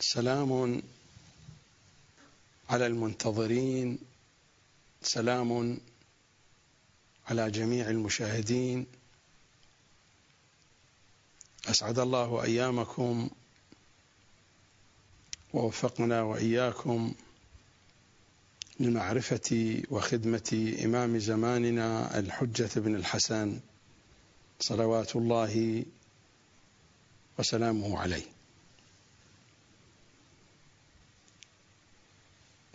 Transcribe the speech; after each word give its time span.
سلام 0.00 0.82
على 2.70 2.86
المنتظرين 2.86 3.98
سلام 5.02 5.78
على 7.28 7.50
جميع 7.50 7.90
المشاهدين. 7.90 8.86
أسعد 11.66 11.98
الله 11.98 12.44
أيامكم 12.44 13.30
ووفقنا 15.52 16.22
وإياكم 16.22 17.14
لمعرفة 18.80 19.82
وخدمة 19.90 20.74
إمام 20.84 21.18
زماننا 21.18 22.18
الحجة 22.18 22.70
بن 22.76 22.94
الحسن 22.94 23.60
صلوات 24.60 25.16
الله 25.16 25.84
وسلامه 27.38 27.98
عليه. 27.98 28.37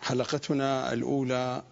حلقتنا 0.03 0.93
الأولى 0.93 1.63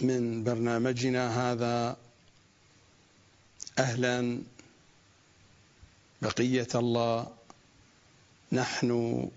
من 0.00 0.44
برنامجنا 0.44 1.52
هذا 1.52 1.96
أهلا 3.78 4.42
بقية 6.22 6.68
الله 6.74 7.34
نحن 8.52 9.30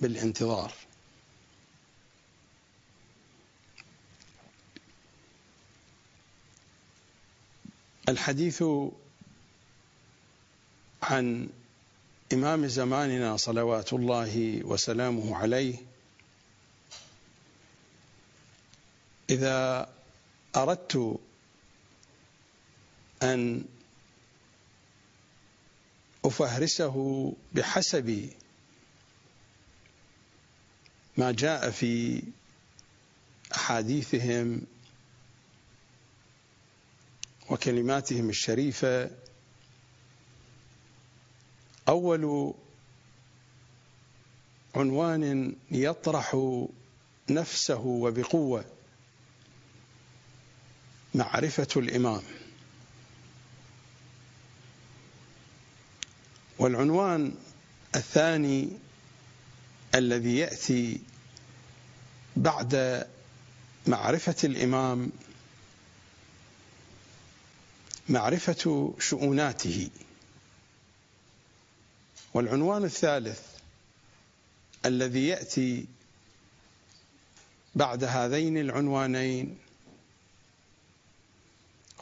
بالانتظار. 0.00 0.72
الحديث 8.08 8.62
عن 11.02 11.48
إمام 12.32 12.66
زماننا 12.66 13.36
صلوات 13.36 13.92
الله 13.92 14.60
وسلامه 14.64 15.36
عليه 15.36 15.74
إذا 19.30 19.88
أردت 20.56 21.18
أن 23.22 23.64
أفهرسه 26.24 26.96
بحسب 27.52 28.30
ما 31.16 31.32
جاء 31.32 31.70
في 31.70 32.22
أحاديثهم 33.54 34.60
وكلماتهم 37.50 38.28
الشريفة 38.28 39.10
أول 41.88 42.54
عنوان 44.74 45.54
يطرح 45.70 46.56
نفسه 47.30 47.80
وبقوة 47.80 48.64
معرفة 51.14 51.68
الإمام. 51.76 52.22
والعنوان 56.58 57.34
الثاني 57.96 58.68
الذي 59.94 60.36
يأتي 60.36 61.00
بعد 62.36 63.06
معرفة 63.86 64.36
الإمام 64.44 65.10
معرفة 68.08 68.94
شؤوناته. 68.98 69.90
والعنوان 72.34 72.84
الثالث 72.84 73.40
الذي 74.86 75.26
يأتي 75.26 75.86
بعد 77.74 78.04
هذين 78.04 78.58
العنوانين 78.58 79.58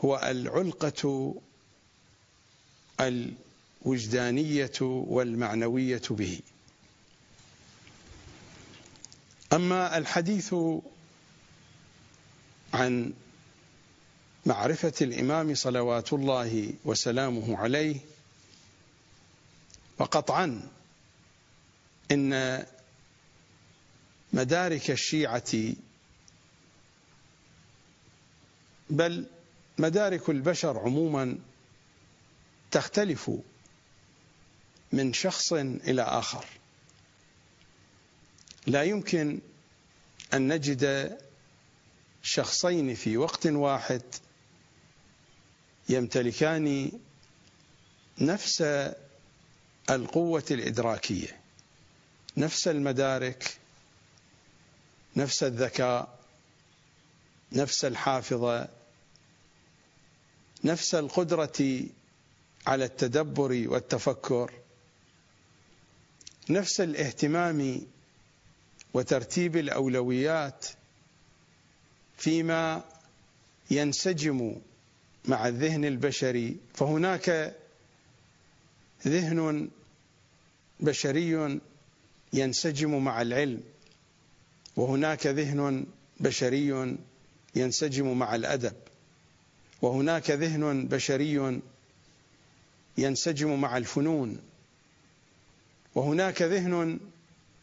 هو 0.04 0.20
العلقة 0.24 1.34
الوجدانية 3.00 4.72
والمعنوية 4.80 6.02
به. 6.10 6.40
أما 9.52 9.98
الحديث 9.98 10.54
عن 12.74 13.12
معرفة 14.46 14.92
الإمام 15.00 15.54
صلوات 15.54 16.12
الله 16.12 16.72
وسلامه 16.84 17.56
عليه 17.58 17.96
وقطعا 19.98 20.68
إن 22.12 22.64
مدارك 24.32 24.90
الشيعة 24.90 25.52
بل 28.90 29.26
مدارك 29.78 30.30
البشر 30.30 30.78
عموما 30.78 31.38
تختلف 32.70 33.30
من 34.92 35.12
شخص 35.12 35.52
إلى 35.52 36.02
آخر. 36.02 36.44
لا 38.66 38.82
يمكن 38.82 39.40
أن 40.34 40.52
نجد 40.52 41.16
شخصين 42.22 42.94
في 42.94 43.16
وقت 43.16 43.46
واحد 43.46 44.02
يمتلكان 45.88 46.92
نفس 48.18 48.62
القوة 49.90 50.44
الإدراكية. 50.50 51.40
نفس 52.36 52.68
المدارك 52.68 53.56
نفس 55.16 55.42
الذكاء 55.42 56.18
نفس 57.52 57.84
الحافظة 57.84 58.68
نفس 60.64 60.94
القدرة 60.94 61.82
على 62.66 62.84
التدبر 62.84 63.64
والتفكر 63.68 64.52
نفس 66.50 66.80
الاهتمام 66.80 67.80
وترتيب 68.94 69.56
الأولويات 69.56 70.66
فيما 72.16 72.84
ينسجم 73.70 74.56
مع 75.24 75.48
الذهن 75.48 75.84
البشري. 75.84 76.56
فهناك 76.74 77.56
ذهن 79.06 79.70
بشري 80.80 81.60
ينسجم 82.32 83.04
مع 83.04 83.22
العلم 83.22 83.62
وهناك 84.76 85.26
ذهن 85.26 85.86
بشري 86.20 86.96
ينسجم 87.54 88.18
مع 88.18 88.34
الأدب 88.34 88.76
وهناك 89.82 90.30
ذهن 90.30 90.88
بشري 90.88 91.60
ينسجم 92.98 93.60
مع 93.60 93.76
الفنون 93.76 94.40
وهناك 95.94 96.42
ذهن 96.42 97.00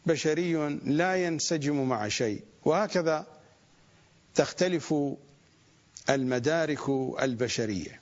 بشري 0.06 0.78
لا 0.84 1.26
ينسجم 1.26 1.88
مع 1.88 2.08
شيء. 2.08 2.42
وهكذا 2.64 3.26
تختلف 4.34 4.94
المدارك 6.10 6.88
البشرية. 7.22 8.00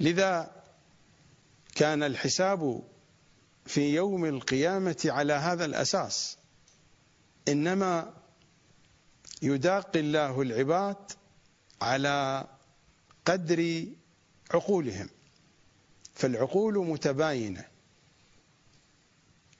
لذا 0.00 0.50
كان 1.74 2.02
الحساب 2.02 2.82
في 3.68 3.94
يوم 3.94 4.24
القيامة 4.24 5.02
على 5.04 5.32
هذا 5.32 5.64
الأساس. 5.64 6.38
إنما 7.48 8.14
يداقي 9.42 10.00
الله 10.00 10.42
العباد 10.42 11.12
على 11.82 12.46
قدر 13.24 13.86
عقولهم. 14.50 15.08
فالعقول 16.14 16.86
متباينة 16.86 17.64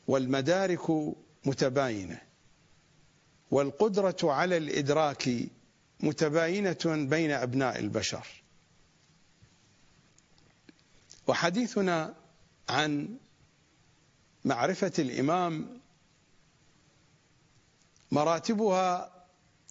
والمدارك 0.06 0.90
متباينة 1.44 2.20
والقدرة 3.50 4.16
على 4.22 4.56
الإدراك 4.56 5.30
متباينة 6.00 6.78
بين 6.84 7.30
أبناء 7.30 7.78
البشر. 7.78 8.26
وحديثنا 11.26 12.14
عن 12.68 13.18
معرفة 14.48 14.92
الإمام 14.98 15.80
مراتبها 18.10 19.12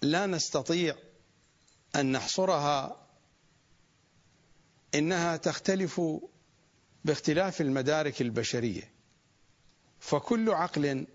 لا 0.02 0.26
نستطيع 0.26 0.96
أن 1.96 2.12
نحصرها 2.12 3.06
إنها 4.94 5.36
تختلف 5.36 6.00
باختلاف 7.04 7.60
المدارك 7.60 8.20
البشرية. 8.20 8.92
فكل 10.00 10.50
عقل 10.50 11.06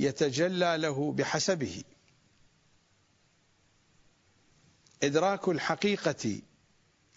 يتجلى 0.00 0.76
له 0.78 1.12
بحسبه. 1.12 1.84
إدراك 5.02 5.48
الحقيقة 5.48 6.40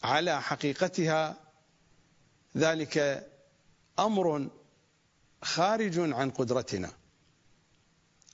على 0.04 0.42
حقيقتها 0.42 1.38
ذلك 2.58 3.28
أمر 4.00 4.50
خارج 5.46 6.00
عن 6.00 6.30
قدرتنا. 6.32 6.94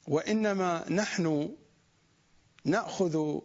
وإنما 0.08 0.90
نحن 0.90 1.56
نأخذ 2.66 3.40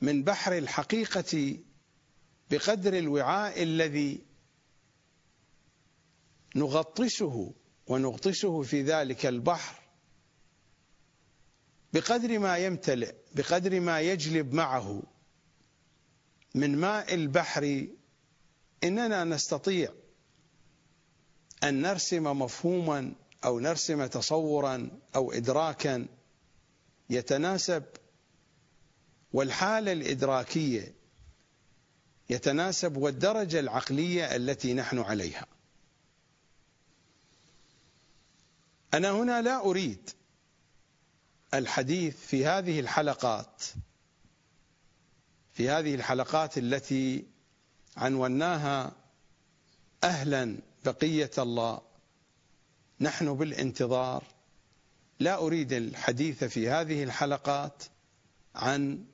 من 0.00 0.24
بحر 0.24 0.58
الحقيقة 0.58 1.58
بقدر 2.50 2.98
الوعاء 2.98 3.62
الذي 3.62 4.26
نغطسه 6.56 7.54
ونغطسه 7.86 8.62
في 8.62 8.82
ذلك 8.82 9.26
البحر 9.26 9.82
بقدر 11.92 12.38
ما 12.38 12.56
يمتلئ 12.56 13.14
بقدر 13.34 13.80
ما 13.80 14.00
يجلب 14.00 14.52
معه 14.54 15.02
من 16.54 16.76
ماء 16.78 17.14
البحر. 17.14 17.86
إننا 18.84 19.24
نستطيع 19.24 19.92
أن 21.68 21.82
نرسم 21.82 22.24
مفهوما 22.24 23.12
أو 23.44 23.60
نرسم 23.60 24.06
تصورا 24.06 24.90
أو 25.14 25.32
ادراكا 25.32 26.06
يتناسب 27.10 27.84
والحالة 29.32 29.92
الإدراكية 29.92 30.94
يتناسب 32.30 32.96
والدرجة 32.96 33.60
العقلية 33.60 34.36
التي 34.36 34.74
نحن 34.74 34.98
عليها. 34.98 35.46
أنا 38.94 39.10
هنا 39.10 39.42
لا 39.42 39.64
أريد 39.64 40.10
الحديث 41.54 42.16
في 42.16 42.46
هذه 42.46 42.80
الحلقات 42.80 43.62
في 45.52 45.70
هذه 45.70 45.94
الحلقات 45.94 46.58
التي 46.58 47.24
عنوناها 47.96 48.92
أهلا 50.04 50.58
بقية 50.86 51.30
الله. 51.38 51.80
نحن 53.00 53.34
بالانتظار. 53.34 54.24
لا 55.20 55.38
أريد 55.38 55.72
الحديث 55.72 56.44
في 56.44 56.68
هذه 56.68 57.02
الحلقات 57.02 57.82
عن 58.54 59.04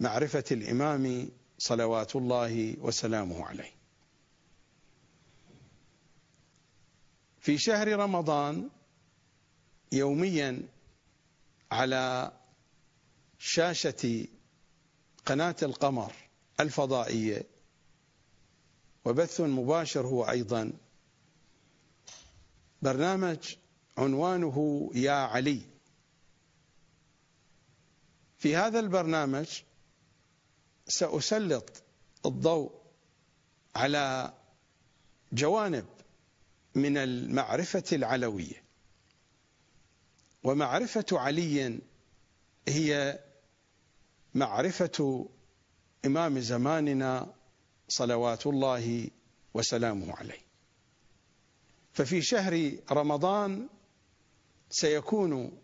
معرفة 0.00 0.44
الإمام 0.50 1.28
صلوات 1.58 2.16
الله 2.16 2.76
وسلامه 2.80 3.46
عليه. 3.46 3.72
في 7.40 7.58
شهر 7.58 7.88
رمضان 7.98 8.68
يوميا 9.92 10.62
على 11.72 12.32
شاشة 13.38 14.26
قناة 15.26 15.56
القمر 15.62 16.12
الفضائية 16.60 17.46
وبث 19.08 19.40
مباشر 19.40 20.06
هو 20.06 20.24
أيضا. 20.24 20.72
برنامج 22.82 23.56
عنوانه 23.98 24.90
يا 24.94 25.12
علي. 25.12 25.60
في 28.38 28.56
هذا 28.56 28.80
البرنامج 28.80 29.62
سأسلط 30.86 31.82
الضوء 32.26 32.72
على 33.76 34.34
جوانب 35.32 35.86
من 36.74 36.96
المعرفة 36.96 37.84
العلوية. 37.92 38.62
ومعرفة 40.44 41.06
علي 41.12 41.80
هي 42.68 43.18
معرفة 44.34 45.28
إمام 46.04 46.40
زماننا 46.40 47.37
صلوات 47.88 48.46
الله 48.46 49.10
وسلامه 49.54 50.16
عليه. 50.16 50.40
ففي 51.92 52.22
شهر 52.22 52.72
رمضان 52.92 53.68
سيكون 54.70 55.58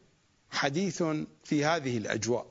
حديث 0.51 1.03
في 1.45 1.65
هذه 1.65 1.99
الأجواء. 1.99 2.47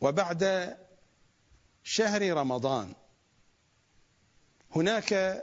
وبعد 0.00 0.76
شهر 1.84 2.32
رمضان 2.36 2.94
هناك 4.76 5.42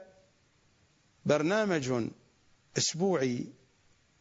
برنامج 1.25 2.09
أسبوعي 2.77 3.47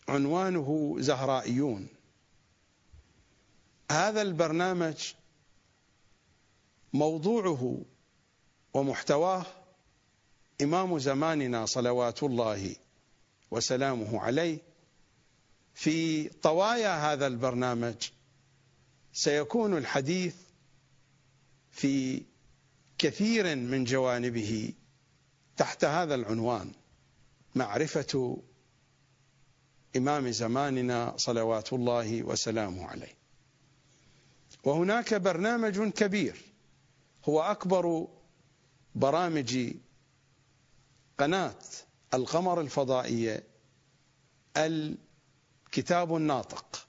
عنوانه 0.09 0.97
زهرائيون. 0.99 1.89
هذا 3.91 4.23
البرنامج 4.23 5.15
موضوعه 6.93 7.85
ومحتواه 8.75 9.47
إمام 10.63 10.99
زماننا 10.99 11.67
صلوات 11.67 12.23
الله 12.23 12.77
وسلامه 13.51 14.21
عليه 14.21 14.59
في 15.75 16.29
طوايا 16.29 17.13
هذا 17.13 17.27
البرنامج. 17.27 17.95
سيكون 19.13 19.79
الحديث 19.79 20.35
في 21.73 22.23
كثير 22.99 23.57
من 23.57 23.85
جوانبه 23.85 24.73
تحت 25.57 25.85
هذا 25.85 26.15
العنوان 26.15 26.73
معرفة 27.55 28.39
إمام 29.97 30.31
زماننا 30.31 31.15
صلوات 31.17 31.73
الله 31.73 32.23
وسلامه 32.23 32.87
عليه. 32.87 33.15
وهناك 34.65 35.15
برنامج 35.15 35.79
كبير 35.79 36.48
هو 37.25 37.41
أكبر 37.41 38.09
برامج 38.95 39.75
قناة 41.19 41.55
القمر 42.15 42.61
الفضائية 42.61 43.45
الكتاب 44.57 46.17
الناطق. 46.17 46.89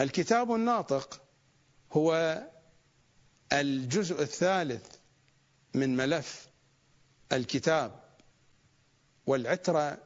الكتاب 0.00 0.54
الناطق 0.54 1.22
هو 1.92 2.40
الجزء 3.52 4.22
الثالث 4.22 4.86
من 5.74 5.96
ملف 5.96 6.48
الكتاب 7.32 8.00
والعترة. 9.26 9.98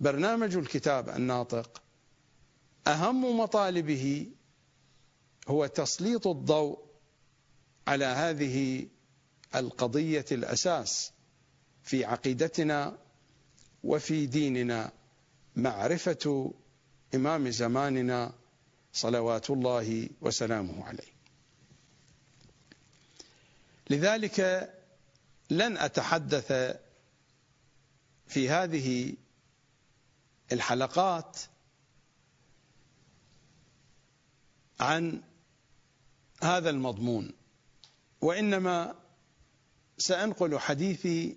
برنامج 0.00 0.56
الكتاب 0.56 1.08
الناطق 1.08 1.82
أهم 2.86 3.40
مطالبه 3.40 4.30
هو 5.50 5.66
تسليط 5.66 6.26
الضوء 6.26 6.78
على 7.86 8.04
هذه 8.04 8.86
القضية 9.54 10.24
الأساس 10.32 11.12
في 11.82 12.04
عقيدتنا 12.04 12.98
وفي 13.84 14.26
ديننا. 14.26 14.92
معرفة 15.56 16.54
إمام 17.14 17.50
زماننا 17.50 18.32
صلوات 18.92 19.50
الله 19.50 20.08
وسلامه 20.20 20.84
عليه. 20.84 21.12
لذلك 23.90 24.70
لن 25.50 25.76
أتحدث 25.76 26.76
في 28.26 28.48
هذه 28.48 29.14
الحلقات 30.52 31.38
عن 34.80 35.22
هذا 36.42 36.70
المضمون 36.70 37.32
وإنما 38.20 38.94
سأنقل 39.98 40.58
حديثي 40.58 41.36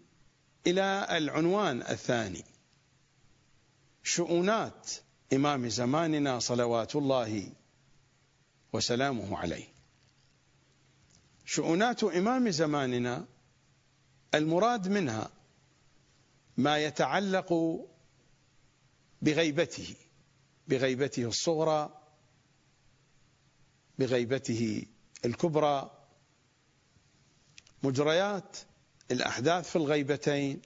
إلى 0.67 1.07
العنوان 1.17 1.81
الثاني. 1.81 2.43
شؤونات 4.03 4.91
إمام 5.33 5.69
زماننا 5.69 6.39
صلوات 6.39 6.95
الله 6.95 7.50
وسلامه 8.74 9.38
عليه. 9.38 9.67
شؤونات 11.45 12.03
إمام 12.03 12.50
زماننا 12.50 13.25
المراد 14.36 14.88
منها 14.88 15.31
ما 16.57 16.77
يتعلق 16.77 17.79
بغيبته 19.22 19.95
بغيبته 20.67 21.24
الصغرى 21.25 22.01
بغيبته 24.00 24.86
الكبرى 25.25 25.91
مجريات 27.83 28.57
الأحداث 29.11 29.69
في 29.69 29.75
الغيبتين 29.75 30.61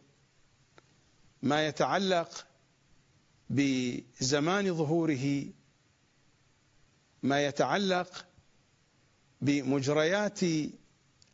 ما 1.42 1.68
يتعلق 1.68 2.46
بزمان 3.50 4.74
ظهوره 4.74 5.46
ما 7.24 7.46
يتعلق 7.46 8.26
بمجريات 9.42 10.40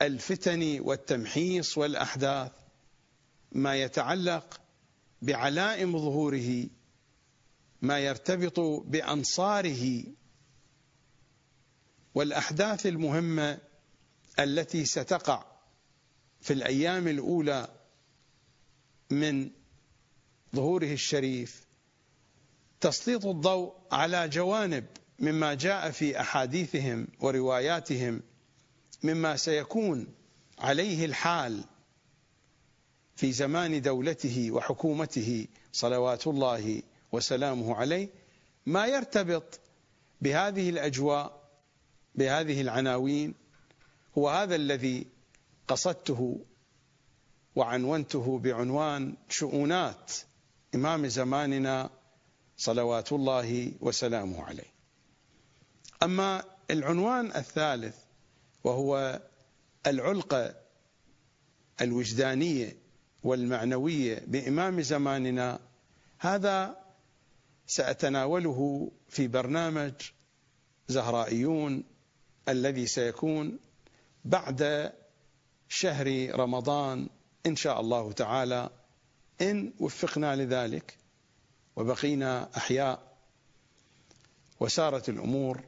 الفتن 0.01 0.79
والتمحيص 0.79 1.77
والأحداث 1.77 2.51
ما 3.51 3.75
يتعلق 3.75 4.61
بعلائم 5.21 5.97
ظهوره 5.97 6.67
ما 7.81 7.99
يرتبط 7.99 8.59
بأنصاره. 8.59 10.03
والأحداث 12.15 12.85
المهمة 12.85 13.59
التي 14.39 14.85
ستقع 14.85 15.45
في 16.41 16.53
الأيام 16.53 17.07
الأولى 17.07 17.67
من 19.09 19.49
ظهوره 20.55 20.93
الشريف 20.93 21.63
تسليط 22.81 23.25
الضوء 23.25 23.73
على 23.91 24.29
جوانب 24.29 24.85
مما 25.19 25.53
جاء 25.53 25.91
في 25.91 26.19
أحاديثهم 26.19 27.07
ورواياتهم 27.19 28.21
مما 29.03 29.35
سيكون 29.35 30.07
عليه 30.59 31.05
الحال 31.05 31.63
في 33.15 33.31
زمان 33.31 33.81
دولته 33.81 34.51
وحكومته 34.51 35.47
صلوات 35.73 36.27
الله 36.27 36.81
وسلامه 37.11 37.75
عليه 37.75 38.09
ما 38.65 38.85
يرتبط 38.87 39.59
بهذه 40.21 40.69
الأجواء 40.69 41.42
بهذه 42.15 42.61
العناوين 42.61 43.33
هو 44.17 44.29
هذا 44.29 44.55
الذي 44.55 45.07
قصدته 45.67 46.39
وعنونته 47.55 48.39
بعنوان 48.39 49.15
شؤونات 49.29 50.11
إمام 50.75 51.07
زماننا 51.07 51.89
صلوات 52.57 53.11
الله 53.11 53.71
وسلامه 53.79 54.43
عليه. 54.43 54.73
أما 56.03 56.43
العنوان 56.71 57.25
الثالث 57.25 57.95
وهو 58.63 59.21
العلقة 59.87 60.55
الوجدانية 61.81 62.77
والمعنوية 63.23 64.23
بإمام 64.27 64.81
زماننا 64.81 65.59
هذا 66.19 66.83
سأتناوله 67.67 68.91
في 69.09 69.27
برنامج 69.27 69.93
زهرائيون 70.87 71.83
الذي 72.49 72.87
سيكون 72.87 73.59
بعد 74.25 74.93
شهر 75.69 76.29
رمضان 76.39 77.09
إن 77.45 77.55
شاء 77.55 77.79
الله 77.81 78.11
تعالى 78.11 78.69
إن 79.41 79.73
وفقنا 79.79 80.35
لذلك 80.35 80.97
وبقينا 81.75 82.57
أحياء 82.57 83.17
وسارت 84.59 85.09
الأمور 85.09 85.63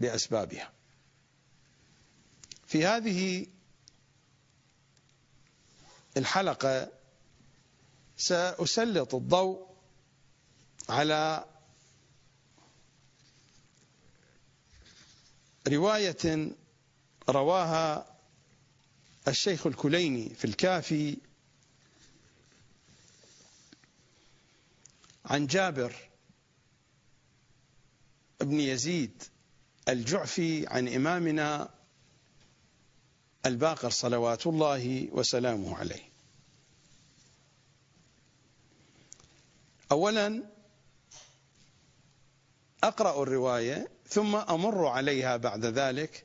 بأسبابها. 0.00 0.72
في 2.66 2.86
هذه 2.86 3.46
الحلقة 6.16 6.88
سأسلط 8.16 9.14
الضوء 9.14 9.66
على 10.88 11.44
رواية 15.68 16.52
رواها 17.28 18.16
الشيخ 19.28 19.66
الكليني 19.66 20.34
في 20.34 20.44
الكافي 20.44 21.16
عن 25.24 25.46
جابر 25.46 25.94
بن 28.40 28.60
يزيد 28.60 29.22
الجعفي 29.88 30.66
عن 30.66 30.88
إمامنا 30.88 31.68
الباقر 33.46 33.90
صلوات 33.90 34.46
الله 34.46 35.08
وسلامه 35.12 35.76
عليه. 35.76 36.10
أولا 39.92 40.42
أقرأ 42.84 43.22
الرواية 43.22 43.88
ثم 44.10 44.36
أمر 44.36 44.86
عليها 44.86 45.36
بعد 45.36 45.64
ذلك 45.64 46.24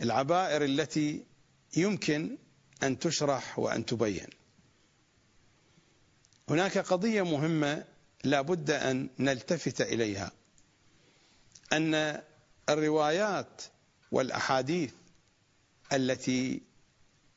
العبائر 0.00 0.64
التي 0.64 1.24
يمكن 1.76 2.38
أن 2.82 2.98
تشرح 2.98 3.58
وأن 3.58 3.86
تبين. 3.86 4.26
هناك 6.48 6.78
قضية 6.78 7.22
مهمة 7.22 7.84
لا 8.24 8.40
بد 8.40 8.70
أن 8.70 9.08
نلتفت 9.18 9.80
إليها 9.80 10.32
أن 11.72 12.22
الروايات 12.68 13.62
والأحاديث 14.12 14.92
التي 15.92 16.62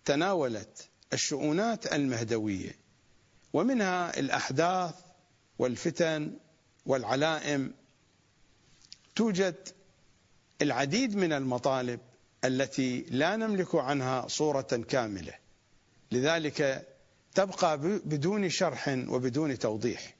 تناولت 0.05 0.89
الشؤونات 1.13 1.93
المهدوية 1.93 2.75
ومنها 3.53 4.19
الأحداث 4.19 4.95
والفتن 5.59 6.37
والعلائم 6.85 7.73
توجد 9.15 9.55
العديد 10.61 11.15
من 11.15 11.33
المطالب 11.33 11.99
التي 12.45 13.01
لا 13.01 13.35
نملك 13.35 13.75
عنها 13.75 14.27
صورة 14.27 14.85
كاملة. 14.89 15.33
لذلك 16.11 16.87
تبقى 17.33 17.77
بدون 18.05 18.49
شرح 18.49 18.87
وبدون 19.07 19.59
توضيح. 19.59 20.15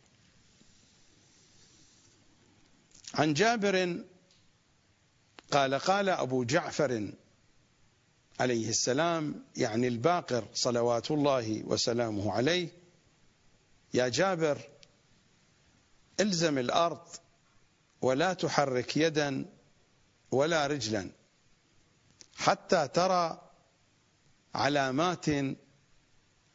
عن 3.14 3.34
جابر 3.34 4.04
قال 5.52 5.76
قال 5.76 6.10
أبو 6.10 6.44
جعفر 6.44 7.12
عليه 8.40 8.70
السلام 8.70 9.44
يعني 9.56 9.88
الباقر 9.88 10.48
صلوات 10.54 11.12
الله 11.12 11.64
وسلامه 11.64 12.32
عليه 12.32 12.70
يا 13.94 14.08
جابر 14.08 14.62
إلزم 16.20 16.58
الأرض 16.58 17.08
ولا 18.06 18.34
تحرك 18.34 18.98
يدا 18.98 19.46
ولا 20.32 20.68
رجلا 20.68 21.12
حتى 22.36 22.88
ترى 22.88 23.52
علامات 24.56 25.26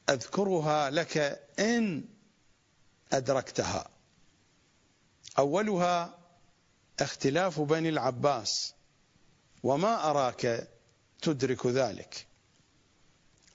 أذكرها 0.09 0.91
لك 0.91 1.17
إن 1.59 2.05
أدركتها. 3.13 3.91
أولها 5.39 6.19
اختلاف 7.01 7.61
بني 7.61 7.89
العباس 7.89 8.75
وما 9.63 10.11
أراك 10.11 10.69
تدرك 11.23 11.67
ذلك. 11.67 12.27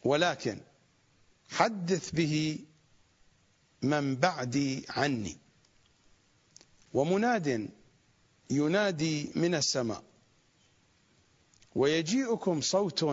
ولكن 0.03 0.61
حدث 1.49 2.11
به 2.11 2.59
من 3.81 4.15
بعدي 4.15 4.85
عني. 4.89 5.37
ومناد 6.93 7.69
ينادي 8.49 9.31
من 9.35 9.55
السماء. 9.55 10.03
ويجيئكم 11.75 12.61
صوت 12.61 13.03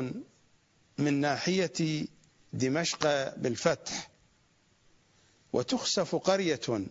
من 0.98 1.20
ناحية 1.20 2.06
دمشق 2.52 3.34
بالفتح. 3.36 4.10
وتخسف 5.52 6.16
قرية 6.16 6.86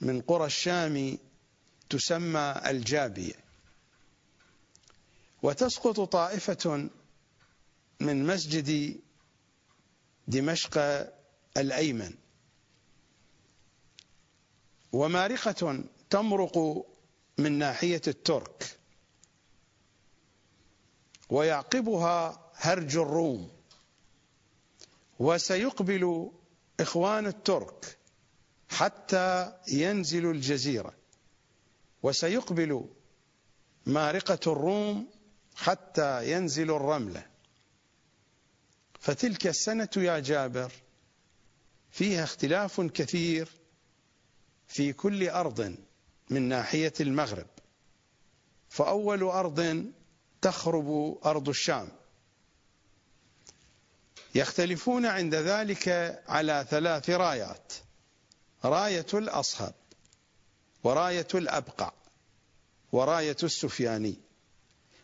من 0.00 0.20
قرى 0.20 0.46
الشام 0.46 1.18
تسمى 1.90 2.60
الجابية. 2.66 3.34
وتسقط 5.42 6.00
طائفة 6.00 6.88
من 8.00 8.26
مسجد 8.26 9.00
دمشق 10.28 10.78
الأيمن. 11.56 12.14
ومارقة 14.92 15.84
تمرق 16.10 16.86
من 17.38 17.52
ناحية 17.52 18.02
الترك. 18.06 18.78
ويعقبها 21.30 22.50
هرج 22.54 22.96
الروم. 22.96 23.50
وسيقبل 25.18 26.30
إخوان 26.80 27.26
الترك 27.26 27.98
حتى 28.68 29.52
ينزلوا 29.68 30.32
الجزيرة. 30.32 30.94
وسيقبل 32.02 32.88
مارقة 33.86 34.52
الروم 34.52 35.10
حتى 35.56 36.32
ينزل 36.32 36.70
الرملة. 36.70 37.26
فتلك 39.00 39.46
السنة 39.46 39.88
يا 39.96 40.18
جابر 40.18 40.72
فيها 41.90 42.24
اختلاف 42.24 42.80
كثير 42.80 43.48
في 44.68 44.92
كل 44.92 45.28
أرض. 45.28 45.76
من 46.32 46.48
ناحية 46.48 46.92
المغرب. 47.00 47.46
فأول 48.68 49.22
أرض 49.22 49.86
تخرب 50.42 51.18
أرض 51.24 51.48
الشام. 51.48 51.88
يختلفون 54.34 55.06
عند 55.06 55.34
ذلك 55.34 55.88
على 56.28 56.66
ثلاث 56.70 57.10
رايات. 57.10 57.72
راية 58.64 59.06
الأصهب 59.14 59.74
وراية 60.84 61.28
الأبقع 61.34 61.92
وراية 62.92 63.36
السفياني. 63.42 64.20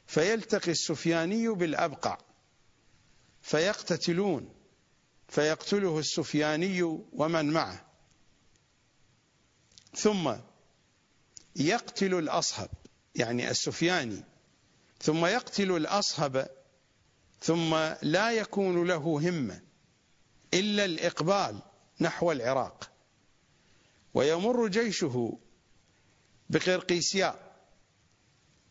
فيلتقي 0.06 0.70
السفياني 0.70 1.48
بالأبقع 1.48 2.18
فيقتتلون 3.42 4.54
فيقتله 5.28 5.98
السفياني 5.98 6.82
ومن 7.12 7.52
معه. 7.52 7.84
ثم 9.94 10.34
يقتل 11.58 12.14
الأصهب 12.14 12.70
يعني 13.14 13.50
السفياني. 13.50 14.24
ثم 15.00 15.26
يقتل 15.26 15.76
الأصهب 15.76 16.50
ثم 17.40 17.74
لا 18.02 18.30
يكون 18.30 18.86
له 18.86 19.28
همة 19.28 19.60
إلا 20.54 20.84
الإقبال 20.84 21.62
نحو 22.00 22.32
العراق. 22.32 22.90
ويمر 24.14 24.68
جيشه 24.68 25.38
بقرقيسياء 26.50 27.56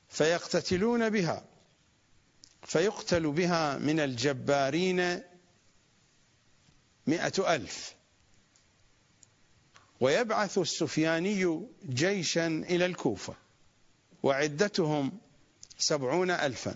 فيقتتلون 0.09 1.09
بها 1.09 1.45
فيقتل 2.63 3.31
بها 3.31 3.77
من 3.77 3.99
الجبارين 3.99 5.21
مئة 7.07 7.55
ألف. 7.55 7.96
ويبعث 9.99 10.57
السفياني 10.57 11.67
جيشا 11.89 12.47
إلى 12.47 12.85
الكوفة 12.85 13.35
وعدتهم 14.23 15.11
سبعون 15.77 16.31
ألفا 16.31 16.75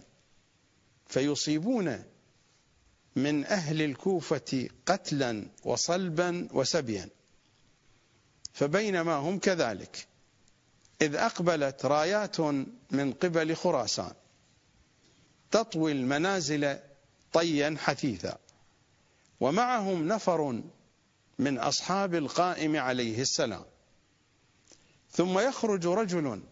فيصيبون 1.08 2.04
من 3.16 3.46
أهل 3.46 3.82
الكوفة 3.82 4.70
قتلا 4.86 5.48
وصلبا 5.64 6.48
وسبيا. 6.52 7.10
فبينما 8.54 9.14
هم 9.14 9.40
كذلك 9.40 10.08
إذ 11.02 11.16
أقبلت 11.16 11.86
رايات 11.86 12.40
من 12.92 13.14
قبل 13.14 13.56
خراسان 13.56 14.14
تطوي 15.52 15.92
المنازل 15.92 16.80
طيا 17.34 17.76
حثيثا 17.80 18.38
ومعهم 19.40 20.08
نفر 20.08 20.62
من 21.42 21.58
أصحاب 21.58 22.16
القائم 22.16 22.78
عليه 22.78 23.22
السلام. 23.22 23.66
ثم 25.12 25.40
يخرج 25.40 25.88
رجل 25.88 26.44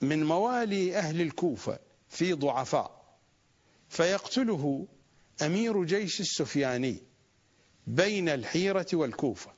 من 0.00 0.24
موالي 0.24 0.96
أهل 0.96 1.20
الكوفة 1.20 1.78
في 2.08 2.32
ضعفاء 2.32 3.18
فيقتله 3.88 4.86
أمير 5.42 5.84
جيش 5.84 6.20
السفياني 6.20 7.02
بين 7.86 8.28
الحيرة 8.28 8.86
والكوفة. 8.92 9.52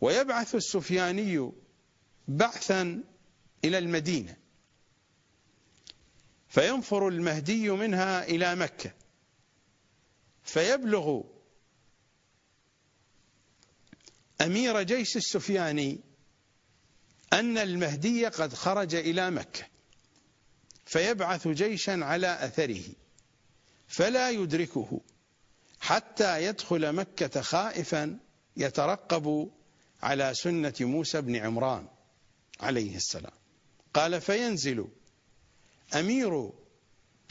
ويبعث 0.00 0.54
السفياني 0.54 1.52
بعثا 2.28 3.02
إلى 3.64 3.78
المدينة 3.78 4.36
فينفر 6.48 7.08
المهدي 7.08 7.70
منها 7.70 8.24
إلى 8.24 8.54
مكة 8.54 8.92
فيبلغ 10.44 11.33
أمير 14.40 14.82
جيش 14.82 15.16
السفياني 15.16 16.00
أن 17.32 17.58
المهدي 17.58 18.26
قد 18.26 18.54
خرج 18.54 18.94
إلى 18.94 19.30
مكة 19.30 19.66
فيبعث 20.86 21.48
جيشا 21.48 22.04
على 22.04 22.44
أثره 22.44 22.82
فلا 23.88 24.30
يدركه 24.30 25.00
حتى 25.80 26.44
يدخل 26.44 26.92
مكة 26.92 27.40
خائفا 27.40 28.18
يترقب 28.56 29.50
على 30.02 30.34
سنة 30.34 30.74
موسى 30.80 31.20
بن 31.20 31.36
عمران 31.36 31.88
عليه 32.60 32.96
السلام. 32.96 33.32
قال 33.94 34.20
فينزل 34.20 34.88
أمير 35.94 36.50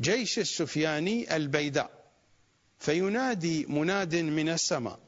جيش 0.01 0.39
السفياني 0.39 1.35
البيداء 1.35 2.03
فينادي 2.79 3.65
مناد 3.65 4.15
من 4.15 4.49
السماء 4.49 4.99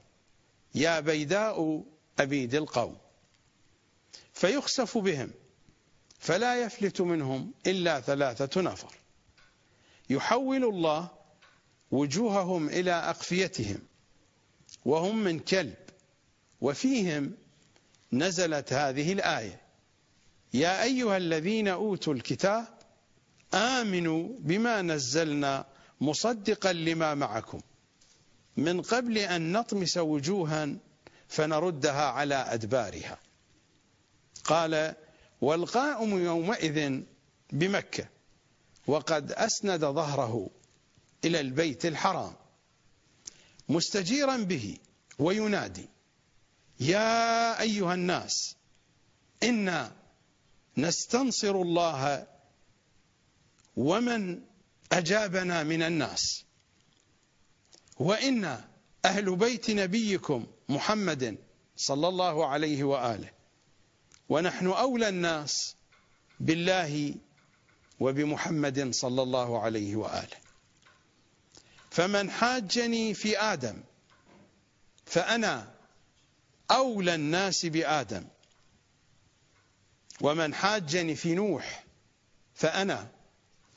يا 0.76 1.00
بيداء 1.00 1.84
أبيد 2.20 2.56
القوم. 2.56 2.98
فيخسف 4.34 4.98
بهم 4.98 5.32
فلا 6.20 6.62
يفلت 6.62 7.02
منهم 7.02 7.52
إلا 7.68 8.00
ثلاثة 8.00 8.62
نفر. 8.62 8.94
يحول 10.10 10.64
الله 10.64 11.10
وجوههم 11.92 12.70
إلى 12.70 12.92
أقفيتهم 12.92 13.80
وهم 14.86 15.18
من 15.18 15.40
كلب 15.40 15.76
وفيهم 16.62 17.32
نزلت 18.14 18.74
هذه 18.74 19.14
الآية 19.14 19.62
يا 20.54 20.84
أيها 20.84 21.18
الذين 21.18 21.68
أوتوا 21.68 22.14
الكتاب 22.14 22.68
آمنوا 23.54 24.30
بما 24.40 24.82
نزلنا 24.82 25.66
مصدقا 26.02 26.74
لما 26.74 27.14
معكم. 27.16 27.60
من 28.58 28.82
قبل 28.82 29.18
أن 29.18 29.52
نطمس 29.52 29.98
وجوها 29.98 30.78
فنردها 31.28 32.06
على 32.06 32.36
أدبارها. 32.36 33.20
قال 34.44 34.96
والقائم 35.42 36.26
يومئذ 36.26 37.02
بمكة 37.52 38.10
وقد 38.88 39.32
أسند 39.32 39.86
ظهره 39.86 40.50
إلى 41.26 41.40
البيت 41.40 41.86
الحرام 41.86 42.34
مستجيرا 43.70 44.38
به 44.38 44.78
وينادي 45.20 45.90
يا 46.80 47.62
أيها 47.62 47.94
الناس 47.94 48.56
إنا 49.44 49.96
نستنصر 50.78 51.62
الله 51.62 52.28
ومن 53.78 54.42
أجابنا 54.92 55.64
من 55.64 55.82
الناس. 55.82 56.45
وإنا 58.00 58.68
أهل 59.06 59.36
بيت 59.36 59.72
نبيكم 59.72 60.46
محمد 60.70 61.38
صلى 61.78 62.08
الله 62.08 62.48
عليه 62.48 62.84
وآله 62.84 63.32
ونحن 64.30 64.68
أولى 64.68 65.10
الناس 65.10 65.76
بالله 66.40 67.16
وبمحمد 68.00 68.94
صلى 68.94 69.22
الله 69.22 69.62
عليه 69.62 69.96
وآله. 69.96 70.38
فمن 71.92 72.32
حاجني 72.32 73.14
في 73.14 73.40
آدم 73.40 73.84
فأنا 75.06 75.74
أولى 76.72 77.16
الناس 77.16 77.66
بآدم. 77.66 78.26
ومن 80.22 80.54
حاجني 80.54 81.16
في 81.16 81.36
نوح 81.36 81.86
فأنا 82.56 83.08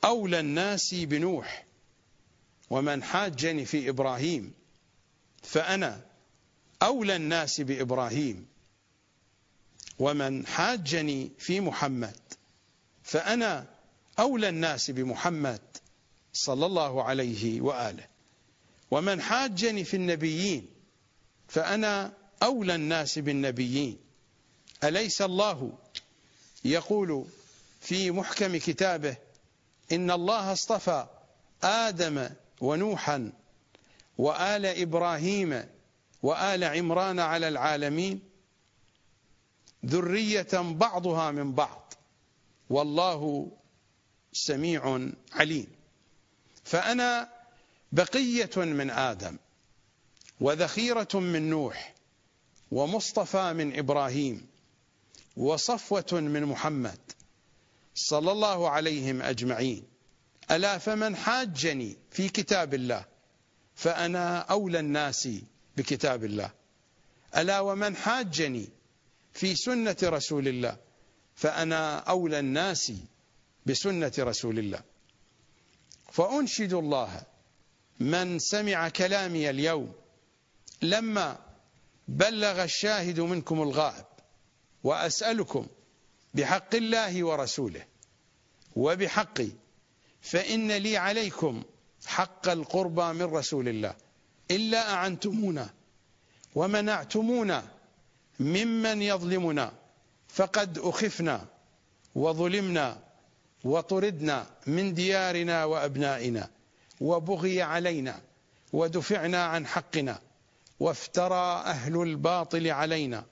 أولى 0.03 0.39
الناس 0.39 0.93
بنوح. 0.93 1.68
ومن 2.69 3.03
حاجني 3.03 3.65
في 3.65 3.89
إبراهيم 3.89 4.53
فأنا 5.43 6.01
أولى 6.81 7.15
الناس 7.15 7.61
بإبراهيم. 7.61 8.47
ومن 9.99 10.47
حاجني 10.47 11.31
في 11.39 11.61
محمد 11.61 12.19
فأنا 13.03 13.65
أولى 14.19 14.49
الناس 14.49 14.91
بمحمد 14.91 15.61
صلى 16.33 16.65
الله 16.65 17.03
عليه 17.03 17.61
وآله. 17.61 18.07
ومن 18.91 19.21
حاجني 19.21 19.83
في 19.83 19.93
النبيين 19.93 20.69
فأنا 21.47 22.13
أولى 22.43 22.75
الناس 22.75 23.19
بالنبيين. 23.19 23.97
أليس 24.83 25.21
الله 25.21 25.77
يقول 26.65 27.25
في 27.81 28.11
محكم 28.11 28.57
كتابه 28.57 29.17
إن 29.91 30.11
الله 30.11 30.53
اصطفى 30.53 31.07
آدم 31.63 32.29
ونوحا 32.61 33.31
وآل 34.17 34.65
إبراهيم 34.65 35.65
وآل 36.23 36.63
عمران 36.63 37.19
على 37.19 37.47
العالمين 37.47 38.19
ذرية 39.85 40.49
بعضها 40.53 41.31
من 41.31 41.51
بعض. 41.53 41.93
والله 42.69 43.51
سميع 44.33 45.09
عليم. 45.33 45.67
فأنا 46.63 47.29
بقية 47.91 48.55
من 48.57 48.89
آدم 48.89 49.37
وذخيرة 50.41 51.15
من 51.15 51.49
نوح 51.49 51.95
ومصطفى 52.71 53.53
من 53.53 53.79
إبراهيم 53.79 54.47
وصفوة 55.37 56.05
من 56.11 56.45
محمد 56.45 56.99
صلى 57.95 58.31
الله 58.31 58.69
عليهم 58.69 59.21
أجمعين. 59.21 59.88
ألا 60.51 60.77
فمن 60.77 61.15
حاجني 61.15 61.97
في 62.11 62.29
كتاب 62.29 62.73
الله 62.73 63.05
فأنا 63.75 64.39
أولى 64.39 64.79
الناس 64.79 65.29
بكتاب 65.77 66.23
الله. 66.23 66.51
ألا 67.37 67.59
ومن 67.59 67.95
حاجني 67.95 68.69
في 69.33 69.55
سنة 69.55 69.97
رسول 70.03 70.47
الله 70.47 70.77
فأنا 71.35 71.97
أولى 71.97 72.39
الناس 72.39 72.93
بسنة 73.65 74.11
رسول 74.19 74.59
الله. 74.59 74.81
فأنشد 76.11 76.73
الله 76.73 77.23
من 77.99 78.39
سمع 78.39 78.89
كلامي 78.89 79.49
اليوم 79.49 79.93
لما 80.81 81.37
بلغ 82.07 82.63
الشاهد 82.63 83.19
منكم 83.19 83.61
الغائب 83.61 84.05
وأسألكم 84.83 85.67
بحق 86.33 86.75
الله 86.75 87.23
ورسوله 87.23 87.85
وبحقي 88.75 89.49
فإن 90.21 90.71
لي 90.71 90.97
عليكم 90.97 91.63
حق 92.05 92.49
القربى 92.49 93.13
من 93.13 93.23
رسول 93.23 93.67
الله. 93.67 93.95
إلا 94.51 94.93
أعنتمونا 94.93 95.69
ومنعتمونا 96.55 97.63
ممن 98.39 99.01
يظلمنا. 99.01 99.71
فقد 100.27 100.79
أخفنا 100.79 101.45
وظلمنا 102.15 102.99
وطردنا 103.63 104.45
من 104.67 104.93
ديارنا 104.93 105.65
وأبنائنا. 105.65 106.49
وبغي 107.01 107.61
علينا 107.61 108.21
ودفعنا 108.73 109.45
عن 109.45 109.67
حقنا. 109.67 110.19
وافترى 110.79 111.63
أهل 111.65 112.01
الباطل 112.01 112.67
علينا. 112.67 113.25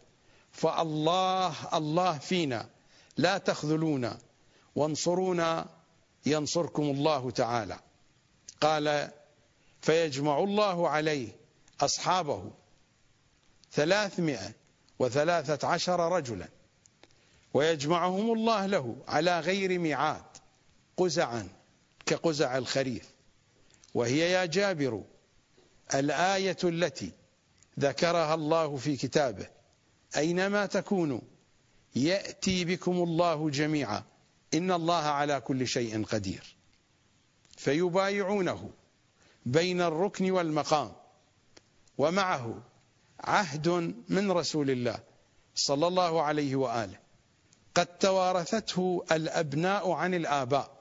فالله 0.51 1.55
الله 1.73 2.17
فينا. 2.17 2.69
لا 3.17 3.37
تخذلونا. 3.37 4.17
وانصرونا 4.75 5.76
ينصركم 6.31 6.83
الله 6.83 7.31
تعالى. 7.31 7.79
قال 8.61 9.09
فيجمع 9.81 10.39
الله 10.39 10.89
عليه 10.89 11.29
أصحابه 11.81 12.51
ثلاثمائة 13.71 14.51
وثلاثة 14.99 15.67
عشر 15.67 16.11
رجلا 16.11 16.47
ويجمعهم 17.53 18.33
الله 18.33 18.65
له 18.65 18.95
على 19.07 19.39
غير 19.39 19.79
ميعاد 19.79 20.23
قزعا 20.97 21.49
كقزع 22.05 22.57
الخريف. 22.57 23.09
وهي 23.93 24.31
يا 24.31 24.45
جابر 24.45 25.03
الآية 25.93 26.57
التي 26.63 27.11
ذكرها 27.79 28.33
الله 28.33 28.75
في 28.75 28.97
كتابه 28.97 29.47
أينما 30.17 30.65
تكونوا 30.65 31.21
يأتي 31.95 32.65
بكم 32.65 33.03
الله 33.03 33.49
جميعا. 33.49 34.03
إن 34.53 34.71
الله 34.71 35.03
على 35.03 35.39
كل 35.41 35.67
شيء 35.67 36.05
قدير. 36.05 36.55
فيبايعونه 37.57 38.69
بين 39.45 39.81
الركن 39.81 40.31
والمقام. 40.31 40.91
ومعه 41.97 42.63
عهد 43.19 43.67
من 44.09 44.31
رسول 44.31 44.71
الله 44.71 44.99
صلى 45.55 45.87
الله 45.87 46.21
عليه 46.21 46.55
وآله. 46.55 46.99
قد 47.75 47.85
توارثته 47.85 49.05
الأبناء 49.11 49.91
عن 49.91 50.13
الآباء. 50.13 50.77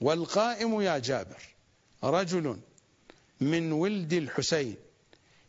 والقائم 0.00 0.80
يا 0.80 0.98
جابر 0.98 1.42
رجل 2.04 2.60
من 3.40 3.72
ولد 3.72 4.12
الحسين 4.12 4.76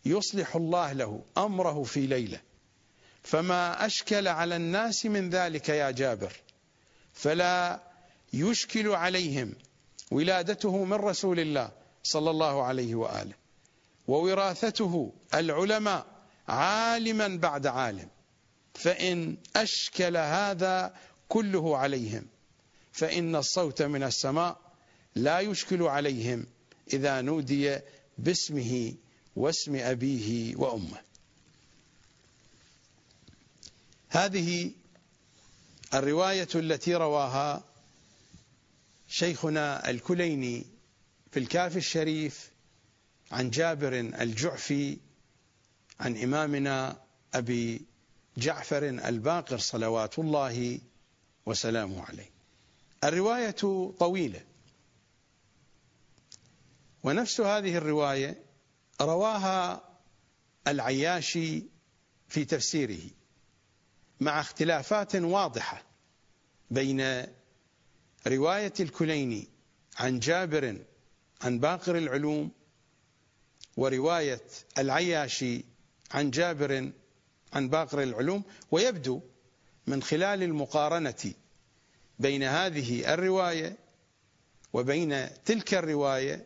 يصلح 0.05 0.55
الله 0.55 0.93
له 0.93 1.21
أمره 1.37 1.83
في 1.83 2.07
ليلة. 2.07 2.39
فما 3.23 3.85
أشكل 3.85 4.27
على 4.27 4.55
الناس 4.55 5.05
من 5.05 5.29
ذلك 5.29 5.69
يا 5.69 5.91
جابر. 5.91 6.44
فلا 7.15 7.83
يشكل 8.33 8.89
عليهم 8.89 9.53
ولادته 10.11 10.83
من 10.83 10.93
رسول 10.93 11.39
الله 11.39 11.71
صلى 12.03 12.29
الله 12.29 12.63
عليه 12.63 12.95
وآله 12.95 13.33
ووراثته 14.07 15.13
العلماء 15.33 16.05
عالما 16.47 17.27
بعد 17.27 17.67
عالم 17.67 18.09
فإن 18.73 19.37
أشكل 19.55 20.17
هذا 20.17 20.95
كله 21.29 21.77
عليهم 21.77 22.25
فإن 22.91 23.35
الصوت 23.35 23.81
من 23.81 24.03
السماء 24.03 24.57
لا 25.15 25.39
يشكل 25.39 25.83
عليهم 25.83 26.45
إذا 26.93 27.21
نودي 27.21 27.79
باسمه 28.17 28.93
واسم 29.35 29.75
أبيه 29.75 30.55
وأمه. 30.55 31.01
هذه 34.09 34.71
الرواية 35.95 36.47
التي 36.55 36.95
رواها 36.95 37.63
شيخنا 39.07 39.89
الكليني 39.89 40.65
في 41.31 41.39
الكافي 41.39 41.77
الشريف 41.77 42.51
عن 43.31 43.49
جابر 43.49 43.93
الجعفي 43.99 44.97
عن 45.99 46.17
إمامنا 46.17 47.01
أبي 47.33 47.81
جعفر 48.37 48.89
الباقر 48.89 49.57
صلوات 49.57 50.19
الله 50.19 50.79
وسلامه 51.45 52.05
عليه. 52.05 52.29
الرواية 53.03 53.51
طويلة. 53.99 54.41
ونفس 57.03 57.41
هذه 57.41 57.77
الرواية 57.77 58.43
رواها 59.01 59.89
العياشي 60.67 61.63
في 62.29 62.45
تفسيره. 62.45 63.09
مع 64.19 64.39
اختلافات 64.39 65.15
واضحة 65.15 65.83
بين 66.71 67.25
رواية 68.27 68.73
الكليني 68.79 69.47
عن 69.97 70.19
جابر 70.19 70.77
عن 71.41 71.59
باقر 71.59 71.97
العلوم 71.97 72.51
ورواية 73.77 74.41
العياشي 74.77 75.65
عن 76.11 76.31
جابر 76.31 76.91
عن 77.53 77.69
باقر 77.69 78.03
العلوم 78.03 78.43
ويبدو 78.71 79.21
من 79.87 80.03
خلال 80.03 80.43
المقارنة 80.43 81.33
بين 82.19 82.43
هذه 82.43 83.13
الرواية 83.13 83.77
وبين 84.73 85.27
تلك 85.45 85.73
الرواية 85.73 86.45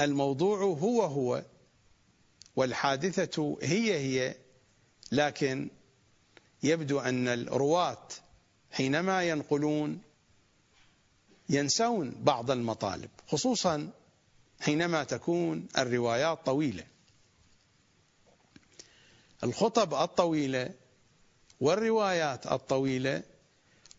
الموضوع 0.00 0.58
هو 0.58 1.02
هو 1.02 1.44
والحادثة 2.56 3.58
هي 3.62 3.98
هي 3.98 4.34
لكن 5.12 5.70
يبدو 6.62 7.00
أن 7.00 7.28
الرواة 7.28 8.08
حينما 8.70 9.22
ينقلون 9.22 10.02
ينسون 11.48 12.10
بعض 12.10 12.50
المطالب 12.50 13.10
خصوصا 13.28 13.90
حينما 14.60 15.04
تكون 15.04 15.68
الروايات 15.78 16.46
طويلة. 16.46 16.84
الخطب 19.44 19.94
الطويلة 19.94 20.74
والروايات 21.60 22.46
الطويلة 22.46 23.22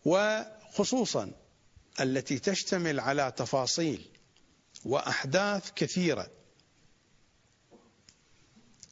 وخصوصا 0.04 1.32
التي 2.00 2.38
تشتمل 2.38 3.00
على 3.00 3.32
تفاصيل 3.36 4.06
وأحداث 4.84 5.70
كثيرة. 5.76 6.30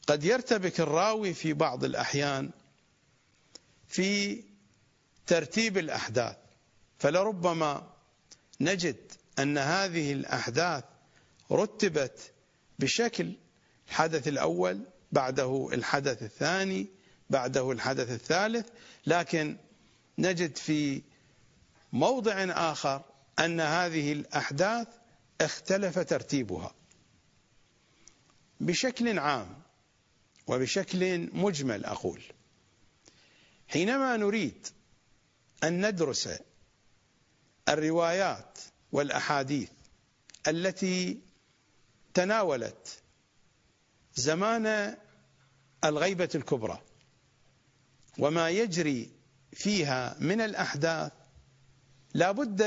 قد 0.07 0.25
يرتبك 0.25 0.81
الراوي 0.81 1.35
في 1.35 1.53
بعض 1.53 1.85
الأحيان 1.85 2.51
في 3.89 4.43
ترتيب 5.27 5.79
الأحداث. 5.79 6.37
فلربما 6.99 7.93
نجد 8.61 9.13
أن 9.39 9.59
هذه 9.59 10.13
الأحداث 10.13 10.85
رتبت 11.53 12.33
بشكل 12.79 13.33
الحدث 13.89 14.29
الأول 14.29 14.81
بعده 15.13 15.69
الحدث 15.73 16.23
الثاني 16.23 16.87
بعده 17.31 17.73
الحدث 17.73 18.11
الثالث 18.11 18.69
لكن 19.07 19.57
نجد 20.19 20.57
في 20.57 21.03
موضع 21.93 22.45
آخر 22.51 23.03
أن 23.39 23.61
هذه 23.61 24.13
الأحداث 24.13 24.89
اختلف 25.41 25.99
ترتيبها 25.99 26.75
بشكل 28.61 29.19
عام 29.19 29.63
وبشكل 30.47 31.31
مجمل 31.33 31.85
أقول. 31.85 32.23
حينما 33.69 34.17
نريد 34.17 34.67
أن 35.65 35.87
ندرس 35.87 36.29
الروايات 37.69 38.59
والأحاديث 38.93 39.71
التي 40.49 41.21
تناولت 42.15 43.03
زمان 44.15 44.97
الغيبة 45.85 46.29
الكبرى 46.35 46.83
وما 48.19 48.51
يجري 48.51 49.11
فيها 49.53 50.17
من 50.21 50.41
الأحداث 50.41 51.13
لا 52.15 52.31
بد 52.31 52.63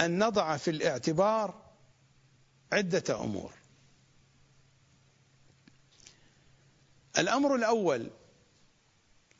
أن 0.00 0.24
نضع 0.24 0.56
في 0.56 0.70
الاعتبار 0.70 1.70
عدة 2.72 3.20
أمور. 3.24 3.52
الأمر 7.18 7.54
الأول 7.54 8.10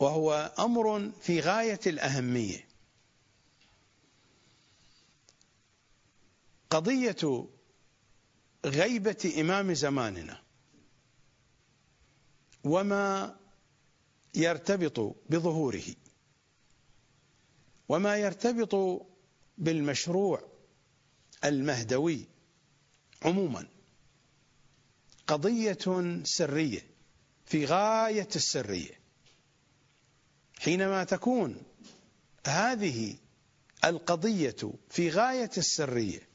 وهو 0.00 0.52
أمر 0.58 1.10
في 1.10 1.40
غاية 1.40 1.80
الأهمية. 1.86 2.68
قضية 6.70 7.48
غيبة 8.66 9.32
إمام 9.40 9.74
زماننا 9.74 10.42
وما 12.64 13.36
يرتبط 14.34 15.16
بظهوره 15.30 15.94
وما 17.88 18.16
يرتبط 18.16 19.06
بالمشروع 19.58 20.42
المهدوي 21.44 22.24
عموما. 23.22 23.68
قضية 25.26 26.22
سرية 26.24 26.86
في 27.46 27.64
غاية 27.64 28.28
السرية. 28.36 28.99
حينما 30.60 31.04
تكون 31.04 31.62
هذه 32.46 33.16
القضية 33.84 34.56
في 34.90 35.10
غاية 35.10 35.50
السرية 35.56 36.28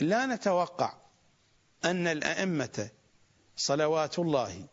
لا 0.00 0.26
نتوقع 0.26 0.96
أن 1.84 2.06
الأئمة 2.06 2.90
صلوات 3.56 4.18
الله 4.18 4.66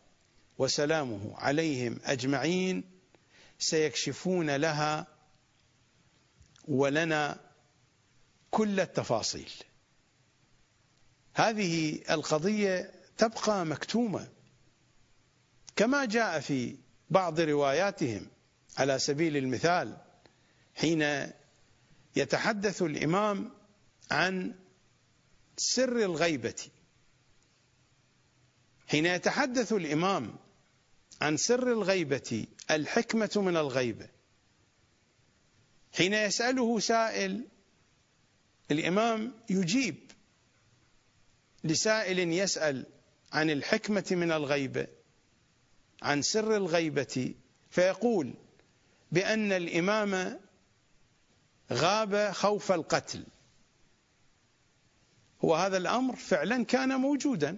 وسلامه 0.58 1.34
عليهم 1.38 2.00
أجمعين 2.04 2.84
سيكشفون 3.60 4.56
لها 4.56 5.08
ولنا 6.68 7.40
كل 8.52 8.80
التفاصيل. 8.80 9.52
هذه 11.34 12.02
القضية 12.10 12.92
تبقى 13.18 13.66
مكتومة. 13.66 14.28
كما 15.76 16.06
جاء 16.06 16.40
في 16.40 16.76
بعض 17.12 17.40
رواياتهم 17.40 18.28
على 18.78 19.00
سبيل 19.00 19.38
المثال 19.38 19.98
حين 20.76 21.32
يتحدث 22.16 22.82
الإمام 22.82 23.52
عن 24.12 24.56
سر 25.58 25.98
الغيبة 25.98 26.68
حين 28.88 29.06
يتحدث 29.06 29.74
الإمام 29.74 30.36
عن 31.22 31.38
سر 31.38 31.72
الغيبة 31.72 32.46
الحكمة 32.72 33.32
من 33.36 33.58
الغيبة 33.58 34.10
حين 35.94 36.14
يسأله 36.14 36.80
سائل 36.80 37.48
الإمام 38.72 39.34
يجيب 39.50 40.12
لسائل 41.64 42.20
يسأل 42.20 42.86
عن 43.32 43.50
الحكمة 43.50 44.06
من 44.12 44.32
الغيبة. 44.32 44.88
عن 46.02 46.22
سر 46.22 46.56
الغيبة 46.58 47.36
فيقول 47.70 48.34
بأن 49.12 49.52
الإمام 49.52 50.40
غاب 51.72 52.32
خوف 52.32 52.72
القتل. 52.72 53.24
وهذا 55.42 55.78
الأمر 55.78 56.16
فعلا 56.16 56.66
كان 56.66 56.96
موجودا 56.96 57.58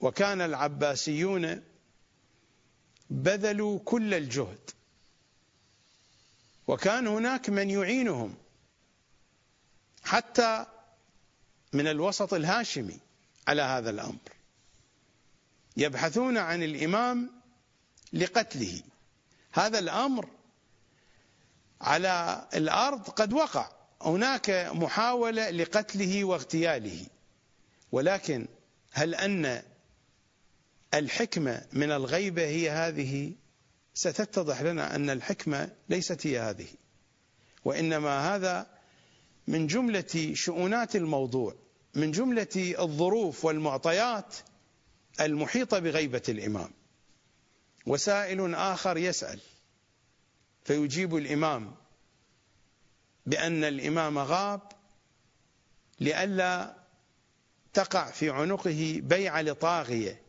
وكان 0.00 0.40
العباسيون 0.40 1.62
بذلوا 3.10 3.78
كل 3.84 4.14
الجهد. 4.14 4.70
وكان 6.66 7.06
هناك 7.06 7.50
من 7.50 7.70
يعينهم 7.70 8.34
حتى 10.02 10.66
من 11.72 11.86
الوسط 11.86 12.34
الهاشمي 12.34 12.98
على 13.48 13.62
هذا 13.62 13.90
الأمر. 13.90 14.30
يبحثون 15.76 16.38
عن 16.38 16.62
الإمام 16.62 17.39
لقتله. 18.12 18.82
هذا 19.52 19.78
الأمر 19.78 20.28
على 21.80 22.46
الأرض 22.54 23.08
قد 23.08 23.32
وقع. 23.32 23.70
هناك 24.02 24.50
محاولة 24.72 25.50
لقتله 25.50 26.24
واغتياله. 26.24 27.06
ولكن 27.92 28.48
هل 28.92 29.14
أن 29.14 29.62
الحكمة 30.94 31.62
من 31.72 31.92
الغيبة 31.92 32.44
هي 32.44 32.70
هذه؟ 32.70 33.32
ستتضح 33.94 34.62
لنا 34.62 34.94
أن 34.94 35.10
الحكمة 35.10 35.70
ليست 35.88 36.26
هي 36.26 36.38
هذه. 36.38 36.68
وإنما 37.64 38.34
هذا 38.34 38.66
من 39.46 39.66
جملة 39.66 40.32
شؤونات 40.34 40.96
الموضوع 40.96 41.54
من 41.94 42.10
جملة 42.10 42.74
الظروف 42.78 43.44
والمعطيات 43.44 44.36
المحيطة 45.20 45.78
بغيبة 45.78 46.22
الإمام. 46.28 46.70
وسائل 47.86 48.54
آخر 48.54 48.96
يسأل. 48.96 49.40
فيجيب 50.64 51.16
الإمام 51.16 51.74
بأن 53.26 53.64
الإمام 53.64 54.18
غاب 54.18 54.60
لئلا 56.00 56.76
تقع 57.72 58.10
في 58.10 58.30
عنقه 58.30 59.00
بيعة 59.02 59.42
لطاغية 59.42 60.22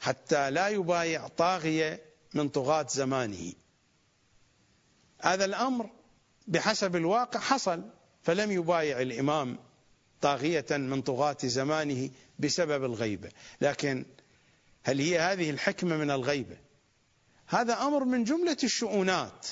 حتى 0.00 0.50
لا 0.50 0.68
يبايع 0.68 1.28
طاغية 1.28 2.02
من 2.34 2.48
طغاة 2.48 2.86
زمانه. 2.90 3.52
هذا 5.22 5.44
الأمر 5.44 5.90
بحسب 6.46 6.96
الواقع 6.96 7.40
حصل 7.40 7.90
فلم 8.22 8.50
يبايع 8.52 9.00
الإمام 9.00 9.58
طاغية 10.20 10.66
من 10.70 11.02
طغاة 11.02 11.36
زمانه 11.44 12.10
بسبب 12.38 12.84
الغيبة. 12.84 13.30
لكن 13.60 14.04
هل 14.84 15.00
هي 15.00 15.18
هذه 15.18 15.50
الحكمة 15.50 15.96
من 15.96 16.10
الغيبة؟ 16.10 16.56
هذا 17.46 17.82
أمر 17.82 18.04
من 18.04 18.24
جملة 18.24 18.56
الشؤونات 18.64 19.46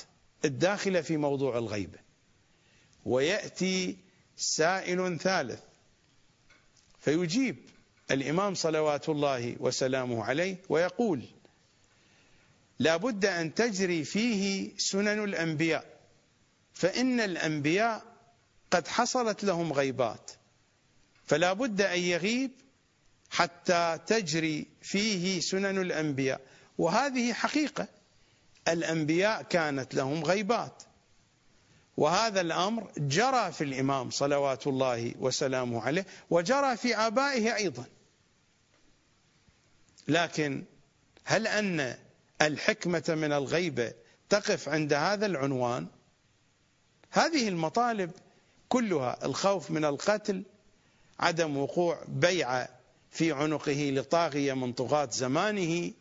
الداخلة 0.45 1.01
في 1.01 1.17
موضوع 1.17 1.57
الغيبة. 1.57 1.99
ويأتي 3.05 3.97
سائل 4.37 5.19
ثالث 5.19 5.59
فيجيب 6.99 7.57
الإمام 8.11 8.55
صلوات 8.55 9.09
الله 9.09 9.55
وسلامه 9.59 10.23
عليه 10.23 10.57
ويقول 10.69 11.23
لا 12.79 12.97
بد 12.97 13.25
أن 13.25 13.53
تجري 13.53 14.03
فيه 14.03 14.71
سنن 14.77 15.23
الأنبياء 15.23 15.99
فإن 16.73 17.19
الأنبياء 17.19 18.05
قد 18.71 18.87
حصلت 18.87 19.43
لهم 19.43 19.73
غيبات 19.73 20.31
فلا 21.25 21.53
بد 21.53 21.81
أن 21.81 21.99
يغيب 21.99 22.51
حتى 23.29 23.99
تجري 24.07 24.67
فيه 24.81 25.39
سنن 25.39 25.81
الأنبياء. 25.81 26.41
وهذه 26.77 27.33
حقيقة. 27.33 27.87
الأنبياء 28.67 29.41
كانت 29.41 29.95
لهم 29.95 30.23
غيبات. 30.23 30.83
وهذا 31.97 32.41
الأمر 32.41 32.91
جرى 32.97 33.51
في 33.51 33.63
الإمام 33.63 34.09
صلوات 34.09 34.67
الله 34.67 35.13
وسلامه 35.19 35.81
عليه 35.81 36.05
وجرى 36.29 36.77
في 36.77 36.95
آبائه 36.95 37.55
أيضا. 37.55 37.85
لكن 40.07 40.63
هل 41.25 41.47
أن 41.47 41.97
الحكمة 42.41 43.03
من 43.07 43.33
الغيبة 43.33 43.93
تقف 44.29 44.69
عند 44.69 44.93
هذا 44.93 45.25
العنوان؟ 45.25 45.87
هذه 47.11 47.47
المطالب 47.47 48.11
كلها 48.69 49.25
الخوف 49.25 49.71
من 49.71 49.85
القتل 49.85 50.43
عدم 51.19 51.57
وقوع 51.57 52.03
بيعة 52.07 52.69
في 53.11 53.31
عنقه 53.31 53.91
لطاغية 53.95 54.53
من 54.53 54.73
طغاة 54.73 55.09
زمانه 55.11 55.91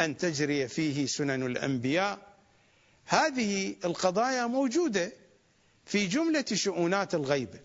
أن 0.00 0.16
تجري 0.16 0.68
فيه 0.68 1.06
سنن 1.06 1.46
الأنبياء. 1.46 2.32
هذه 3.04 3.76
القضايا 3.84 4.46
موجودة 4.46 5.12
في 5.86 6.06
جملة 6.06 6.44
شؤونات 6.52 7.14
الغيبة 7.14 7.60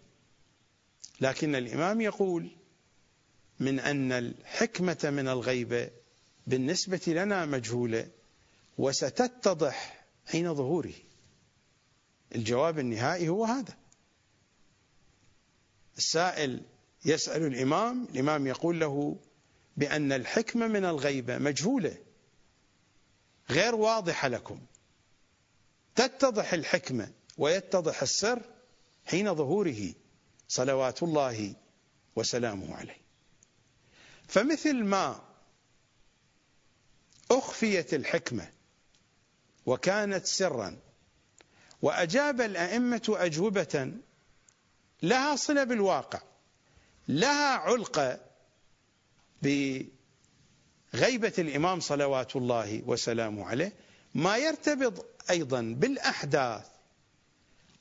لكن 1.22 1.56
الإمام 1.56 2.02
يقول 2.02 2.50
من 3.60 3.80
أن 3.80 4.12
الحكمة 4.12 4.98
من 5.04 5.28
الغيبة 5.28 5.90
بالنسبة 6.48 7.02
لنا 7.08 7.46
مجهولة 7.46 8.08
وستتضح 8.78 10.06
حين 10.26 10.54
ظهوره. 10.54 10.94
الجواب 12.36 12.80
النهائي 12.80 13.30
هو 13.30 13.46
هذا. 13.46 13.78
السائل 15.98 16.62
يسأل 17.08 17.46
الإمام 17.46 18.08
الإمام 18.12 18.48
يقول 18.48 18.80
له 18.80 19.20
بأن 19.78 20.12
الحكمة 20.12 20.68
من 20.68 20.86
الغيبة 20.86 21.38
مجهولة. 21.38 21.98
غير 23.50 23.76
واضحة 23.76 24.28
لكم. 24.28 24.60
تتضح 25.96 26.54
الحكمة 26.54 27.12
ويتضح 27.38 28.02
السر 28.02 28.42
حين 29.06 29.36
ظهوره 29.36 29.94
صلوات 30.48 31.04
الله 31.04 31.56
وسلامه 32.16 32.76
عليه. 32.76 33.02
فمثل 34.28 34.84
ما 34.84 35.22
أخفيت 37.32 37.94
الحكمة 37.94 38.52
وكانت 39.66 40.26
سرا 40.26 40.80
وأجاب 41.82 42.42
الأئمة 42.42 43.04
أجوبة 43.10 43.94
لها 45.04 45.36
صلة 45.36 45.64
بالواقع. 45.64 46.22
لها 47.08 47.56
علقة 47.58 48.20
بغيبة 49.42 51.34
الإمام 51.40 51.80
صلوات 51.80 52.36
الله 52.36 52.82
وسلامه 52.86 53.46
عليه 53.46 53.74
ما 54.16 54.38
يرتبط 54.38 55.06
أيضا 55.30 55.62
بالأحداث 55.62 56.66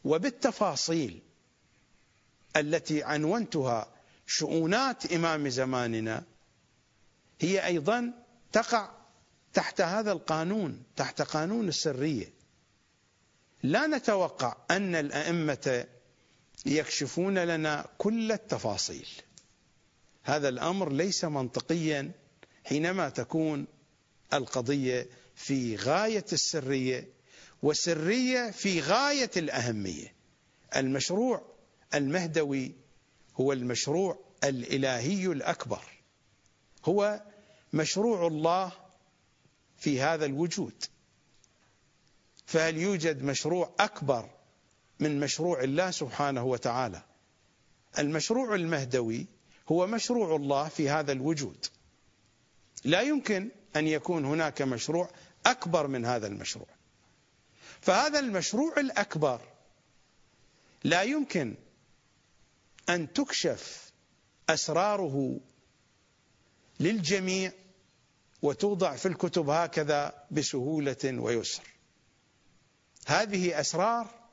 وبالتفاصيل 0.05 1.23
التي 2.57 3.03
عنونتها 3.03 3.89
شؤونات 4.27 5.13
إمام 5.13 5.49
زماننا 5.49 6.25
هي 7.41 7.67
أيضا 7.67 8.13
تقع 8.53 8.91
تحت 9.53 9.81
هذا 9.81 10.13
القانون 10.13 10.83
تحت 10.97 11.23
قانون 11.23 11.69
السرية. 11.69 12.33
لا 13.63 13.87
نتوقع 13.87 14.57
أن 14.71 14.95
الأئمة 14.95 15.87
يكشفون 16.67 17.39
لنا 17.39 17.87
كل 17.99 18.33
التفاصيل. 18.33 19.09
هذا 20.23 20.49
الأمر 20.49 20.93
ليس 20.93 21.25
منطقيا 21.25 22.13
حينما 22.65 23.09
تكون 23.09 23.67
القضية 24.33 25.07
في 25.37 25.77
غاية 25.77 26.25
السرية 26.33 27.09
وسرية 27.63 28.51
في 28.51 28.81
غاية 28.81 29.31
الأهمية. 29.37 30.15
المشروع 30.77 31.43
المهدوي 31.95 32.73
هو 33.37 33.53
المشروع 33.53 34.19
الإلهي 34.45 35.27
الأكبر. 35.27 35.83
هو 36.85 37.23
مشروع 37.73 38.27
الله 38.27 38.73
في 39.79 40.01
هذا 40.01 40.25
الوجود. 40.25 40.85
فهل 42.47 42.77
يوجد 42.77 43.23
مشروع 43.23 43.75
أكبر 43.81 44.36
من 45.01 45.21
مشروع 45.21 45.63
الله 45.63 45.91
سبحانه 45.91 46.45
وتعالى. 46.45 47.03
المشروع 47.99 48.55
المهدوي 48.55 49.27
هو 49.69 49.87
مشروع 49.87 50.37
الله 50.37 50.69
في 50.69 50.91
هذا 50.91 51.13
الوجود. 51.13 51.67
لا 52.85 53.01
يمكن 53.01 53.51
أن 53.77 53.87
يكون 53.87 54.25
هناك 54.25 54.63
مشروع 54.63 55.11
أكبر 55.47 55.87
من 55.87 56.05
هذا 56.05 56.27
المشروع. 56.27 56.69
فهذا 57.81 58.19
المشروع 58.19 58.81
الأكبر 58.81 59.41
لا 60.85 61.03
يمكن 61.03 61.55
أن 62.89 63.13
تكشف 63.13 63.93
أسراره 64.49 65.41
للجميع 66.81 67.53
وتوضع 68.43 68.97
في 68.97 69.09
الكتب 69.09 69.51
هكذا 69.51 70.27
بسهولة 70.31 70.97
ويسر. 71.05 71.63
هذه 73.07 73.61
أسرار 73.61 74.26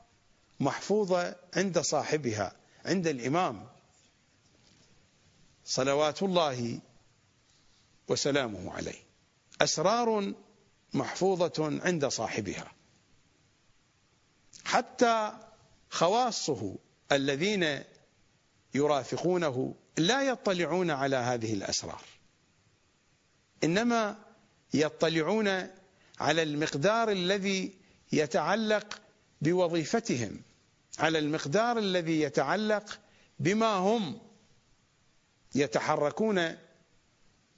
محفوظة 0.59 1.35
عند 1.53 1.79
صاحبها 1.79 2.55
عند 2.85 3.07
الإمام. 3.07 3.67
صلوات 5.65 6.23
الله 6.23 6.79
وسلامه 8.07 8.73
عليه. 8.73 9.03
أسرار 9.61 10.33
محفوظة 10.93 11.79
عند 11.85 12.05
صاحبها. 12.05 12.71
حتى 14.65 15.33
خواصه 15.89 16.75
الذين 17.11 17.83
يرافقونه 18.73 19.75
لا 19.97 20.21
يطلعون 20.21 20.91
على 20.91 21.15
هذه 21.15 21.53
الأسرار. 21.53 22.01
إنما 23.63 24.17
يطلعون 24.73 25.47
على 26.19 26.43
المقدار 26.43 27.11
الذي 27.11 27.73
يتعلق 28.11 29.01
بوظيفتهم 29.43 30.41
على 30.99 31.19
المقدار 31.19 31.77
الذي 31.77 32.21
يتعلق 32.21 32.99
بما 33.39 33.67
هم 33.75 34.19
يتحركون 35.55 36.55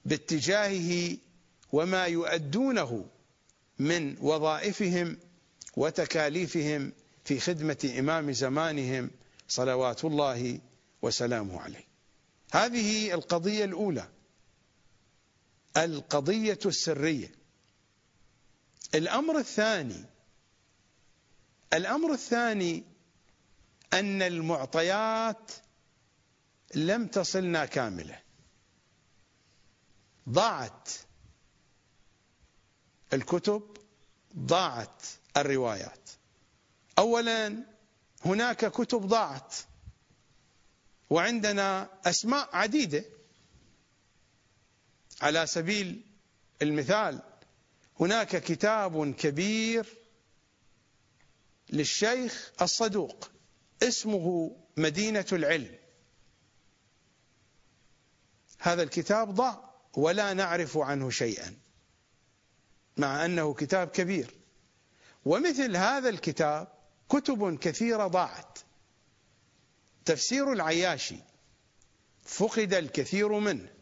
باتجاهه 0.04 1.16
وما 1.72 2.04
يؤدونه 2.04 3.06
من 3.78 4.16
وظائفهم 4.20 5.18
وتكاليفهم 5.76 6.92
في 7.24 7.40
خدمة 7.40 7.94
إمام 7.98 8.32
زمانهم 8.32 9.10
صلوات 9.48 10.04
الله 10.04 10.60
وسلامه 11.02 11.60
عليه. 11.60 11.84
هذه 12.52 13.14
القضية 13.14 13.64
الأولى. 13.64 14.08
القضية 15.76 16.58
السرية. 16.66 17.32
الأمر 18.94 19.38
الثاني 19.38 20.04
الأمر 21.72 22.12
الثاني 22.12 22.84
أن 23.92 24.22
المعطيات 24.22 25.52
لم 26.74 27.06
تصلنا 27.06 27.66
كاملة. 27.66 28.20
ضاعت 30.28 30.90
الكتب 33.12 33.76
ضاعت 34.38 35.02
الروايات. 35.36 36.10
أولا 36.98 37.62
هناك 38.24 38.66
كتب 38.66 39.06
ضاعت 39.06 39.54
وعندنا 41.10 41.88
أسماء 42.04 42.56
عديدة. 42.56 43.04
على 45.20 45.46
سبيل 45.46 46.02
المثال 46.62 47.22
هناك 48.00 48.36
كتاب 48.36 49.14
كبير 49.14 49.86
للشيخ 51.70 52.52
الصدوق 52.62 53.30
اسمه 53.82 54.56
مدينة 54.76 55.26
العلم. 55.32 55.78
هذا 58.58 58.82
الكتاب 58.82 59.34
ضاع 59.34 59.74
ولا 59.96 60.32
نعرف 60.32 60.78
عنه 60.78 61.10
شيئا 61.10 61.56
مع 62.96 63.24
أنه 63.24 63.54
كتاب 63.54 63.88
كبير. 63.88 64.34
ومثل 65.24 65.76
هذا 65.76 66.08
الكتاب 66.08 66.68
كتب 67.08 67.58
كثيرة 67.58 68.06
ضاعت. 68.06 68.58
تفسير 70.04 70.52
العياشي 70.52 71.18
فقد 72.24 72.74
الكثير 72.74 73.28
منه. 73.28 73.72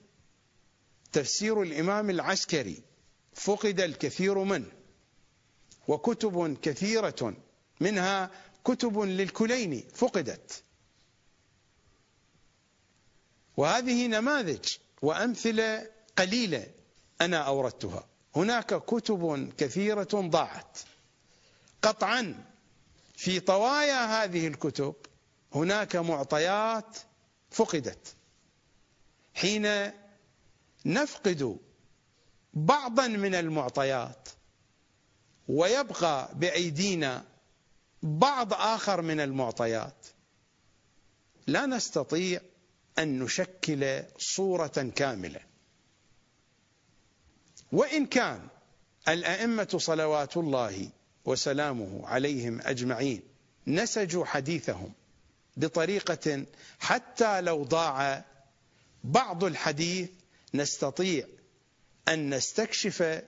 تفسير 1.12 1.62
الإمام 1.62 2.10
العسكري 2.10 2.82
فقد 3.34 3.80
الكثير 3.80 4.38
منه. 4.38 4.72
وكتب 5.88 6.58
كثيرة 6.62 7.34
منها 7.80 8.30
كتب 8.64 8.98
للكليني 9.00 9.84
فقدت. 9.94 10.62
وهذه 13.56 14.06
نماذج 14.06 14.68
وأمثلة 15.02 15.90
قليلة 16.18 16.66
أنا 17.20 17.38
أوردتها. 17.38 18.06
هناك 18.36 18.74
كتب 18.84 19.52
كثيرة 19.58 20.08
ضاعت. 20.14 20.78
قطعا 21.82 22.44
في 23.16 23.40
طوايا 23.40 24.24
هذه 24.24 24.46
الكتب 24.48 24.94
هناك 25.54 25.96
معطيات 25.96 26.98
فقدت. 27.50 28.14
حين 29.34 29.90
نفقد 30.86 31.58
بعضا 32.54 33.06
من 33.06 33.34
المعطيات 33.34 34.28
ويبقى 35.48 36.28
بأيدينا 36.34 37.24
بعض 38.04 38.52
آخر 38.52 39.02
من 39.02 39.20
المعطيات. 39.20 40.06
لا 41.46 41.66
نستطيع 41.66 42.40
أن 42.98 43.18
نشكل 43.18 44.02
صورة 44.18 44.92
كاملة. 44.96 45.40
وإن 47.72 48.06
كان 48.06 48.48
الأئمة 49.08 49.68
صلوات 49.76 50.36
الله 50.36 50.88
وسلامه 51.24 52.08
عليهم 52.08 52.60
أجمعين 52.60 53.22
نسجوا 53.66 54.24
حديثهم 54.24 54.92
بطريقة 55.56 56.44
حتى 56.78 57.40
لو 57.40 57.64
ضاع 57.64 58.24
بعض 59.04 59.44
الحديث 59.44 60.10
نستطيع 60.54 61.26
أن 62.08 62.34
نستكشف 62.34 63.22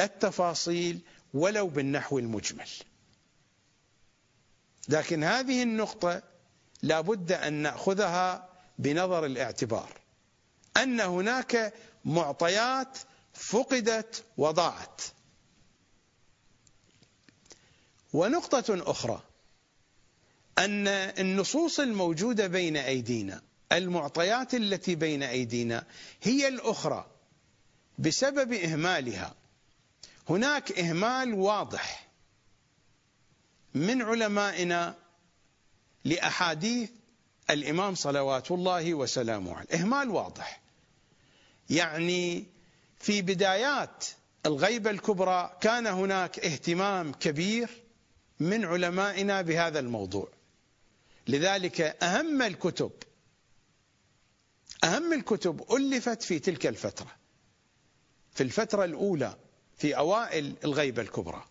التفاصيل 0.00 1.00
ولو 1.34 1.66
بالنحو 1.68 2.18
المجمل. 2.18 2.68
لكن 4.88 5.24
هذه 5.24 5.62
النقطة 5.62 6.22
لا 6.82 7.00
بد 7.00 7.32
أن 7.32 7.52
نأخذها 7.52 8.48
بنظر 8.78 9.26
الاعتبار. 9.26 10.00
أن 10.76 11.00
هناك 11.00 11.74
معطيات 12.04 12.98
فقدت 13.34 14.24
وضاعت. 14.36 15.02
ونقطة 18.12 18.90
أخرى 18.90 19.22
أن 20.58 20.88
النصوص 20.88 21.80
الموجودة 21.80 22.46
بين 22.46 22.76
أيدينا 22.76 23.42
المعطيات 23.72 24.54
التي 24.54 24.94
بين 24.94 25.22
أيدينا 25.22 25.86
هي 26.22 26.48
الأخرى 26.48 27.06
بسبب 27.98 28.52
إهمالها. 28.52 29.34
هناك 30.28 30.78
إهمال 30.78 31.34
واضح. 31.34 32.03
من 33.74 34.02
علمائنا 34.02 34.94
لأحاديث 36.04 36.90
الإمام 37.50 37.94
صلوات 37.94 38.50
الله 38.50 38.94
وسلامه 38.94 39.54
عليه. 39.54 39.68
إهمال 39.74 40.10
واضح. 40.10 40.60
يعني 41.70 42.46
في 42.98 43.22
بدايات 43.22 44.04
الغيبة 44.46 44.90
الكبرى 44.90 45.58
كان 45.60 45.86
هناك 45.86 46.38
اهتمام 46.38 47.12
كبير 47.12 47.82
من 48.40 48.64
علمائنا 48.64 49.42
بهذا 49.42 49.78
الموضوع. 49.78 50.28
لذلك 51.28 51.80
أهم 51.80 52.42
الكتب 52.42 52.92
أهم 54.84 55.12
الكتب 55.12 55.72
ألفت 55.72 56.22
في 56.22 56.38
تلك 56.38 56.66
الفترة 56.66 57.16
في 58.32 58.42
الفترة 58.42 58.84
الأولى 58.84 59.36
في 59.76 59.96
أوائل 59.96 60.54
الغيبة 60.64 61.02
الكبرى. 61.02 61.44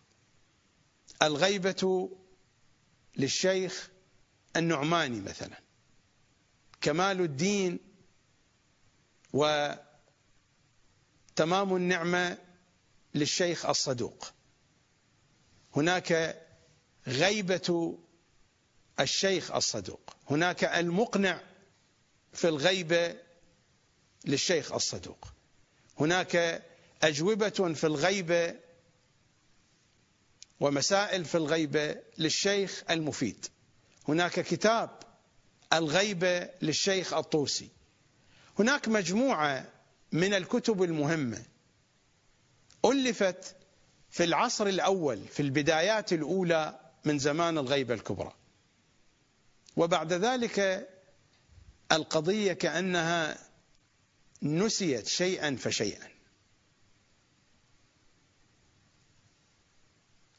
الغيبة 1.22 2.10
للشيخ 3.18 3.90
النعماني 4.56 5.22
مثلا. 5.22 5.60
كمال 6.82 7.22
الدين 7.22 7.80
وتمام 9.34 9.80
النعمة 11.76 12.38
للشيخ 13.16 13.66
الصدوق. 13.66 14.34
هناك 15.76 16.42
غيبة 17.08 17.98
الشيخ 19.00 19.52
الصدوق. 19.52 20.16
هناك 20.30 20.64
المقنع 20.64 21.42
في 22.34 22.48
الغيبة 22.48 23.16
للشيخ 24.26 24.72
الصدوق. 24.72 25.28
هناك 26.00 26.64
أجوبة 27.04 27.74
في 27.74 27.84
الغيبة 27.84 28.56
ومسائل 30.64 31.26
في 31.26 31.36
الغيبة 31.36 31.96
للشيخ 32.18 32.84
المفيد. 32.90 33.46
هناك 34.08 34.40
كتاب 34.40 34.90
الغيبة 35.74 36.50
للشيخ 36.62 37.14
الطوسي. 37.14 37.70
هناك 38.60 38.88
مجموعة 38.88 39.72
من 40.12 40.34
الكتب 40.34 40.84
المهمة 40.84 41.44
ألفت 42.86 43.56
في 44.10 44.24
العصر 44.24 44.68
الأول 44.68 45.28
في 45.28 45.40
البدايات 45.40 46.14
الأولى 46.14 46.80
من 47.06 47.20
زمان 47.20 47.58
الغيبة 47.58 47.94
الكبرى. 47.94 48.34
وبعد 49.76 50.14
ذلك 50.14 50.90
القضية 51.92 52.54
كأنها 52.54 53.38
نسيت 54.44 55.08
شيئا 55.08 55.56
فشيئا. 55.56 56.13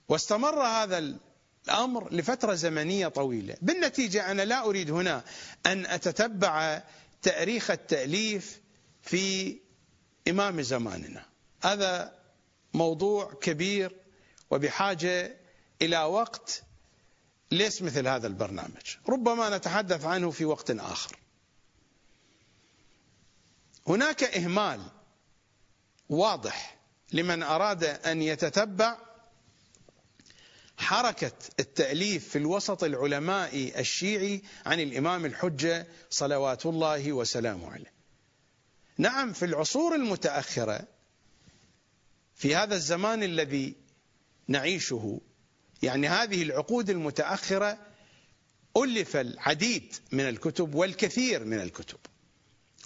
واستمر 0.09 0.63
هذا 0.63 1.17
الأمر 1.69 2.13
لفترة 2.13 2.55
زمنية 2.55 3.09
طويلة. 3.09 3.57
بالنتيجة 3.63 4.31
أنا 4.31 4.43
لا 4.43 4.65
أريد 4.65 4.91
هنا 4.91 5.25
أن 5.67 5.87
أتتبع 5.87 6.83
تأريخ 7.23 7.71
التأليف 7.71 8.61
في 9.03 9.57
إمام 10.29 10.63
زماننا. 10.63 11.25
هذا 11.63 12.19
موضوع 12.75 13.33
كبير 13.41 13.97
وبحاجة 14.51 15.37
إلى 15.83 16.03
وقت 16.03 16.63
ليس 17.51 17.83
مثل 17.83 18.09
هذا 18.09 18.27
البرنامج. 18.27 18.97
ربما 19.09 19.57
نتحدث 19.57 20.05
عنه 20.05 20.31
في 20.31 20.45
وقت 20.45 20.71
آخر. 20.71 21.17
هناك 23.87 24.25
إهمال 24.25 24.81
واضح 26.09 26.77
لمن 27.13 27.43
أراد 27.43 27.85
أن 27.85 28.23
يتتبع 28.23 28.97
حركة 30.77 31.33
التأليف 31.61 32.29
في 32.29 32.39
الوسط 32.39 32.85
العلماء 32.85 33.81
الشيعي 33.81 34.43
عن 34.67 34.81
الإمام 34.81 35.25
الحجة 35.25 35.87
صلوات 36.11 36.67
الله 36.67 37.13
وسلامه 37.13 37.73
عليه. 37.73 37.93
نعم 38.99 39.33
في 39.33 39.45
العصور 39.45 39.95
المتأخرة 39.95 40.81
في 42.35 42.57
هذا 42.57 42.75
الزمان 42.75 43.23
الذي 43.23 43.75
نعيشه 44.49 45.21
يعني 45.83 46.09
هذه 46.09 46.43
العقود 46.43 46.91
المتأخرة 46.91 47.79
ألف 48.77 49.17
العديد 49.17 49.95
من 50.13 50.29
الكتب 50.29 50.75
والكثير 50.75 51.45
من 51.45 51.61
الكتب. 51.61 51.99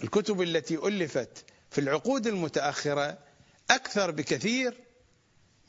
الكتب 0.03 0.41
التي 0.41 0.75
ألفت 0.75 1.45
في 1.71 1.81
العقود 1.81 2.27
المتأخرة 2.27 3.17
أكثر 3.69 4.11
بكثير 4.11 4.77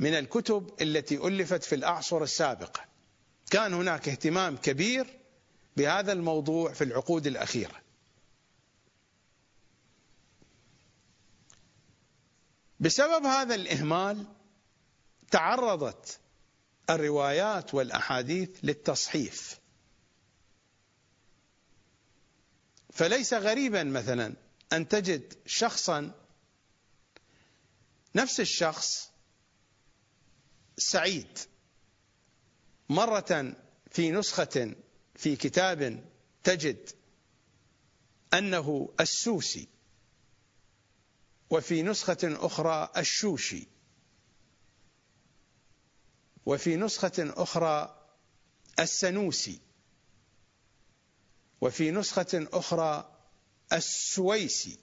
من 0.01 0.15
الكتب 0.15 0.71
التي 0.81 1.17
ألفت 1.17 1.65
في 1.65 1.75
الأعصر 1.75 2.23
السابقة. 2.23 2.85
كان 3.51 3.75
هناك 3.75 4.09
اهتمام 4.09 4.57
كبير 4.57 5.19
بهذا 5.77 6.13
الموضوع 6.13 6.73
في 6.73 6.85
العقود 6.85 7.27
الأخيرة. 7.27 7.81
بسبب 12.81 13.25
هذا 13.25 13.55
الإهمال 13.55 14.27
تعرضت 15.31 16.19
الروايات 16.91 17.75
والأحاديث 17.75 18.51
للتصحيف. 18.63 19.61
فليس 22.93 23.35
غريبا 23.35 23.83
مثلا 23.83 24.35
أن 24.73 24.89
تجد 24.89 25.35
شخصا 25.47 26.13
نفس 28.15 28.41
الشخص 28.41 29.10
سعيد 30.81 31.39
مرة 32.89 33.55
في 33.91 34.11
نسخة 34.11 34.75
في 35.15 35.37
كتاب 35.37 36.05
تجد 36.45 36.91
أنه 38.35 38.89
السوسي 39.01 39.69
وفي 41.51 41.83
نسخة 41.83 42.19
أخرى 42.23 42.91
الشوشي 42.97 43.67
وفي 46.47 46.77
نسخة 46.77 47.13
أخرى 47.19 48.07
السنوسي 48.79 49.61
وفي 51.61 51.91
نسخة 51.91 52.49
أخرى 52.53 53.17
السويسي. 53.73 54.79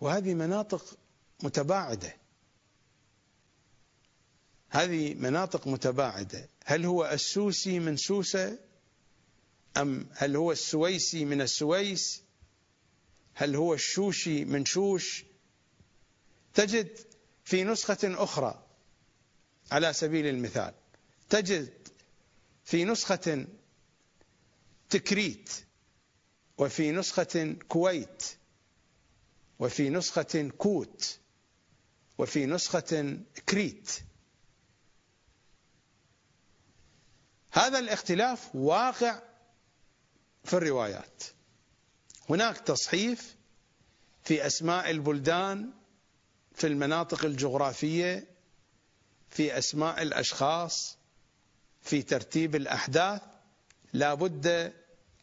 وهذه 0.00 0.34
مناطق 0.34 0.98
متباعدة. 1.42 2.16
هذه 4.70 5.14
مناطق 5.14 5.66
متباعدة. 5.66 6.48
هل 6.64 6.84
هو 6.84 7.06
السوسي 7.06 7.78
من 7.78 7.96
سوسة؟ 7.96 8.58
أم 9.76 10.06
هل 10.12 10.36
هو 10.36 10.52
السويسي 10.52 11.24
من 11.24 11.40
السويس؟ 11.40 12.22
هل 13.34 13.56
هو 13.56 13.74
الشوشي 13.74 14.44
من 14.44 14.64
شوش؟ 14.64 15.24
تجد 16.54 16.98
في 17.44 17.64
نسخة 17.64 17.98
أخرى 18.04 18.66
على 19.72 19.92
سبيل 19.92 20.26
المثال 20.26 20.74
تجد 21.30 21.72
في 22.64 22.84
نسخة 22.84 23.46
تكريت 24.90 25.50
وفي 26.58 26.90
نسخة 26.90 27.56
كويت 27.68 28.24
وفي 29.58 29.90
نسخة 29.90 30.50
كوت 30.58 31.18
وفي 32.18 32.46
نسخة 32.46 33.18
كريت. 33.48 34.09
هذا 37.52 37.78
الاختلاف 37.78 38.54
واقع 38.54 39.22
في 40.44 40.54
الروايات. 40.54 41.22
هناك 42.30 42.58
تصحيف 42.58 43.36
في 44.24 44.46
أسماء 44.46 44.90
البلدان 44.90 45.70
في 46.54 46.66
المناطق 46.66 47.24
الجغرافية 47.24 48.26
في 49.30 49.58
أسماء 49.58 50.02
الأشخاص 50.02 50.96
في 51.82 52.02
ترتيب 52.02 52.56
الأحداث. 52.56 53.22
لا 53.92 54.14
بد 54.14 54.72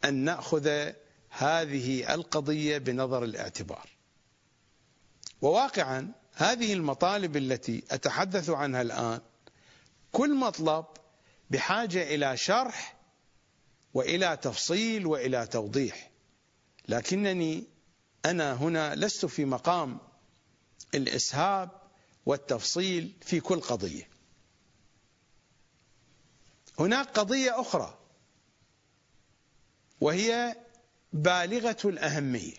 أن 0.06 0.14
نأخذ 0.14 0.92
هذه 1.30 2.14
القضية 2.14 2.78
بنظر 2.78 3.24
الاعتبار. 3.24 3.90
وواقعا 5.42 6.12
هذه 6.34 6.74
المطالب 6.74 7.38
التي 7.38 7.84
أتحدث 7.92 8.50
عنها 8.50 8.82
الآن 8.82 9.22
كل 10.12 10.36
مطلب 10.36 10.86
بحاجة 11.50 12.16
إلى 12.16 12.38
شرح 12.38 12.98
وإلى 13.94 14.38
تفصيل 14.38 15.06
وإلى 15.06 15.48
توضيح. 15.48 16.12
لكنني 16.88 17.68
أنا 18.26 18.54
هنا 18.54 18.96
لست 18.96 19.26
في 19.26 19.46
مقام 19.46 20.00
الإسهاب 20.96 21.70
والتفصيل 22.26 23.14
في 23.22 23.40
كل 23.40 23.62
قضية. 23.62 24.10
هناك 26.80 27.08
قضية 27.08 27.62
أخرى 27.62 27.98
وهي 30.02 30.56
بالغة 31.14 31.78
الأهمية. 31.86 32.56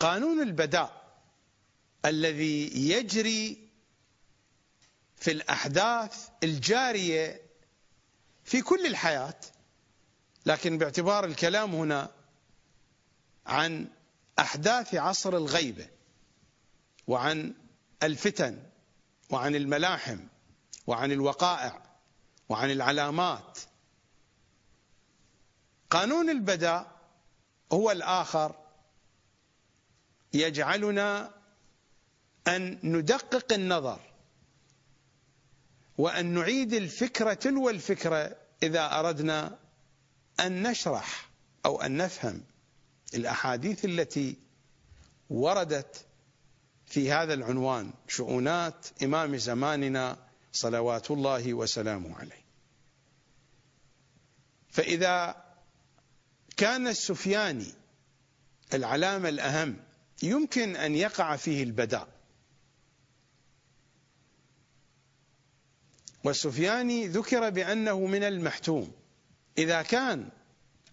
قانون 0.00 0.42
البداء 0.42 1.18
الذي 2.04 2.90
يجري 2.90 3.67
في 5.20 5.30
الأحداث 5.32 6.28
الجارية 6.42 7.42
في 8.44 8.62
كل 8.62 8.86
الحياة 8.86 9.40
لكن 10.46 10.78
باعتبار 10.78 11.24
الكلام 11.24 11.74
هنا 11.74 12.10
عن 13.46 13.88
أحداث 14.38 14.94
عصر 14.94 15.36
الغيبة 15.36 15.88
وعن 17.06 17.54
الفتن 18.02 18.62
وعن 19.30 19.54
الملاحم 19.54 20.18
وعن 20.86 21.12
الوقائع 21.12 21.82
وعن 22.48 22.70
العلامات. 22.70 23.58
قانون 25.90 26.30
البداء 26.30 26.98
هو 27.72 27.90
الآخر 27.90 28.54
يجعلنا 30.32 31.34
أن 32.48 32.78
ندقق 32.82 33.52
النظر 33.52 34.07
وأن 35.98 36.26
نعيد 36.26 36.72
الفكرة 36.72 37.34
تلو 37.34 37.70
الفكرة 37.70 38.36
إذا 38.62 38.98
أردنا 38.98 39.58
أن 40.40 40.62
نشرح 40.62 41.30
أو 41.66 41.82
أن 41.82 41.96
نفهم 41.96 42.42
الأحاديث 43.14 43.84
التي 43.84 44.36
وردت 45.30 46.04
في 46.86 47.12
هذا 47.12 47.34
العنوان 47.34 47.92
شؤونات 48.08 48.86
إمام 49.02 49.36
زماننا 49.36 50.16
صلوات 50.52 51.10
الله 51.10 51.54
وسلامه 51.54 52.18
عليه. 52.18 52.44
فإذا 54.70 55.44
كان 56.56 56.88
السفياني 56.88 57.74
العلامة 58.74 59.28
الأهم 59.28 59.76
يمكن 60.22 60.76
أن 60.76 60.94
يقع 60.94 61.36
فيه 61.36 61.62
البداء. 61.62 62.17
والسفياني 66.24 67.06
ذكر 67.06 67.50
بأنه 67.50 68.06
من 68.06 68.22
المحتوم. 68.22 68.92
إذا 69.58 69.82
كان 69.82 70.28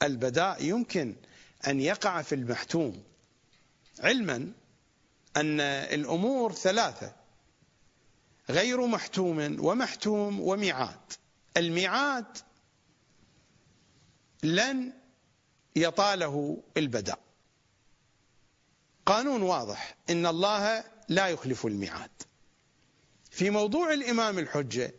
البداء 0.04 0.64
يمكن 0.64 1.16
أن 1.68 1.82
يقع 1.82 2.22
في 2.22 2.36
المحتوم. 2.36 3.04
علما 4.00 4.52
أن 5.38 5.60
الأمور 5.60 6.54
ثلاثة. 6.54 7.16
غير 8.50 8.88
محتوم 8.88 9.66
ومحتوم 9.66 10.40
وميعاد. 10.40 11.14
الميعاد 11.58 12.38
لن 14.44 14.94
يطاله 15.76 16.64
البداء. 16.78 17.20
قانون 19.06 19.42
واضح. 19.42 19.96
إن 20.10 20.26
الله 20.26 20.84
لا 21.10 21.28
يخلف 21.28 21.66
الميعاد. 21.66 22.12
في 23.32 23.50
موضوع 23.50 23.94
الإمام 23.94 24.40
الحجة 24.40 24.94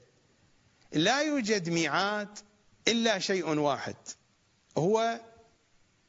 لا 0.93 1.20
يوجد 1.20 1.68
ميعاد 1.68 2.39
إلا 2.89 3.18
شيء 3.18 3.59
واحد 3.59 3.97
هو 4.78 5.20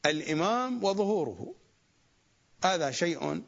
الإمام 0.06 0.84
وظهوره. 0.84 1.54
هذا 2.64 2.90
شيء 2.90 3.42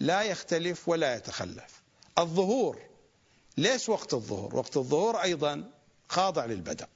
لا 0.00 0.22
يختلف 0.22 0.88
ولا 0.88 1.16
يتخلف. 1.16 1.82
الظهور 2.18 2.82
ليس 3.56 3.88
وقت 3.88 4.14
الظهور 4.14 4.56
وقت 4.56 4.76
الظهور 4.76 5.22
أيضا 5.22 5.70
خاضع 6.08 6.44
للبدء. 6.44 6.88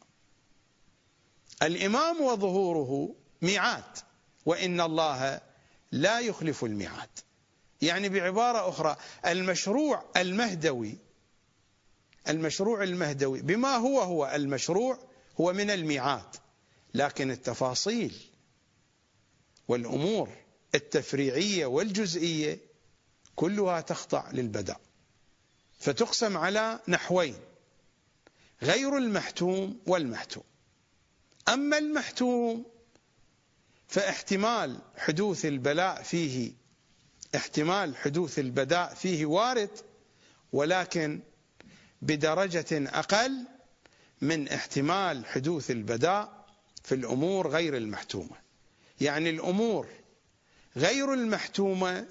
الإمام 1.62 2.20
وظهوره 2.20 3.14
ميعاد 3.42 3.98
وإن 4.46 4.80
الله 4.80 5.40
لا 5.92 6.20
يخلف 6.20 6.64
الميعاد. 6.64 7.08
يعني 7.82 8.08
بعبارة 8.08 8.68
أخرى 8.68 8.96
المشروع 9.26 10.04
المهدوي 10.16 10.98
المشروع 12.28 12.82
المهدوي. 12.82 13.42
بما 13.42 13.76
هو 13.76 14.00
هو 14.00 14.32
المشروع 14.34 14.98
هو 15.40 15.52
من 15.52 15.70
الميعاد. 15.70 16.36
لكن 16.94 17.30
التفاصيل 17.30 18.14
والأمور 19.68 20.28
التفريعية 20.74 21.66
والجزئية 21.66 22.58
كلها 23.36 23.80
تخضع 23.80 24.30
للبدء 24.30 24.76
فتقسم 25.78 26.36
على 26.36 26.80
نحوين 26.88 27.36
غير 28.62 28.96
المحتوم 28.96 29.80
والمحتوم. 29.86 30.42
أما 31.48 31.78
المحتوم 31.78 32.64
فاحتمال 33.88 34.78
حدوث 34.96 35.44
البلاء 35.44 36.02
فيه 36.02 36.52
احتمال 37.36 37.96
حدوث 37.96 38.38
البداء 38.38 38.94
فيه 38.94 39.26
وارد 39.26 39.70
ولكن 40.52 41.20
بدرجة 42.02 42.66
أقل 42.98 43.46
من 44.20 44.48
احتمال 44.48 45.26
حدوث 45.26 45.70
البداء 45.70 46.46
في 46.84 46.94
الأمور 46.94 47.48
غير 47.48 47.76
المحتومة. 47.76 48.36
يعني 49.00 49.30
الأمور 49.30 49.86
غير 50.76 51.14
المحتومة 51.14 52.06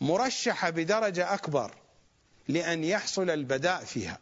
مرشحة 0.00 0.70
بدرجة 0.70 1.34
أكبر 1.34 1.74
لأن 2.48 2.84
يحصل 2.84 3.30
البداء 3.30 3.84
فيها. 3.84 4.18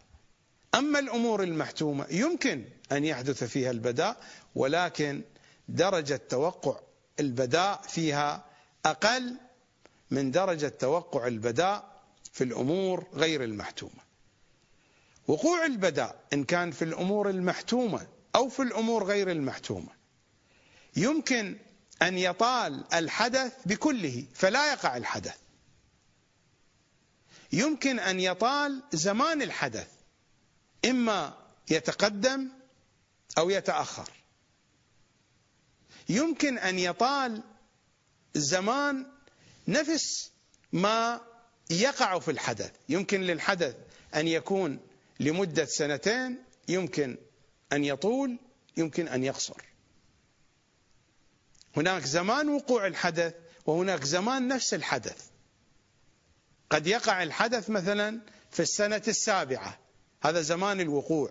أما 0.75 0.99
الأمور 0.99 1.43
المحتومة 1.43 2.07
يمكن 2.11 2.65
أن 2.93 3.05
يحدث 3.05 3.45
فيها 3.45 3.71
البداء 3.71 4.17
ولكن 4.55 5.23
درجة 5.69 6.21
توقع 6.29 6.81
البداء 7.21 7.83
فيها 7.83 8.45
أقل 8.87 9.37
من 10.11 10.31
درجة 10.31 10.69
توقع 10.69 11.27
البداء 11.27 12.03
في 12.33 12.45
الأمور 12.45 13.07
غير 13.15 13.45
المحتومة. 13.45 14.10
وقوع 15.31 15.67
البداء 15.67 16.25
إن 16.33 16.45
كان 16.45 16.71
في 16.71 16.83
الأمور 16.85 17.31
المحتومة 17.31 18.07
أو 18.35 18.49
في 18.49 18.63
الأمور 18.63 19.05
غير 19.05 19.31
المحتومة. 19.31 19.89
يمكن 20.97 21.59
أن 22.03 22.19
يطال 22.19 22.95
الحدث 22.95 23.53
بكله 23.67 24.25
فلا 24.35 24.73
يقع 24.73 24.97
الحدث. 24.97 25.37
يمكن 27.53 27.99
أن 27.99 28.21
يطال 28.21 28.83
زمان 28.93 29.43
الحدث 29.43 29.89
إما 30.85 31.35
يتقدم 31.71 32.49
أو 33.39 33.51
يتأخر. 33.51 34.11
يمكن 36.09 36.59
أن 36.59 36.79
يطال 36.79 37.43
زمان 38.35 39.07
نفس 39.69 40.31
ما 40.73 41.21
يقع 41.71 42.19
في 42.19 42.31
الحدث. 42.31 42.73
يمكن 42.89 43.21
للحدث 43.21 43.77
أن 44.15 44.29
يكون 44.29 44.90
لمدة 45.21 45.65
سنتين 45.65 46.45
يمكن 46.69 47.19
أن 47.73 47.85
يطول 47.85 48.39
يمكن 48.77 49.09
أن 49.09 49.25
يقصر. 49.25 49.63
هناك 51.77 52.05
زمان 52.05 52.49
وقوع 52.49 52.87
الحدث 52.87 53.35
وهناك 53.67 54.05
زمان 54.05 54.49
نفس 54.49 54.75
الحدث. 54.75 55.27
قد 56.71 56.87
يقع 56.87 57.23
الحدث 57.23 57.71
مثلا 57.71 58.21
في 58.51 58.61
السنة 58.61 59.03
السابعة 59.09 59.79
هذا 60.23 60.41
زمان 60.41 60.81
الوقوع 60.81 61.31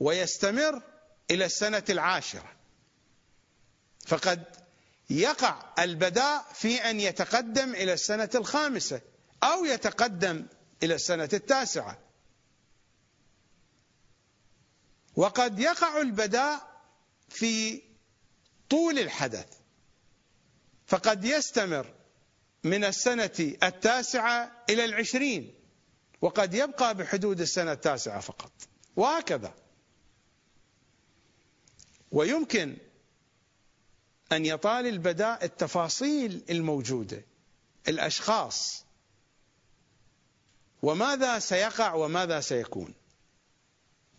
ويستمر 0.00 0.82
إلى 1.30 1.44
السنة 1.44 1.84
العاشرة. 1.90 2.52
فقد 4.06 4.44
يقع 5.10 5.72
البداء 5.78 6.46
في 6.54 6.76
أن 6.76 7.00
يتقدم 7.00 7.74
إلى 7.74 7.92
السنة 7.92 8.30
الخامسة 8.34 9.00
أو 9.42 9.64
يتقدم 9.64 10.46
إلى 10.82 10.94
السنة 10.94 11.28
التاسعة. 11.32 11.98
وقد 15.16 15.58
يقع 15.58 16.00
البداء 16.00 16.82
في 17.28 17.82
طول 18.70 18.98
الحدث. 18.98 19.46
فقد 20.86 21.24
يستمر 21.24 21.94
من 22.64 22.84
السنة 22.84 23.54
التاسعة 23.62 24.64
إلى 24.70 24.84
العشرين 24.84 25.54
وقد 26.20 26.54
يبقى 26.54 26.94
بحدود 26.94 27.40
السنة 27.40 27.72
التاسعة 27.72 28.20
فقط. 28.20 28.52
وهكذا. 28.96 29.54
ويمكن 32.12 32.76
أن 34.32 34.46
يطال 34.46 34.86
البداء 34.86 35.44
التفاصيل 35.44 36.44
الموجودة 36.50 37.24
الأشخاص. 37.88 38.84
وماذا 40.82 41.38
سيقع 41.38 41.94
وماذا 41.94 42.40
سيكون؟ 42.40 42.94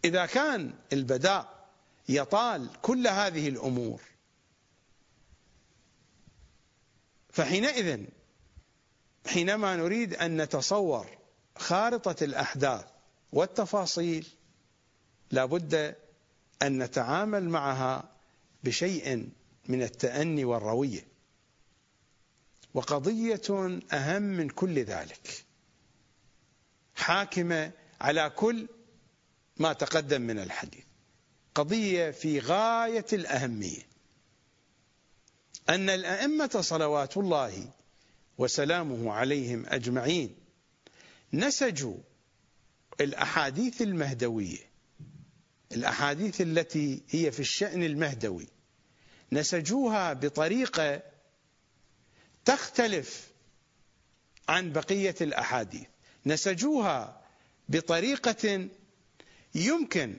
إذا 0.05 0.25
كان 0.25 0.73
البداء 0.93 1.67
يطال 2.09 2.69
كل 2.81 3.07
هذه 3.07 3.49
الأمور 3.49 4.01
فحينئذ 7.29 8.05
حينما 9.27 9.75
نريد 9.75 10.13
أن 10.13 10.41
نتصور 10.41 11.17
خارطة 11.55 12.23
الأحداث 12.23 12.85
والتفاصيل 13.31 14.27
لابد 15.31 15.95
أن 16.61 16.83
نتعامل 16.83 17.49
معها 17.49 18.09
بشيء 18.63 19.29
من 19.67 19.83
التأني 19.83 20.45
والروية. 20.45 21.07
وقضية 22.73 23.79
أهم 23.93 24.21
من 24.21 24.49
كل 24.49 24.79
ذلك 24.79 25.45
حاكمة 26.95 27.71
على 28.01 28.29
كل 28.29 28.67
ما 29.57 29.73
تقدم 29.73 30.21
من 30.21 30.39
الحديث. 30.39 30.83
قضية 31.55 32.11
في 32.11 32.39
غاية 32.39 33.05
الأهمية. 33.13 33.87
أن 35.69 35.89
الأئمة 35.89 36.61
صلوات 36.61 37.17
الله 37.17 37.71
وسلامه 38.37 39.13
عليهم 39.13 39.65
أجمعين 39.67 40.35
نسجوا 41.33 41.97
الأحاديث 43.01 43.81
المهدوية. 43.81 44.69
الأحاديث 45.71 46.41
التي 46.41 47.01
هي 47.09 47.31
في 47.31 47.39
الشأن 47.39 47.83
المهدوي. 47.83 48.47
نسجوها 49.31 50.13
بطريقة 50.13 51.01
تختلف 52.45 53.27
عن 54.49 54.71
بقية 54.71 55.15
الأحاديث. 55.21 55.87
نسجوها 56.25 57.21
بطريقة 57.69 58.69
يمكن 59.55 60.17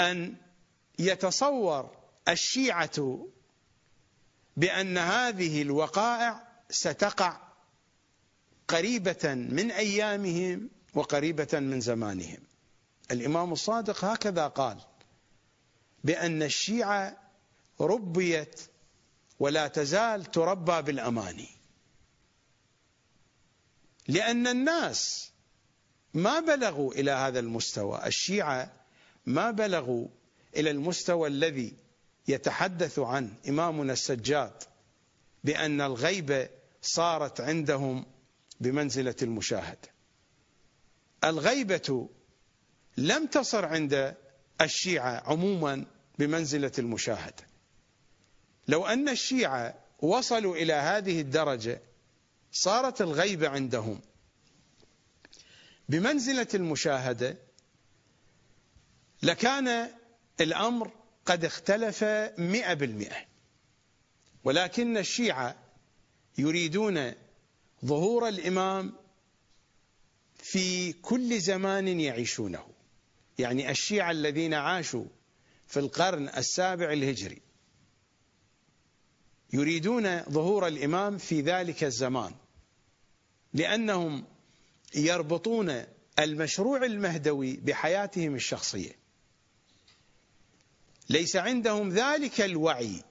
أن 0.00 0.36
يتصور 0.98 1.96
الشيعة 2.28 3.26
بأن 4.56 4.98
هذه 4.98 5.62
الوقائع 5.62 6.48
ستقع 6.70 7.40
قريبة 8.68 9.34
من 9.34 9.70
أيامهم 9.70 10.70
وقريبة 10.94 11.60
من 11.60 11.80
زمانهم. 11.80 12.38
الإمام 13.10 13.52
الصادق 13.52 14.04
هكذا 14.04 14.46
قال 14.46 14.80
بأن 16.04 16.42
الشيعة 16.42 17.16
ربيت 17.80 18.60
ولا 19.38 19.68
تزال 19.68 20.24
تربى 20.24 20.82
بالأماني 20.82 21.48
لأن 24.08 24.46
الناس 24.46 25.30
ما 26.16 26.40
بلغوا 26.40 26.92
إلى 26.92 27.10
هذا 27.10 27.38
المستوى. 27.38 28.06
الشيعة 28.06 28.72
ما 29.26 29.50
بلغوا 29.50 30.08
إلى 30.56 30.70
المستوى 30.70 31.28
الذي 31.28 31.72
يتحدث 32.28 32.98
عن 32.98 33.34
إمامنا 33.48 33.92
السجاد 33.92 34.62
بأن 35.44 35.80
الغيبة 35.80 36.48
صارت 36.82 37.40
عندهم 37.40 38.06
بمنزلة 38.60 39.14
المشاهدة 39.22 39.88
الغيبة 41.24 42.08
لم 42.96 43.26
تصر 43.26 43.64
عند 43.64 44.14
الشيعة 44.60 45.22
عموما 45.26 45.84
بمنزلة 46.18 46.72
المشاهدة 46.78 47.46
لو 48.68 48.86
أن 48.86 49.08
الشيعة 49.08 49.74
وصلوا 49.98 50.56
إلى 50.56 50.72
هذه 50.72 51.20
الدرجة 51.20 51.80
صارت 52.52 53.00
الغيبة 53.00 53.48
عندهم. 53.48 54.00
بمنزلة 55.88 56.46
المشاهدة 56.54 57.36
لكان 59.22 59.90
الأمر 60.40 60.90
قد 61.26 61.44
اختلف 61.44 62.04
مئة 62.38 62.74
بالمئة. 62.74 63.26
ولكن 64.44 64.96
الشيعة 64.96 65.56
يريدون 66.38 67.12
ظهور 67.84 68.28
الإمام 68.28 68.92
في 70.36 70.92
كل 70.92 71.40
زمان 71.40 72.00
يعيشونه. 72.00 72.66
يعني 73.38 73.70
الشيعة 73.70 74.10
الذين 74.10 74.54
عاشوا 74.54 75.04
في 75.66 75.80
القرن 75.80 76.28
السابع 76.28 76.92
الهجري 76.92 77.42
يريدون 79.52 80.22
ظهور 80.22 80.66
الإمام 80.66 81.18
في 81.18 81.40
ذلك 81.40 81.84
الزمان 81.84 82.34
لأنهم 83.54 84.24
يربطون 84.96 85.84
المشروع 86.18 86.84
المهدوي 86.84 87.56
بحياتهم 87.56 88.34
الشخصية. 88.34 88.92
ليس 91.08 91.36
عندهم 91.36 91.88
ذلك 91.88 92.40
الوعي. 92.40 93.02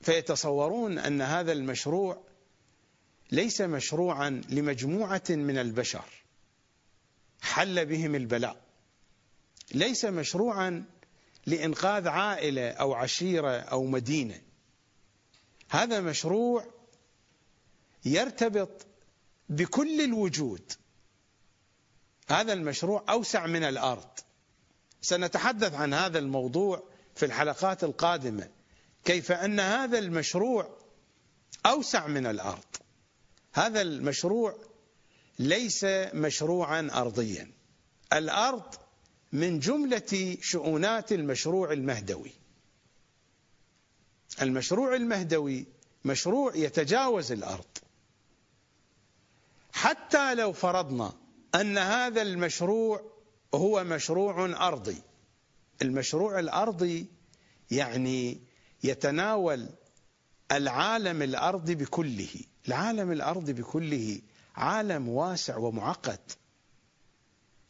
فيتصورون 0.00 0.98
أن 0.98 1.22
هذا 1.22 1.52
المشروع 1.52 2.24
ليس 3.32 3.60
مشروعا 3.60 4.42
لمجموعة 4.48 5.22
من 5.30 5.58
البشر. 5.58 6.04
حل 7.42 7.86
بهم 7.86 8.14
البلاء. 8.14 8.62
ليس 9.74 10.04
مشروعا 10.04 10.84
لإنقاذ 11.46 12.08
عائلة 12.08 12.70
أو 12.70 12.94
عشيرة 12.94 13.50
أو 13.50 13.84
مدينة. 13.84 14.40
هذا 15.70 16.00
مشروع 16.00 16.66
يرتبط 18.04 18.86
بكل 19.52 20.00
الوجود. 20.00 20.72
هذا 22.28 22.52
المشروع 22.52 23.04
أوسع 23.08 23.46
من 23.46 23.64
الأرض. 23.64 24.08
سنتحدث 25.00 25.74
عن 25.74 25.94
هذا 25.94 26.18
الموضوع 26.18 26.82
في 27.14 27.26
الحلقات 27.26 27.84
القادمة. 27.84 28.48
كيف 29.04 29.32
أن 29.32 29.60
هذا 29.60 29.98
المشروع 29.98 30.78
أوسع 31.66 32.06
من 32.06 32.26
الأرض. 32.26 32.64
هذا 33.52 33.80
المشروع 33.82 34.58
ليس 35.38 35.84
مشروعا 36.14 36.90
أرضيا. 36.92 37.52
الأرض 38.12 38.74
من 39.32 39.58
جملة 39.58 40.36
شؤونات 40.40 41.12
المشروع 41.12 41.72
المهدوي. 41.72 42.32
المشروع 44.42 44.94
المهدوي 44.96 45.66
مشروع 46.04 46.56
يتجاوز 46.56 47.32
الأرض. 47.32 47.78
حتى 49.72 50.34
لو 50.34 50.52
فرضنا 50.52 51.12
أن 51.54 51.78
هذا 51.78 52.22
المشروع 52.22 53.12
هو 53.54 53.84
مشروع 53.84 54.66
أرضي. 54.68 55.02
المشروع 55.82 56.38
الأرضي 56.38 57.06
يعني 57.70 58.40
يتناول 58.84 59.68
العالم 60.52 61.22
الأرضي 61.22 61.74
بكله. 61.74 62.28
العالم 62.68 63.12
الأرضي 63.12 63.52
بكله 63.52 64.20
عالم 64.56 65.08
واسع 65.08 65.56
ومعقد. 65.56 66.20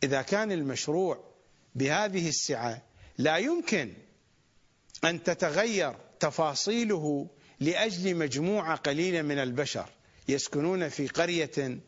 إذا 0.03 0.23
كان 0.23 0.53
المشروع 0.53 1.25
بهذه 1.75 2.29
السعة 2.29 2.83
لا 3.19 3.37
يمكن 3.37 3.93
أن 5.05 5.23
تتغير 5.23 5.97
تفاصيله 6.21 7.31
لأجل 7.61 8.17
مجموعة 8.17 8.77
قليلة 8.77 9.23
من 9.23 9.39
البشر 9.39 9.89
يسكنون 10.29 10.89
في 10.89 11.09
قرية 11.09 11.81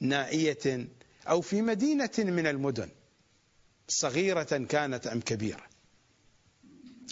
نائية 0.00 0.88
أو 1.28 1.40
في 1.40 1.62
مدينة 1.62 2.10
من 2.18 2.46
المدن 2.46 2.88
صغيرة 3.88 4.66
كانت 4.68 5.06
أم 5.06 5.20
كبيرة. 5.20 5.66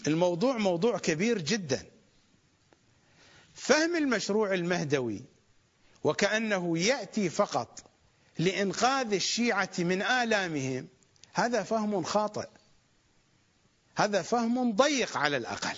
الموضوع 0.06 0.58
موضوع 0.58 0.98
كبير 0.98 1.42
جدا. 1.42 1.86
فهم 3.54 3.96
المشروع 3.96 4.54
المهدوي 4.54 5.24
وكأنه 6.04 6.78
يأتي 6.78 7.30
فقط 7.30 7.90
لإنقاذ 8.38 9.12
الشيعة 9.12 9.70
من 9.78 10.02
آلامهم 10.02 10.88
هذا 11.32 11.62
فهم 11.62 12.02
خاطئ. 12.02 12.48
هذا 13.96 14.22
فهم 14.22 14.72
ضيق 14.72 15.16
على 15.16 15.36
الأقل. 15.36 15.76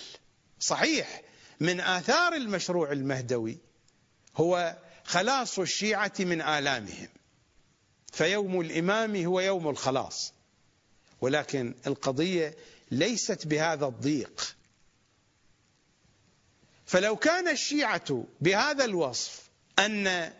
صحيح 0.59 1.21
من 1.59 1.79
آثار 1.79 2.33
المشروع 2.33 2.91
المهدوي 2.91 3.57
هو 4.35 4.77
خلاص 5.03 5.59
الشيعة 5.59 6.13
من 6.19 6.41
آلامهم. 6.41 7.09
فيوم 8.13 8.61
الإمام 8.61 9.25
هو 9.25 9.39
يوم 9.39 9.69
الخلاص. 9.69 10.33
ولكن 11.21 11.75
القضية 11.87 12.57
ليست 12.91 13.47
بهذا 13.47 13.85
الضيق. 13.85 14.55
فلو 16.85 17.15
كان 17.15 17.47
الشيعة 17.47 18.23
بهذا 18.41 18.85
الوصف 18.85 19.49
أن 19.79 20.33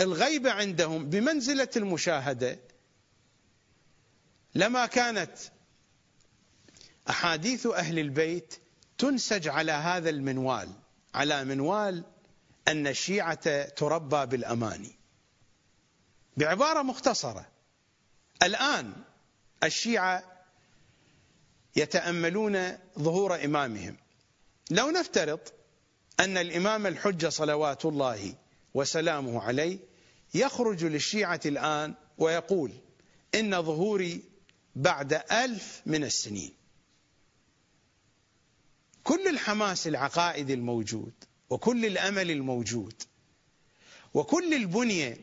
الغيبة 0.00 0.50
عندهم 0.50 1.10
بمنزلة 1.10 1.68
المشاهدة 1.76 2.58
لما 4.54 4.86
كانت 4.86 5.32
أحاديث 7.10 7.66
أهل 7.66 7.98
البيت 7.98 8.54
تنسج 8.98 9.48
على 9.48 9.72
هذا 9.72 10.10
المنوال 10.10 10.68
على 11.14 11.44
منوال 11.44 12.04
أن 12.68 12.86
الشيعة 12.86 13.64
تربى 13.64 14.26
بالأماني 14.26 14.98
بعبارة 16.36 16.82
مختصرة. 16.82 17.46
الآن 18.42 18.92
الشيعة 19.64 20.44
يتأملون 21.76 22.78
ظهور 22.98 23.44
إمامهم. 23.44 23.96
لو 24.70 24.90
نفترض 24.90 25.40
أن 26.20 26.38
الإمام 26.38 26.86
الحجة 26.86 27.28
صلوات 27.28 27.84
الله 27.84 28.34
وسلامه 28.74 29.42
عليه 29.42 29.78
يخرج 30.34 30.84
للشيعة 30.84 31.40
الآن 31.46 31.94
ويقول 32.18 32.72
إن 33.34 33.62
ظهوري 33.62 34.22
بعد 34.76 35.12
ألف 35.32 35.82
من 35.86 36.04
السنين. 36.04 36.54
كل 39.04 39.28
الحماس 39.28 39.86
العقائدي 39.86 40.54
الموجود 40.54 41.12
وكل 41.50 41.86
الأمل 41.86 42.30
الموجود 42.30 43.02
وكل 44.14 44.54
البنية 44.54 45.16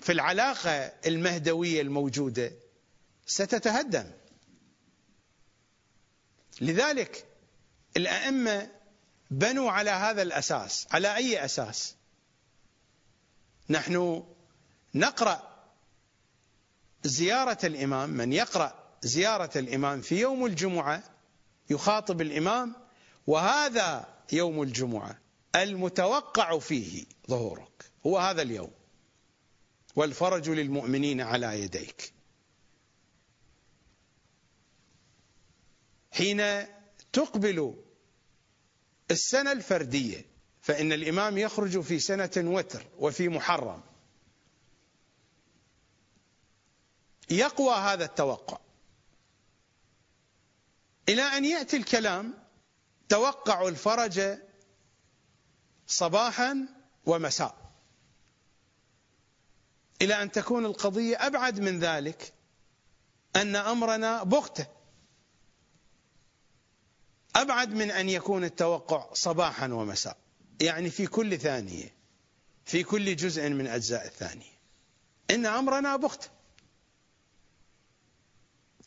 في 0.00 0.12
العلاقة 0.12 0.70
المهدوية 1.06 1.80
الموجودة 1.80 2.52
ستتهدم. 3.26 4.10
لذلك 6.60 7.24
الأئمة 7.96 8.70
بنوا 9.30 9.70
على 9.70 9.90
هذا 9.90 10.22
الأساس 10.22 10.86
على 10.90 11.16
أي 11.16 11.44
أساس؟ 11.44 11.94
نحن 13.70 14.24
نقرأ 14.94 15.52
زيارة 17.04 17.58
الإمام 17.64 18.10
من 18.10 18.32
يقرأ 18.32 18.82
زيارة 19.02 19.58
الإمام 19.58 20.00
في 20.00 20.20
يوم 20.20 20.46
الجمعة 20.46 21.02
يخاطب 21.70 22.20
الإمام 22.20 22.74
وهذا 23.26 24.08
يوم 24.32 24.62
الجمعة. 24.62 25.21
المتوقع 25.56 26.58
فيه 26.58 27.04
ظهورك. 27.30 27.90
هو 28.06 28.18
هذا 28.18 28.42
اليوم. 28.42 28.72
والفرج 29.96 30.50
للمؤمنين 30.50 31.20
على 31.20 31.60
يديك. 31.60 32.12
حين 36.12 36.66
تقبل 37.12 37.84
السنة 39.10 39.52
الفردية 39.52 40.24
فإن 40.60 40.92
الإمام 40.92 41.38
يخرج 41.38 41.80
في 41.80 41.98
سنة 41.98 42.30
وتر 42.36 42.86
وفي 42.98 43.28
محرم. 43.28 43.82
يقوى 47.30 47.74
هذا 47.74 48.04
التوقع. 48.04 48.58
إلى 51.08 51.22
أن 51.22 51.44
يأتي 51.44 51.76
الكلام 51.76 52.34
توقعوا 53.08 53.68
الفرج 53.68 54.38
صباحا 55.92 56.68
ومساء. 57.06 57.72
إلى 60.02 60.22
أن 60.22 60.32
تكون 60.32 60.66
القضية 60.66 61.26
أبعد 61.26 61.60
من 61.60 61.78
ذلك 61.78 62.32
أن 63.36 63.56
أمرنا 63.56 64.22
بغتة. 64.22 64.66
أبعد 67.36 67.74
من 67.74 67.90
أن 67.90 68.08
يكون 68.08 68.44
التوقع 68.44 69.12
صباحا 69.12 69.68
ومساء. 69.68 70.16
يعني 70.60 70.90
في 70.90 71.06
كل 71.06 71.38
ثانية 71.38 71.94
في 72.64 72.82
كل 72.82 73.16
جزء 73.16 73.48
من 73.48 73.66
أجزاء 73.66 74.06
الثانية. 74.06 74.52
إن 75.30 75.46
أمرنا 75.46 75.96
بخت 75.96 76.30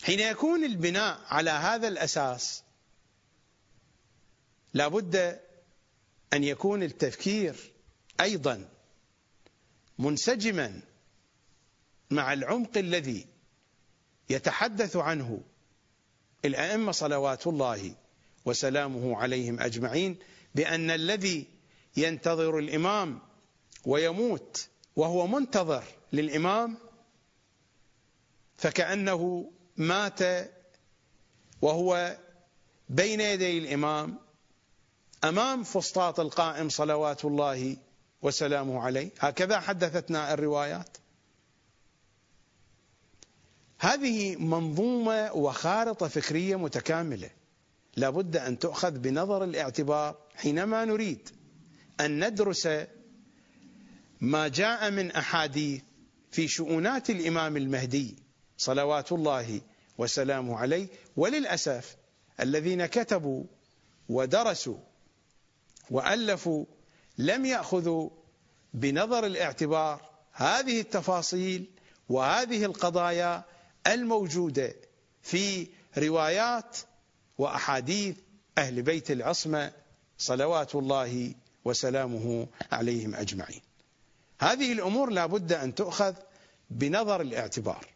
حين 0.04 0.20
يكون 0.20 0.64
البناء 0.64 1.22
على 1.28 1.50
هذا 1.50 1.88
الأساس 1.88 2.64
لابد 4.74 5.45
أن 6.34 6.44
يكون 6.44 6.84
التفكير 6.84 7.56
أيضا 8.22 8.70
منسجما 10.00 10.82
مع 12.12 12.34
العمق 12.34 12.78
الذي 12.78 13.28
يتحدث 14.30 14.96
عنه 14.96 15.42
الأئمة 16.46 16.92
صلوات 16.92 17.48
الله 17.48 17.96
وسلامه 18.46 19.18
عليهم 19.18 19.60
أجمعين 19.60 20.18
بأن 20.56 20.92
الذي 20.92 21.48
ينتظر 21.98 22.60
الإمام 22.60 23.20
ويموت 23.86 24.68
وهو 24.96 25.28
منتظر 25.28 25.84
للإمام 26.14 26.78
فكأنه 28.58 29.52
مات 29.78 30.50
وهو 31.62 32.18
بين 32.90 33.22
يدي 33.22 33.58
الإمام 33.58 34.25
أمام 35.30 35.64
فسطاط 35.64 36.20
القائم 36.20 36.70
صلوات 36.70 37.26
الله 37.26 37.78
وسلامه 38.22 38.82
عليه. 38.82 39.10
هكذا 39.20 39.60
حدثتنا 39.60 40.34
الروايات. 40.34 40.98
هذه 43.80 44.36
منظومة 44.36 45.34
وخارطة 45.34 46.08
فكرية 46.08 46.56
متكاملة. 46.56 47.30
لابد 47.96 48.38
أن 48.38 48.60
تؤخذ 48.60 48.92
بنظر 48.92 49.44
الاعتبار 49.44 50.18
حينما 50.36 50.86
نريد 50.86 51.30
أن 52.00 52.28
ندرس 52.28 52.70
ما 54.22 54.48
جاء 54.48 54.92
من 54.92 55.12
أحاديث 55.12 55.82
في 56.32 56.48
شؤونات 56.48 57.10
الإمام 57.10 57.58
المهدي 57.58 58.16
صلوات 58.58 59.12
الله 59.12 59.62
وسلامه 59.98 60.58
عليه. 60.58 60.88
وللأسف 61.18 61.96
الذين 62.40 62.86
كتبوا 62.86 63.44
ودرسوا 64.10 64.78
وألفوا 65.92 66.66
لم 67.18 67.46
يأخذوا 67.46 68.10
بنظر 68.74 69.26
الاعتبار 69.26 70.02
هذه 70.34 70.80
التفاصيل 70.80 71.66
وهذه 72.10 72.66
القضايا 72.66 73.44
الموجودة 73.88 74.76
في 75.24 75.68
روايات 75.98 76.78
وأحاديث 77.38 78.16
أهل 78.58 78.82
بيت 78.82 79.12
العصمة 79.12 79.72
صلوات 80.18 80.76
الله 80.76 81.34
وسلامه 81.66 82.48
عليهم 82.72 83.16
أجمعين. 83.16 83.62
هذه 84.40 84.72
الأمور 84.74 85.10
لا 85.10 85.26
بد 85.26 85.54
أن 85.54 85.76
تؤخذ 85.76 86.14
بنظر 86.70 87.22
الاعتبار. 87.22 87.88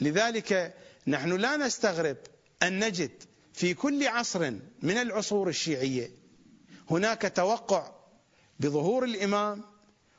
لذلك 0.00 0.74
نحن 1.06 1.32
لا 1.32 1.56
نستغرب 1.56 2.16
أن 2.62 2.84
نجد 2.84 3.10
في 3.52 3.74
كل 3.74 4.08
عصر 4.08 4.50
من 4.82 4.96
العصور 4.96 5.48
الشيعية 5.48 6.10
هناك 6.90 7.32
توقع 7.36 7.92
بظهور 8.60 9.04
الإمام 9.04 9.64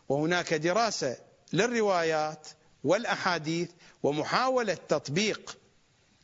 وهناك 0.10 0.54
دراسة 0.54 1.18
للروايات 1.54 2.48
والأحاديث 2.84 3.72
ومحاولة 4.04 4.74
تطبيق 4.74 5.58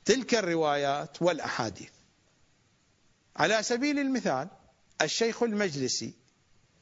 تلك 0.06 0.36
الروايات 0.36 1.22
والأحاديث. 1.22 1.90
على 3.36 3.64
سبيل 3.64 4.00
المثال 4.00 4.48
الشيخ 5.02 5.44
المجلسي 5.44 6.14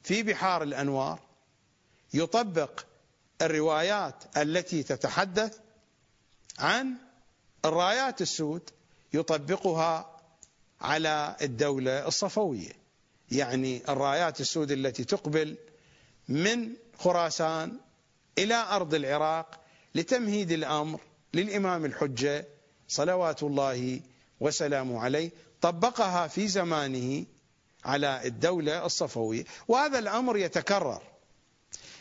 في 0.03 0.23
بحار 0.23 0.63
الأنوار 0.63 1.19
يطبق 2.13 2.85
الروايات 3.41 4.37
التي 4.37 4.83
تتحدث 4.83 5.57
عن 6.59 6.95
الرايات 7.65 8.21
السود 8.21 8.69
يطبقها 9.13 10.17
على 10.81 11.35
الدولة 11.41 12.07
الصفوية. 12.07 12.78
يعني 13.31 13.81
الرايات 13.89 14.41
السود 14.41 14.71
التي 14.71 15.03
تقبل 15.03 15.57
من 16.27 16.73
خراسان 16.97 17.77
إلى 18.37 18.55
أرض 18.55 18.93
العراق 18.93 19.59
لتمهيد 19.95 20.51
الأمر 20.51 20.99
للإمام 21.33 21.85
الحجة 21.85 22.47
صلوات 22.87 23.43
الله 23.43 24.01
وسلامه 24.39 24.99
عليه 24.99 25.31
طبقها 25.61 26.27
في 26.27 26.47
زمانه 26.47 27.25
على 27.85 28.21
الدولة 28.25 28.85
الصفوية. 28.85 29.45
وهذا 29.67 29.99
الأمر 29.99 30.37
يتكرر. 30.37 31.01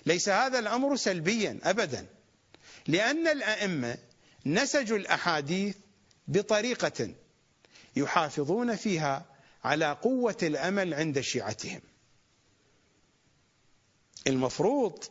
ليس 0.06 0.28
هذا 0.28 0.58
الأمر 0.58 0.96
سلبيا 0.96 1.58
أبدا 1.62 2.06
لأن 2.86 3.28
الأئمة 3.28 3.98
نسجوا 4.46 4.96
الأحاديث 4.96 5.76
بطريقة 6.28 7.10
يحافظون 7.96 8.76
فيها 8.76 9.24
على 9.68 9.92
قوة 9.92 10.36
الأمل 10.42 10.94
عند 10.94 11.20
شيعتهم. 11.20 11.80
المفروض 14.26 15.04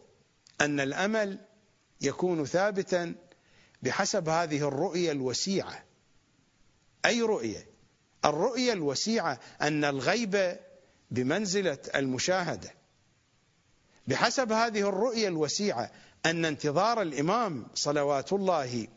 أن 0.61 0.79
الأمل 0.79 1.39
يكون 2.01 2.45
ثابتا 2.45 3.15
بحسب 3.81 4.29
هذه 4.29 4.67
الرؤية 4.67 5.11
الوسيعة. 5.11 5.83
أي 7.05 7.21
رؤية؟ 7.21 7.67
الرؤية 8.25 8.73
الوسيعة 8.73 9.39
أن 9.61 9.83
الغيب 9.83 10.59
بمنزلة 11.11 11.79
المشاهدة. 11.95 12.73
بحسب 14.07 14.51
هذه 14.51 14.89
الرؤية 14.89 15.27
الوسيعة 15.27 15.91
أن 16.25 16.45
انتظار 16.45 17.01
الإمام 17.01 17.67
صلوات 17.75 18.33
الله 18.33 18.87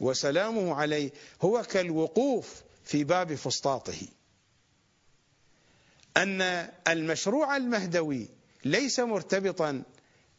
وسلامه 0.00 0.74
عليه 0.74 1.10
هو 1.42 1.62
كالوقوف 1.62 2.62
في 2.84 3.04
باب 3.04 3.34
فسطاطه. 3.34 4.19
أن 6.16 6.68
المشروع 6.88 7.56
المهدوي 7.56 8.28
ليس 8.64 9.00
مرتبطا 9.00 9.82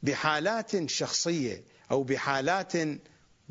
بحالات 0.03 0.89
شخصية 0.89 1.63
أو 1.91 2.03
بحالات 2.03 2.73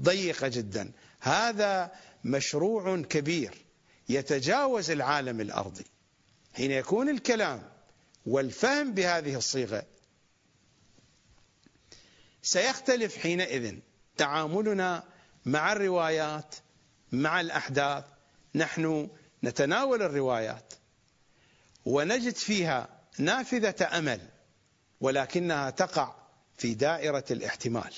ضيقة 0.00 0.48
جدا. 0.48 0.92
هذا 1.20 1.92
مشروع 2.24 3.02
كبير 3.02 3.54
يتجاوز 4.08 4.90
العالم 4.90 5.40
الأرضي. 5.40 5.84
حين 6.54 6.70
يكون 6.70 7.08
الكلام 7.08 7.62
والفهم 8.26 8.94
بهذه 8.94 9.36
الصيغة 9.36 9.86
سيختلف 12.42 13.16
حينئذ 13.16 13.74
تعاملنا 14.16 15.04
مع 15.46 15.72
الروايات 15.72 16.54
مع 17.12 17.40
الأحداث. 17.40 18.04
نحن 18.54 19.08
نتناول 19.44 20.02
الروايات. 20.02 20.74
ونجد 21.84 22.36
فيها 22.36 22.88
نافذة 23.18 23.98
أمل 23.98 24.20
ولكنها 25.00 25.70
تقع 25.70 26.14
في 26.56 26.74
دائرة 26.74 27.24
الاحتمال. 27.30 27.94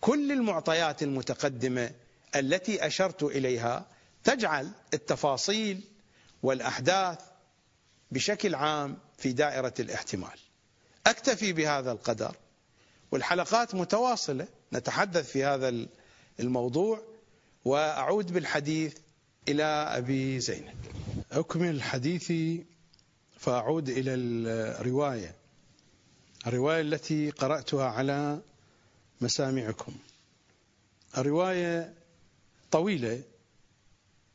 كل 0.00 0.32
المعطيات 0.32 1.02
المتقدمة 1.02 1.90
التي 2.36 2.86
أشرت 2.86 3.22
إليها 3.22 3.86
تجعل 4.24 4.70
التفاصيل 4.94 5.80
والأحداث 6.42 7.18
بشكل 8.10 8.54
عام 8.54 8.98
في 9.18 9.32
دائرة 9.32 9.74
الاحتمال. 9.80 10.38
أكتفي 11.06 11.52
بهذا 11.52 11.92
القدر 11.92 12.36
والحلقات 13.10 13.74
متواصلة 13.74 14.48
نتحدث 14.72 15.30
في 15.30 15.44
هذا 15.44 15.86
الموضوع 16.40 17.02
وأعود 17.64 18.32
بالحديث 18.32 18.96
إلى 19.48 19.64
أبي 19.64 20.40
زينب. 20.40 20.74
أكمل 21.32 21.82
حديثي 21.82 22.64
فأعود 23.38 23.88
إلى 23.88 24.14
الرواية 24.14 25.34
الرواية 26.46 26.80
التي 26.80 27.30
قرأتها 27.30 27.84
على 27.86 28.40
مسامعكم. 29.20 29.94
الرواية 31.18 31.94
طويلة 32.70 33.22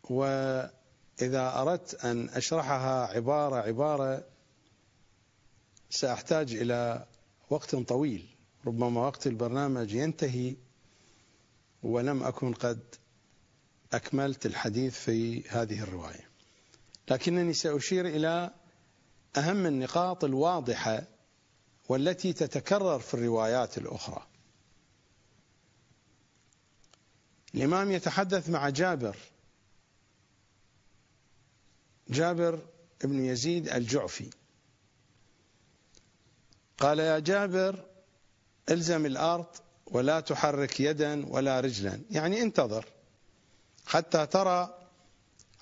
وإذا 0.03 1.61
أردت 1.61 2.05
أن 2.05 2.29
أشرحها 2.29 3.05
عبارة 3.05 3.55
عبارة 3.55 4.23
سأحتاج 5.89 6.55
إلى 6.55 7.05
وقت 7.49 7.75
طويل. 7.75 8.25
ربما 8.65 9.01
وقت 9.01 9.27
البرنامج 9.27 9.93
ينتهي 9.93 10.55
ولم 11.83 12.23
أكن 12.23 12.53
قد 12.53 12.79
أكملت 13.93 14.45
الحديث 14.45 14.99
في 14.99 15.49
هذه 15.49 15.83
الرواية. 15.83 16.26
لكنني 17.09 17.53
سأشير 17.53 18.07
إلى 18.07 18.53
أهم 19.37 19.65
النقاط 19.65 20.23
الواضحة 20.23 21.03
والتي 21.89 22.33
تتكرر 22.33 22.99
في 22.99 23.13
الروايات 23.13 23.77
الأخرى. 23.77 24.27
الإمام 27.55 27.91
يتحدث 27.91 28.49
مع 28.49 28.69
جابر 28.69 29.17
جابر 32.09 32.67
بن 33.03 33.25
يزيد 33.25 33.69
الجعفي. 33.69 34.29
قال 36.77 36.99
يا 36.99 37.19
جابر 37.19 37.85
إلزم 38.69 39.05
الأرض 39.05 39.45
ولا 39.85 40.19
تحرك 40.19 40.79
يدا 40.79 41.25
ولا 41.25 41.59
رجلا. 41.59 42.01
يعني 42.11 42.41
انتظر 42.41 42.85
حتى 43.85 44.25
ترى 44.25 44.89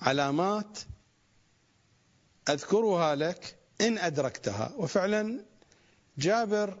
علامات 0.00 0.78
أذكرها 2.48 3.14
لك 3.14 3.56
إن 3.80 3.98
أدركتها. 3.98 4.72
وفعلا 4.76 5.44
جابر 6.18 6.78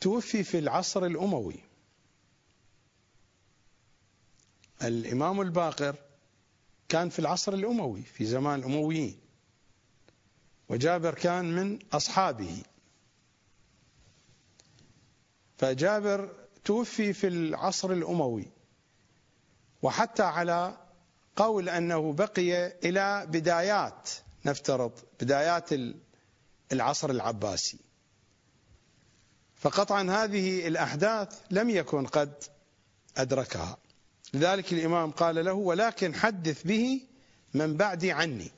توفي 0.00 0.44
في 0.44 0.58
العصر 0.58 1.04
الأموي. 1.06 1.60
الإمام 4.82 5.40
الباقر 5.40 5.96
كان 6.88 7.08
في 7.08 7.18
العصر 7.18 7.54
الأموي 7.54 8.02
في 8.02 8.24
زمان 8.24 8.58
الامويين 8.58 9.18
وجابر 10.68 11.14
كان 11.14 11.44
من 11.44 11.78
أصحابه. 11.92 12.62
فجابر 15.58 16.34
توفي 16.64 17.12
في 17.12 17.26
العصر 17.28 17.92
الأموي. 17.92 18.46
وحتى 19.82 20.22
على 20.22 20.78
قول 21.36 21.68
أنه 21.68 22.12
بقي 22.12 22.66
إلى 22.66 23.26
بدايات 23.26 24.10
نفترض 24.46 24.92
بدايات 25.20 25.70
العصر 26.72 27.10
العباسي. 27.10 27.78
فقطعا 29.56 30.10
هذه 30.10 30.68
الأحداث 30.68 31.40
لم 31.50 31.70
يكن 31.70 32.06
قد 32.06 32.44
أدركها. 33.16 33.76
لذلك 34.34 34.72
الإمام 34.72 35.10
قال 35.10 35.44
له 35.44 35.52
ولكن 35.52 36.14
حدث 36.14 36.62
به 36.62 37.00
من 37.54 37.76
بعدي 37.76 38.12
عني. 38.12 38.50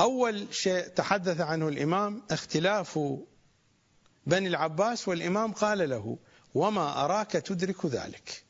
أول 0.00 0.54
شيء 0.54 0.88
تحدث 0.88 1.40
عنه 1.40 1.68
الإمام 1.68 2.22
اختلاف 2.30 2.98
بني 4.26 4.48
العباس 4.48 5.08
والإمام 5.08 5.52
قال 5.52 5.90
له 5.90 6.18
وما 6.54 7.04
أراك 7.04 7.32
تدرك 7.32 7.86
ذلك. 7.86 8.47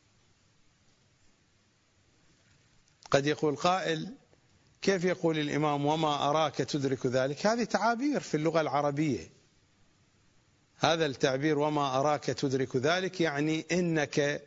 قد 3.11 3.27
يقول 3.27 3.57
قائل 3.57 4.15
كيف 4.83 5.05
يقول 5.05 5.39
الإمام 5.39 5.87
وما 5.87 6.29
أراك 6.31 6.55
تدرك 6.55 7.07
ذلك؟ 7.07 7.47
هذه 7.47 7.65
تعابير 7.65 8.21
في 8.21 8.37
اللغة 8.37 8.61
العربية. 8.61 9.31
هذا 10.77 11.07
التعبير 11.07 11.59
وما 11.59 11.99
أراك 11.99 12.25
تدرك 12.25 12.77
ذلك 12.77 13.21
يعني 13.21 13.67
إنك 13.73 14.43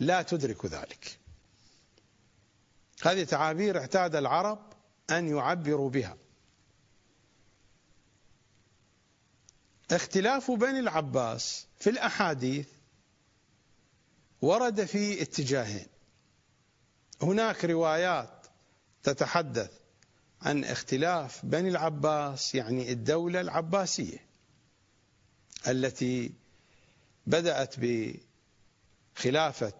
لا 0.00 0.22
تدرك 0.22 0.66
ذلك. 0.66 1.18
هذه 3.02 3.24
تعابير 3.24 3.78
اعتاد 3.78 4.16
العرب 4.16 4.72
أن 5.10 5.28
يعبروا 5.28 5.90
بها. 5.90 6.16
اختلاف 9.90 10.50
بني 10.50 10.78
العباس 10.78 11.66
في 11.78 11.90
الأحاديث 11.90 12.68
ورد 14.42 14.84
في 14.84 15.22
اتجاهين. 15.22 15.91
هناك 17.22 17.64
روايات 17.64 18.46
تتحدث 19.02 19.70
عن 20.42 20.64
اختلاف 20.64 21.46
بني 21.46 21.68
العباس 21.68 22.54
يعني 22.54 22.92
الدولة 22.92 23.40
العباسية 23.40 24.18
التي 25.68 26.32
بدأت 27.26 27.74
بخلافة 29.16 29.72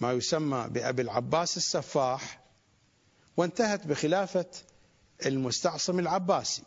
ما 0.00 0.12
يسمى 0.12 0.66
بأبي 0.70 1.02
العباس 1.02 1.56
السفاح 1.56 2.40
وانتهت 3.36 3.86
بخلافة 3.86 4.50
المستعصم 5.26 5.98
العباسي. 5.98 6.62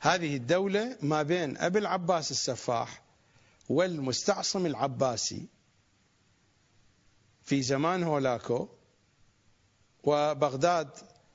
هذه 0.00 0.36
الدولة 0.36 0.96
ما 1.02 1.22
بين 1.22 1.56
أبي 1.56 1.78
العباس 1.78 2.30
السفاح 2.30 3.02
والمستعصم 3.68 4.66
العباسي 4.66 5.46
في 7.44 7.62
زمان 7.62 8.02
هولاكو 8.02 8.68
وبغداد 10.04 10.88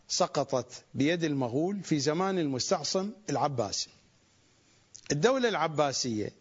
سقطت 0.08 0.84
بيد 0.94 1.24
المغول 1.24 1.84
في 1.84 2.00
زمان 2.00 2.40
المستعصم 2.40 3.12
العباسي. 3.30 3.90
الدولة 5.12 5.50
العباسية 5.50 6.32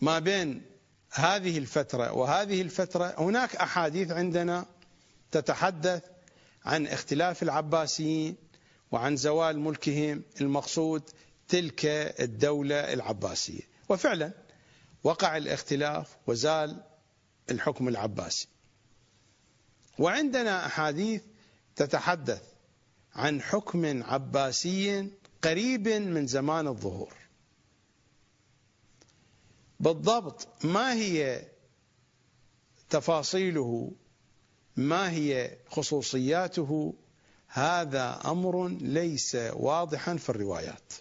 ما 0.00 0.18
بين 0.18 0.62
هذه 1.10 1.58
الفترة 1.58 2.12
وهذه 2.12 2.62
الفترة 2.62 3.14
هناك 3.18 3.56
أحاديث 3.56 4.10
عندنا 4.10 4.66
تتحدث 5.30 6.02
عن 6.64 6.86
اختلاف 6.86 7.42
العباسيين 7.42 8.36
وعن 8.92 9.16
زوال 9.16 9.58
ملكهم 9.60 10.22
المقصود 10.40 11.02
تلك 11.48 11.84
الدولة 12.20 12.92
العباسية. 12.92 13.62
وفعلا 13.88 14.32
وقع 15.04 15.36
الاختلاف 15.36 16.16
وزال 16.26 16.82
الحكم 17.50 17.88
العباسي. 17.88 18.48
وعندنا 19.98 20.66
أحاديث 20.66 21.22
تتحدث 21.76 22.42
عن 23.14 23.42
حكم 23.42 24.02
عباسي 24.02 25.10
قريب 25.42 25.88
من 25.88 26.26
زمان 26.26 26.66
الظهور. 26.66 27.14
بالضبط 29.80 30.64
ما 30.64 30.92
هي 30.92 31.46
تفاصيله؟ 32.90 33.92
ما 34.76 35.10
هي 35.10 35.56
خصوصياته؟ 35.70 36.94
هذا 37.46 38.20
أمر 38.24 38.68
ليس 38.68 39.34
واضحا 39.52 40.16
في 40.16 40.28
الروايات. 40.30 40.92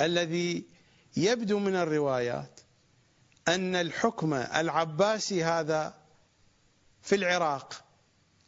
الذي 0.00 0.64
يبدو 1.16 1.58
من 1.58 1.76
الروايات 1.76 2.53
أن 3.48 3.74
الحكم 3.74 4.34
العباسي 4.34 5.44
هذا 5.44 5.94
في 7.02 7.14
العراق 7.14 7.84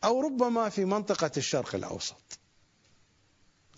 أو 0.04 0.20
ربما 0.20 0.68
في 0.68 0.84
منطقة 0.84 1.30
الشرق 1.36 1.74
الأوسط. 1.74 2.38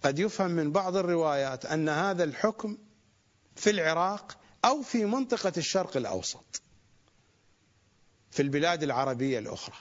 قد 0.03 0.19
يفهم 0.19 0.51
من 0.51 0.73
بعض 0.73 0.97
الروايات 0.97 1.67
أن 1.67 1.89
هذا 1.89 2.25
الحكم 2.25 2.79
في 3.57 3.71
العراق 3.71 4.39
أو 4.65 4.83
في 4.83 5.05
منطقة 5.05 5.53
الشرق 5.57 5.97
الأوسط 5.97 6.63
في 8.31 8.43
البلاد 8.43 8.83
العربية 8.83 9.39
الأخرى. 9.39 9.77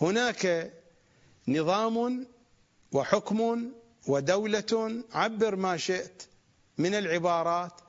هناك 0.00 0.72
نظام 1.48 2.26
وحكم 2.92 3.72
ودولة 4.06 5.02
عبر 5.12 5.56
ما 5.56 5.76
شئت 5.76 6.22
من 6.78 6.94
العبارات 6.94 7.80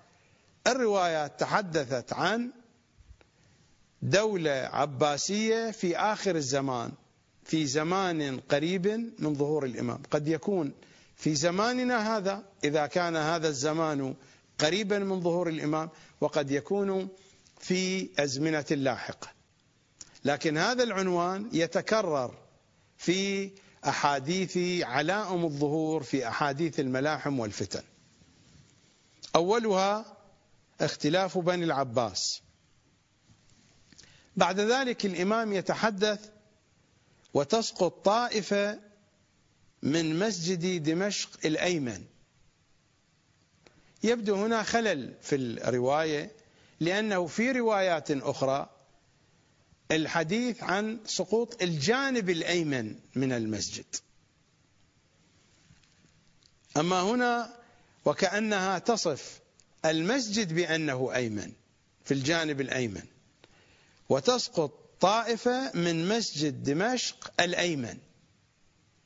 الروايات 0.67 1.39
تحدثت 1.39 2.13
عن 2.13 2.51
دولة 4.01 4.51
عباسية 4.73 5.71
في 5.71 5.97
آخر 5.97 6.35
الزمان 6.35 6.91
في 7.43 7.65
زمان 7.65 8.39
قريب 8.39 8.87
من 9.19 9.35
ظهور 9.35 9.65
الإمام. 9.65 10.01
قد 10.11 10.27
يكون 10.27 10.73
في 11.15 11.35
زماننا 11.35 12.17
هذا 12.17 12.43
إذا 12.63 12.87
كان 12.87 13.15
هذا 13.15 13.47
الزمان 13.47 14.15
قريبا 14.59 14.99
من 14.99 15.21
ظهور 15.21 15.49
الإمام 15.49 15.89
وقد 16.21 16.51
يكون 16.51 17.07
في 17.59 18.09
أزمنة 18.19 18.65
لاحقة. 18.71 19.27
لكن 20.25 20.57
هذا 20.57 20.83
العنوان 20.83 21.49
يتكرر 21.53 22.33
في 22.97 23.51
أحاديث 23.87 24.57
علائم 24.83 25.45
الظهور 25.45 26.03
في 26.03 26.27
أحاديث 26.27 26.79
الملاحم 26.79 27.39
والفتن. 27.39 27.83
أولها 29.35 30.16
اختلاف 30.81 31.37
بني 31.37 31.65
العباس 31.65 32.41
بعد 34.35 34.59
ذلك 34.59 35.05
الإمام 35.05 35.53
يتحدث 35.53 36.29
وتسقط 37.33 38.05
طائفة 38.05 38.79
من 39.83 40.19
مسجد 40.19 40.83
دمشق 40.83 41.29
الأيمن 41.45 42.05
يبدو 44.03 44.35
هنا 44.35 44.63
خلل 44.63 45.13
في 45.21 45.35
الرواية 45.35 46.31
لأنه 46.79 47.27
في 47.27 47.51
روايات 47.51 48.11
أخرى 48.11 48.69
الحديث 49.91 50.63
عن 50.63 50.99
سقوط 51.05 51.61
الجانب 51.61 52.29
الأيمن 52.29 52.95
من 53.15 53.31
المسجد. 53.31 53.85
أما 56.77 57.01
هنا 57.01 57.55
وكأنها 58.05 58.79
تصف 58.79 59.39
المسجد 59.91 60.53
بأنه 60.53 61.15
أيمن 61.15 61.51
في 62.05 62.13
الجانب 62.13 62.61
الأيمن. 62.61 63.03
وتسقط 64.09 64.71
طائفة 64.99 65.71
من 65.73 66.07
مسجد 66.07 66.63
دمشق 66.63 67.31
الأيمن. 67.39 67.97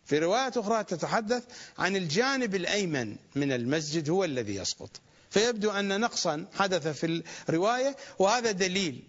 في 0.06 0.20
روايات 0.20 0.58
أخرى 0.58 0.84
تتحدث 0.84 1.44
عن 1.78 1.96
الجانب 1.96 2.56
الأيمن 2.56 3.16
من 3.36 3.52
المسجد 3.52 4.10
هو 4.10 4.24
الذي 4.24 4.56
يسقط. 4.56 5.02
فيبدو 5.32 5.72
أن 5.72 6.00
نقصا 6.00 6.46
حدث 6.54 6.88
في 6.88 7.24
الرواية 7.50 7.96
وهذا 8.20 8.52
دليل 8.52 9.04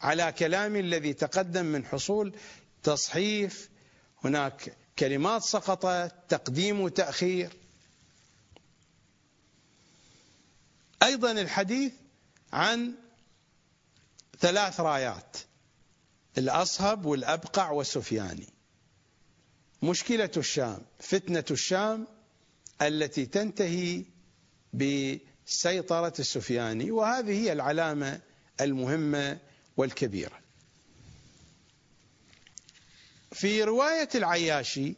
على 0.00 0.32
كلامي 0.32 0.80
الذي 0.80 1.12
تقدم 1.12 1.66
من 1.66 1.86
حصول 1.86 2.34
تصحيف 2.82 3.70
هناك 4.24 4.76
كلمات 4.98 5.42
سقطت 5.42 6.12
تقديم 6.28 6.80
وتأخير 6.80 7.52
أيضا 11.02 11.30
الحديث 11.32 11.92
عن 12.52 12.94
ثلاث 14.40 14.80
رايات 14.80 15.36
الأصهب 16.38 17.06
والأبقع 17.06 17.70
والسفياني 17.70 18.48
مشكلة 19.82 20.30
الشام 20.36 20.82
فتنة 20.98 21.44
الشام 21.50 22.06
التي 22.82 23.26
تنتهي 23.26 24.04
بسيطرة 24.72 26.12
السفياني 26.18 26.90
وهذه 26.90 27.30
هي 27.30 27.52
العلامة 27.52 28.20
المهمة 28.60 29.38
والكبيرة. 29.76 30.40
في 33.32 33.64
رواية 33.64 34.08
العياشي 34.14 34.94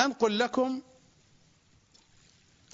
أنقل 0.00 0.38
لكم 0.38 0.82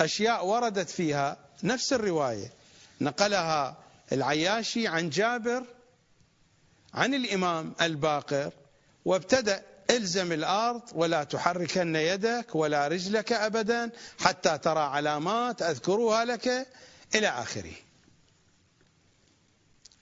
أشياء 0.01 0.47
وردت 0.47 0.91
فيها 0.91 1.46
نفس 1.63 1.93
الرواية. 1.93 2.53
نقلها 3.01 3.77
العياشي 4.13 4.89
عن 4.89 5.11
جابر 5.11 5.65
عن 6.95 7.15
الإمام 7.15 7.75
الباقر 7.81 8.53
وابتدأ 9.05 9.63
إلزم 9.91 10.33
الأرض 10.33 10.83
ولا 10.95 11.25
تحركن 11.25 11.97
يدك 11.97 12.55
ولا 12.55 12.89
رجلك 12.89 13.33
أبدا 13.33 13.91
حتى 14.19 14.59
ترى 14.59 14.81
علامات 14.81 15.63
أذكرها 15.63 16.25
لك 16.25 16.67
إلى 17.15 17.29
آخره. 17.29 17.75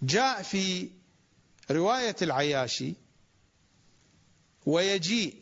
جاء 0.03 0.43
في 0.43 0.89
رواية 1.71 2.17
العياشي 2.23 2.95
ويجيء 4.67 5.35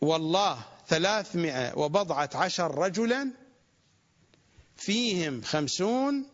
والله 0.00 0.58
ثلاثمائة 0.88 1.78
وبضعة 1.78 2.30
عشر 2.34 2.78
رجلا 2.78 3.43
فيهم 4.76 5.42
خمسون 5.42 6.26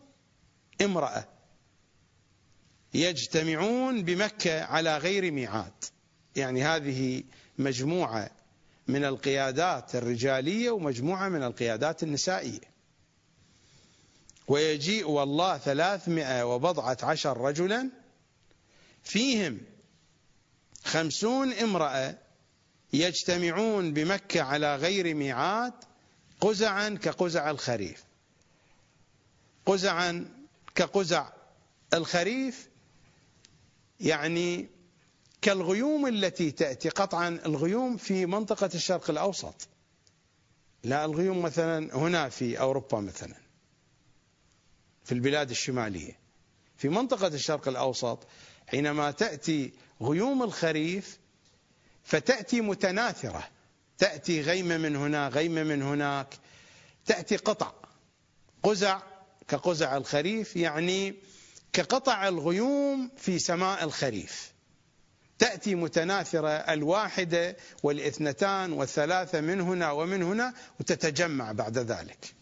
امرأة 0.81 1.27
يجتمعون 2.93 4.03
بمكة 4.03 4.63
على 4.63 4.97
غير 4.97 5.31
ميعاد. 5.31 5.83
يعني 6.35 6.63
هذه 6.63 7.23
مجموعة 7.57 8.31
من 8.87 9.05
القيادات 9.05 9.95
الرجالية 9.95 10.71
ومجموعة 10.71 11.29
من 11.29 11.43
القيادات 11.43 12.03
النسائية. 12.03 12.71
ويجيء 14.47 15.09
والله 15.09 15.57
ثلاثمائة 15.57 16.43
وبضعة 16.43 16.97
عشر 17.03 17.37
رجلا 17.37 17.89
فيهم 19.03 19.61
خمسون 20.83 21.53
امرأة 21.53 22.17
يجتمعون 22.93 23.93
بمكة 23.93 24.41
على 24.41 24.75
غير 24.75 25.13
ميعاد 25.13 25.73
قزعا 26.41 26.89
كقزع 26.89 27.51
الخريف. 27.51 28.03
قزعا 29.65 30.25
كقزع 30.75 31.29
الخريف 31.93 32.69
يعني 33.99 34.69
كالغيوم 35.41 36.07
التي 36.07 36.51
تأتي. 36.51 36.89
قطعا 36.89 37.29
الغيوم 37.45 37.97
في 37.97 38.25
منطقة 38.25 38.69
الشرق 38.73 39.09
الأوسط. 39.09 39.67
لا 40.83 41.05
الغيوم 41.05 41.41
مثلا 41.41 41.95
هنا 41.95 42.29
في 42.29 42.59
أوروبا 42.59 42.99
مثلا 42.99 43.35
في 45.03 45.11
البلاد 45.11 45.49
الشمالية. 45.49 46.19
في 46.77 46.89
منطقة 46.89 47.27
الشرق 47.27 47.67
الأوسط 47.67 48.27
حينما 48.67 49.11
تأتي 49.11 49.73
غيوم 50.01 50.43
الخريف 50.43 51.19
فتأتي 52.03 52.61
متناثرة. 52.61 53.47
تأتي 53.97 54.41
غيمة 54.41 54.77
من 54.77 54.95
هنا 54.95 55.27
غيمة 55.27 55.63
من 55.63 55.81
هناك. 55.81 56.35
تأتي 57.05 57.35
قطع 57.35 57.71
قزع 58.63 59.10
كقزع 59.51 59.97
الخريف 59.97 60.55
يعني 60.55 61.15
كقطع 61.73 62.27
الغيوم 62.27 63.11
في 63.17 63.39
سماء 63.39 63.83
الخريف. 63.83 64.51
تأتي 65.39 65.75
متناثرة 65.75 66.49
الواحدة 66.49 67.57
والإثنتان 67.83 68.73
والثلاثة 68.73 69.41
من 69.41 69.61
هنا 69.61 69.91
ومن 69.91 70.23
هنا 70.23 70.53
وتتجمع 70.79 71.51
بعد 71.51 71.77
ذلك. 71.77 72.33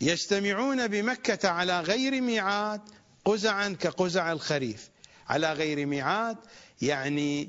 يجتمعون 0.00 0.86
بمكة 0.88 1.48
على 1.48 1.80
غير 1.80 2.20
ميعاد 2.20 2.80
قزعا 3.24 3.76
كقزع 3.80 4.32
الخريف. 4.32 4.88
على 5.28 5.52
غير 5.52 5.86
ميعاد 5.86 6.36
يعني 6.82 7.48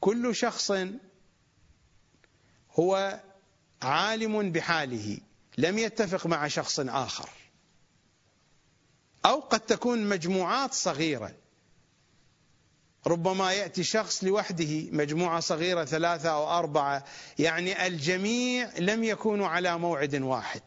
كل 0.00 0.34
شخص 0.34 0.72
هو 2.72 3.20
عالم 3.82 4.52
بحاله. 4.52 5.18
لم 5.58 5.78
يتفق 5.78 6.26
مع 6.26 6.48
شخص 6.48 6.80
آخر. 6.80 7.30
أو 9.24 9.40
قد 9.40 9.60
تكون 9.60 10.08
مجموعات 10.08 10.74
صغيرة. 10.74 11.34
ربما 13.06 13.52
يأتي 13.52 13.84
شخص 13.84 14.24
لوحده 14.24 14.90
مجموعة 14.92 15.40
صغيرة 15.40 15.84
ثلاثة 15.84 16.28
أو 16.28 16.58
أربعة. 16.58 17.04
يعني 17.38 17.86
الجميع 17.86 18.78
لم 18.78 19.04
يكونوا 19.04 19.48
على 19.48 19.78
موعد 19.78 20.14
واحد. 20.14 20.62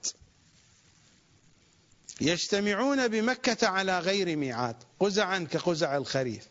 يجتمعون 2.22 3.08
بمكة 3.08 3.68
على 3.68 4.00
غير 4.00 4.36
ميعاد 4.36 4.84
قزعا 5.00 5.48
كقزع 5.52 5.98
الخريف. 5.98 6.48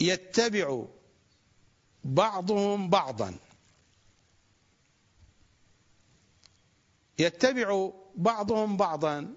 يتبع 0.00 0.84
بعضهم 2.04 2.90
بعضا. 2.90 3.34
يتبع 7.22 7.90
بعضهم 8.14 8.76
بعضا. 8.76 9.34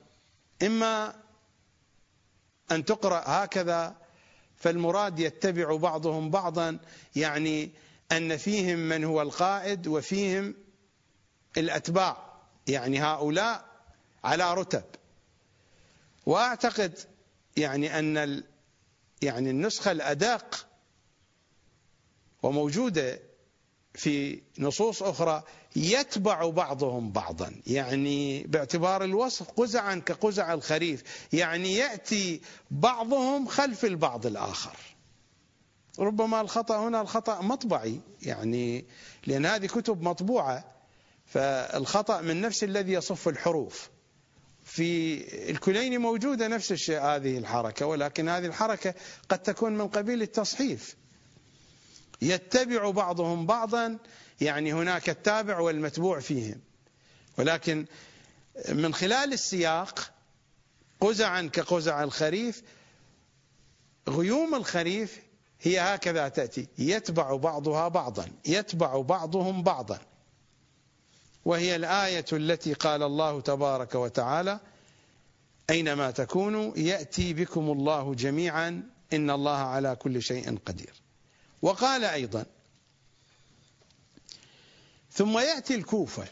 إما 0.64 1.16
أن 2.72 2.86
تقرأ 2.86 3.24
هكذا 3.26 3.96
فالمراد 4.56 5.20
يتبع 5.20 5.76
بعضهم 5.76 6.30
بعضا 6.30 6.80
يعني 7.16 7.72
أن 8.12 8.38
فيهم 8.38 8.80
من 8.80 9.04
هو 9.04 9.22
القائد 9.22 9.88
وفيهم 9.88 10.56
الأتباع 11.58 12.34
يعني 12.68 13.02
هؤلاء 13.02 13.66
على 14.24 14.54
رتب. 14.54 14.84
وأعتقد 16.26 17.00
يعني 17.58 18.00
أن 18.00 18.44
يعني 19.22 19.50
النسخة 19.50 19.92
الأدق 19.92 20.68
وموجودة 22.44 23.20
في 23.94 24.42
نصوص 24.60 25.04
أخرى 25.04 25.44
يتبع 25.76 26.50
بعضهم 26.50 27.12
بعضا. 27.12 27.56
يعني 27.68 28.44
باعتبار 28.44 29.04
الوصف 29.04 29.50
قزعا 29.52 29.96
كقزع 29.96 30.54
الخريف. 30.54 31.04
يعني 31.34 31.76
يأتي 31.76 32.42
بعضهم 32.72 33.48
خلف 33.48 33.86
البعض 33.86 34.26
الآخر. 34.26 34.78
ربما 36.00 36.42
الخطأ 36.42 36.88
هنا 36.88 37.02
الخطأ 37.02 37.42
مطبعي. 37.42 38.00
يعني 38.22 38.86
لأن 39.28 39.46
هذه 39.46 39.66
كتب 39.66 40.02
مطبوعة 40.02 40.66
فالخطأ 41.26 42.22
من 42.22 42.42
نفس 42.42 42.64
الذي 42.64 42.94
يصف 42.94 43.28
الحروف. 43.28 43.90
في 44.64 45.22
الكليني 45.50 45.98
موجودة 45.98 46.48
نفس 46.48 46.72
الشيء 46.72 47.00
هذه 47.00 47.38
الحركة 47.38 47.86
ولكن 47.86 48.30
هذه 48.30 48.46
الحركة 48.46 48.94
قد 49.30 49.40
تكون 49.40 49.78
من 49.78 49.88
قبيل 49.88 50.22
التصحيف. 50.22 50.96
يتبع 52.22 52.90
بعضهم 52.90 53.46
بعضا 53.46 53.98
يعني 54.42 54.74
هناك 54.74 55.10
التابع 55.10 55.60
والمتبوع 55.60 56.20
فيهم. 56.20 56.62
ولكن 57.38 57.86
من 58.70 58.94
خلال 58.94 59.34
السياق 59.34 60.12
قزعا 61.02 61.42
كقزع 61.54 62.04
الخريف 62.04 62.64
غيوم 64.10 64.56
الخريف 64.56 65.20
هي 65.62 65.80
هكذا 65.80 66.28
تأتي. 66.28 66.68
يتبع 66.78 67.36
بعضها 67.36 67.88
بعضا 67.88 68.32
يتبع 68.46 69.02
بعضهم 69.02 69.64
بعضا. 69.64 70.00
وهي 71.46 71.76
الآية 71.76 72.26
التي 72.34 72.74
قال 72.74 73.04
الله 73.04 73.42
تبارك 73.42 73.96
وتعالى 73.96 74.60
أينما 75.70 76.12
تكونوا 76.12 76.78
يأتي 76.78 77.34
بكم 77.34 77.72
الله 77.72 78.16
جميعا 78.16 78.84
إن 79.14 79.30
الله 79.30 79.58
على 79.58 79.96
كل 79.96 80.22
شيء 80.22 80.58
قدير. 80.66 80.94
وقال 81.62 82.04
أيضا 82.04 82.46
ثم 85.16 85.38
يأتي 85.40 85.76
الكوفة 85.76 86.28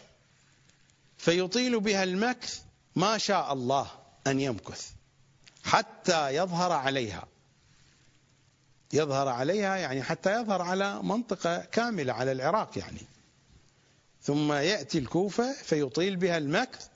فيطيل 1.17 1.79
بها 1.79 2.03
المكث 2.03 2.61
ما 2.95 3.17
شاء 3.17 3.53
الله 3.53 3.91
أن 4.27 4.39
يمكث 4.39 4.91
حتى 5.63 6.35
يظهر 6.35 6.71
عليها. 6.71 7.27
يظهر 8.93 9.27
عليها 9.27 9.75
يعني 9.75 10.03
حتى 10.03 10.33
يظهر 10.41 10.61
على 10.61 11.03
منطقة 11.03 11.57
كاملة 11.57 12.13
على 12.13 12.31
العراق 12.31 12.77
يعني. 12.77 13.01
ثم 14.21 14.53
يأتي 14.53 14.97
الكوفة 14.97 15.53
فيطيل 15.53 16.15
بها 16.15 16.37
المكث 16.37 16.87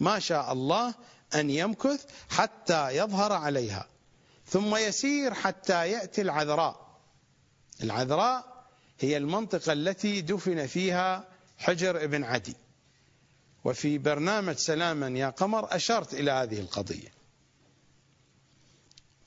ما 0.00 0.18
شاء 0.18 0.52
الله 0.52 0.94
أن 1.34 1.50
يمكث 1.50 2.04
حتى 2.30 2.96
يظهر 2.96 3.32
عليها. 3.32 3.86
ثم 4.46 4.76
يسير 4.76 5.34
حتى 5.34 5.90
يأتي 5.90 6.22
العذراء. 6.22 6.86
العذراء 7.82 8.66
هي 9.00 9.16
المنطقة 9.16 9.72
التي 9.72 10.20
دفن 10.20 10.66
فيها 10.66 11.35
حجر 11.58 12.04
ابن 12.04 12.24
عدي. 12.24 12.56
وفي 13.64 13.98
برنامج 13.98 14.56
سلاما 14.56 15.18
يا 15.18 15.30
قمر 15.30 15.76
أشرت 15.76 16.14
إلى 16.14 16.30
هذه 16.30 16.60
القضية. 16.60 17.12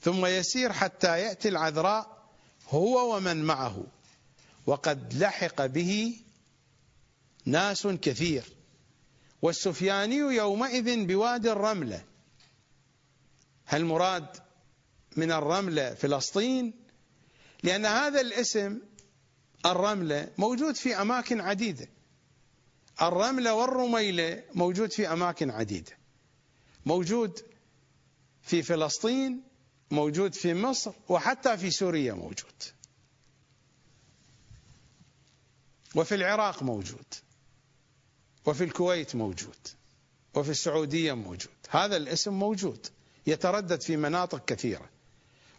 ثم 0.01 0.25
يسير 0.25 0.73
حتى 0.73 1.19
يأتي 1.19 1.49
العذراء 1.49 2.29
هو 2.69 3.15
ومن 3.15 3.43
معه. 3.43 3.83
وقد 4.65 5.13
لحق 5.13 5.65
به 5.65 6.19
ناس 7.45 7.87
كثير. 7.87 8.43
والسفياني 9.41 10.15
يومئذ 10.15 11.05
بوادي 11.05 11.51
الرملة. 11.51 12.03
هل 13.65 13.85
مراد 13.85 14.27
من 15.17 15.31
الرملة 15.31 15.93
فلسطين؟ 15.93 16.73
لأن 17.63 17.85
هذا 17.85 18.21
الاسم 18.21 18.79
الرملة 19.65 20.29
موجود 20.37 20.75
في 20.75 21.01
أماكن 21.01 21.41
عديدة. 21.41 21.87
الرملة 23.01 23.53
والرميلة 23.53 24.43
موجود 24.55 24.91
في 24.91 25.13
أماكن 25.13 25.49
عديدة. 25.49 25.97
موجود 26.85 27.39
في 28.41 28.63
فلسطين 28.63 29.43
موجود 29.91 30.35
في 30.35 30.53
مصر 30.53 30.91
وحتى 31.09 31.57
في 31.57 31.71
سوريا 31.71 32.13
موجود. 32.13 32.63
وفي 35.95 36.15
العراق 36.15 36.63
موجود. 36.63 37.05
وفي 38.45 38.63
الكويت 38.63 39.15
موجود. 39.15 39.67
وفي 40.35 40.49
السعودية 40.49 41.13
موجود. 41.13 41.57
هذا 41.69 41.97
الاسم 41.97 42.33
موجود. 42.33 42.87
يتردد 43.27 43.81
في 43.81 43.97
مناطق 43.97 44.45
كثيرة. 44.45 44.89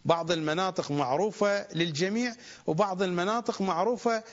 بعض 0.05 0.31
المناطق 0.31 0.91
معروفة 0.91 1.73
للجميع 1.73 2.35
وبعض 2.67 3.01
المناطق 3.01 3.61
معروفة 3.61 4.23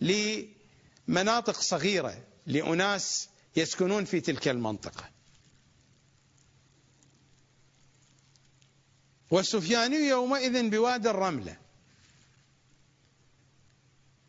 لمناطق 0.00 1.60
صغيرة. 1.60 2.31
لأناس 2.46 3.28
يسكنون 3.56 4.04
في 4.04 4.20
تلك 4.20 4.48
المنطقة. 4.48 5.10
والسفياني 9.30 9.96
يومئذ 9.96 10.70
بوادي 10.70 11.10
الرملة. 11.10 11.56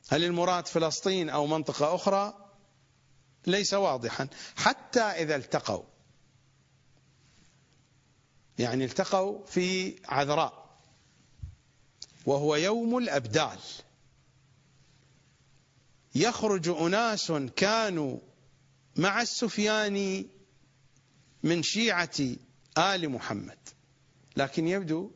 هل 0.09 0.23
المراد 0.23 0.67
فلسطين 0.67 1.29
أو 1.29 1.47
منطقة 1.47 1.95
أخرى؟ 1.95 2.51
ليس 3.47 3.73
واضحا. 3.73 4.27
حتى 4.55 5.01
إذا 5.01 5.35
التقوا. 5.35 5.83
يعني 8.59 8.85
التقوا 8.85 9.45
في 9.45 9.95
عذراء. 10.05 10.79
وهو 12.25 12.55
يوم 12.55 12.97
الأبدال. 12.97 13.59
يخرج 16.15 16.69
أناس 16.69 17.31
كانوا 17.55 18.17
مع 18.95 19.21
السفياني 19.21 20.27
من 21.43 21.63
شيعة 21.63 22.19
آل 22.77 23.09
محمد. 23.09 23.57
لكن 24.37 24.67
يبدو 24.67 25.11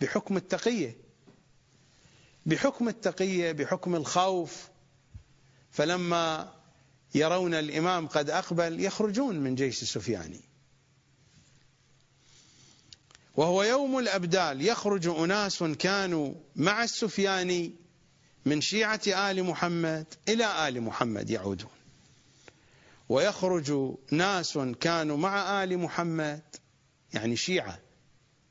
بحكم 0.00 0.36
التقية. 0.36 0.96
بحكم 2.46 2.88
التقية 2.88 3.52
بحكم 3.52 3.94
الخوف. 3.94 4.68
فلما 5.70 6.54
يرون 7.14 7.54
الإمام 7.54 8.06
قد 8.06 8.30
أقبل 8.30 8.84
يخرجون 8.84 9.36
من 9.36 9.54
جيش 9.54 9.82
السفياني 9.82 10.40
وهو 13.36 13.62
يوم 13.62 13.98
الأبدال. 13.98 14.66
يخرج 14.66 15.06
أناس 15.06 15.62
كانوا 15.62 16.34
مع 16.56 16.84
السفياني 16.84 17.79
من 18.44 18.60
شيعة 18.60 19.00
آل 19.06 19.44
محمد 19.44 20.06
إلى 20.28 20.68
آل 20.68 20.80
محمد 20.80 21.30
يعودون. 21.30 21.70
ويخرج 23.08 23.96
ناس 24.10 24.58
كانوا 24.80 25.16
مع 25.16 25.64
آل 25.64 25.78
محمد 25.78 26.42
يعني 27.14 27.36
شيعة 27.36 27.78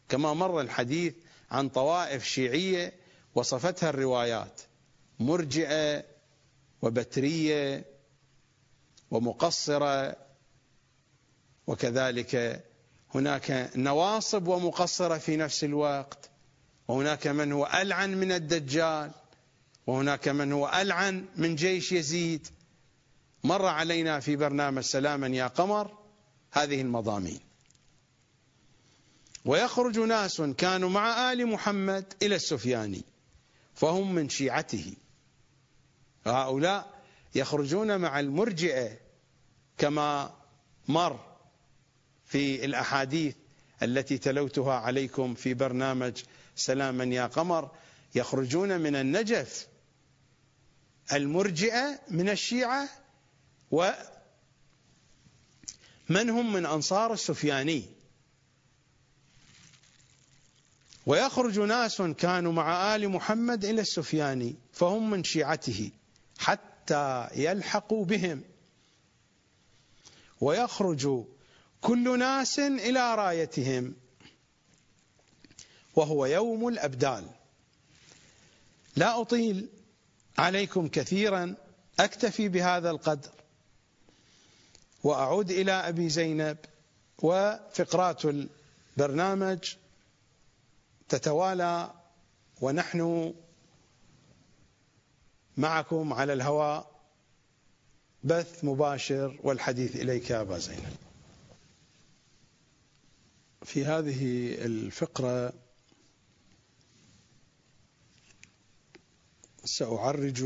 كما 0.10 0.34
مر 0.34 0.62
الحديث 0.62 1.14
عن 1.52 1.70
طوائف 1.70 2.24
شيعية 2.24 2.94
وصفتها 3.36 3.90
الروايات 3.90 4.62
مرجئة 5.20 6.04
وبترية 6.82 7.86
ومقصرة 9.12 10.16
وكذلك 11.68 12.64
هناك 13.16 13.70
نواصب 13.76 14.48
ومقصرة 14.48 15.18
في 15.18 15.38
نفس 15.38 15.64
الوقت 15.64 16.30
وهناك 16.88 17.28
من 17.28 17.52
هو 17.52 17.70
ألعن 17.74 18.18
من 18.18 18.32
الدجال 18.32 19.12
وهناك 19.90 20.28
من 20.28 20.52
هو 20.52 20.72
ألعن 20.76 21.26
من 21.36 21.56
جيش 21.56 21.92
يزيد. 21.92 22.48
مر 23.44 23.66
علينا 23.66 24.20
في 24.20 24.36
برنامج 24.36 24.84
سلاما 24.84 25.28
يا 25.28 25.48
قمر 25.48 25.98
هذه 26.52 26.82
المضامين. 26.82 27.40
ويخرج 29.46 30.00
ناس 30.00 30.42
كانوا 30.42 30.90
مع 30.90 31.32
آل 31.32 31.48
محمد 31.48 32.14
إلى 32.22 32.36
السفياني 32.36 33.04
فهم 33.76 34.16
من 34.16 34.30
شيعته. 34.30 34.94
هؤلاء 36.26 37.02
يخرجون 37.36 37.98
مع 37.98 38.20
المرجئة 38.20 38.98
كما 39.78 40.34
مر 40.88 41.20
في 42.26 42.66
الأحاديث 42.66 43.36
التي 43.84 44.18
تلوتها 44.18 44.74
عليكم 44.74 45.34
في 45.34 45.54
برنامج 45.54 46.24
سلاما 46.56 47.04
يا 47.04 47.28
قمر. 47.28 47.72
يخرجون 48.16 48.82
من 48.82 48.96
النجف 48.96 49.69
المرجئة 51.14 52.00
من 52.10 52.30
الشيعة 52.30 52.90
ومن 53.72 53.96
هم 56.10 56.54
من 56.54 56.66
أنصار 56.66 57.14
السفياني. 57.14 57.86
ويخرج 61.06 61.60
ناس 61.60 62.02
كانوا 62.02 62.52
مع 62.52 62.96
آل 62.96 63.10
محمد 63.10 63.66
إلى 63.66 63.82
السفياني 63.82 64.56
فهم 64.74 65.10
من 65.10 65.24
شيعته 65.24 65.92
حتى 66.40 67.28
يلحقوا 67.36 68.06
بهم. 68.06 68.44
ويخرج 70.42 71.24
كل 71.82 72.20
ناس 72.20 72.60
إلى 72.60 73.16
رايتهم 73.16 73.96
وهو 75.96 76.26
يوم 76.26 76.68
الأبدال. 76.68 77.30
لا 78.96 79.22
أطيل 79.22 79.68
عليكم 80.40 80.88
كثيرا 80.88 81.56
أكتفي 82.00 82.50
بهذا 82.50 82.90
القدر. 82.90 83.30
وأعود 85.04 85.52
إلى 85.52 85.72
أبي 85.72 86.10
زينب 86.10 86.58
وفقرات 87.20 88.22
البرنامج 88.26 89.76
تتوالى 91.10 91.94
ونحن 92.62 93.34
معكم 95.58 96.14
على 96.14 96.34
الهواء. 96.34 96.90
بث 98.24 98.64
مباشر 98.64 99.40
والحديث 99.44 99.96
إليك 99.96 100.30
يا 100.30 100.42
أبا 100.42 100.58
زينب. 100.58 100.96
في 103.64 103.86
هذه 103.86 104.52
الفقرة 104.66 105.54
سأعرج 109.70 110.44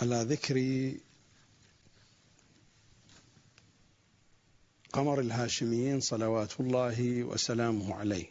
على 0.00 0.22
ذكر 0.22 0.56
قمر 4.92 5.20
الهاشميين 5.20 6.00
صلوات 6.00 6.60
الله 6.60 7.22
وسلامه 7.22 7.94
عليه. 7.94 8.26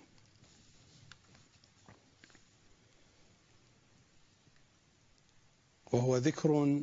وهو 5.91 6.17
ذكر 6.17 6.81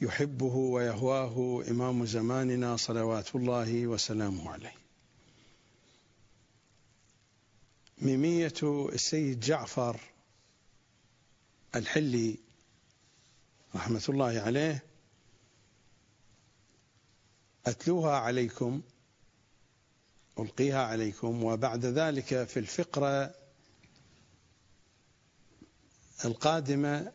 يحبه 0.00 0.54
ويهواه 0.54 1.64
إمام 1.70 2.06
زماننا 2.06 2.76
صلوات 2.76 3.34
الله 3.34 3.86
وسلامه 3.86 4.50
عليه. 4.50 4.79
ميمية 8.00 8.54
السيد 8.62 9.40
جعفر 9.40 10.00
الحلي 11.74 12.38
رحمة 13.74 14.02
الله 14.08 14.40
عليه 14.40 14.84
أتلوها 17.66 18.16
عليكم 18.16 18.82
ألقيها 20.38 20.82
عليكم 20.82 21.44
وبعد 21.44 21.84
ذلك 21.84 22.44
في 22.44 22.58
الفقرة 22.58 23.34
القادمة 26.24 27.12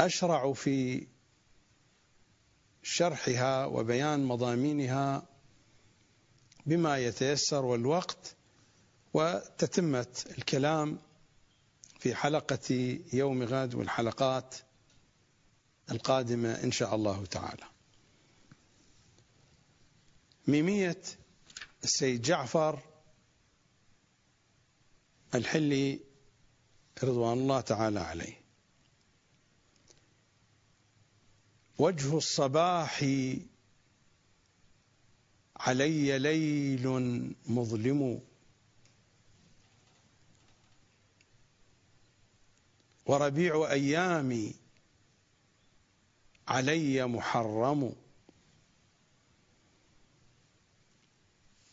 أشرع 0.00 0.52
في 0.52 1.06
شرحها 2.82 3.64
وبيان 3.66 4.24
مضامينها 4.24 5.35
بما 6.66 6.98
يتيسر 6.98 7.64
والوقت 7.64 8.36
وتتمة 9.14 10.24
الكلام 10.38 10.98
في 11.98 12.14
حلقة 12.14 12.98
يوم 13.12 13.42
غد 13.42 13.74
والحلقات 13.74 14.54
القادمة 15.90 16.64
إن 16.64 16.72
شاء 16.72 16.94
الله 16.94 17.26
تعالى. 17.26 17.64
ميمية 20.46 21.02
السيد 21.84 22.22
جعفر 22.22 22.82
الحلي 25.34 26.00
رضوان 27.04 27.38
الله 27.38 27.60
تعالى 27.60 28.00
عليه. 28.00 28.40
وجه 31.78 32.16
الصباح 32.16 33.04
علي 35.60 36.18
ليل 36.18 36.88
مظلم. 37.46 38.20
وربيع 43.06 43.70
أيامي 43.70 44.54
علي 46.48 47.06
محرم. 47.06 47.92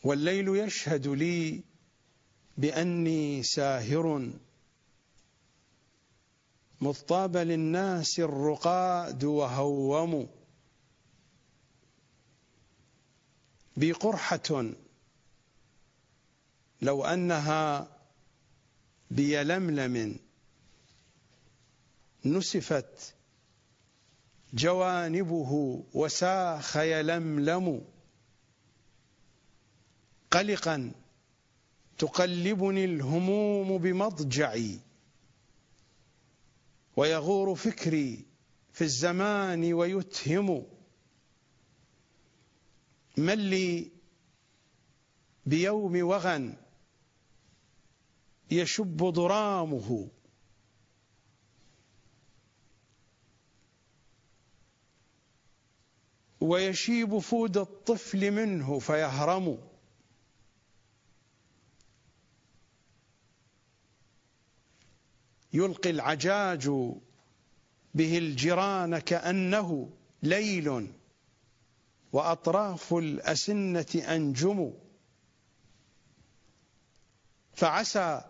والليل 0.04 0.48
يشهد 0.48 1.06
لي 1.06 1.62
بأني 2.58 3.42
ساهر. 3.42 4.30
مضطاب 6.80 7.36
للناس 7.36 8.18
الرقاد 8.18 9.24
وهوم. 9.24 10.43
بي 13.76 13.92
قرحة. 13.92 14.72
لو 16.82 17.04
أنها 17.04 17.88
بيلملم 19.10 20.18
نسفت 22.24 23.14
جوانبه 24.54 25.82
وساخ 25.94 26.76
يلملم 26.76 27.84
قلقا 30.30 30.92
تقلبني 31.98 32.84
الهموم 32.84 33.78
بمضجعي 33.78 34.78
ويغور 36.96 37.54
فكري 37.54 38.24
في 38.72 38.84
الزمان 38.84 39.74
ويتهم 39.74 40.66
من 43.16 43.50
لي 43.50 43.90
بيوم 45.46 46.02
وغن 46.02 46.56
يشب 48.50 48.96
ضرامه. 48.96 50.08
ويشيب 56.40 57.18
فود 57.18 57.56
الطفل 57.56 58.30
منه 58.30 58.78
فيهرم. 58.78 59.58
يلقي 65.52 65.90
العجاج 65.90 66.68
به 67.94 68.18
الجيران 68.18 68.98
كأنه 68.98 69.90
ليل. 70.22 70.92
وأطراف 72.14 72.94
الأسنة 72.94 74.02
أنجم 74.08 74.72
فعسى 77.52 78.22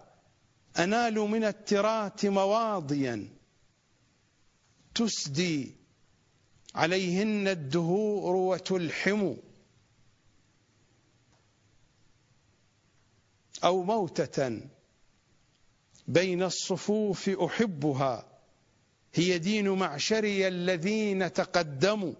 أنال 0.78 1.15
من 1.15 1.44
الترات 1.44 2.27
مواضيا 2.27 3.28
تسدي 4.94 5.77
عليهن 6.74 7.48
الدهور 7.48 8.36
وتلحم. 8.36 9.35
أو 13.65 13.82
موتة 13.82 14.61
بين 16.09 16.43
الصفوف 16.43 17.28
أحبها 17.28 18.40
هي 19.15 19.39
دين 19.39 19.69
معشري 19.69 20.48
الذين 20.48 21.32
تقدموا. 21.32 22.15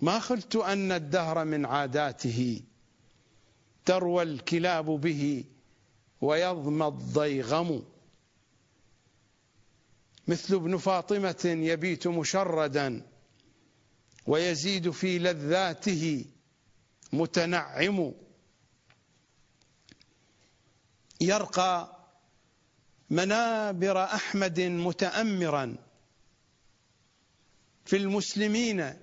ما 0.00 0.18
خلت 0.18 0.56
أن 0.56 0.92
الدهر 0.92 1.44
من 1.44 1.66
عاداته 1.66 2.62
تروى 3.84 4.22
الكلاب 4.22 4.86
به 4.86 5.44
ويظمى 6.20 6.86
الضيغم. 6.86 7.84
مثل 10.28 10.54
ابن 10.54 10.76
فاطمة 10.76 11.40
يبيت 11.44 12.06
مشردا 12.06 13.06
ويزيد 14.26 14.90
في 14.90 15.18
لذاته 15.18 16.24
متنعم. 17.12 18.12
يرقى 21.20 21.96
منابر 23.10 24.04
أحمد 24.04 24.60
متأمرا 24.60 25.76
في 27.84 27.96
المسلمين 27.96 28.94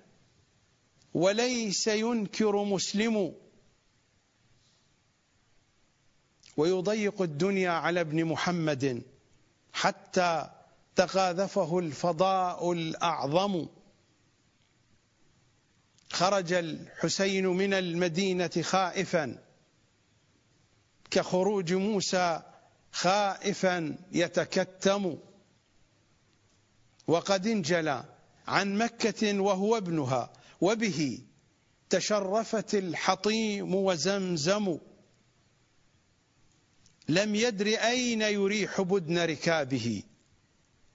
وليس 1.17 1.87
ينكر 1.87 2.63
مسلم. 2.63 3.35
ويضيق 6.57 7.21
الدنيا 7.21 7.71
على 7.71 8.01
ابن 8.01 8.25
محمد 8.25 9.03
حتى 9.73 10.49
تقاذفه 10.95 11.79
الفضاء 11.79 12.71
الأعظم. 12.71 13.67
خرج 16.09 16.53
الحسين 16.53 17.47
من 17.47 17.73
المدينة 17.73 18.61
خائفا 18.61 19.43
كخروج 21.11 21.73
موسى 21.73 22.41
خائفا 22.91 23.97
يتكتم. 24.11 25.17
وقد 27.07 27.47
انجلى 27.47 28.03
عن 28.47 28.77
مكة 28.77 29.39
وهو 29.39 29.77
ابنها 29.77 30.37
وبه 30.61 31.19
تشرفت 31.89 32.75
الحطيم 32.75 33.75
وزمزم. 33.75 34.77
لم 37.09 37.35
يدر 37.35 37.67
أين 37.67 38.21
يريح 38.21 38.81
بدن 38.81 39.17
ركابه 39.25 40.03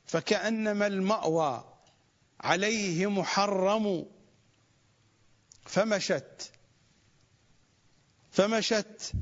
فكأنما 0.06 0.86
المأوى 0.86 1.64
عليه 2.40 3.10
محرم. 3.10 4.06
فمشت 5.64 6.52
فمشت 8.30 9.12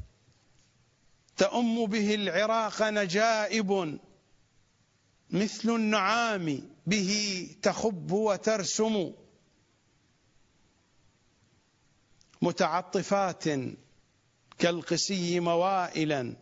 تأم 1.37 1.87
به 1.87 2.15
العراق 2.15 2.83
نجائب. 2.83 3.99
مثل 5.31 5.71
النعام 5.71 6.69
به 6.87 7.49
تخب 7.63 8.13
وترسم. 8.13 9.13
متعطفات 12.43 13.45
كالقسي 14.59 15.41
موائلا. 15.41 16.37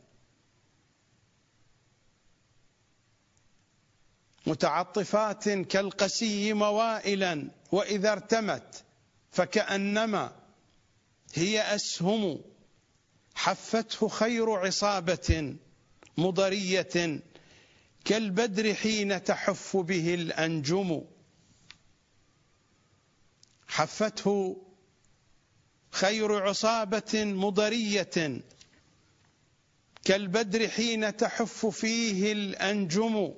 متعطفات 4.46 5.48
كالقسي 5.48 6.52
موائلا. 6.52 7.50
وإذا 7.72 8.12
ارتمت 8.12 8.84
فكأنما 9.30 10.32
هي 11.34 11.74
أسهم. 11.74 12.40
حفته 13.34 14.08
خير 14.08 14.50
عصابة 14.50 15.56
مضرية 16.18 17.20
كالبدر 18.04 18.74
حين 18.74 19.24
تحف 19.24 19.76
به 19.76 20.14
الأنجم. 20.14 21.04
حفته 23.68 24.67
خير 25.98 26.48
عصابة 26.48 27.24
مضرية 27.24 28.40
كالبدر 30.04 30.68
حين 30.68 31.16
تحف 31.16 31.66
فيه 31.66 32.32
الأنجم 32.32 33.34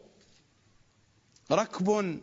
ركب 1.52 2.20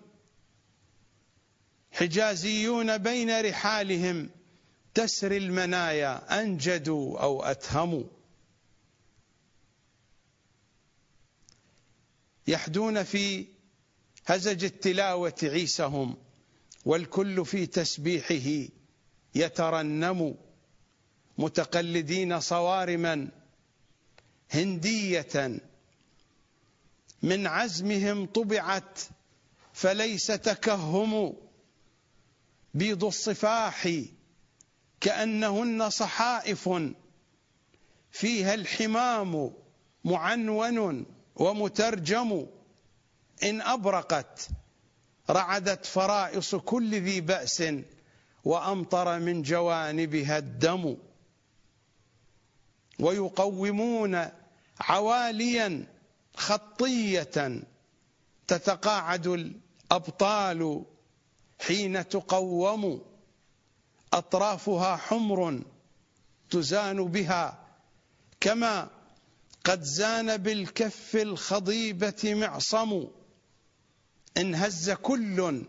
حجازيون 1.91 2.97
بين 2.97 3.41
رحالهم 3.41 4.29
تسري 4.93 5.37
المنايا 5.37 6.41
أنجدوا 6.41 7.19
أو 7.19 7.43
أتهموا. 7.43 8.03
يحدون 12.47 13.03
في 13.03 13.45
هزج 14.25 14.63
التلاوة 14.63 15.39
عيسهم 15.43 16.17
والكل 16.85 17.45
في 17.45 17.65
تسبيحه. 17.65 18.76
يترنم 19.35 20.35
متقلدين 21.37 22.39
صوارما 22.39 23.29
هندية 24.51 25.59
من 27.21 27.47
عزمهم 27.47 28.25
طبعت 28.25 28.99
فليس 29.73 30.27
تكهم 30.27 31.33
بيض 32.73 33.03
الصفاح 33.03 33.89
كأنهن 35.01 35.89
صحائف 35.89 36.69
فيها 38.11 38.53
الحمام 38.53 39.51
معنون 40.05 41.05
ومترجم 41.35 42.47
إن 43.43 43.61
أبرقت 43.61 44.47
رعدت 45.29 45.85
فرائص 45.85 46.55
كل 46.55 46.95
ذي 47.01 47.21
بأس 47.21 47.63
وأمطر 48.47 49.19
من 49.19 49.41
جوانبها 49.41 50.37
الدم 50.37 50.97
ويقومون 52.99 54.29
عواليا 54.79 55.87
خطية 56.35 57.61
تتقاعد 58.47 59.27
الأبطال 59.27 60.85
حين 61.59 62.09
تقوم. 62.09 63.01
أطرافها 64.13 64.95
حمر 64.95 65.61
تزان 66.49 67.03
بها 67.03 67.67
كما 68.39 68.89
قد 69.63 69.81
زان 69.81 70.37
بالكف 70.37 71.15
الخضيبة 71.15 72.33
معصم. 72.33 73.07
إن 74.37 74.55
هز 74.55 74.91
كل 74.91 75.65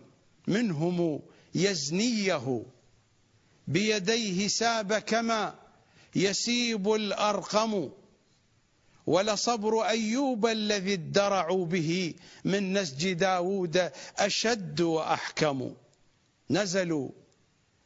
منهم 0.47 1.21
يزنيه 1.55 2.63
بيديه 3.69 4.49
ساب 4.49 4.93
كما 4.93 5.55
يسيب 6.15 6.93
الأرقم 6.93 7.91
ولصبر 9.07 9.83
أيوب 9.83 10.47
الذي 10.47 10.95
ادرعوا 10.95 11.67
به 11.67 12.15
من 12.45 12.73
نسج 12.73 13.13
داود 13.13 13.91
أشد 14.19 14.81
وأحكم. 14.81 15.75
نزلوا 16.51 17.11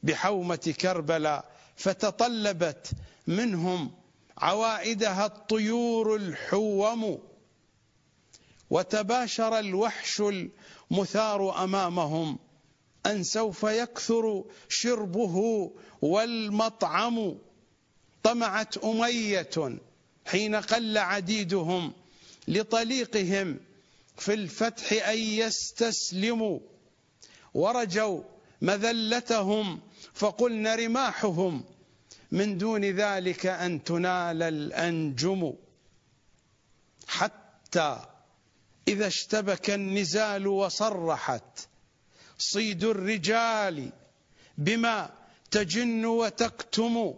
بحومة 0.02 0.74
كربلاء 0.80 1.52
فتطلبت 1.76 2.90
منهم 3.26 3.90
عوائدها 4.38 5.26
الطيور 5.26 6.16
الحوم. 6.16 7.18
وتباشر 8.70 9.58
الوحش 9.58 10.22
المثار 10.90 11.64
أمامهم 11.64 12.38
أن 13.06 13.22
سوف 13.22 13.62
يكثر 13.62 14.44
شربه 14.68 15.70
والمطعم. 16.02 17.38
طمعت 18.22 18.78
أمية 18.78 19.78
حين 20.26 20.54
قل 20.54 20.98
عديدهم 20.98 21.92
لطليقهم 22.48 23.60
في 24.16 24.34
الفتح 24.34 25.08
أن 25.08 25.18
يستسلموا. 25.18 26.58
ورجوا 27.54 28.22
مذلتهم 28.62 29.80
فقلن 30.14 30.66
رماحهم. 30.66 31.64
من 32.32 32.58
دون 32.58 32.84
ذلك 32.84 33.46
أن 33.46 33.84
تنال 33.84 34.42
الأنجم. 34.42 35.54
حتى 37.08 38.06
إذا 38.88 39.06
اشتبك 39.06 39.70
النزال 39.70 40.46
وصرحت 40.46 41.68
صيد 42.38 42.84
الرجال 42.84 43.92
بما 44.58 45.10
تجن 45.50 46.04
وتكتم. 46.04 47.14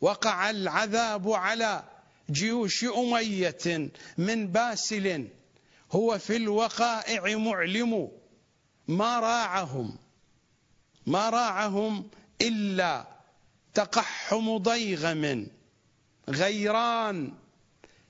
وقع 0.00 0.50
العذاب 0.50 1.30
على 1.32 1.82
جيوش 2.30 2.84
أمية 2.84 3.90
من 4.18 4.46
باسل 4.46 5.28
هو 5.92 6.18
في 6.18 6.36
الوقائع 6.36 7.36
معلم. 7.36 8.10
ما 8.88 9.20
راعهم 9.20 9.98
ما 11.06 11.30
راعهم 11.30 12.10
إلا 12.40 13.06
تقحم 13.74 14.56
ضيغم 14.56 15.46
غيران. 16.28 17.32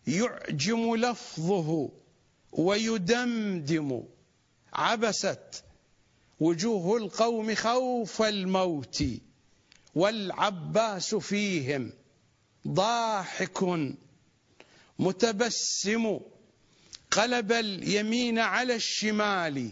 يعجم 0.07 0.97
لفظه 0.97 1.91
ويدمدم. 2.53 4.03
عبست 4.73 5.65
وجوه 6.41 6.97
القوم 6.97 7.55
خوف 7.55 8.23
الموت 8.23 9.05
والعباس 9.95 11.15
فيهم 11.15 11.93
ضاحك 12.69 13.59
متبسم 14.99 16.21
قلب 17.11 17.53
اليمين 17.53 18.39
على 18.39 18.75
الشمال 18.75 19.71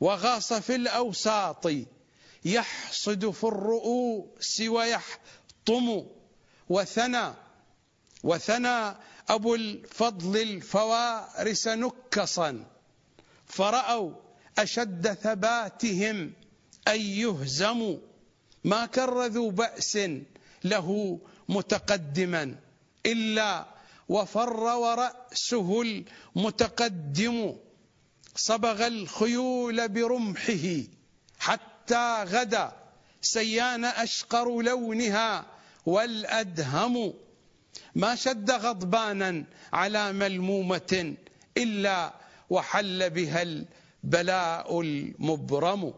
وغاص 0.00 0.52
في 0.52 0.74
الأوساط 0.74 1.66
يحصد 2.44 3.30
في 3.30 3.44
الرؤوس 3.44 4.60
ويحطم 4.60 6.06
وثنى 6.68 7.34
وثنى 8.22 8.94
أبو 9.28 9.54
الفضل 9.54 10.42
الفوارس 10.42 11.68
نكصا 11.68 12.64
فرأوا 13.46 14.25
أشد 14.58 15.12
ثباتهم 15.12 16.32
أن 16.88 17.00
يهزموا. 17.00 17.96
ما 18.64 18.86
كرذوا 18.86 19.50
بأس 19.50 19.98
له 20.64 21.18
متقدما 21.48 22.54
إلا 23.06 23.66
وفر 24.08 24.60
ورأسه 24.60 25.82
المتقدم. 25.82 27.56
صبغ 28.36 28.86
الخيول 28.86 29.88
برمحه 29.88 30.82
حتى 31.38 32.24
غدا. 32.24 32.72
سيان 33.22 33.84
أشقر 33.84 34.62
لونها 34.62 35.46
والأدهم. 35.86 37.14
ما 37.94 38.14
شد 38.14 38.50
غضبانا 38.50 39.44
على 39.72 40.12
ملمومة 40.12 41.14
إلا 41.56 42.14
وحل 42.50 43.10
بها 43.10 43.42
البلاء 44.04 44.80
المبرم. 44.80 45.94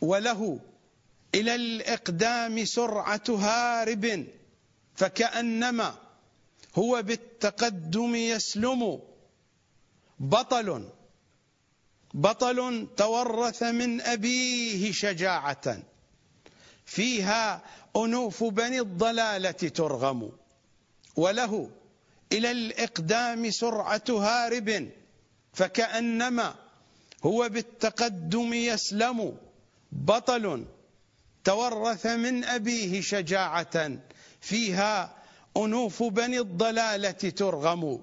وله 0.00 0.60
إلى 1.34 1.54
الإقدام 1.54 2.64
سرعة 2.64 3.22
هارب 3.28 4.26
فكأنما 4.94 5.94
هو 6.74 7.02
بالتقدم 7.02 8.14
يسلم. 8.14 9.00
بطل 10.18 10.88
بطل 12.14 12.88
تورث 12.96 13.62
من 13.62 14.00
أبيه 14.00 14.92
شجاعة. 14.92 15.82
فيها 16.84 17.62
أنوف 17.96 18.44
بني 18.44 18.80
الضلالة 18.80 19.50
ترغم. 19.50 20.32
وله 21.16 21.70
إلى 22.32 22.50
الإقدام 22.50 23.50
سرعة 23.50 24.04
هارب 24.08 24.90
فكأنما 25.52 26.54
هو 27.24 27.48
بالتقدم 27.48 28.54
يسلم. 28.54 29.38
بطل 29.92 30.64
تورث 31.44 32.06
من 32.06 32.44
أبيه 32.44 33.00
شجاعة 33.00 33.98
فيها 34.40 35.16
أنوف 35.56 36.02
بني 36.02 36.38
الضلالة 36.38 37.10
ترغم. 37.10 38.00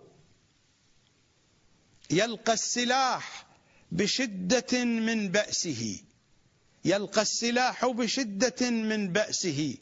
يلقى 2.10 2.54
السلاح 2.54 3.46
بشدة 3.92 4.84
من 4.84 5.30
بأسه 5.30 6.00
يلقى 6.86 7.22
السلاح 7.22 7.86
بشدة 7.86 8.70
من 8.70 9.14
بأسه. 9.14 9.78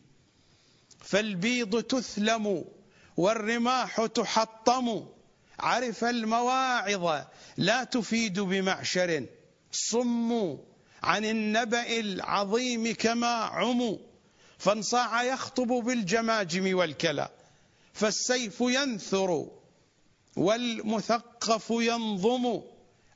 فالبيض 0.99 1.83
تثلم. 1.83 2.65
والرماح 3.17 4.05
تحطم. 4.05 5.05
عرف 5.59 6.03
المواعظ. 6.03 7.21
لا 7.57 7.83
تفيد 7.83 8.39
بمعشر. 8.39 9.25
صموا 9.71 10.57
عن 11.03 11.25
النبأ 11.25 11.99
العظيم 11.99 12.95
كما 12.95 13.33
عموا. 13.33 13.97
فانصاع 14.57 15.23
يخطب 15.23 15.67
بالجماجم 15.67 16.77
والكلى. 16.77 17.29
فالسيف 17.93 18.61
ينثر 18.61 19.47
والمثقف 20.35 21.69
ينظم. 21.69 22.61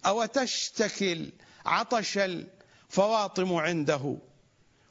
أو 0.06 0.26
تشتكي 0.26 1.32
عطش 1.65 2.18
الفواطم 2.18 3.53
عنده. 3.53 4.18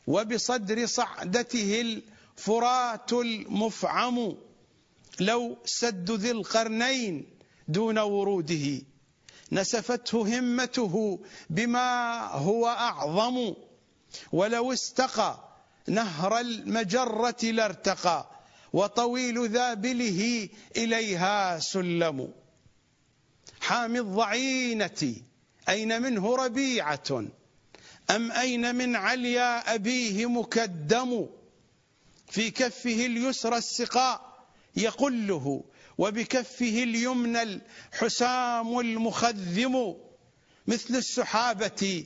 وبصدر 0.07 0.87
صعدته 0.87 1.81
الفرات 1.81 3.13
المفعم. 3.13 4.46
لو 5.21 5.57
سد 5.65 6.11
ذي 6.11 6.31
القرنين 6.31 7.27
دون 7.69 7.99
وروده 7.99 8.83
نسفته 9.53 10.39
همته 10.39 11.21
بما 11.51 12.21
هو 12.27 12.67
أعظم. 12.67 13.55
ولو 14.33 14.73
استقى 14.73 15.39
نهر 15.89 16.39
المجرة 16.39 17.37
لارتقى 17.43 18.31
وطويل 18.73 19.49
ذابله 19.49 20.49
إليها 20.77 21.59
سلم. 21.59 22.33
حامي 23.61 23.99
الضعينة 23.99 25.15
أين 25.69 26.03
منه 26.03 26.37
ربيعة؟ 26.37 27.25
أم 28.11 28.33
أين 28.33 28.75
من 28.75 28.97
عليا 28.97 29.75
أبيه 29.75 30.27
مكدم؟ 30.29 31.27
في 32.31 32.51
كفه 32.51 33.07
اليسرى 33.07 33.57
السقاء 33.57 34.26
يقله 34.77 35.65
وبكفه 35.99 36.83
اليمنى 36.83 37.43
الحسام 37.43 38.79
المخذم. 38.79 39.97
مثل 40.67 40.97
السحابة 40.97 42.05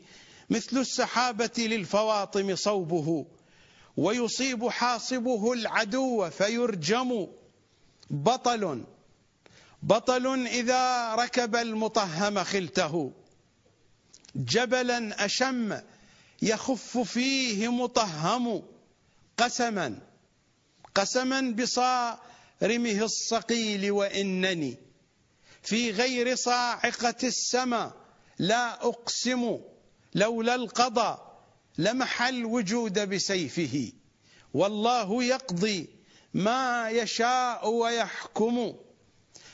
مثل 0.51 0.79
السحابة 0.79 1.51
للفواطم 1.59 2.57
صوبه. 2.57 3.27
ويصيب 3.97 4.69
حاصبه 4.69 5.53
العدو 5.53 6.31
فيرجم. 6.31 7.27
بطل 8.11 8.85
بطل 9.83 10.47
إذا 10.47 11.15
ركب 11.15 11.57
المطهم 11.57 12.45
خلته. 12.45 13.13
جبلا 14.37 15.25
أشم 15.25 15.81
يخف 16.43 16.99
فيه 16.99 17.73
مطهم. 17.73 18.63
قسما 19.39 19.99
قسما 20.95 21.41
بصارمه 22.61 23.05
الصقيل 23.05 23.91
وإنني 23.91 24.77
في 25.63 25.91
غير 25.91 26.35
صاعقة 26.35 27.15
السماء 27.23 27.93
لا 28.39 28.75
أقسم 28.87 29.59
لولا 30.15 30.55
القضاء 30.55 31.43
لمح 31.79 32.23
الوجود 32.23 32.99
بسيفه 33.09 33.93
والله 34.55 35.25
يقضي 35.25 35.89
ما 36.35 36.91
يشاء 36.91 37.71
ويحكم 37.71 38.75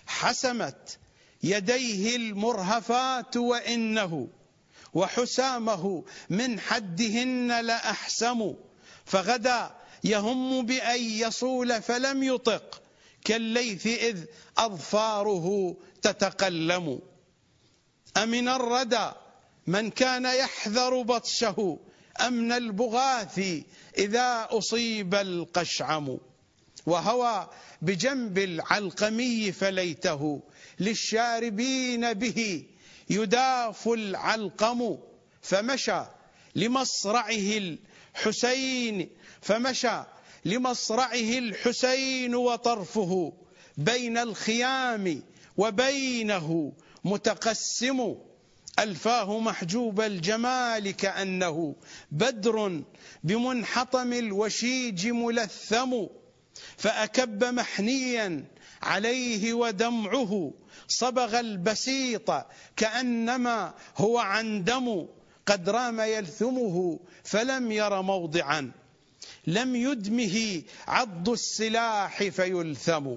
حسمت 0.07 0.99
يديه 1.43 2.17
المرهفات 2.17 3.37
وإنه 3.37 4.29
وحسامه 4.95 6.05
من 6.31 6.61
حدهن 6.61 7.61
لأحسم 7.61 8.55
فغدا 9.05 9.75
يهم 10.05 10.67
بأن 10.67 11.01
يصول 11.01 11.83
فلم 11.83 12.23
يطق 12.23 12.83
كالليث 13.27 13.87
إذ 13.87 14.25
أظفاره 14.59 15.77
تتقلم. 16.03 17.01
أمن 18.17 18.49
الردى 18.49 19.11
من 19.67 19.91
كان 19.91 20.25
يحذر 20.25 21.03
بطشه. 21.03 21.79
أمن 22.21 22.53
البغاث 22.53 23.39
إذا 23.99 24.49
أصيب 24.51 25.15
القشعم. 25.15 26.19
وهوى 26.87 27.51
بجنب 27.83 28.39
العلقمي 28.39 29.53
فليته. 29.53 30.43
للشاربين 30.81 32.13
به 32.13 32.65
يداف 33.11 33.89
العلقم. 33.89 34.99
فمشى 35.43 36.03
لمصرعه 36.55 37.75
الحسين. 38.15 39.11
فمشى 39.41 40.16
لمصرعه 40.47 41.39
الحسين 41.39 42.35
وطرفه 42.35 43.33
بين 43.77 44.19
الخيام 44.19 45.23
وبينه 45.57 46.73
متقسم 47.05 48.15
ألفاه 48.79 49.39
محجوب 49.39 50.01
الجمال 50.01 50.91
كأنه 50.91 51.75
بدر 52.11 52.83
بمنحطم 53.25 54.13
الوشيج 54.13 55.07
ملثم 55.09 55.97
فأكب 56.77 57.45
محنيا 57.45 58.45
عليه 58.83 59.53
ودمعه 59.55 60.53
صبغ 60.89 61.41
البسيط 61.41 62.35
كأنما 62.77 63.75
هو 63.97 64.19
عندم 64.19 65.07
قد 65.47 65.69
رام 65.71 66.01
يلثمه 66.01 66.99
فلم 67.25 67.73
ير 67.73 68.03
موضعا 68.03 68.73
لم 69.47 69.77
يدمه 69.77 70.63
عض 70.89 71.29
السلاح 71.29 72.23
فيلثم. 72.23 73.15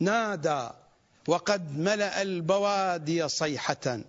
نادى 0.00 0.68
وقد 1.26 1.78
ملأ 1.78 2.22
البوادي 2.22 3.28
صيحة. 3.28 4.00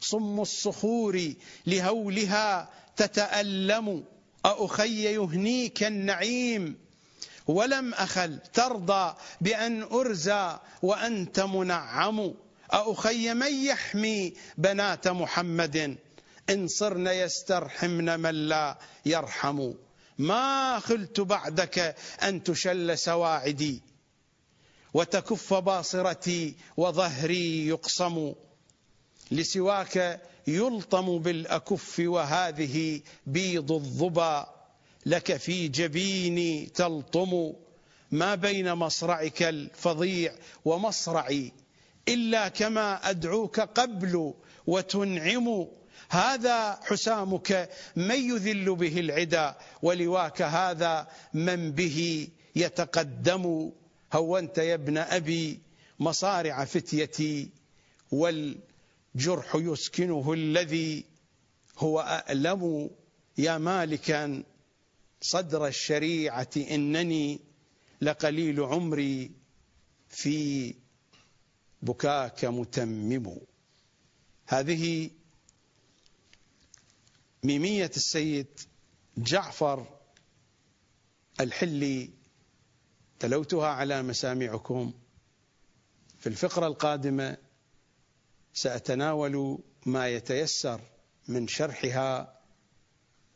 صم 0.00 0.40
الصخور 0.40 1.32
لهولها 1.66 2.68
تتألم. 2.96 4.04
أخي 4.44 5.14
يهنيك 5.14 5.82
النعيم. 5.82 6.78
ولم 7.46 7.94
أخل 7.94 8.38
ترضى 8.54 9.14
بأن 9.40 9.82
أرزى 9.82 10.58
وأنت 10.82 11.40
منعم. 11.40 12.34
أخي 12.70 13.34
من 13.34 13.64
يحمي 13.64 14.32
بنات 14.58 15.08
محمد؟ 15.08 15.98
إن 16.50 16.68
صرن 16.68 17.06
يسترحمن 17.06 18.20
من 18.20 18.34
لا 18.48 18.78
يرحم. 19.06 19.72
ما 20.18 20.78
خلت 20.78 21.20
بعدك 21.20 21.96
أن 22.22 22.42
تشل 22.42 22.98
سواعدي 22.98 23.82
وتكف 24.94 25.54
باصرتي 25.54 26.54
وظهري 26.76 27.66
يقصم 27.66 28.32
لسواك 29.30 30.20
يلطم 30.46 31.18
بالأكف 31.18 32.00
وهذه 32.00 33.00
بيض 33.26 33.72
الظبا. 33.72 34.54
لك 35.06 35.36
في 35.36 35.68
جبيني 35.68 36.66
تلطم. 36.66 37.52
ما 38.10 38.34
بين 38.34 38.72
مصرعك 38.74 39.42
الفظيع 39.42 40.34
ومصرعي 40.64 41.52
إلا 42.08 42.48
كما 42.48 43.10
أدعوك 43.10 43.60
قبل 43.60 44.34
وتنعم. 44.66 45.66
هذا 46.08 46.80
حسامك 46.82 47.70
من 47.96 48.30
يذل 48.30 48.74
به 48.74 49.00
العدا 49.00 49.56
ولواك 49.82 50.42
هذا 50.42 51.08
من 51.34 51.72
به 51.72 52.28
يتقدم. 52.56 53.72
هونت 54.12 54.58
يا 54.58 54.74
ابن 54.74 54.98
أبي 54.98 55.60
مصارع 56.00 56.64
فتيتي 56.64 57.50
والجرح 58.10 59.54
يسكنه 59.54 60.32
الذي 60.32 61.04
هو 61.78 62.00
أألم. 62.00 62.90
يا 63.38 63.58
مالكا 63.58 64.42
صدر 65.20 65.66
الشريعة 65.66 66.48
إنني 66.56 67.40
لقليل 68.00 68.60
عمري 68.60 69.30
في 70.08 70.74
بكاك 71.82 72.44
متمم. 72.44 73.36
هذه 74.46 75.10
ميمية 77.42 77.90
السيد 77.96 78.46
جعفر 79.16 79.86
الحلي 81.40 82.10
تلوتها 83.18 83.66
على 83.68 84.02
مسامعكم. 84.02 84.92
في 86.18 86.26
الفقرة 86.26 86.66
القادمة 86.66 87.36
سأتناول 88.54 89.58
ما 89.86 90.08
يتيسر 90.08 90.80
من 91.28 91.48
شرحها 91.48 92.38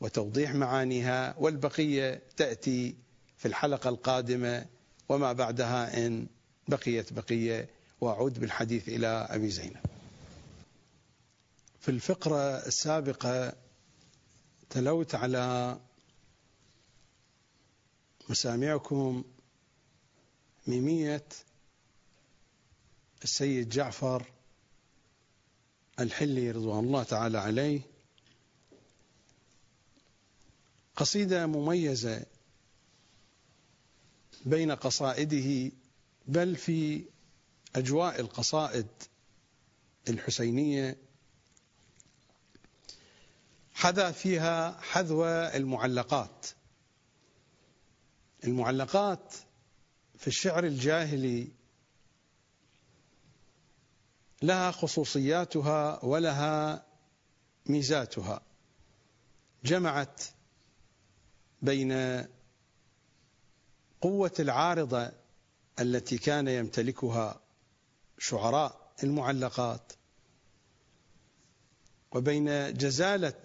وتوضيح 0.00 0.54
معانيها 0.54 1.34
والبقية 1.38 2.22
تأتي 2.36 2.96
في 3.36 3.48
الحلقة 3.48 3.88
القادمة. 3.88 4.66
وما 5.08 5.32
بعدها 5.32 6.06
إن 6.06 6.26
بقيت 6.68 7.12
بقية 7.12 7.68
وأعود 8.00 8.40
بالحديث 8.40 8.88
إلى 8.88 9.06
أبي 9.06 9.50
زينب. 9.50 9.76
في 11.80 11.88
الفقرة 11.88 12.66
السابقة 12.66 13.52
تلوت 14.72 15.14
على 15.14 15.78
مسامعكم 18.28 19.24
ميمية 20.66 21.24
السيد 23.24 23.68
جعفر 23.68 24.26
الحلي 26.00 26.50
رضوان 26.50 26.84
الله 26.84 27.02
تعالى 27.02 27.38
عليه. 27.38 27.80
قصيدة 30.96 31.46
مميزة 31.46 32.26
بين 34.46 34.72
قصائده 34.72 35.72
بل 36.26 36.56
في 36.56 37.04
أجواء 37.76 38.20
القصائد 38.20 38.86
الحسينية 40.08 40.96
حذا 43.74 44.10
فيها 44.10 44.80
حذو 44.80 45.24
المعلقات. 45.26 46.46
المعلقات 48.44 49.34
في 50.18 50.26
الشعر 50.26 50.64
الجاهلي 50.64 51.48
لها 54.42 54.70
خصوصياتها 54.70 56.04
ولها 56.04 56.86
ميزاتها. 57.66 58.42
جمعت 59.64 60.22
بين 61.62 61.92
قوة 64.00 64.32
العارضة 64.40 65.12
التي 65.80 66.18
كان 66.18 66.48
يمتلكها 66.48 67.40
شعراء 68.18 68.92
المعلقات 69.02 69.92
وبين 72.14 72.74
جزالة 72.74 73.42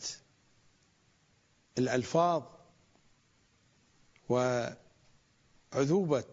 الألفاظ 1.77 2.43
وعذوبة 4.29 6.25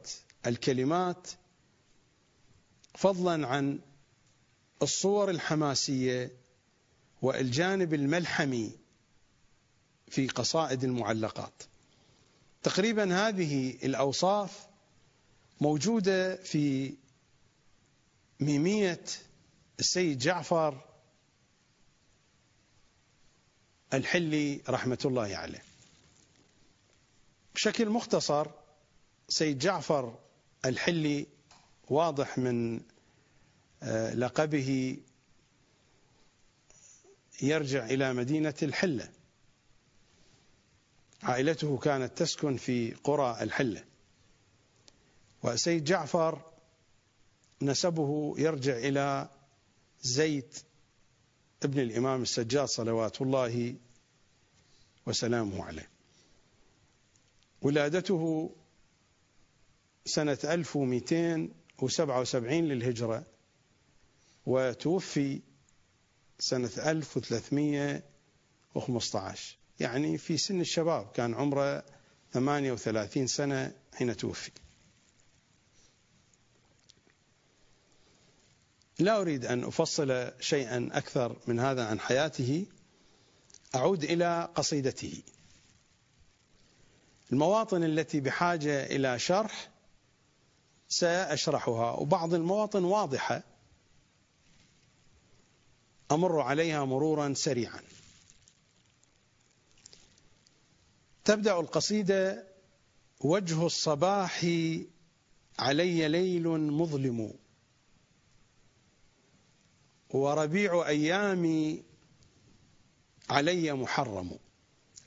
الكلمات 0.47 1.31
فضلا 2.95 3.47
عن 3.47 3.79
الصور 4.83 5.31
الحماسية 5.31 6.31
والجانب 7.23 7.95
الملحمي 7.95 8.73
في 10.09 10.29
قصائد 10.29 10.85
المعلقات. 10.85 11.63
تقريبا 12.63 13.29
هذه 13.29 13.71
الأوصاف 13.85 14.67
موجودة 15.61 16.37
في 16.37 16.95
ميمية 18.41 19.05
السيد 19.81 20.19
جعفر 20.19 20.94
الحلي 23.97 24.61
رحمة 24.69 24.99
الله 25.05 25.37
عليه. 25.37 25.63
بشكل 27.55 27.89
مختصر 27.89 28.47
سيد 29.29 29.59
جعفر 29.59 30.19
الحلي 30.65 31.27
واضح 31.89 32.39
من 32.39 32.81
آه، 33.83 34.15
لقبه 34.15 34.99
يرجع 37.43 37.87
إلى 37.87 38.13
مدينة 38.13 38.55
الحلة. 38.63 39.09
عائلته 41.23 41.79
كانت 41.79 42.19
تسكن 42.19 42.57
في 42.57 42.95
قرى 42.95 43.39
الحلة. 43.41 43.85
وسيد 45.43 45.85
جعفر 45.85 46.43
نسبه 47.63 48.35
يرجع 48.39 48.77
إلى 48.77 49.29
زيد 50.03 50.55
ابن 51.63 51.81
الإمام 51.81 52.23
السجاد 52.23 52.65
صلوات 52.65 53.23
الله 53.23 53.75
وسلامه 55.07 55.65
عليه. 55.65 55.89
ولادته 57.63 58.51
سنة 60.07 60.39
1277 60.45 62.65
للهجرة 62.65 63.25
وتوفي 64.47 65.41
سنة 66.39 66.71
1315 66.79 69.57
يعني 69.81 70.19
في 70.19 70.37
سن 70.37 70.61
الشباب 70.61 71.11
كان 71.15 71.35
عمره 71.35 71.85
38 72.33 73.27
سنة 73.27 73.73
حين 73.95 74.17
توفي. 74.17 74.51
لا 78.99 79.21
أريد 79.21 79.47
أن 79.47 79.65
أفصل 79.65 80.33
شيئا 80.41 80.89
أكثر 80.93 81.37
من 81.47 81.61
هذا 81.61 81.87
عن 81.87 82.01
حياته 82.01 82.67
أعود 83.75 84.05
إلى 84.05 84.49
قصيدته. 84.55 85.23
المواطن 87.33 87.85
التي 87.85 88.21
بحاجة 88.21 88.87
إلى 88.87 89.19
شرح 89.19 89.71
سأشرحها 90.89 91.91
وبعض 91.93 92.35
المواطن 92.35 92.85
واضحة 92.85 93.43
أمر 96.11 96.41
عليها 96.41 96.85
مرورا 96.85 97.35
سريعا. 97.35 97.81
تبدأ 101.25 101.61
القصيدة 101.61 102.47
وجه 103.21 103.67
الصباح 103.67 104.47
علي 105.59 106.09
ليل 106.09 106.49
مظلم 106.49 107.35
وربيع 110.11 110.89
أيامي 110.89 111.83
علي 113.31 113.73
محرم. 113.73 114.39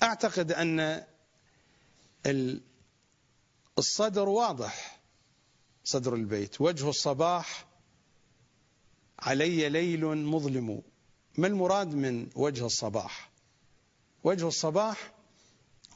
أعتقد 0.03 0.51
أن 0.51 1.03
الصدر 3.77 4.29
واضح 4.29 4.99
صدر 5.83 6.15
البيت. 6.15 6.61
وجه 6.61 6.89
الصباح 6.89 7.65
علي 9.19 9.69
ليل 9.69 10.05
مظلم. 10.05 10.81
ما 11.37 11.47
المراد 11.47 11.95
من 11.95 12.27
وجه 12.35 12.65
الصباح؟ 12.65 13.29
وجه 14.23 14.47
الصباح 14.47 15.13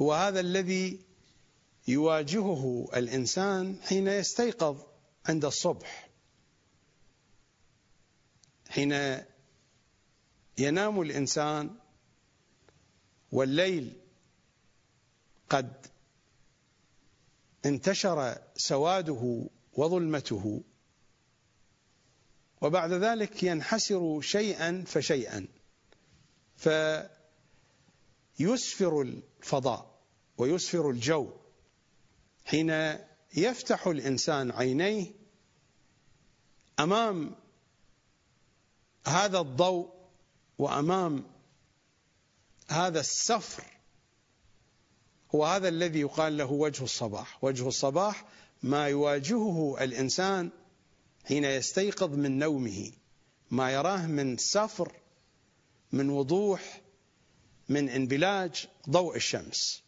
هو 0.02 0.14
هذا 0.14 0.40
الذي 0.40 1.00
يواجهه 1.88 2.90
الإنسان 2.96 3.82
حين 3.82 4.08
يستيقظ 4.08 4.78
عند 5.26 5.46
الصبح. 5.46 6.10
حين 8.70 9.22
ينام 10.58 11.02
الإنسان 11.02 11.81
والليل 13.32 14.02
قد 15.50 15.88
انتشر 17.66 18.38
سواده 18.56 19.46
وظلمته 19.74 20.64
وبعد 22.62 22.92
ذلك 22.94 23.44
ينحسر 23.44 24.22
شيئا 24.22 24.84
فشيئا 24.88 25.48
فيسفر 28.38 29.02
الفضاء 29.02 30.02
ويسفر 30.38 30.90
الجو. 30.90 31.30
حين 32.46 32.98
يفتح 33.38 33.88
الإنسان 33.88 34.52
عينيه 34.52 35.12
أمام 36.80 37.36
هذا 39.08 39.40
الضوء 39.40 39.94
وأمام 40.58 41.24
هذا 42.72 43.00
السفر 43.00 43.64
هو 45.36 45.46
هذا 45.46 45.68
الذي 45.68 46.00
يقال 46.00 46.38
له 46.38 46.52
وجه 46.52 46.84
الصباح. 46.84 47.44
وجه 47.44 47.68
الصباح 47.68 48.26
ما 48.64 48.88
يواجهه 48.88 49.84
الإنسان 49.84 50.50
حين 51.26 51.44
يستيقظ 51.46 52.16
من 52.16 52.40
نومه 52.40 52.92
ما 53.52 53.72
يراه 53.72 54.08
من 54.08 54.38
سفر 54.38 54.92
من 55.92 56.10
وضوح 56.10 56.82
من 57.70 57.90
انبلاج 57.90 58.68
ضوء 58.90 59.16
الشمس. 59.16 59.82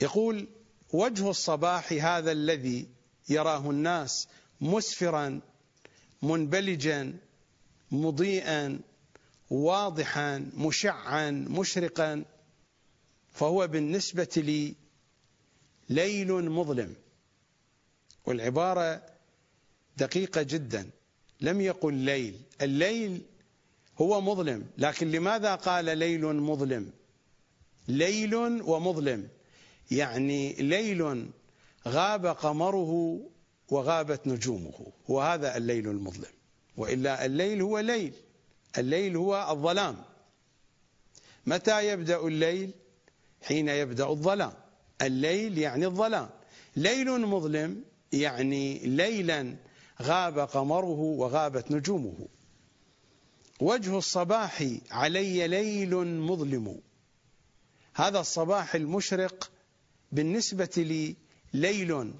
يقول 0.00 0.48
وجه 0.92 1.30
الصباح 1.30 1.92
هذا 1.92 2.32
الذي 2.32 2.88
يراه 3.28 3.70
الناس 3.70 4.28
مسفرا 4.60 5.40
منبلجا 6.22 7.18
مضيئا 7.90 8.80
واضحا 9.50 10.50
مشعا 10.56 11.30
مشرقا 11.30 12.24
فهو 13.32 13.66
بالنسبة 13.66 14.28
لي 14.36 14.74
ليل 15.88 16.32
مظلم. 16.32 16.94
والعبارة 18.26 19.02
دقيقة 19.96 20.42
جدا. 20.42 20.90
لم 21.40 21.60
يقل 21.60 21.94
ليل. 21.94 22.40
الليل 22.62 23.22
هو 24.00 24.20
مظلم. 24.20 24.66
لكن 24.78 25.10
لماذا 25.10 25.54
قال 25.54 25.98
ليل 25.98 26.26
مظلم؟ 26.26 26.90
ليل 27.88 28.34
ومظلم. 28.62 29.28
يعني 29.90 30.52
ليل 30.52 31.30
غاب 31.88 32.26
قمره 32.26 33.20
وغابت 33.68 34.26
نجومه. 34.26 34.92
وهذا 35.08 35.56
الليل 35.56 35.88
المظلم. 35.88 36.32
وإلا 36.76 37.26
الليل 37.26 37.62
هو 37.62 37.78
ليل. 37.78 38.12
الليل 38.78 39.16
هو 39.16 39.48
الظلام. 39.50 39.96
متى 41.46 41.88
يبدأ 41.88 42.26
الليل؟ 42.26 42.70
حين 43.42 43.68
يبدأ 43.68 44.08
الظلام. 44.08 44.52
الليل 45.02 45.58
يعني 45.58 45.86
الظلام. 45.86 46.30
ليل 46.76 47.20
مظلم 47.20 47.84
يعني 48.12 48.78
ليلا 48.78 49.56
غاب 50.02 50.38
قمره 50.38 51.00
وغابت 51.00 51.70
نجومه. 51.70 52.28
وجه 53.60 53.98
الصباح 53.98 54.64
علي 54.90 55.48
ليل 55.48 55.96
مظلم. 56.20 56.80
هذا 57.94 58.20
الصباح 58.20 58.74
المشرق 58.74 59.50
بالنسبة 60.12 60.70
لي 60.76 61.16
ليل 61.54 62.12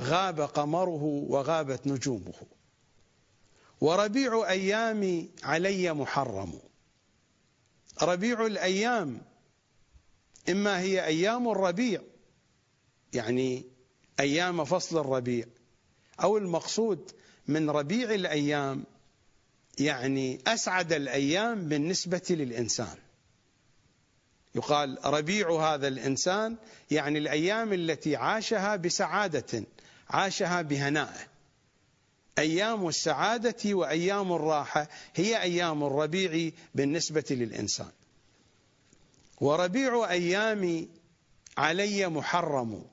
غاب 0.00 0.40
قمره 0.40 1.02
وغابت 1.28 1.86
نجومه. 1.86 2.34
وربيع 3.80 4.48
أيامي 4.48 5.30
علي 5.42 5.92
محرم. 5.92 6.60
ربيع 8.02 8.46
الأيام 8.46 9.22
إما 10.48 10.80
هي 10.80 11.04
أيام 11.04 11.48
الربيع 11.48 12.02
يعني 13.12 13.64
أيام 14.20 14.64
فصل 14.64 15.00
الربيع 15.00 15.46
أو 16.22 16.38
المقصود 16.38 17.10
من 17.46 17.70
ربيع 17.70 18.14
الأيام 18.14 18.84
يعني 19.78 20.38
أسعد 20.46 20.92
الأيام 20.92 21.68
بالنسبة 21.68 22.22
للإنسان. 22.30 22.96
يقال 24.54 24.98
ربيع 25.04 25.50
هذا 25.74 25.88
الإنسان 25.88 26.56
يعني 26.90 27.18
الأيام 27.18 27.72
التي 27.72 28.16
عاشها 28.16 28.76
بسعادة 28.76 29.64
عاشها 30.10 30.62
بهناء. 30.62 31.28
أيام 32.38 32.88
السعادة 32.88 33.74
وأيام 33.74 34.32
الراحة 34.32 34.88
هي 35.14 35.42
أيام 35.42 35.84
الربيع 35.84 36.52
بالنسبة 36.74 37.24
للإنسان. 37.30 37.90
وربيع 39.40 40.10
أيامي 40.10 40.88
علي 41.58 42.08
محرم. 42.08 42.84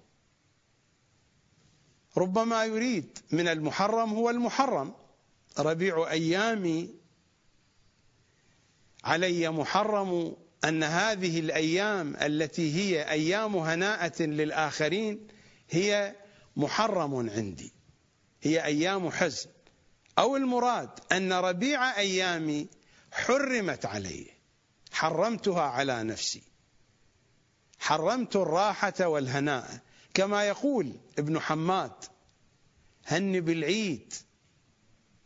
ربما 2.18 2.66
يريد 2.66 3.20
من 3.32 3.48
المحرم 3.48 4.14
هو 4.14 4.30
المحرم. 4.30 4.94
ربيع 5.60 6.12
أيامي 6.12 6.90
علي 9.04 9.50
محرم 9.50 10.36
أن 10.64 10.84
هذه 10.84 11.40
الأيام 11.40 12.16
التي 12.16 12.76
هي 12.76 13.10
أيام 13.10 13.56
هناءة 13.56 14.22
للآخرين 14.24 15.28
هي 15.70 16.16
محرم 16.56 17.30
عندي. 17.30 17.75
هي 18.46 18.66
أيام 18.66 19.12
حزن. 19.12 19.50
أو 20.20 20.36
المراد 20.36 20.90
أن 21.12 21.34
ربيع 21.34 21.98
أيامي 21.98 22.68
حرمت 23.12 23.86
علي. 23.86 24.28
حرمتها 24.92 25.62
على 25.62 26.04
نفسي. 26.04 26.42
حرمت 27.80 28.36
الراحة 28.36 28.94
والهناء. 29.08 29.80
كما 30.14 30.44
يقول 30.44 30.94
ابن 31.20 31.40
حماد 31.40 32.06
هن 33.06 33.40
بالعيد 33.40 34.14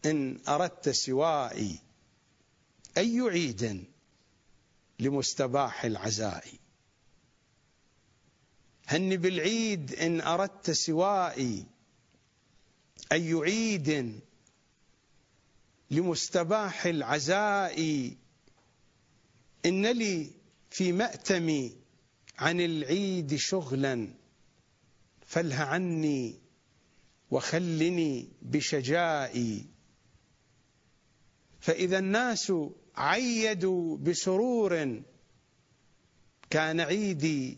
إن 0.05 0.39
أردت 0.47 0.89
سوائي. 0.89 1.79
أي 2.97 3.19
عيد 3.19 3.85
لمستباح 4.99 5.85
العزاء؟ 5.85 6.45
هن 8.87 9.17
بالعيد 9.17 9.93
إن 9.93 10.21
أردت 10.21 10.71
سوائي. 10.71 11.65
أي 13.11 13.33
عيد 13.33 14.19
لمستباح 15.91 16.85
العزاء. 16.85 18.11
إن 19.65 19.85
لي 19.91 20.31
في 20.69 20.91
مأتمي 20.91 21.75
عن 22.37 22.61
العيد 22.61 23.35
شغلا 23.35 24.07
فله 25.25 25.55
عني 25.55 26.39
وخلني 27.31 28.29
بشجائي 28.41 29.65
فإذا 31.59 31.99
الناس 31.99 32.53
عيدوا 32.95 33.97
بسرور 33.97 35.01
كان 36.49 36.79
عيدي 36.79 37.57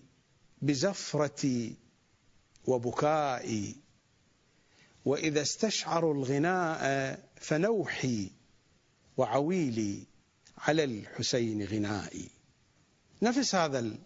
بزفرتي 0.62 1.76
وبكائي. 2.66 3.76
وإذا 5.06 5.42
استشعروا 5.42 6.14
الغناء 6.14 7.20
فنوحي 7.36 8.32
وعويلي 9.18 10.04
على 10.58 10.84
الحسين 10.84 11.66
غنائي. 11.66 12.30
نفس 13.22 13.56
هذا 13.56 13.98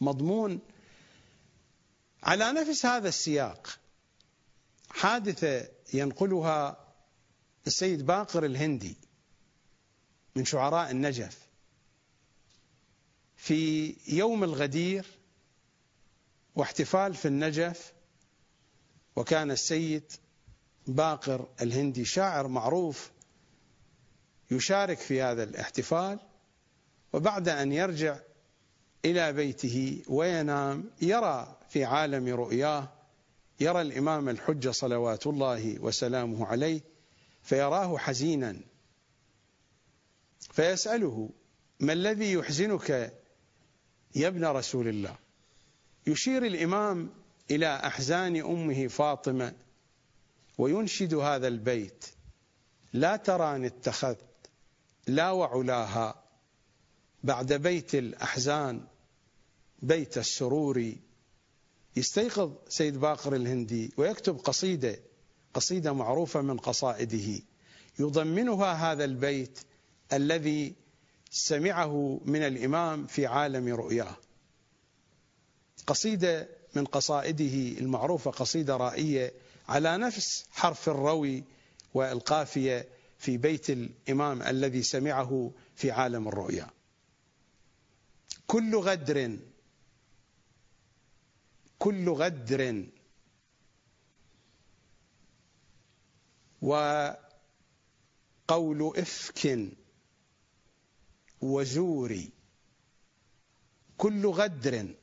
المضمون 0.00 0.60
على 2.22 2.52
نفس 2.52 2.86
هذا 2.86 3.08
السياق. 3.08 3.78
حادثة 4.90 5.68
ينقلها 5.94 6.88
السيد 7.66 8.06
باقر 8.06 8.44
الهندي 8.44 8.96
من 10.36 10.44
شعراء 10.44 10.90
النجف. 10.90 11.38
في 13.36 13.96
يوم 14.08 14.44
الغدير 14.44 15.06
واحتفال 16.54 17.14
في 17.14 17.28
النجف 17.28 17.92
وكان 19.18 19.50
السيد 19.50 20.12
باقر 20.86 21.48
الهندي 21.62 22.04
شاعر 22.04 22.48
معروف 22.48 23.10
يشارك 24.50 24.98
في 24.98 25.22
هذا 25.22 25.42
الاحتفال 25.42 26.18
وبعد 27.12 27.48
أن 27.48 27.72
يرجع 27.72 28.18
إلى 29.04 29.32
بيته 29.32 30.02
وينام 30.08 30.90
يرى 31.02 31.56
في 31.68 31.84
عالم 31.84 32.28
رؤياه 32.28 32.88
يرى 33.60 33.80
الإمام 33.80 34.28
الحجة 34.28 34.70
صلوات 34.70 35.26
الله 35.26 35.78
وسلامه 35.80 36.46
عليه 36.46 36.80
فيراه 37.42 37.98
حزينا. 37.98 38.56
فيسأله 40.40 41.30
ما 41.80 41.92
الذي 41.92 42.32
يحزنك 42.32 42.90
يا 44.14 44.28
ابن 44.28 44.44
رسول 44.44 44.88
الله؟ 44.88 45.16
يشير 46.06 46.46
الإمام 46.46 47.10
إلى 47.50 47.76
أحزان 47.76 48.36
أمه 48.36 48.86
فاطمة 48.86 49.54
وينشد 50.58 51.14
هذا 51.14 51.48
البيت. 51.48 52.04
لا 52.92 53.16
تراني 53.16 53.66
اتخذت 53.66 54.50
لا 55.06 55.30
وعلاها. 55.30 56.24
بعد 57.24 57.52
بيت 57.52 57.94
الأحزان 57.94 58.84
بيت 59.82 60.18
السرور. 60.18 60.92
يستيقظ 61.96 62.52
سيد 62.68 62.96
باقر 63.00 63.34
الهندي 63.34 63.92
ويكتب 63.96 64.38
قصيدة 64.38 64.98
قصيدة 65.54 65.92
معروفة 65.92 66.40
من 66.40 66.56
قصائده. 66.56 67.42
يضمنها 67.98 68.92
هذا 68.92 69.04
البيت 69.04 69.58
الذي 70.12 70.74
سمعه 71.30 72.20
من 72.24 72.42
الإمام 72.42 73.06
في 73.06 73.26
عالم 73.26 73.68
رؤياه. 73.68 74.16
قصيدة 75.86 76.57
من 76.74 76.84
قصائده 76.84 77.80
المعروفة 77.80 78.30
قصيدة 78.30 78.76
رائية 78.76 79.32
على 79.68 79.96
نفس 79.96 80.46
حرف 80.50 80.88
الروي 80.88 81.44
والقافية 81.94 82.88
في 83.18 83.36
بيت 83.36 83.70
الإمام 83.70 84.42
الذي 84.42 84.82
سمعه 84.82 85.50
في 85.76 85.90
عالم 85.90 86.28
الرؤيا. 86.28 86.66
كل 88.46 88.76
غدر 88.76 89.38
كل 91.78 92.10
غدر. 92.10 92.84
وقول 96.62 97.18
إفك 98.96 99.68
وزور 101.40 102.18
كل 103.96 104.26
غدر. 104.26 104.94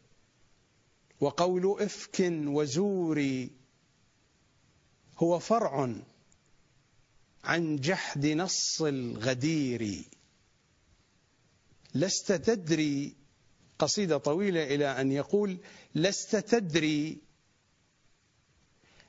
وقول 1.22 1.82
إفك 1.82 2.20
وزور 2.46 3.48
هو 5.18 5.40
فرع 5.40 5.96
عن 7.44 7.76
جحد 7.76 8.26
نص 8.26 8.82
الغدير. 8.82 10.04
لست 11.96 12.32
تدري 12.32 13.16
قصيدة 13.80 14.18
طويلة 14.18 14.64
إلى 14.64 15.02
أن 15.02 15.12
يقول 15.12 15.58
لست 15.96 16.36
تدري 16.36 17.18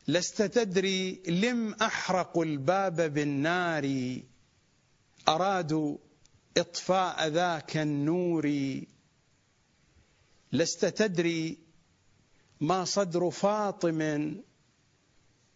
لست 0.08 0.42
تدري 0.42 1.22
لم 1.26 1.74
أحرقوا 1.74 2.44
الباب 2.44 3.00
بالنار. 3.14 4.16
أرادوا 5.28 5.98
إطفاء 6.56 7.28
ذاك 7.28 7.76
النور. 7.76 8.80
لست 10.52 10.84
تدري 10.84 11.65
ما 12.60 12.84
صدر 12.84 13.30
فاطم 13.30 13.98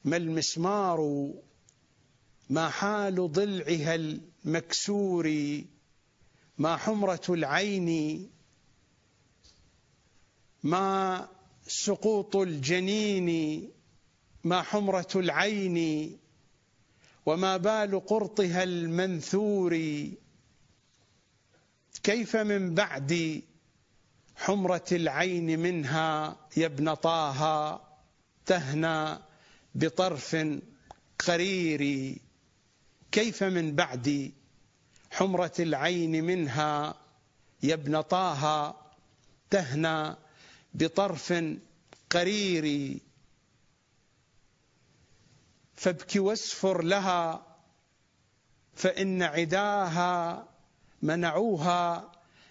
ما 0.05 0.16
المسمار 0.16 1.31
ما 2.51 2.70
حال 2.70 3.32
ضلعها 3.32 3.94
المكسور 3.94 5.31
ما 6.59 6.77
حمرة 6.77 7.20
العين 7.28 8.31
ما 10.62 11.28
سقوط 11.66 12.36
الجنين 12.36 13.70
ما 14.44 14.62
حمرة 14.62 15.09
العين 15.16 16.18
وما 17.27 17.56
بال 17.56 18.06
قرطها 18.06 18.62
المنثور 18.62 19.72
كيف 22.02 22.36
من 22.36 22.74
بعد 22.74 23.43
حمرة 24.40 24.84
العين 24.92 25.58
منها 25.58 26.36
يا 26.56 26.66
ابن 26.66 26.94
طه 26.94 27.80
تهنى 28.46 29.18
بطرف 29.74 30.36
قرير 31.26 32.16
كيف 33.12 33.42
من 33.44 33.74
بعد 33.76 34.32
حمرة 35.10 35.52
العين 35.58 36.24
منها 36.24 36.94
يا 37.62 37.74
ابن 37.74 38.00
طه 38.00 38.74
تهنى 39.50 40.16
بطرف 40.74 41.34
قرير 42.10 42.96
فابك 45.74 46.12
واسفر 46.16 46.82
لها 46.82 47.46
فإن 48.74 49.22
عداها 49.22 50.48
منعوها 51.02 52.09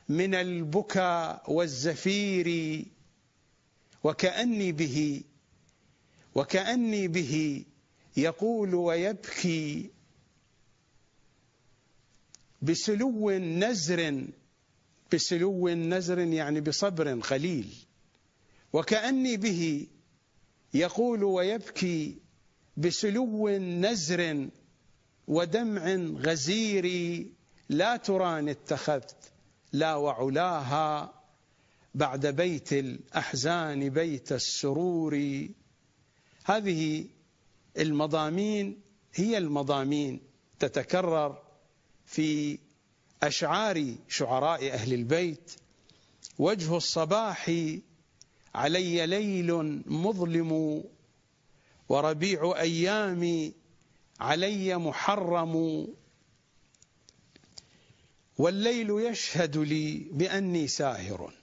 من 0.10 0.36
البكاء 0.36 1.54
والزفير 1.54 2.86
وكأني 4.04 4.72
به 4.72 5.24
وكأني 6.36 7.08
به 7.08 7.64
يقول 8.18 8.76
ويبكي 8.76 9.90
بسلو 12.62 13.32
نزر 13.32 14.28
بسلو 15.14 15.70
نزر 15.70 16.20
يعني 16.20 16.62
بصبر 16.62 17.20
قليل 17.20 17.74
وكأني 18.74 19.38
به 19.38 19.88
يقول 20.74 21.24
ويبكي 21.24 22.18
بسلو 22.78 23.50
نزر 23.58 24.50
ودمع 25.28 25.96
غزير 25.96 26.86
لا 27.70 27.98
تران 27.98 28.50
اتخذت. 28.50 29.16
لا 29.72 29.96
وعلاها 29.96 31.14
بعد 31.96 32.28
بيت 32.28 32.74
الأحزان 32.74 33.90
بيت 33.90 34.32
السرور. 34.32 35.48
هذه 36.44 37.06
المضامين 37.78 38.82
هي 39.14 39.38
المضامين 39.38 40.22
تتكرر 40.60 41.42
في 42.06 42.60
أشعار 43.24 43.96
شعراء 44.10 44.72
أهل 44.72 44.94
البيت. 44.94 45.52
وجه 46.40 46.78
الصباح 46.78 47.52
علي 48.56 49.06
ليل 49.06 49.82
مظلم 49.86 50.84
وربيع 51.90 52.54
أيامي 52.60 53.54
علي 54.20 54.78
محرم. 54.78 55.88
والليل 58.40 58.90
يشهد 58.90 59.58
لي 59.58 59.98
بأني 60.12 60.68
ساهر. 60.68 61.34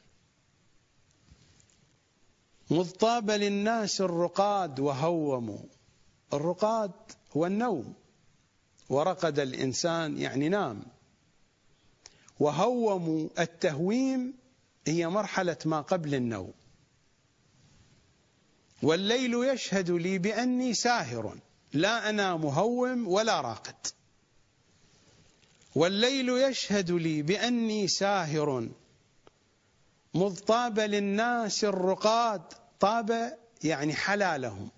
مذ 2.71 2.91
طاب 2.91 3.31
للناس 3.31 4.01
الرقاد 4.01 4.81
وهوموا. 4.81 5.59
الرقاد 6.33 6.93
هو 7.37 7.47
النوم. 7.47 7.95
ورقد 8.89 9.39
الإنسان 9.39 10.19
يعني 10.19 10.49
نام. 10.49 10.83
وهوموا 12.41 13.29
التهويم 13.39 14.35
هي 14.87 15.09
مرحلة 15.09 15.57
ما 15.65 15.81
قبل 15.81 16.15
النوم. 16.15 16.53
والليل 18.83 19.35
يشهد 19.35 19.91
لي 19.91 20.19
بأني 20.19 20.75
ساهر. 20.75 21.39
لا 21.73 22.11
أنا 22.11 22.37
مهوم 22.37 23.09
ولا 23.09 23.41
راقد. 23.41 23.87
والليل 25.77 26.29
يشهد 26.29 26.91
لي 26.91 27.23
بأني 27.23 27.89
ساهر. 27.89 28.69
مذ 30.15 30.39
طاب 30.39 30.79
للناس 30.79 31.65
الرقاد 31.65 32.43
طاب 32.81 33.39
يعني 33.65 33.95
حلالهم 33.95 34.71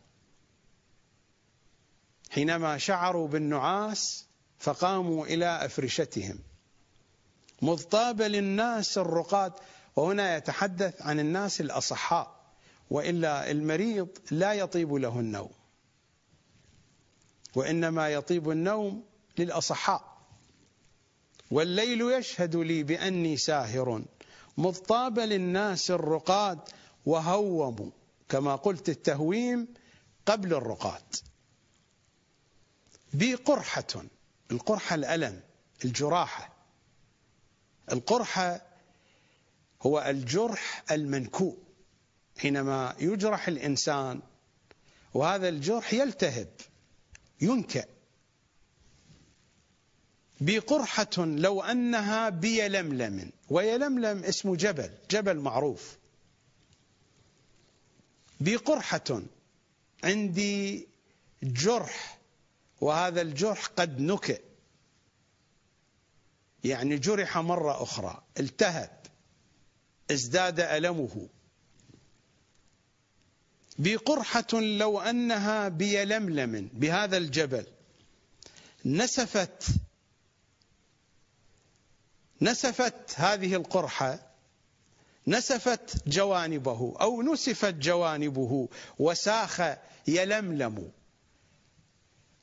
حينما 2.31 2.79
شعروا 2.79 3.29
بالنعاس 3.29 4.27
فقاموا 4.59 5.27
إلى 5.27 5.65
أفرشتهم. 5.65 6.39
مذ 7.63 7.83
طاب 7.83 8.23
للناس 8.23 8.99
الرقاد 8.99 9.53
وهنا 9.97 10.37
يتحدث 10.37 11.03
عن 11.03 11.21
الناس 11.21 11.61
الأصحاء 11.61 12.41
وإلا 12.91 13.51
المريض 13.51 14.09
لا 14.31 14.53
يطيب 14.53 14.95
له 14.95 15.21
النوم 15.21 15.51
وإنما 17.55 18.09
يطيب 18.09 18.51
النوم 18.51 19.05
للأصحاء. 19.39 20.08
والليل 21.51 22.01
يشهد 22.01 22.57
لي 22.57 22.83
بأني 22.83 23.37
ساهر 23.37 24.05
مضطاب 24.59 25.19
للناس 25.19 25.91
الرقاد 25.91 26.59
وهوموا 27.07 27.91
كما 28.29 28.57
قلت 28.57 28.89
التهويم 28.89 29.69
قبل 30.27 30.55
الرقاد. 30.55 31.17
بي 33.13 33.35
قرحة 33.35 34.05
القرحة 34.51 34.95
الألم 34.95 35.41
الجراحة. 35.85 36.53
القرحة 37.93 38.63
هو 39.83 40.05
الجرح 40.09 40.85
المنكوء 40.91 41.59
حينما 42.39 42.95
يجرح 43.01 43.49
الإنسان 43.49 44.21
وهذا 45.15 45.49
الجرح 45.49 45.95
يلتهب 45.95 46.49
ينكأ. 47.41 47.85
بقرحة 50.41 51.17
لو 51.19 51.63
أنها 51.63 52.29
بيلملم 52.29 53.33
ويلملم 53.51 54.25
اسم 54.25 54.55
جبل 54.55 54.91
جبل 55.11 55.37
معروف. 55.37 55.97
بقرحة 58.41 59.23
عندي 60.05 60.89
جرح 61.43 62.19
وهذا 62.81 63.21
الجرح 63.21 63.67
قد 63.67 64.01
نكئ. 64.01 64.41
يعني 66.65 66.99
جرح 66.99 67.39
مرة 67.39 67.83
أخرى 67.83 68.23
التهب 68.41 68.91
ازداد 70.11 70.61
ألمه. 70.61 71.29
بقرحة 73.79 74.61
لو 74.61 75.01
أنها 75.01 75.69
بيلملم 75.69 76.71
بهذا 76.73 77.17
الجبل 77.17 77.67
نسفت 78.85 79.65
نسفت 82.43 82.95
هذه 83.15 83.55
القرحة 83.55 84.19
نسفت 85.27 86.09
جوانبه 86.09 86.97
أو 87.01 87.23
نسفت 87.23 87.75
جوانبه 87.75 88.69
وساخ 88.99 89.61
يلملم. 90.07 90.91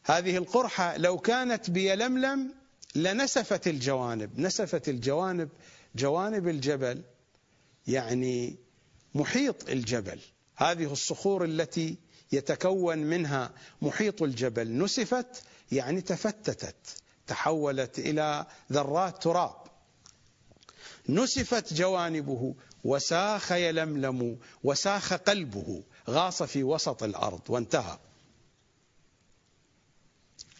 هذه 0.04 0.38
القرحة 0.38 0.98
لو 0.98 1.18
كانت 1.18 1.70
بيلملم 1.70 2.54
لنسفت 2.96 3.68
الجوانب. 3.68 4.40
نسفت 4.40 4.90
الجوانب 4.90 5.50
جوانب 5.96 6.48
الجبل 6.48 7.02
يعني 7.88 8.56
محيط 9.16 9.70
الجبل. 9.70 10.20
هذه 10.56 10.94
الصخور 10.94 11.46
التي 11.46 11.98
يتكون 12.32 12.98
منها 12.98 13.52
محيط 13.82 14.22
الجبل. 14.22 14.78
نسفت 14.78 15.44
يعني 15.72 16.02
تفتتت 16.02 16.76
تحولت 17.28 18.00
إلى 18.00 18.46
ذرات 18.72 19.24
تراب. 19.24 19.65
نسفت 21.10 21.74
جوانبه 21.74 22.56
وساخ 22.84 23.52
يلملم 23.52 24.40
وساخ 24.64 25.14
قلبه 25.14 25.84
غاص 26.10 26.44
في 26.44 26.64
وسط 26.64 27.04
الأرض 27.04 27.42
وانتهى. 27.50 27.98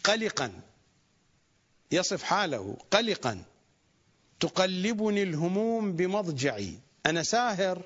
قلقا. 0.04 0.60
يصف 1.92 2.22
حاله 2.22 2.76
قلقا. 2.90 3.44
تقلبني 4.40 5.22
الهموم 5.22 5.92
بمضجعي. 5.92 6.78
أنا 7.06 7.22
ساهر 7.22 7.82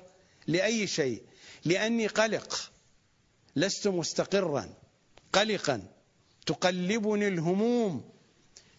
لأي 0.47 0.87
شيء. 0.87 1.23
لأني 1.65 2.07
قلق. 2.07 2.71
لست 3.55 3.87
مستقرا. 3.87 4.73
قلقا. 5.33 5.83
تقلبني 6.45 7.27
الهموم 7.27 8.09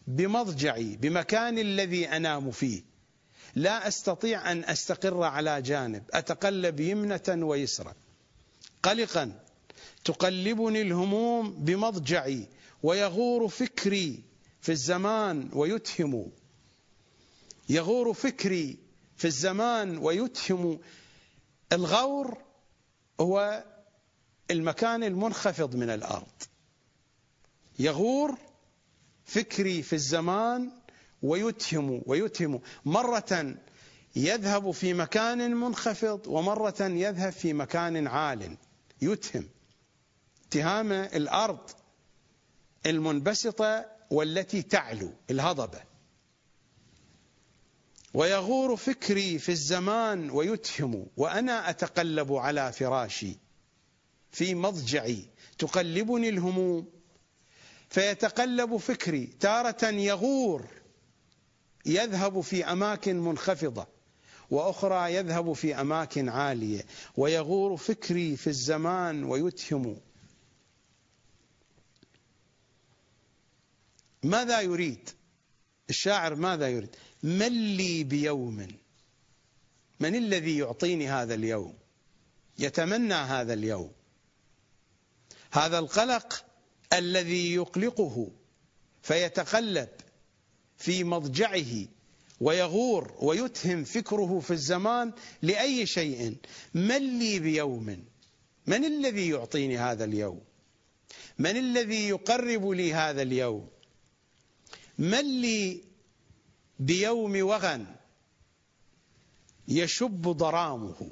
بمضجعي 0.06 0.96
بمكان 0.96 1.58
الذي 1.58 2.08
أنام 2.08 2.50
فيه. 2.50 2.91
لا 3.54 3.88
أستطيع 3.88 4.52
أن 4.52 4.64
أستقر 4.64 5.22
على 5.22 5.62
جانب 5.62 6.02
أتقلب 6.10 6.80
يمنة 6.80 7.46
ويسرا. 7.46 7.94
قلقا 8.82 9.40
تقلبني 10.04 10.82
الهموم 10.82 11.50
بمضجعي 11.50 12.48
ويغور 12.82 13.48
فكري 13.48 14.22
في 14.60 14.72
الزمان 14.72 15.48
ويتهم. 15.52 16.32
يغور 17.68 18.12
فكري 18.12 18.78
في 19.16 19.24
الزمان 19.24 19.98
ويتهم. 19.98 20.80
الغور 21.72 22.38
هو 23.20 23.64
المكان 24.50 25.04
المنخفض 25.04 25.76
من 25.76 25.90
الأرض. 25.90 26.42
يغور 27.78 28.38
فكري 29.24 29.82
في 29.82 29.92
الزمان 29.92 30.70
ويتهم 31.22 32.02
ويتهم. 32.06 32.60
مرة 32.84 33.54
يذهب 34.16 34.70
في 34.70 34.94
مكان 34.94 35.56
منخفض 35.56 36.26
ومرة 36.26 36.80
يذهب 36.80 37.32
في 37.32 37.52
مكان 37.52 38.06
عال. 38.06 38.56
يتهم. 39.02 39.48
اتهام 40.48 40.92
الأرض 40.92 41.70
المنبسطة 42.86 43.86
والتي 44.10 44.62
تعلو 44.62 45.12
الهضبة. 45.30 45.80
ويغور 48.14 48.76
فكري 48.76 49.38
في 49.38 49.48
الزمان 49.48 50.30
ويتهم. 50.30 51.06
وأنا 51.16 51.70
أتقلب 51.70 52.32
على 52.32 52.72
فراشي 52.72 53.36
في 54.30 54.54
مضجعي. 54.54 55.24
تقلبني 55.58 56.28
الهموم. 56.28 56.88
فيتقلب 57.88 58.76
فكري 58.76 59.26
تارة 59.26 59.84
يغور. 59.84 60.81
يذهب 61.86 62.40
في 62.40 62.64
أماكن 62.64 63.20
منخفضة 63.20 63.86
وأخرى 64.50 65.14
يذهب 65.14 65.52
في 65.52 65.80
أماكن 65.80 66.28
عالية 66.28 66.86
ويغور 67.16 67.76
فكري 67.76 68.36
في 68.36 68.46
الزمان 68.46 69.24
ويتهم 69.24 70.00
ماذا 74.22 74.60
يريد؟ 74.60 75.10
الشاعر 75.90 76.34
ماذا 76.34 76.68
يريد؟ 76.68 76.96
من 77.22 77.76
لي 77.76 78.04
بيوم؟ 78.04 78.68
من 80.00 80.14
الذي 80.14 80.58
يعطيني 80.58 81.08
هذا 81.08 81.34
اليوم؟ 81.34 81.74
يتمنى 82.58 83.14
هذا 83.14 83.52
اليوم. 83.52 83.92
هذا 85.50 85.78
القلق 85.78 86.44
الذي 86.92 87.54
يقلقه 87.54 88.30
فيتقلب. 89.02 89.88
في 90.82 91.04
مضجعه 91.04 91.86
ويغور 92.40 93.14
ويتهم 93.20 93.84
فكره 93.84 94.40
في 94.40 94.50
الزمان 94.50 95.12
لأي 95.42 95.86
شيء. 95.86 96.36
من 96.74 97.18
لي 97.18 97.38
بيوم؟ 97.38 98.04
من 98.66 98.84
الذي 98.84 99.28
يعطيني 99.28 99.78
هذا 99.78 100.04
اليوم؟ 100.04 100.40
من 101.38 101.56
الذي 101.56 102.08
يقرب 102.08 102.68
لي 102.68 102.94
هذا 102.94 103.22
اليوم؟ 103.22 103.68
من 104.98 105.40
لي 105.40 105.84
بيوم 106.78 107.42
وغن 107.42 107.86
يشب 109.68 110.22
ضرامه؟ 110.22 111.10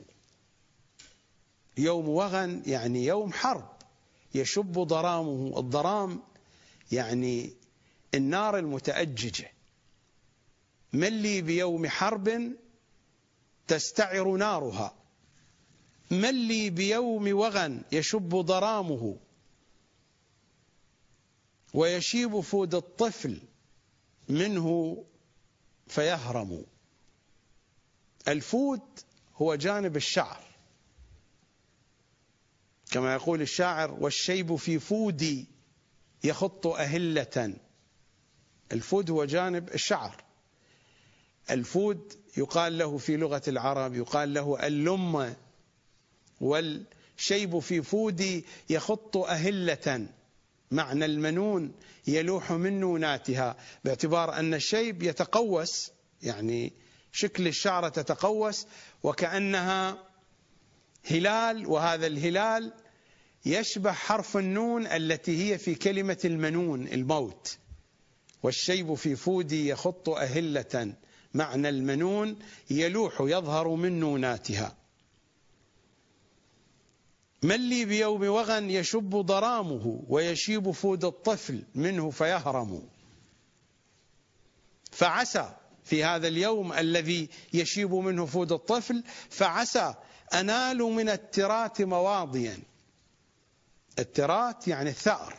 يوم 1.78 2.08
وغن 2.08 2.62
يعني 2.66 3.04
يوم 3.06 3.32
حرب. 3.32 3.68
يشب 4.34 4.72
ضرامه 4.72 5.58
الضرام 5.60 6.22
يعني 6.92 7.52
النار 8.14 8.58
المتأججة. 8.58 9.59
من 10.92 11.22
لي 11.22 11.42
بيوم 11.42 11.88
حرب 11.88 12.52
تستعر 13.66 14.36
نارها؟ 14.36 14.94
من 16.10 16.48
لي 16.48 16.70
بيوم 16.70 17.32
وغى 17.32 17.82
يشب 17.92 18.28
ضرامه 18.28 19.16
ويشيب 21.74 22.40
فود 22.40 22.74
الطفل 22.74 23.42
منه 24.28 24.96
فيهرم. 25.86 26.66
الفود 28.28 28.80
هو 29.36 29.54
جانب 29.54 29.96
الشعر. 29.96 30.44
كما 32.90 33.14
يقول 33.14 33.42
الشاعر 33.42 33.92
والشيب 33.92 34.56
في 34.56 34.78
فودي 34.78 35.46
يخط 36.24 36.66
أهلة. 36.66 37.54
الفود 38.72 39.10
هو 39.10 39.24
جانب 39.24 39.68
الشعر. 39.68 40.24
الفود 41.50 42.12
يقال 42.36 42.78
له 42.78 42.98
في 42.98 43.16
لغة 43.16 43.42
العرب 43.48 43.94
يقال 43.94 44.34
له 44.34 44.66
اللمة 44.66 45.36
والشيب 46.40 47.58
في 47.58 47.82
فودي 47.82 48.44
يخط 48.70 49.16
أهلة. 49.16 50.06
معنى 50.70 51.04
المنون 51.04 51.72
يلوح 52.06 52.52
من 52.52 52.80
نوناتها 52.80 53.56
باعتبار 53.84 54.34
أن 54.34 54.54
الشيب 54.54 55.02
يتقوس 55.02 55.90
يعني 56.22 56.72
شكل 57.12 57.46
الشعرة 57.46 57.88
تتقوس 57.88 58.66
وكأنها 59.02 59.98
هلال 61.04 61.66
وهذا 61.66 62.06
الهلال 62.06 62.72
يشبه 63.46 63.92
حرف 63.92 64.36
النون 64.36 64.86
التي 64.86 65.52
هي 65.52 65.58
في 65.58 65.74
كلمة 65.74 66.18
المنون 66.24 66.86
الموت. 66.86 67.58
والشيب 68.42 68.94
في 68.94 69.16
فودي 69.16 69.68
يخط 69.68 70.08
أهلة. 70.08 70.94
معنى 71.34 71.68
المنون 71.68 72.38
يلوح 72.70 73.20
يظهر 73.20 73.68
من 73.68 74.00
نوناتها. 74.00 74.76
من 77.42 77.68
لي 77.68 77.84
بيوم 77.84 78.22
وغى 78.22 78.70
يشب 78.70 79.10
ضرامه 79.10 80.04
ويشيب 80.08 80.70
فود 80.70 81.04
الطفل 81.04 81.62
منه 81.74 82.10
فيهرم. 82.10 82.88
فعسى 84.92 85.54
في 85.84 86.04
هذا 86.04 86.28
اليوم 86.28 86.72
الذي 86.72 87.28
يشيب 87.52 87.94
منه 87.94 88.26
فود 88.26 88.52
الطفل 88.52 89.04
فعسى 89.30 89.94
أنال 90.34 90.78
من 90.78 91.08
الترات 91.08 91.82
مواضيا. 91.82 92.58
الترات 93.98 94.68
يعني 94.68 94.90
الثأر. 94.90 95.38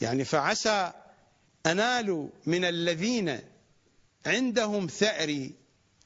يعني 0.00 0.24
فعسى 0.24 0.92
أنال 1.66 2.30
من 2.46 2.64
الذين 2.64 3.40
عندهم 4.26 4.86
ثأري 4.86 5.54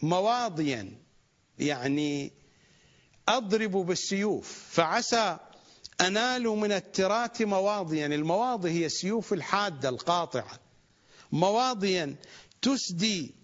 مواضيا 0.03 0.99
يعني 1.59 2.33
أضرب 3.29 3.71
بالسيوف 3.71 4.69
فعسى 4.71 5.39
أنال 6.01 6.43
من 6.43 6.73
الترات 6.73 7.43
مواضيا. 7.43 8.07
المواضي 8.07 8.71
هي 8.71 8.87
السيوف 8.87 9.33
الحادة 9.33 9.89
القاطعة. 9.89 10.61
مواضيا 11.33 12.17
تسدي 12.63 13.35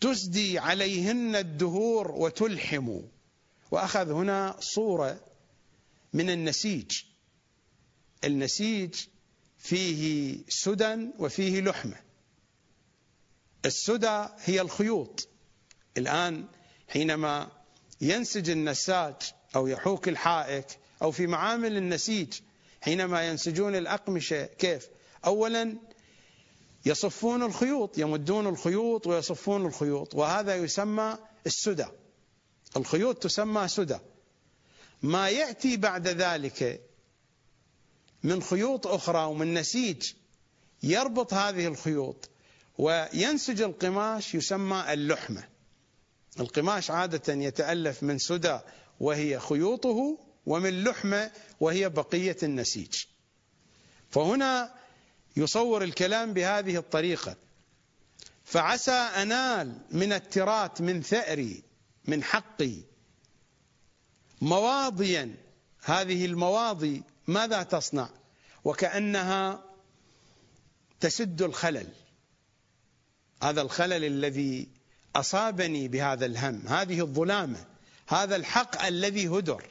تسدي 0.00 0.58
عليهن 0.58 1.36
الدهور 1.36 2.10
وتلحم. 2.10 3.00
وأخذ 3.70 4.12
هنا 4.12 4.56
صورة 4.60 5.20
من 6.12 6.30
النسيج. 6.30 7.02
النسيج 8.24 8.94
فيه 9.58 10.38
سدى 10.48 11.08
وفيه 11.18 11.60
لحمة. 11.60 12.07
السدى 13.64 14.26
هي 14.44 14.60
الخيوط. 14.60 15.28
الآن 15.96 16.44
حينما 16.88 17.48
ينسج 18.00 18.50
النساج 18.50 19.14
أو 19.56 19.66
يحوك 19.66 20.08
الحائك 20.08 20.66
أو 21.02 21.10
في 21.10 21.26
معامل 21.26 21.76
النسيج 21.76 22.34
حينما 22.80 23.28
ينسجون 23.28 23.76
الأقمشة 23.76 24.44
كيف؟ 24.44 24.88
أولا 25.26 25.76
يصفون 26.86 27.42
الخيوط 27.42 27.98
يمدون 27.98 28.46
الخيوط 28.46 29.06
ويصفون 29.06 29.66
الخيوط 29.66 30.14
وهذا 30.14 30.56
يسمى 30.56 31.18
السدى. 31.46 31.86
الخيوط 32.76 33.22
تسمى 33.22 33.68
سدى. 33.68 33.98
ما 35.02 35.28
يأتي 35.28 35.76
بعد 35.76 36.08
ذلك 36.08 36.80
من 38.22 38.42
خيوط 38.42 38.86
أخرى 38.86 39.24
ومن 39.24 39.54
نسيج 39.54 40.12
يربط 40.82 41.34
هذه 41.34 41.66
الخيوط 41.66 42.30
وينسج 42.78 43.62
القماش 43.62 44.34
يسمى 44.34 44.84
اللحمة. 44.92 45.48
القماش 46.40 46.90
عادة 46.90 47.34
يتألف 47.34 48.02
من 48.02 48.18
سدى 48.18 48.58
وهي 49.00 49.40
خيوطه 49.40 50.18
ومن 50.46 50.84
لحمة 50.84 51.30
وهي 51.60 51.88
بقية 51.88 52.36
النسيج. 52.42 53.04
فهنا 54.10 54.74
يصور 55.36 55.84
الكلام 55.84 56.32
بهذه 56.32 56.76
الطريقة. 56.76 57.36
فعسى 58.44 58.90
أنال 58.90 59.80
من 59.90 60.12
الترات 60.12 60.80
من 60.80 61.02
ثأري 61.02 61.62
من 62.04 62.24
حقي 62.24 62.74
مواضيا. 64.40 65.34
هذه 65.82 66.26
المواضي 66.26 67.02
ماذا 67.26 67.62
تصنع؟ 67.62 68.08
وكأنها 68.64 69.64
تسد 71.00 71.42
الخلل. 71.42 71.88
هذا 73.42 73.62
الخلل 73.62 74.04
الذي 74.04 74.68
أصابني 75.16 75.88
بهذا 75.88 76.26
الهم 76.26 76.68
هذه 76.68 77.00
الظلامة 77.00 77.66
هذا 78.06 78.36
الحق 78.36 78.84
الذي 78.84 79.28
هدر 79.28 79.64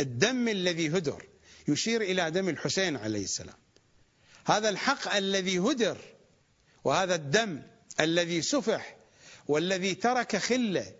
الدم 0.00 0.48
الذي 0.48 0.88
هدر 0.88 1.26
يشير 1.68 2.02
إلى 2.02 2.30
دم 2.30 2.48
الحسين 2.48 2.96
عليه 2.96 3.24
السلام. 3.24 3.56
هذا 4.44 4.68
الحق 4.68 5.14
الذي 5.14 5.58
هدر 5.58 5.98
وهذا 6.84 7.14
الدم 7.14 7.62
الذي 8.00 8.42
سفح 8.42 8.96
والذي 9.48 9.94
ترك 9.94 10.36
خلة 10.36 10.92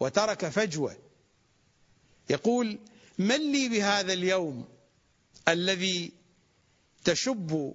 وترك 0.00 0.48
فجوة. 0.48 0.96
يقول 2.30 2.78
من 3.18 3.52
لي 3.52 3.68
بهذا 3.68 4.12
اليوم 4.12 4.68
الذي 5.48 6.12
تشب 7.04 7.74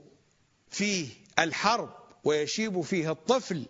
فيه 0.71 1.07
الحرب 1.39 2.02
ويشيب 2.23 2.81
فيه 2.81 3.11
الطفل 3.11 3.65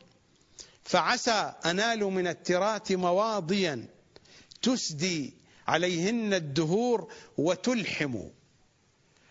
فعسى 0.84 1.54
أنال 1.66 2.00
من 2.00 2.28
الترات 2.28 2.92
مواضيا 2.92 3.88
تسدي 4.62 5.34
عليهن 5.68 6.34
الدهور 6.34 7.12
وتلحم. 7.38 8.20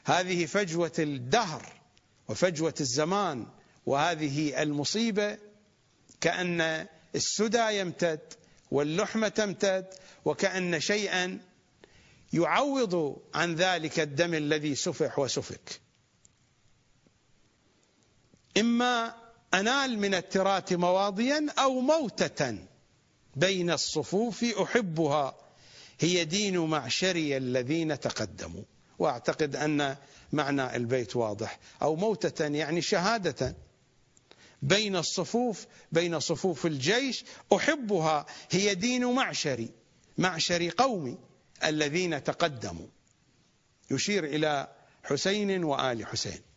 هذه 0.04 0.46
فجوة 0.46 0.92
الدهر 0.98 1.72
وفجوة 2.28 2.74
الزمان 2.80 3.46
وهذه 3.86 4.62
المصيبة 4.62 5.38
كأن 6.20 6.86
السدى 7.14 7.78
يمتد 7.78 8.20
واللحمة 8.70 9.28
تمتد 9.28 9.86
وكأن 10.24 10.80
شيئا 10.80 11.40
يعوض 12.32 13.16
عن 13.34 13.54
ذلك 13.54 14.00
الدم 14.00 14.34
الذي 14.34 14.74
سفح 14.74 15.18
وسفك. 15.18 15.80
إما 18.58 19.14
أنال 19.54 19.98
من 19.98 20.14
التراث 20.14 20.72
مواضيا 20.72 21.46
أو 21.58 21.80
موتة 21.80 22.58
بين 23.36 23.70
الصفوف 23.70 24.44
أحبها. 24.44 25.34
هي 26.00 26.24
دين 26.24 26.58
معشري 26.58 27.36
الذين 27.36 28.00
تقدموا. 28.00 28.62
وأعتقد 28.98 29.56
أن 29.56 29.96
معنى 30.32 30.76
البيت 30.76 31.16
واضح. 31.16 31.58
أو 31.82 31.96
موتة 31.96 32.44
يعني 32.44 32.82
شهادة. 32.82 33.56
بين 34.62 34.96
الصفوف 34.96 35.66
بين 35.92 36.20
صفوف 36.20 36.66
الجيش 36.66 37.24
أحبها. 37.56 38.26
هي 38.50 38.74
دين 38.74 39.04
معشري 39.06 39.70
معشر 40.18 40.70
قومي 40.78 41.18
الذين 41.64 42.24
تقدموا. 42.24 42.86
يشير 43.90 44.24
إلى 44.24 44.68
حسين 45.04 45.64
وآل 45.64 46.06
حسين. 46.06 46.51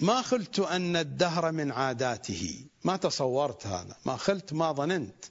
ما 0.00 0.22
خلت 0.22 0.58
أن 0.58 0.96
الدهر 0.96 1.52
من 1.52 1.72
عاداته. 1.72 2.64
ما 2.84 2.96
تصورت 2.96 3.66
هذا. 3.66 3.96
ما 4.04 4.16
خلت 4.16 4.52
ما 4.52 4.72
ظننت. 4.72 5.24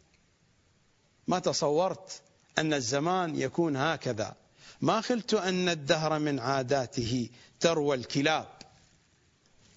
ما 1.28 1.40
تصورت 1.40 2.22
أن 2.58 2.74
الزمان 2.74 3.36
يكون 3.36 3.78
هكذا. 3.78 4.36
ما 4.82 5.02
خلت 5.02 5.34
أن 5.34 5.70
الدهر 5.70 6.20
من 6.20 6.40
عاداته 6.40 7.30
تروى 7.60 7.96
الكلاب 7.96 8.48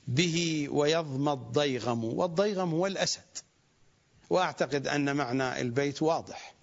به 0.08 0.68
ويضمى 0.70 1.32
الضيغم. 1.32 2.04
والضيغم 2.04 2.70
هو 2.70 2.86
الأسد. 2.86 3.38
وأعتقد 4.30 4.86
أن 4.86 5.16
معنى 5.16 5.60
البيت 5.60 6.02
واضح. 6.02 6.54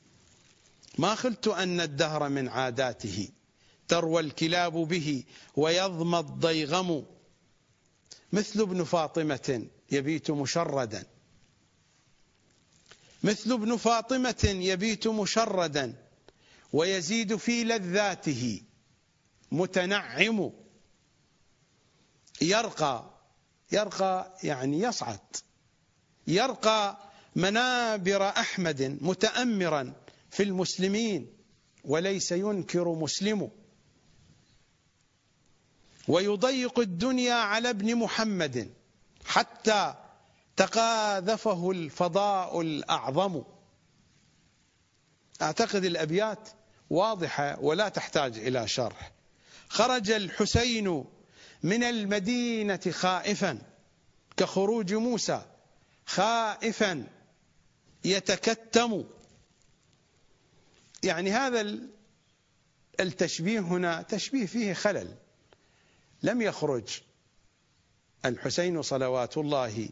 ما 0.98 1.16
خلت 1.16 1.48
أن 1.48 1.82
الدهر 1.82 2.30
من 2.30 2.50
عاداته 2.50 3.30
تروى 3.88 4.22
الكلاب 4.22 4.74
به 4.74 5.24
ويضمى 5.56 6.20
الضيغم. 6.20 7.06
مثل 8.34 8.62
ابن 8.62 8.84
فاطمة 8.84 9.68
يبيت 9.92 10.32
مشردا. 10.32 11.04
مثل 13.24 13.52
ابن 13.52 13.78
فاطمة 13.78 14.56
يبيت 14.62 15.08
مشردا 15.08 15.94
ويزيد 16.74 17.36
في 17.36 17.64
لذاته. 17.64 18.62
متنعم. 19.52 20.52
يرقى. 22.42 23.14
يرقى 23.72 24.38
يعني 24.44 24.80
يصعد. 24.80 25.20
يرقى 26.28 26.98
منابر 27.36 28.30
أحمد 28.30 28.98
متأمرا 29.02 29.94
في 30.30 30.44
المسلمين 30.44 31.34
وليس 31.84 32.32
ينكر 32.32 32.94
مسلم 32.94 33.52
ويضيق 36.08 36.80
الدنيا 36.80 37.34
على 37.34 37.70
ابن 37.70 37.96
محمد 37.96 38.74
حتى 39.26 39.96
تقاذفه 40.58 41.72
الفضاء 41.72 42.62
الأعظم. 42.62 43.44
أعتقد 45.42 45.86
الأبيات 45.86 46.50
واضحة 46.90 47.60
ولا 47.60 47.90
تحتاج 47.90 48.38
إلى 48.38 48.68
شرح. 48.68 49.12
خرج 49.70 50.12
الحسين 50.12 51.06
من 51.64 51.84
المدينة 51.84 52.80
خائفا 52.92 53.62
كخروج 54.38 54.94
موسى 54.94 55.42
خائفا 56.06 57.08
يتكتم. 58.06 59.04
يعني 61.04 61.32
هذا 61.32 61.80
التشبيه 63.00 63.60
هنا 63.60 64.02
تشبيه 64.02 64.46
فيه 64.46 64.74
خلل. 64.74 65.16
لم 66.26 66.42
يخرج. 66.42 67.02
الحسين 68.26 68.82
صلوات 68.82 69.38
الله 69.38 69.90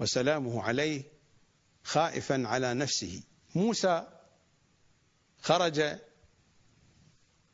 وسلامه 0.00 0.62
عليه 0.62 1.02
خائفا 1.84 2.42
على 2.46 2.74
نفسه. 2.74 3.22
موسى 3.54 4.06
خرج 5.40 5.98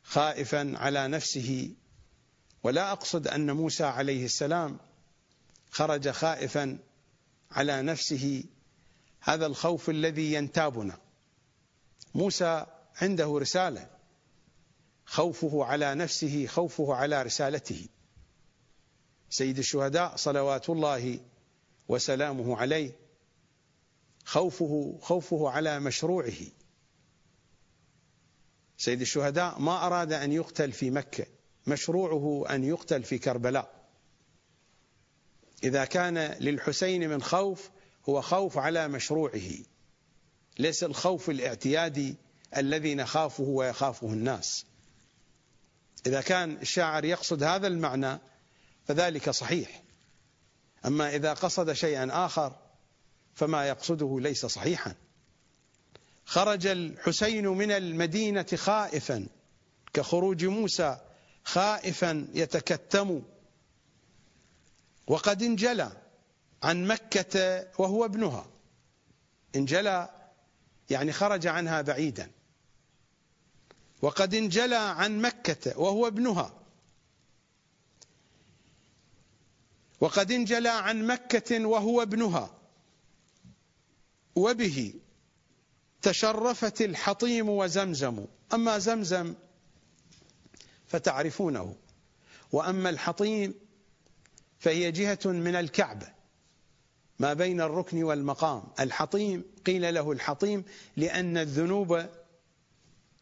خائفا 0.03 0.73
على 0.75 1.07
نفسه. 1.07 1.75
ولا 2.63 2.91
أقصد 2.91 3.27
أن 3.27 3.51
موسى 3.51 3.83
عليه 3.83 4.25
السلام 4.25 4.77
خرج 5.71 6.09
خائفا 6.09 6.77
على 7.51 7.81
نفسه. 7.81 8.43
هذا 9.21 9.45
الخوف 9.45 9.89
الذي 9.89 10.33
ينتابنا. 10.33 10.97
موسى 12.15 12.65
عنده 13.01 13.37
رسالة. 13.41 13.96
خوفه 15.07 15.65
على 15.65 15.95
نفسه 15.95 16.47
خوفه 16.47 16.93
على 16.93 17.23
رسالته. 17.23 17.87
سيد 19.29 19.57
الشهداء 19.57 20.15
صلوات 20.15 20.69
الله 20.69 21.19
وسلامه 21.87 22.57
عليه 22.57 22.91
خوفه 24.25 24.99
خوفه 25.01 25.49
على 25.49 25.79
مشروعه. 25.79 26.51
سيد 28.77 29.01
الشهداء 29.01 29.59
ما 29.59 29.87
أراد 29.87 30.13
أن 30.13 30.31
يقتل 30.31 30.71
في 30.71 30.91
مكة 30.91 31.25
مشروعه 31.67 32.55
أن 32.55 32.63
يقتل 32.63 33.03
في 33.03 33.17
كربلاء. 33.17 33.89
إذا 35.63 35.85
كان 35.85 36.17
للحسين 36.17 37.09
من 37.09 37.21
خوف 37.21 37.69
هو 38.09 38.21
خوف 38.21 38.57
على 38.57 38.87
مشروعه. 38.87 39.49
ليس 40.59 40.83
الخوف 40.83 41.29
الاعتيادي 41.29 42.15
الذي 42.57 42.95
نخافه 42.95 43.43
ويخافه 43.43 44.07
الناس. 44.07 44.65
إذا 46.05 46.21
كان 46.21 46.57
الشاعر 46.61 47.05
يقصد 47.05 47.43
هذا 47.43 47.67
المعنى 47.67 48.19
فذلك 48.87 49.29
صحيح. 49.29 49.83
أما 50.85 51.15
إذا 51.15 51.33
قصد 51.33 51.73
شيئا 51.73 52.25
آخر 52.25 52.55
فما 53.35 53.67
يقصده 53.67 54.19
ليس 54.19 54.45
صحيحا. 54.45 54.95
خرج 56.25 56.67
الحسين 56.67 57.47
من 57.47 57.71
المدينة 57.71 58.45
خائفا 58.55 59.27
كخروج 59.93 60.45
موسى 60.45 60.97
خائفا 61.43 62.27
يتكتم. 62.33 63.21
وقد 65.07 65.43
انجلى 65.43 65.91
عن 66.63 66.87
مكة 66.87 67.65
وهو 67.79 68.05
ابنها. 68.05 68.47
انجلى 69.55 70.09
يعني 70.89 71.11
خرج 71.11 71.47
عنها 71.47 71.81
بعيدا. 71.81 72.31
وقد 74.01 74.35
انجلى 74.35 74.75
عن 74.75 75.21
مكة 75.21 75.79
وهو 75.79 76.07
ابنها. 76.07 76.53
وقد 79.99 80.31
انجلى 80.31 80.69
عن 80.69 81.07
مكة 81.07 81.65
وهو 81.65 82.01
ابنها. 82.01 82.57
وبه 84.35 84.93
تشرفت 86.01 86.81
الحطيم 86.81 87.49
وزمزم. 87.49 88.25
أما 88.53 88.79
زمزم 88.79 89.35
فتعرفونه. 90.87 91.75
وأما 92.51 92.89
الحطيم 92.89 93.53
فهي 94.59 94.91
جهة 94.91 95.19
من 95.25 95.55
الكعبة 95.55 96.07
ما 97.19 97.33
بين 97.33 97.61
الركن 97.61 98.03
والمقام. 98.03 98.63
الحطيم 98.79 99.43
قيل 99.65 99.93
له 99.93 100.11
الحطيم 100.11 100.63
لأن 100.97 101.37
الذنوب 101.37 102.05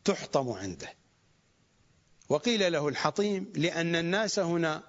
تحطم 0.05 0.49
عنده. 0.49 0.93
وقيل 2.29 2.71
له 2.71 2.87
الحطيم 2.87 3.53
لأن 3.55 3.95
الناس 3.95 4.39
هنا 4.39 4.83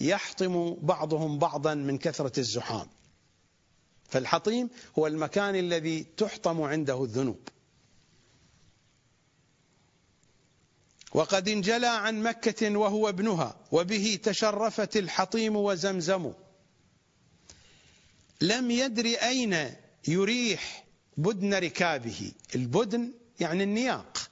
يحطم 0.00 0.74
بعضهم 0.74 1.38
بعضا 1.38 1.74
من 1.74 1.98
كثرة 1.98 2.40
الزحام. 2.40 2.88
فالحطيم 4.08 4.70
هو 4.98 5.06
المكان 5.06 5.56
الذي 5.56 6.04
تحطم 6.16 6.62
عنده 6.62 7.04
الذنوب. 7.04 7.48
وقد 11.14 11.48
انجلى 11.48 11.86
عن 11.86 12.22
مكة 12.22 12.76
وهو 12.76 13.08
ابنها 13.08 13.56
وبه 13.72 14.18
تشرفت 14.22 14.96
الحطيم 14.96 15.56
وزمزم. 15.56 16.32
لم 18.40 18.70
يدر 18.70 19.06
أين 19.06 19.74
يريح 20.08 20.84
بدن 21.16 21.54
ركابه. 21.54 22.32
البدن 22.54 23.12
يعني 23.40 23.64
النياق. 23.64 24.27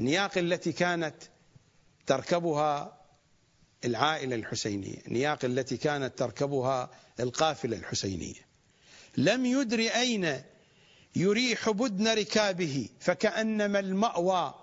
النياق 0.00 0.38
التي 0.38 0.72
كانت 0.72 1.14
تركبها 2.06 2.98
العائلة 3.84 4.36
الحسينية 4.36 4.98
النياق 5.06 5.44
التي 5.44 5.76
كانت 5.76 6.18
تركبها 6.18 6.90
القافلة 7.20 7.76
الحسينية. 7.76 8.48
لم 9.16 9.46
يدر 9.46 9.78
أين 9.78 10.42
يريح 11.16 11.70
بدن 11.70 12.08
ركابه 12.08 12.88
فكأنما 13.00 13.78
المأوى 13.78 14.54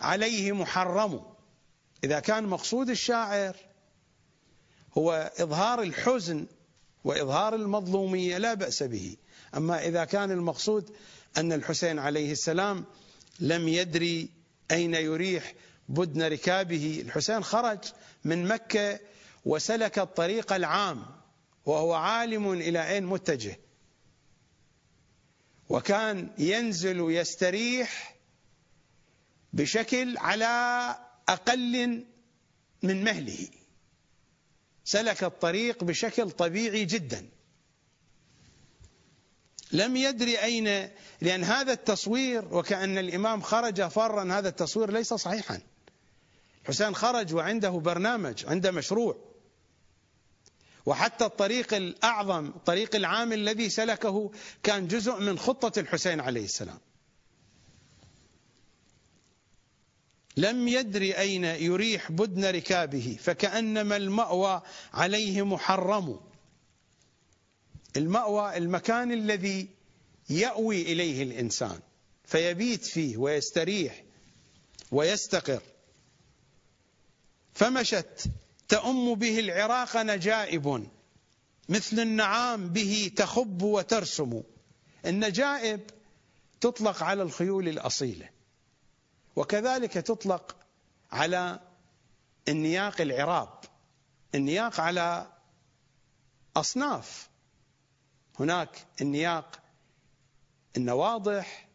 عليه 0.00 0.52
محرم. 0.52 1.22
إذا 2.04 2.20
كان 2.20 2.44
مقصود 2.44 2.90
الشاعر 2.90 3.56
هو 4.98 5.32
إظهار 5.38 5.82
الحزن 5.82 6.46
وإظهار 7.04 7.54
المظلومية 7.54 8.38
لا 8.38 8.54
بأس 8.54 8.82
به. 8.82 9.16
أما 9.56 9.86
إذا 9.86 10.04
كان 10.04 10.30
المقصود 10.30 10.90
أن 11.36 11.52
الحسين 11.52 11.98
عليه 11.98 12.32
السلام 12.32 12.84
لم 13.40 13.68
يدري 13.68 14.28
أين 14.70 14.94
يريح 14.94 15.54
بدن 15.88 16.22
ركابه. 16.22 17.00
الحسين 17.06 17.44
خرج 17.44 17.78
من 18.24 18.48
مكة 18.48 19.00
وسلك 19.44 19.98
الطريق 19.98 20.52
العام 20.52 21.06
وهو 21.66 21.94
عالم 21.94 22.52
إلى 22.52 22.88
أين 22.88 23.06
متجه. 23.06 23.58
وكان 25.68 26.30
ينزل 26.38 27.10
يستريح 27.10 28.14
بشكل 29.52 30.18
على 30.18 30.96
أقل 31.28 32.04
من 32.82 33.04
مهله. 33.04 33.48
سلك 34.84 35.24
الطريق 35.24 35.84
بشكل 35.84 36.30
طبيعي 36.30 36.84
جدا. 36.84 37.28
لم 39.74 39.96
يدري 39.96 40.38
أين 40.42 40.88
لأن 41.20 41.44
هذا 41.44 41.72
التصوير 41.72 42.54
وكأن 42.54 42.98
الإمام 42.98 43.40
خرج 43.42 43.82
فرا 43.82 44.38
هذا 44.38 44.48
التصوير 44.48 44.90
ليس 44.90 45.14
صحيحا. 45.14 45.60
حسين 46.64 46.94
خرج 46.94 47.34
وعنده 47.34 47.70
برنامج 47.70 48.46
عنده 48.46 48.70
مشروع. 48.70 49.16
وحتى 50.86 51.24
الطريق 51.24 51.74
الأعظم 51.74 52.46
الطريق 52.46 52.96
العام 52.96 53.32
الذي 53.32 53.68
سلكه 53.70 54.30
كان 54.62 54.88
جزء 54.88 55.20
من 55.20 55.38
خطة 55.38 55.80
الحسين 55.80 56.20
عليه 56.20 56.44
السلام. 56.44 56.78
لم 60.36 60.68
يدري 60.68 61.18
أين 61.18 61.44
يريح 61.44 62.12
بدن 62.12 62.44
ركابه 62.44 63.16
فكأنما 63.20 63.96
المأوى 63.96 64.62
عليه 64.92 65.46
محرم. 65.46 66.20
المأوى 67.96 68.56
المكان 68.56 69.12
الذي 69.12 69.68
يأوي 70.30 70.82
إليه 70.82 71.22
الإنسان 71.22 71.80
فيبيت 72.24 72.84
فيه 72.84 73.16
ويستريح 73.16 74.04
ويستقر. 74.92 75.62
فمشت 77.54 78.24
تأم 78.68 79.14
به 79.14 79.38
العراق 79.38 79.96
نجائب 79.96 80.88
مثل 81.68 82.00
النعام 82.00 82.68
به 82.68 83.10
تخب 83.16 83.62
وترسم. 83.62 84.42
النجائب 85.06 85.80
تطلق 86.60 87.02
على 87.02 87.22
الخيول 87.22 87.68
الأصيلة 87.68 88.28
وكذلك 89.36 89.92
تطلق 89.92 90.56
على 91.12 91.60
النياق 92.48 93.00
العراب 93.00 93.58
النياق 94.34 94.80
على 94.80 95.32
أصناف. 96.56 97.28
هناك 98.40 98.86
النياق 99.00 99.58
النواضح 100.76 101.68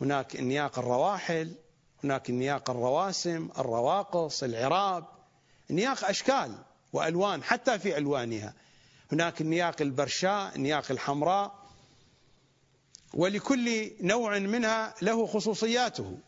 هناك 0.00 0.36
النياق 0.36 0.78
الرواحل 0.78 1.54
هناك 2.04 2.30
النياق 2.30 2.70
الرواسم 2.70 3.48
الرواقص 3.58 4.42
العراب. 4.42 5.04
نياق 5.70 6.04
أشكال 6.04 6.58
وألوان 6.92 7.42
حتى 7.42 7.78
في 7.78 7.98
ألوانها. 7.98 8.54
هناك 9.12 9.40
النياق 9.40 9.82
البرشاء 9.82 10.56
النياق 10.56 10.90
الحمراء. 10.90 11.62
ولكل 13.14 13.90
نوع 14.00 14.38
منها 14.38 14.94
له 15.02 15.26
خصوصياته. 15.26 16.18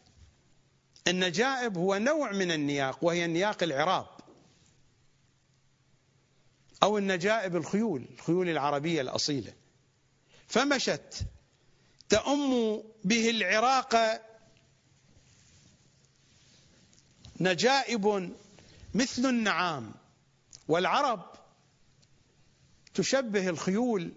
النجائب 1.08 1.78
هو 1.78 1.96
نوع 1.96 2.32
من 2.32 2.52
النياق 2.52 2.98
وهي 3.02 3.24
النياق 3.24 3.62
العراب. 3.62 4.06
أو 6.82 6.98
النجائب 6.98 7.56
الخيول 7.56 8.06
الخيول 8.14 8.48
العربية 8.48 9.00
الأصيلة. 9.00 9.52
فمشت 10.48 11.26
تأم 12.08 12.82
به 13.04 13.30
العراق 13.30 14.20
نجائب 17.40 18.34
مثل 18.94 19.26
النعام. 19.26 19.94
والعرب 20.68 21.32
تشبه 22.94 23.48
الخيول 23.48 24.12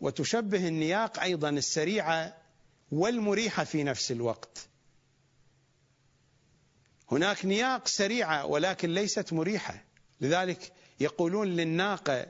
وتشبه 0.00 0.68
النياق 0.68 1.20
أيضا 1.20 1.48
السريعة 1.48 2.36
والمريحة 2.92 3.64
في 3.64 3.82
نفس 3.82 4.12
الوقت. 4.12 4.66
هناك 7.10 7.44
نياق 7.44 7.88
سريعة 7.88 8.46
ولكن 8.46 8.94
ليست 8.94 9.32
مريحة. 9.32 9.84
لذلك 10.20 10.72
يقولون 11.00 11.48
للناقة 11.48 12.26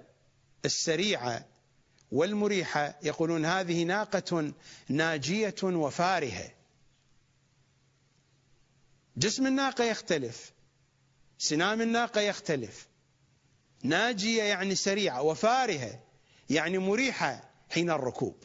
السريعة 0.64 1.46
والمريحة 2.12 2.98
يقولون 3.02 3.44
هذه 3.44 3.84
ناقة 3.84 4.52
ناجية 4.88 5.54
وفارهة. 5.62 6.50
جسم 9.16 9.46
الناقة 9.46 9.84
يختلف 9.84 10.52
سنام 11.38 11.80
الناقة 11.80 12.20
يختلف. 12.20 12.88
ناجية 13.82 14.42
يعني 14.42 14.74
سريعة 14.74 15.22
وفارهة 15.22 16.02
يعني 16.50 16.78
مريحة 16.78 17.50
حين 17.70 17.90
الركوب. 17.90 18.44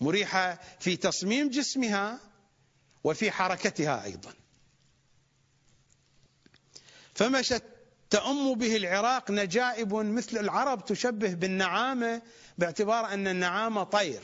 مريحة 0.00 0.60
في 0.80 0.96
تصميم 0.96 1.50
جسمها 1.50 2.20
وفي 3.04 3.30
حركتها 3.30 4.04
أيضا. 4.04 4.34
فمشت 7.14 7.73
تأم 8.10 8.54
به 8.54 8.76
العراق 8.76 9.30
نجائب 9.30 9.94
مثل 9.94 10.38
العرب 10.38 10.84
تشبه 10.84 11.34
بالنعامة 11.34 12.22
باعتبار 12.58 13.12
أن 13.12 13.28
النعامة 13.28 13.84
طير. 13.84 14.22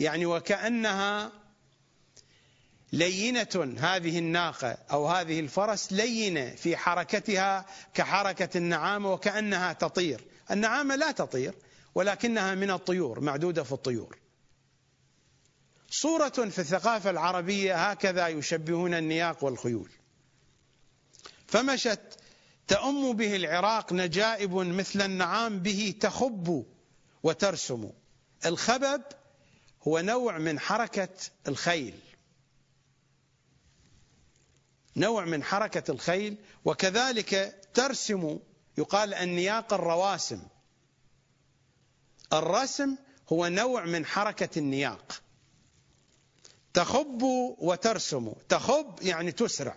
يعني 0.00 0.26
وكأنها 0.26 1.32
لينة 2.92 3.74
هذه 3.78 4.18
الناقة 4.18 4.76
أو 4.90 5.08
هذه 5.08 5.40
الفرس 5.40 5.92
لينة 5.92 6.50
في 6.50 6.76
حركتها 6.76 7.66
كحركة 7.94 8.58
النعامة 8.58 9.12
وكأنها 9.12 9.72
تطير. 9.72 10.24
النعامة 10.50 10.96
لا 10.96 11.10
تطير 11.12 11.54
ولكنها 11.94 12.54
من 12.54 12.70
الطيور 12.70 13.20
معدودة 13.20 13.62
في 13.62 13.72
الطيور. 13.72 14.18
صورة 15.90 16.28
في 16.28 16.58
الثقافة 16.58 17.10
العربية 17.10 17.90
هكذا 17.90 18.28
يشبهون 18.28 18.94
النياق 18.94 19.44
والخيول. 19.44 19.90
فمشت 21.46 22.19
تأم 22.70 23.12
به 23.12 23.36
العراق 23.36 23.92
نجائب 23.92 24.54
مثل 24.54 25.02
النعام 25.02 25.58
به 25.58 25.94
تخب 26.00 26.66
وترسم. 27.22 27.90
الخبب 28.46 29.02
هو 29.88 29.98
نوع 29.98 30.38
من 30.38 30.60
حركة 30.60 31.08
الخيل. 31.48 32.00
نوع 34.96 35.24
من 35.24 35.42
حركة 35.42 35.90
الخيل 35.90 36.36
وكذلك 36.64 37.60
ترسم 37.74 38.38
يقال 38.78 39.14
النياق 39.14 39.72
الرواسم. 39.72 40.42
الرسم 42.32 42.96
هو 43.32 43.46
نوع 43.46 43.84
من 43.84 44.06
حركة 44.06 44.58
النياق. 44.58 45.22
تخب 46.74 47.22
وترسم. 47.58 48.32
تخب 48.48 49.02
يعني 49.02 49.32
تسرع. 49.32 49.76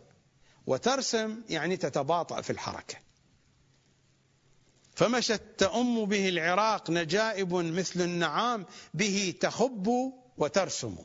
وترسم 0.67 1.41
يعني 1.49 1.77
تتباطأ 1.77 2.41
في 2.41 2.49
الحركة. 2.49 2.97
فمشت 4.95 5.41
تأم 5.57 6.05
به 6.05 6.29
العراق 6.29 6.89
نجائب 6.89 7.53
مثل 7.53 8.01
النعام 8.01 8.65
به 8.93 9.33
تخب 9.39 10.13
وترسم. 10.37 10.97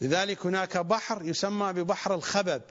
لذلك 0.00 0.46
هناك 0.46 0.76
بحر 0.76 1.24
يسمى 1.24 1.72
ببحر 1.72 2.14
الخبب. 2.14 2.62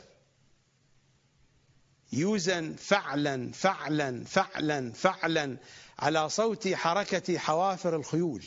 يوزن 2.14 2.76
فعلا 2.76 3.52
فعلا 3.52 4.24
فعلا 4.24 4.92
فعلا 4.92 5.58
على 6.00 6.30
صوت 6.30 6.68
حركة 6.68 7.38
حوافر 7.38 7.96
الخيول. 7.96 8.46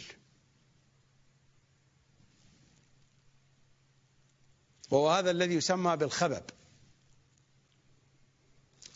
وهو 4.95 5.11
هذا 5.11 5.31
الذي 5.31 5.55
يسمى 5.55 5.97
بالخبب. 5.97 6.43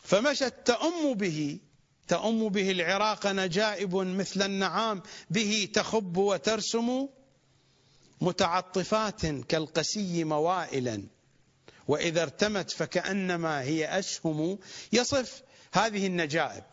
فمشت 0.03 0.53
تأم 0.65 1.13
به 1.13 1.59
تأم 2.07 2.49
به 2.49 2.71
العراق 2.71 3.27
نجائب 3.27 3.95
مثل 3.95 4.41
النعام 4.41 5.01
به 5.29 5.69
تخب 5.73 6.17
وترسم 6.17 7.07
متعطفات 8.21 9.25
كالقسي 9.25 10.23
موائلا. 10.23 11.03
وإذا 11.87 12.21
ارتمت 12.21 12.71
فكأنما 12.71 13.61
هي 13.61 13.99
أسهم 13.99 14.59
يصف 14.93 15.43
هذه 15.73 16.07
النجائب. 16.07 16.63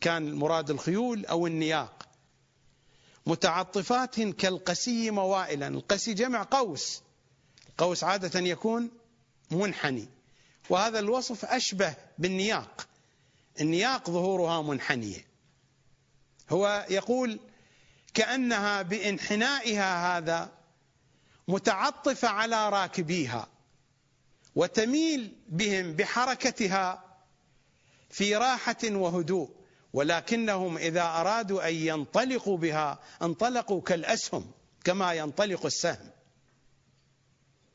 كان 0.00 0.28
المراد 0.28 0.70
الخيول 0.70 1.26
أو 1.26 1.46
النياق. 1.46 2.08
متعطفات 3.26 4.20
كالقسي 4.20 5.10
موائلا. 5.10 5.68
القسي 5.68 6.14
جمع 6.14 6.42
قوس. 6.42 7.02
القوس 7.82 8.04
عادة 8.04 8.40
يكون 8.40 8.90
منحني. 9.50 10.08
وهذا 10.70 10.98
الوصف 10.98 11.44
أشبه 11.44 11.94
بالنياق. 12.18 12.86
النياق 13.60 14.10
ظهورها 14.10 14.62
منحنية. 14.62 15.26
هو 16.50 16.86
يقول 16.90 17.40
كأنها 18.14 18.82
بانحنائها 18.82 20.18
هذا 20.18 20.50
متعطفة 21.48 22.28
على 22.28 22.68
راكبيها 22.68 23.48
وتميل 24.54 25.36
بهم 25.48 25.92
بحركتها 25.92 27.04
في 28.10 28.36
راحة 28.36 28.84
وهدوء. 28.84 29.50
ولكنهم 29.92 30.78
إذا 30.78 31.02
أرادوا 31.02 31.68
أن 31.68 31.74
ينطلقوا 31.74 32.58
بها 32.58 32.98
انطلقوا 33.22 33.80
كالأسهم 33.80 34.50
كما 34.84 35.12
ينطلق 35.12 35.66
السهم. 35.66 36.10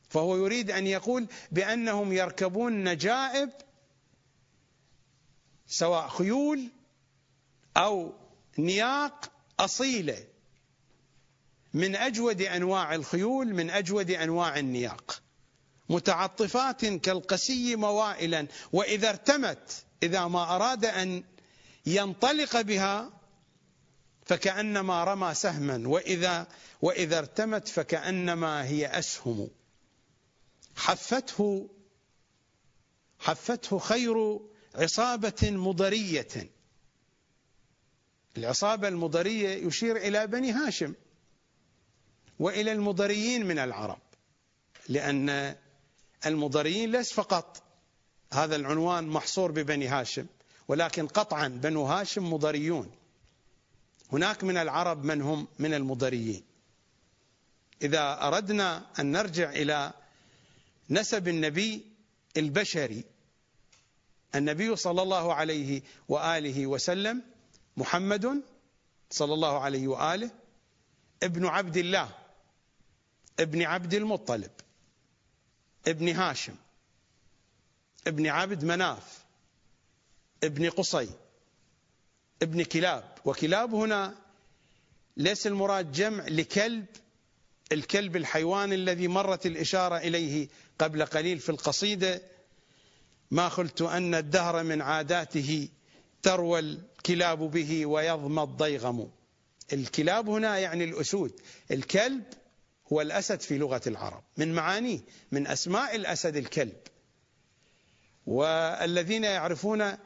فهو 0.08 0.36
يريد 0.36 0.70
أن 0.70 0.86
يقول 0.86 1.26
بأنهم 1.52 2.12
يركبون 2.12 2.84
نجائب 2.84 3.50
سواء 5.66 6.08
خيول 6.08 6.68
أو 7.76 8.12
نياق 8.58 9.30
أصيلة 9.60 10.24
من 11.74 11.96
أجود 11.96 12.42
أنواع 12.42 12.94
الخيول 12.94 13.54
من 13.54 13.70
أجود 13.70 14.10
أنواع 14.10 14.58
النياق. 14.58 15.22
متعطفات 15.88 16.86
كالقسي 16.86 17.76
موائلا 17.76 18.46
وإذا 18.72 19.08
ارتمت 19.08 19.84
إذا 20.02 20.26
ما 20.26 20.56
أراد 20.56 20.84
أن 20.84 21.24
ينطلق 21.86 22.60
بها 22.60 23.10
فكأنما 24.26 25.04
رمى 25.04 25.34
سهما 25.34 25.88
وإذا 25.88 26.46
وإذا 26.82 27.18
ارتمت 27.18 27.68
فكأنما 27.68 28.64
هي 28.64 28.86
أسهم. 28.86 29.48
حفته 30.78 31.68
حفته 33.18 33.78
خير 33.78 34.40
عصابة 34.74 35.50
مضرية. 35.50 36.50
العصابة 38.36 38.88
المضرية 38.88 39.66
يشير 39.66 39.96
إلى 39.96 40.26
بني 40.26 40.52
هاشم 40.52 40.94
وإلى 42.38 42.72
المضريين 42.72 43.46
من 43.46 43.58
العرب 43.58 43.98
لأن 44.88 45.56
المضريين 46.26 46.92
ليس 46.92 47.12
فقط 47.12 47.62
هذا 48.32 48.56
العنوان 48.56 49.08
محصور 49.08 49.50
ببني 49.52 49.88
هاشم 49.88 50.26
ولكن 50.68 51.06
قطعا 51.06 51.48
بنو 51.48 51.84
هاشم 51.84 52.32
مضريون. 52.32 52.90
هناك 54.12 54.44
من 54.44 54.56
العرب 54.56 55.04
من 55.04 55.22
هم 55.22 55.48
من 55.58 55.74
المضريين. 55.74 56.44
إذا 57.82 58.18
أردنا 58.22 58.86
أن 59.00 59.12
نرجع 59.12 59.50
إلى 59.50 59.92
نسب 60.90 61.28
النبي 61.28 61.86
البشري. 62.36 63.04
النبي 64.34 64.76
صلى 64.76 65.02
الله 65.02 65.34
عليه 65.34 65.82
وآله 66.08 66.66
وسلم 66.66 67.22
محمد 67.76 68.42
صلى 69.10 69.34
الله 69.34 69.60
عليه 69.60 69.88
وآله 69.88 70.30
ابن 71.22 71.46
عبد 71.46 71.76
الله 71.76 72.08
ابن 73.40 73.62
عبد 73.62 73.94
المطلب 73.94 74.50
ابن 75.88 76.08
هاشم 76.08 76.54
ابن 78.06 78.26
عبد 78.26 78.64
مناف 78.64 79.24
ابن 80.44 80.70
قصي 80.70 81.08
ابن 82.42 82.64
كلاب. 82.64 83.18
وكلاب 83.24 83.74
هنا 83.74 84.14
ليس 85.16 85.46
المراد 85.46 85.92
جمع 85.92 86.24
لكلب 86.24 86.86
الكلب 87.72 88.16
الحيوان 88.16 88.72
الذي 88.72 89.08
مرت 89.08 89.46
الإشارة 89.46 89.96
إليه 89.96 90.48
قبل 90.78 91.04
قليل 91.04 91.38
في 91.38 91.48
القصيدة 91.48 92.22
ما 93.30 93.48
قلت 93.48 93.82
أن 93.82 94.14
الدهر 94.14 94.62
من 94.62 94.82
عاداته 94.82 95.68
تروى 96.22 96.58
الكلاب 96.58 97.38
به 97.38 97.86
ويظمى 97.86 98.42
الضيغم. 98.42 99.10
الكلاب 99.72 100.28
هنا 100.28 100.58
يعني 100.58 100.84
الأسود. 100.84 101.40
الكلب 101.70 102.24
هو 102.92 103.00
الأسد 103.00 103.40
في 103.40 103.58
لغة 103.58 103.82
العرب 103.86 104.22
من 104.36 104.54
معانيه 104.54 105.00
من 105.32 105.46
أسماء 105.46 105.96
الأسد 105.96 106.36
الكلب. 106.36 106.76
والذين 108.26 109.24
يعرفون 109.24 109.96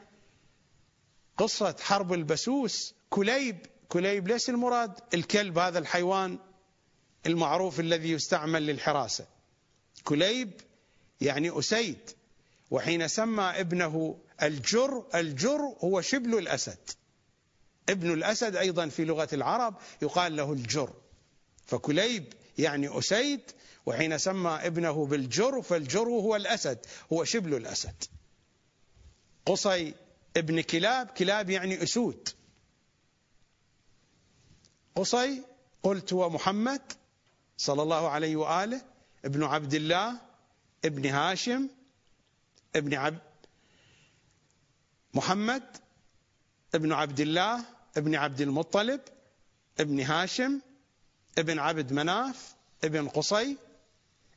قصة 1.37 1.75
حرب 1.79 2.13
البسوس 2.13 2.93
كليب 3.09 3.57
كليب 3.87 4.27
ليس 4.27 4.49
المراد؟ 4.49 4.91
الكلب 5.13 5.57
هذا 5.57 5.79
الحيوان 5.79 6.39
المعروف 7.25 7.79
الذي 7.79 8.11
يستعمل 8.11 8.65
للحراسة. 8.65 9.25
كليب 10.03 10.61
يعني 11.21 11.59
أسيد 11.59 12.09
وحين 12.71 13.07
سمى 13.07 13.43
ابنه 13.43 14.19
الجر 14.43 15.05
الجر 15.15 15.75
هو 15.83 16.01
شبل 16.01 16.37
الأسد. 16.37 16.79
ابن 17.89 18.13
الأسد 18.13 18.55
أيضا 18.55 18.87
في 18.87 19.05
لغة 19.05 19.29
العرب 19.33 19.75
يقال 20.01 20.35
له 20.35 20.53
الجر. 20.53 20.93
فكليب 21.65 22.33
يعني 22.57 22.99
أسيد 22.99 23.41
وحين 23.85 24.17
سمى 24.17 24.51
ابنه 24.51 25.05
بالجر 25.05 25.61
فالجر 25.61 26.07
هو 26.07 26.35
الأسد 26.35 26.77
هو 27.13 27.23
شبل 27.23 27.53
الأسد. 27.55 28.03
قصي 29.45 29.93
ابن 30.37 30.61
كلاب 30.61 31.07
كلاب 31.07 31.49
يعني 31.49 31.83
أسود. 31.83 32.29
قصي 34.95 35.41
قلت 35.83 36.13
هو 36.13 36.29
محمد 36.29 36.81
صلى 37.63 37.81
الله 37.81 38.09
عليه 38.09 38.35
وآله 38.35 38.81
ابن 39.25 39.43
عبد 39.43 39.73
الله 39.73 40.19
ابن 40.85 41.05
هاشم 41.05 41.69
ابن 42.75 42.93
عبد 42.93 43.19
محمد 45.13 45.63
ابن 46.75 46.93
عبد 46.93 47.19
الله 47.19 47.65
ابن 47.97 48.15
عبد 48.15 48.41
المطلب 48.41 49.01
ابن 49.79 49.99
هاشم 49.99 50.61
ابن 51.37 51.59
عبد 51.59 51.93
مناف 51.93 52.55
ابن 52.83 53.07
قصي 53.07 53.57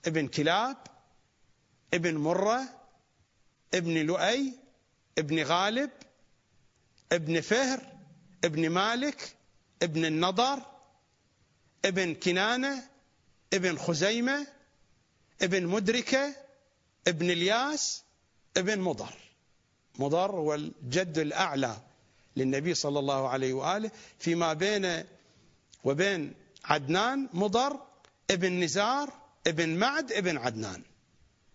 ابن 0.07 0.28
كلاب 0.28 0.77
ابن 1.94 2.16
مرة 2.16 2.62
ابن 3.74 3.94
لؤي 4.07 4.53
ابن 5.19 5.43
غالب 5.43 5.90
ابن 7.12 7.40
فهر 7.40 7.93
ابن 8.44 8.70
مالك 8.70 9.36
ابن 9.82 10.05
النضر 10.05 10.62
ابن 11.85 12.15
كنانة 12.15 12.95
ابن 13.57 13.78
خزيمة 13.78 14.47
ابن 15.43 15.66
مدركة 15.66 16.35
ابن 17.09 17.31
الياس 17.31 18.03
ابن 18.57 18.81
مضر. 18.81 19.15
مضر 19.99 20.31
هو 20.31 20.55
الجد 20.55 21.19
الأعلى 21.19 21.77
للنبي 22.37 22.74
صلى 22.74 22.99
الله 22.99 23.28
عليه 23.28 23.53
وآله. 23.53 23.91
فيما 24.19 24.53
بين 24.53 25.05
وبين 25.85 26.35
عدنان 26.65 27.28
مضر 27.33 27.81
ابن 28.31 28.61
نزار 28.61 29.12
ابن 29.47 29.69
معد 29.69 30.12
ابن 30.12 30.37
عدنان. 30.39 30.83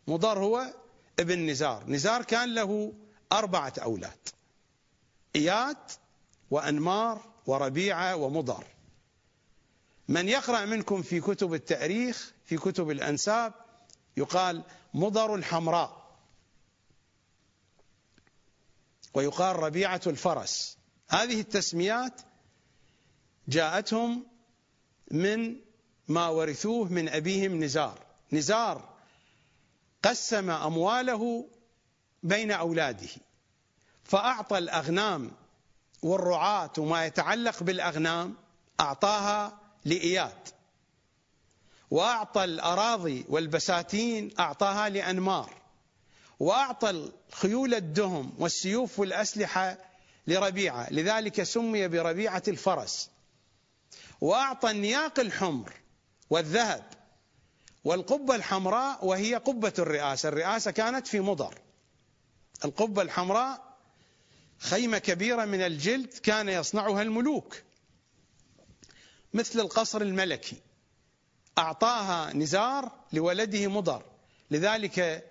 مضر 0.08 0.40
هو 0.40 0.74
ابن 1.20 1.50
نزار. 1.50 1.84
نزار 1.88 2.24
كان 2.24 2.56
له 2.56 2.94
أربعة 3.32 3.74
أولاد 3.82 4.30
إياد 5.36 5.78
وأنمار 6.52 7.22
وربيعة 7.46 8.16
ومضر. 8.16 8.66
من 10.12 10.30
يقرأ 10.30 10.66
منكم 10.66 11.02
في 11.02 11.22
كتب 11.22 11.54
التأريخ 11.54 12.34
في 12.46 12.58
كتب 12.58 12.92
الأنساب 12.92 13.54
يقال 14.18 14.64
مضر 14.94 15.36
الحمراء. 15.36 16.18
ويقال 19.14 19.56
ربيعة 19.56 20.02
الفرس. 20.08 20.78
هذه 21.10 21.40
التسميات 21.40 22.22
جاءتهم 23.48 24.26
من 25.12 25.56
ما 26.08 26.28
ورثوه 26.28 26.94
من 26.94 27.10
أبيهم 27.10 27.64
نزار. 27.64 28.06
نزار 28.32 28.90
قسم 30.04 30.50
أمواله 30.50 31.48
بين 32.24 32.52
أولاده 32.52 33.10
فأعطى 34.04 34.58
الأغنام 34.58 35.32
والرعاة 36.02 36.72
وما 36.78 37.06
يتعلق 37.06 37.64
بالأغنام 37.64 38.36
أعطاها 38.80 39.61
لإياد. 39.86 40.48
وأعطى 41.92 42.44
الأراضي 42.44 43.26
والبساتين 43.30 44.32
أعطاها 44.40 44.90
لأنمار. 44.90 45.54
وأعطى 46.40 46.90
الخيول 46.90 47.74
الدهم 47.74 48.34
والسيوف 48.40 49.00
والأسلحة 49.00 49.78
لربيعة. 50.28 50.94
لذلك 50.94 51.44
سمي 51.44 51.88
بربيعة 51.88 52.44
الفرس. 52.48 53.10
وأعطى 54.22 54.72
النياق 54.72 55.20
الحمر 55.20 55.74
والذهب 56.30 56.84
والقبة 57.84 58.36
الحمراء 58.36 59.06
وهي 59.06 59.36
قبة 59.36 59.74
الرئاسة. 59.80 60.30
الرئاسة 60.30 60.72
كانت 60.72 61.08
في 61.08 61.20
مضر. 61.20 61.60
القبة 62.66 63.02
الحمراء 63.02 63.78
خيمة 64.60 64.98
كبيرة 64.98 65.46
من 65.46 65.62
الجلد 65.62 66.14
كان 66.14 66.50
يصنعها 66.50 67.02
الملوك. 67.02 67.62
مثل 69.34 69.60
القصر 69.60 70.02
الملكي. 70.02 70.62
أعطاها 71.58 72.34
نزار 72.34 72.92
لولده 73.14 73.68
مضر. 73.68 74.04
لذلك 74.52 75.28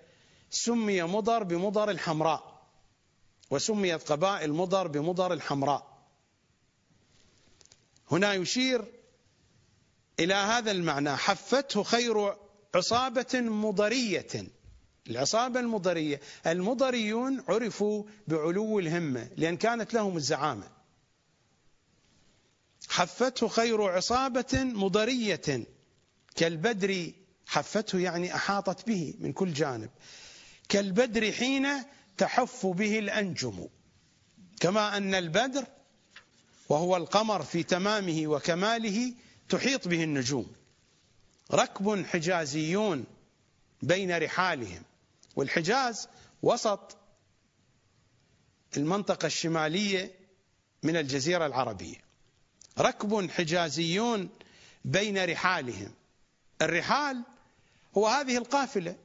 سمي 0.49 1.03
مضر 1.03 1.43
بمضر 1.43 1.89
الحمراء. 1.89 2.61
وسميت 3.49 4.11
قبائل 4.11 4.53
مضر 4.53 4.87
بمضر 4.87 5.33
الحمراء. 5.33 5.97
هنا 8.11 8.33
يشير 8.33 8.85
إلى 10.19 10.33
هذا 10.33 10.71
المعنى. 10.71 11.15
حفته 11.15 11.83
خير 11.83 12.35
عصابة 12.75 13.39
مضرية. 13.39 14.47
العصابة 15.09 15.59
المضرية 15.59 16.21
المضريون 16.47 17.43
عرفوا 17.47 18.03
بعلو 18.27 18.79
الهمة 18.79 19.29
لأن 19.37 19.57
كانت 19.57 19.93
لهم 19.93 20.17
الزعامة. 20.17 20.80
حفته 22.89 23.47
خير 23.47 23.81
عصابة 23.83 24.63
مضرية. 24.63 25.65
كالبدر 26.35 27.11
حفته 27.47 27.99
يعني 27.99 28.35
أحاطت 28.35 28.87
به 28.87 29.13
من 29.19 29.33
كل 29.33 29.53
جانب. 29.53 29.89
كالبدر 30.69 31.31
حين 31.31 31.67
تحف 32.17 32.65
به 32.65 32.99
الأنجم. 32.99 33.67
كما 34.59 34.97
أن 34.97 35.15
البدر 35.15 35.65
وهو 36.69 36.97
القمر 36.97 37.43
في 37.43 37.63
تمامه 37.63 38.27
وكماله 38.27 39.13
تحيط 39.49 39.87
به 39.87 40.03
النجوم. 40.03 40.51
ركب 41.51 42.05
حجازيون 42.05 43.05
بين 43.81 44.17
رحالهم. 44.17 44.83
والحجاز 45.35 46.07
وسط 46.43 46.97
المنطقة 48.77 49.25
الشمالية 49.25 50.11
من 50.83 50.97
الجزيرة 50.97 51.45
العربية. 51.45 52.10
ركب 52.79 53.31
حجازيون 53.31 54.29
بين 54.85 55.25
رحالهم. 55.25 55.91
الرحال 56.61 57.23
هو 57.97 58.07
هذه 58.07 58.37
القافلة. 58.37 58.95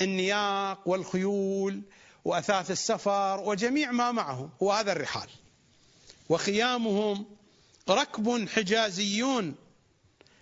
النياق 0.00 0.88
والخيول 0.88 1.82
وأثاث 2.24 2.70
السفر 2.70 3.40
وجميع 3.40 3.92
ما 3.92 4.12
معهم 4.12 4.50
هو 4.62 4.72
هذا 4.72 4.92
الرحال. 4.92 5.28
وخيامهم 6.28 7.26
ركب 7.90 8.48
حجازيون 8.48 9.54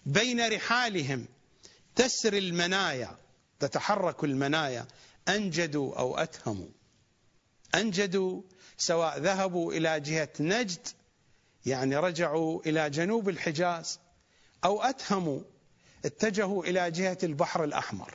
بين 0.07 0.49
رحالهم. 0.49 1.27
تسري 1.97 2.39
المنايا 2.39 3.19
تتحرك 3.61 4.25
المنايا. 4.25 4.87
أنجدوا 5.29 5.99
أو 5.99 6.19
أتهموا. 6.19 6.69
أنجدوا 7.75 8.43
سواء 8.79 9.19
ذهبوا 9.19 9.73
إلى 9.73 10.01
جهة 10.01 10.33
نجد 10.41 10.89
يعني 11.67 11.97
رجعوا 11.97 12.63
إلى 12.67 12.91
جنوب 12.91 13.29
الحجاز 13.29 13.99
أو 14.65 14.83
أتهموا 14.83 15.41
اتجهوا 16.05 16.65
إلى 16.65 16.91
جهة 16.91 17.19
البحر 17.23 17.65
الأحمر. 17.65 18.15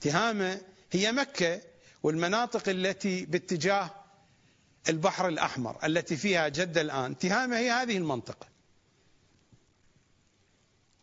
تهامة 0.00 0.60
هي 0.92 1.12
مكة 1.12 1.60
والمناطق 2.02 2.68
التي 2.68 3.24
باتجاه 3.24 3.90
البحر 4.88 5.28
الأحمر 5.28 5.78
التي 5.84 6.16
فيها 6.16 6.48
جدة 6.48 6.80
الآن. 6.80 7.18
تهامة 7.18 7.56
هي 7.58 7.70
هذه 7.70 7.96
المنطقة. 7.96 8.46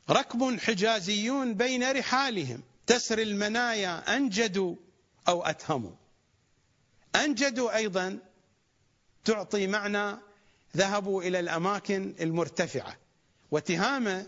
ركب 0.09 0.59
حجازيون 0.59 1.53
بين 1.53 1.91
رحالهم. 1.91 2.63
تسري 2.87 3.23
المنايا 3.23 4.17
أنجدوا 4.17 4.75
أو 5.27 5.43
أتهموا. 5.43 5.95
أنجدوا 7.15 7.75
أيضا 7.75 8.19
تعطي 9.25 9.67
معنى 9.67 10.17
ذهبوا 10.77 11.23
إلى 11.23 11.39
الأماكن 11.39 12.15
المرتفعة. 12.21 12.97
وتهامة 13.51 14.27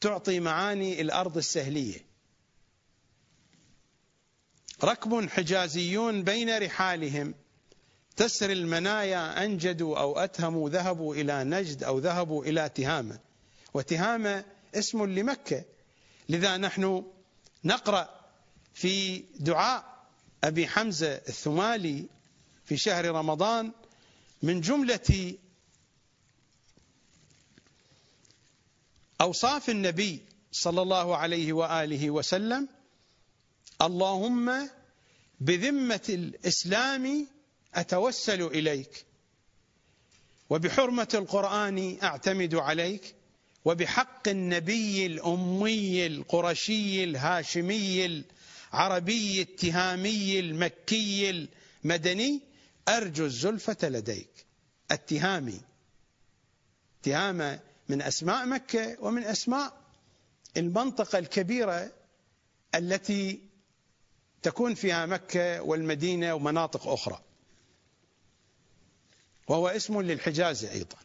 تعطي 0.00 0.40
معاني 0.40 1.00
الأرض 1.00 1.36
السهلية. 1.36 2.08
ركب 4.84 5.28
حجازيون 5.28 6.22
بين 6.22 6.58
رحالهم. 6.58 7.34
تسري 8.16 8.52
المنايا 8.52 9.44
أنجدوا 9.44 9.98
أو 9.98 10.18
أتهموا. 10.18 10.70
ذهبوا 10.70 11.14
إلى 11.14 11.44
نجد 11.44 11.84
أو 11.84 11.98
ذهبوا 11.98 12.44
إلى 12.44 12.68
تهامة. 12.68 13.18
وتهامة 13.74 14.44
اسم 14.74 15.04
لمكة. 15.04 15.64
لذا 16.28 16.56
نحن 16.56 17.04
نقرأ 17.64 18.18
في 18.74 19.24
دعاء 19.38 19.98
أبي 20.44 20.66
حمزة 20.66 21.12
الثمالي 21.12 22.06
في 22.64 22.76
شهر 22.76 23.04
رمضان 23.04 23.72
من 24.42 24.60
جملة 24.60 25.34
أوصاف 29.20 29.70
النبي 29.70 30.22
صلى 30.52 30.82
الله 30.82 31.16
عليه 31.16 31.52
وآله 31.52 32.10
وسلم 32.10 32.68
اللهم 33.82 34.70
بذمة 35.40 36.06
الإسلام 36.08 37.26
أتوسل 37.74 38.42
إليك 38.42 39.04
وبحرمة 40.50 41.08
القرآن 41.14 41.98
أعتمد 42.02 42.54
عليك 42.54 43.14
وبحق 43.64 44.28
النبي 44.28 45.06
الأمي 45.06 46.06
القرشي 46.06 47.04
الهاشمي 47.04 48.24
العربي 48.72 49.42
التهامي 49.42 50.40
المكي 50.40 51.48
المدني 51.84 52.40
أرجو 52.88 53.24
الزلفة 53.24 53.88
لديك. 53.88 54.46
التهامي 54.92 55.60
تهامة 57.02 57.60
من 57.88 58.02
أسماء 58.02 58.46
مكة 58.46 58.96
ومن 59.00 59.24
أسماء 59.24 59.72
المنطقة 60.56 61.18
الكبيرة 61.18 61.92
التي 62.74 63.48
تكون 64.42 64.74
فيها 64.74 65.06
مكة 65.06 65.62
والمدينة 65.62 66.34
ومناطق 66.34 66.86
أخرى. 66.86 67.20
وهو 69.48 69.68
اسم 69.68 70.00
للحجاز 70.00 70.64
أيضا. 70.64 70.96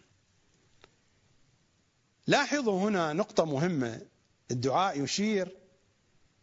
لاحظوا 2.27 2.89
هنا 2.89 3.13
نقطة 3.13 3.45
مهمة. 3.45 4.01
الدعاء 4.51 5.03
يشير 5.03 5.57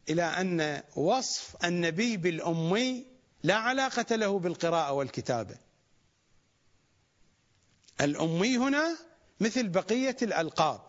إلى 0.08 0.22
أن 0.22 0.82
وصف 0.96 1.64
النبي 1.64 2.16
بالأمي 2.16 3.06
لا 3.42 3.54
علاقة 3.54 4.16
له 4.16 4.38
بالقراءة 4.38 4.92
والكتابة. 4.92 5.56
الأمي 8.00 8.58
هنا 8.58 8.96
مثل 9.40 9.68
بقية 9.68 10.16
الألقاب. 10.22 10.80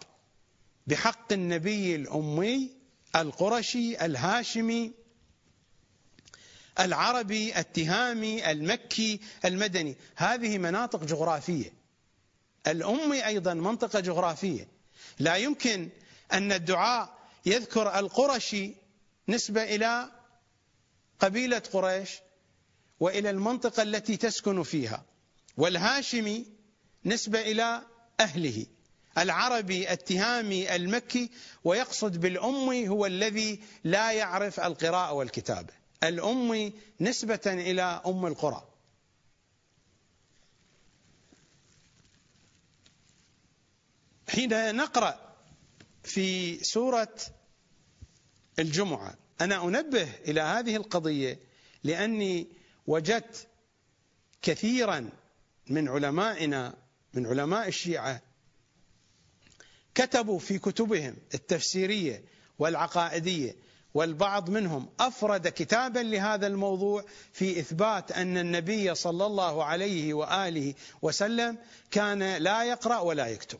بحق 0.88 1.34
النبي 1.34 1.96
الأمي 1.96 2.72
القرشي 3.16 4.06
الهاشمي 4.06 4.92
العربي 6.80 7.60
التهامي 7.60 8.52
المكي 8.52 9.20
المدني. 9.46 9.96
هذه 10.16 10.58
مناطق 10.58 11.04
جغرافية. 11.04 11.74
الأمي 12.68 13.26
أيضا 13.26 13.54
منطقة 13.54 14.00
جغرافية. 14.00 14.68
لا 15.20 15.36
يمكن 15.36 15.90
أن 16.34 16.52
الدعاء 16.52 17.18
يذكر 17.46 18.00
القرشي 18.00 18.74
نسبة 19.30 19.64
إلى 19.64 20.12
قبيلة 21.20 21.62
قريش 21.74 22.10
وإلى 23.00 23.30
المنطقة 23.30 23.84
التي 23.84 24.18
تسكن 24.18 24.64
فيها 24.64 25.06
والهاشمي 25.58 26.46
نسبة 27.06 27.42
إلى 27.42 27.82
أهله. 28.22 28.66
العربي 29.18 29.92
التهامي 29.92 30.76
المكي 30.76 31.30
ويقصد 31.64 32.18
بالأمي 32.22 32.90
هو 32.90 33.06
الذي 33.06 33.60
لا 33.84 34.12
يعرف 34.12 34.60
القراءة 34.60 35.14
والكتابة 35.14 35.74
الأمي 36.04 36.74
نسبة 37.00 37.42
إلى 37.46 38.02
أم 38.06 38.26
القرى. 38.26 38.68
حين 44.30 44.76
نقرأ 44.76 45.36
في 46.04 46.58
سورة 46.64 47.16
الجمعة 48.60 49.16
أنا 49.42 49.64
أنبه 49.66 50.10
إلى 50.28 50.42
هذه 50.42 50.76
القضية 50.76 51.40
لأني 51.84 52.48
وجدت 52.88 53.48
كثيرا 54.42 55.10
من 55.68 55.88
علمائنا 55.88 56.81
من 57.14 57.28
علماء 57.28 57.68
الشيعة 57.68 58.22
كتبوا 59.96 60.40
في 60.40 60.60
كتبهم 60.60 61.16
التفسيرية 61.34 62.24
والعقائدية 62.60 63.56
والبعض 63.94 64.50
منهم 64.50 64.90
أفرد 65.00 65.48
كتابا 65.48 66.00
لهذا 66.00 66.48
الموضوع 66.48 67.06
في 67.34 67.60
إثبات 67.60 68.12
أن 68.12 68.38
النبي 68.38 68.96
صلى 68.96 69.26
الله 69.26 69.64
عليه 69.64 70.14
وآله 70.14 70.74
وسلم 71.02 71.58
كان 71.92 72.38
لا 72.38 72.64
يقرأ 72.64 73.00
ولا 73.00 73.28
يكتب. 73.28 73.60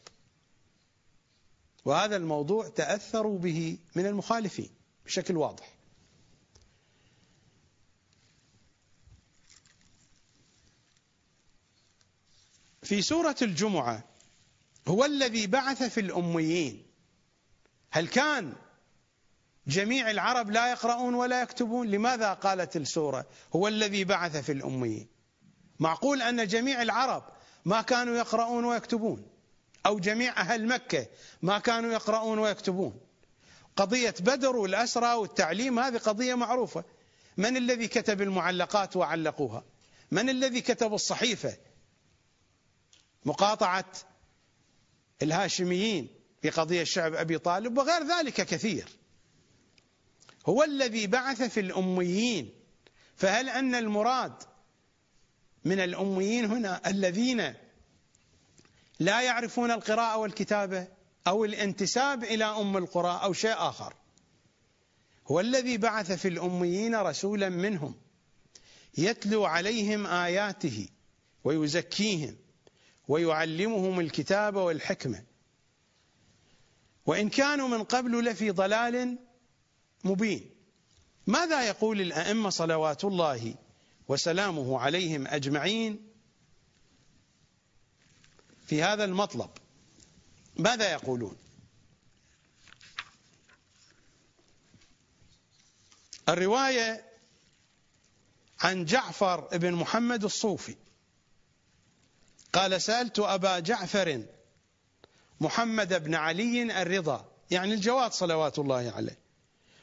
وهذا 1.86 2.16
الموضوع 2.16 2.68
تأثروا 2.70 3.40
به 3.40 3.78
من 3.96 4.06
المخالفين 4.06 4.70
بشكل 5.06 5.38
واضح. 5.38 5.71
في 12.84 13.02
سورة 13.02 13.36
الجمعة 13.42 14.04
هو 14.88 15.06
الذي 15.06 15.48
بعث 15.48 15.84
في 15.84 16.00
الأميين. 16.00 16.86
هل 17.92 18.08
كان 18.08 18.54
جميع 19.68 20.12
العرب 20.12 20.52
لا 20.52 20.72
يقرؤون 20.72 21.14
ولا 21.14 21.42
يكتبون؟ 21.42 21.88
لماذا 21.88 22.34
قالت 22.34 22.76
السورة 22.76 23.26
هو 23.56 23.68
الذي 23.68 24.04
بعث 24.04 24.38
في 24.38 24.52
الأميين؟ 24.52 25.08
معقول 25.80 26.22
أن 26.22 26.48
جميع 26.48 26.82
العرب 26.82 27.24
ما 27.66 27.82
كانوا 27.82 28.18
يقرؤون 28.18 28.66
ويكتبون؟ 28.66 29.28
أو 29.86 30.00
جميع 30.00 30.42
أهل 30.42 30.68
مكة 30.68 31.08
ما 31.42 31.60
كانوا 31.60 31.92
يقرؤون 31.92 32.40
ويكتبون؟ 32.40 33.00
قضية 33.76 34.16
بدر 34.20 34.56
والأسرى 34.56 35.14
والتعليم 35.14 35.80
هذه 35.80 35.98
قضية 35.98 36.36
معروفة. 36.36 36.84
من 37.38 37.58
الذي 37.58 37.88
كتب 37.88 38.22
المعلقات 38.22 38.96
وعلقوها؟ 38.96 39.64
من 40.12 40.30
الذي 40.30 40.62
كتب 40.62 40.94
الصحيفة؟ 40.94 41.58
مقاطعة 43.26 43.92
الهاشميين 45.22 46.08
في 46.42 46.50
قضية 46.50 46.82
الشعب 46.82 47.14
أبي 47.14 47.38
طالب 47.38 47.78
وغير 47.78 48.04
ذلك 48.04 48.34
كثير. 48.34 48.90
هو 50.46 50.64
الذي 50.64 51.08
بعث 51.08 51.42
في 51.42 51.60
الأميين. 51.60 52.54
فهل 53.16 53.50
أن 53.50 53.76
المراد 53.76 54.34
من 55.66 55.80
الأميين 55.80 56.46
هنا 56.46 56.90
الذين 56.90 57.54
لا 59.00 59.22
يعرفون 59.22 59.72
القراءة 59.72 60.18
والكتابة 60.18 60.88
أو 61.28 61.46
الانتساب 61.46 62.24
إلى 62.24 62.46
أم 62.46 62.78
القرى 62.78 63.20
أو 63.24 63.34
شيء 63.34 63.54
آخر؟ 63.54 63.94
هو 65.28 65.40
الذي 65.40 65.78
بعث 65.78 66.12
في 66.12 66.28
الأميين 66.28 66.96
رسولا 66.96 67.50
منهم 67.50 67.96
يتلو 68.98 69.46
عليهم 69.46 70.08
آياته 70.08 70.88
ويزكيهم 71.44 72.38
ويعلمهم 73.08 74.00
الكتاب 74.00 74.56
والحكمة. 74.56 75.24
وإن 77.06 77.30
كانوا 77.30 77.68
من 77.68 77.84
قبل 77.84 78.26
لفي 78.26 78.50
ضلال 78.50 79.18
مبين. 80.04 80.50
ماذا 81.28 81.68
يقول 81.68 82.02
الأئمة 82.02 82.50
صلوات 82.50 83.04
الله 83.04 83.56
وسلامه 84.08 84.80
عليهم 84.80 85.28
أجمعين 85.28 86.08
في 88.68 88.84
هذا 88.84 89.04
المطلب؟ 89.04 89.50
ماذا 90.58 90.92
يقولون؟ 90.92 91.38
الرواية 96.30 97.06
عن 98.60 98.86
جعفر 98.86 99.58
بن 99.58 99.74
محمد 99.74 100.24
الصوفي. 100.24 100.76
قال 102.54 102.82
سألت 102.82 103.20
أبا 103.20 103.60
جعفر 103.60 104.24
محمد 105.42 106.04
بن 106.04 106.16
علي 106.16 106.82
الرضا 106.82 107.32
يعني 107.52 107.74
الجواد 107.74 108.12
صلوات 108.12 108.60
الله 108.60 108.92
عليه. 108.96 109.18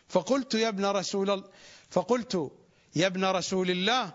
فقلت 0.09 0.55
يا 0.55 0.69
ابن 0.69 0.85
رسول 0.85 1.45
فقلت 1.91 2.53
يا 2.97 3.07
ابن 3.07 3.25
رسول 3.25 3.71
الله 3.71 4.13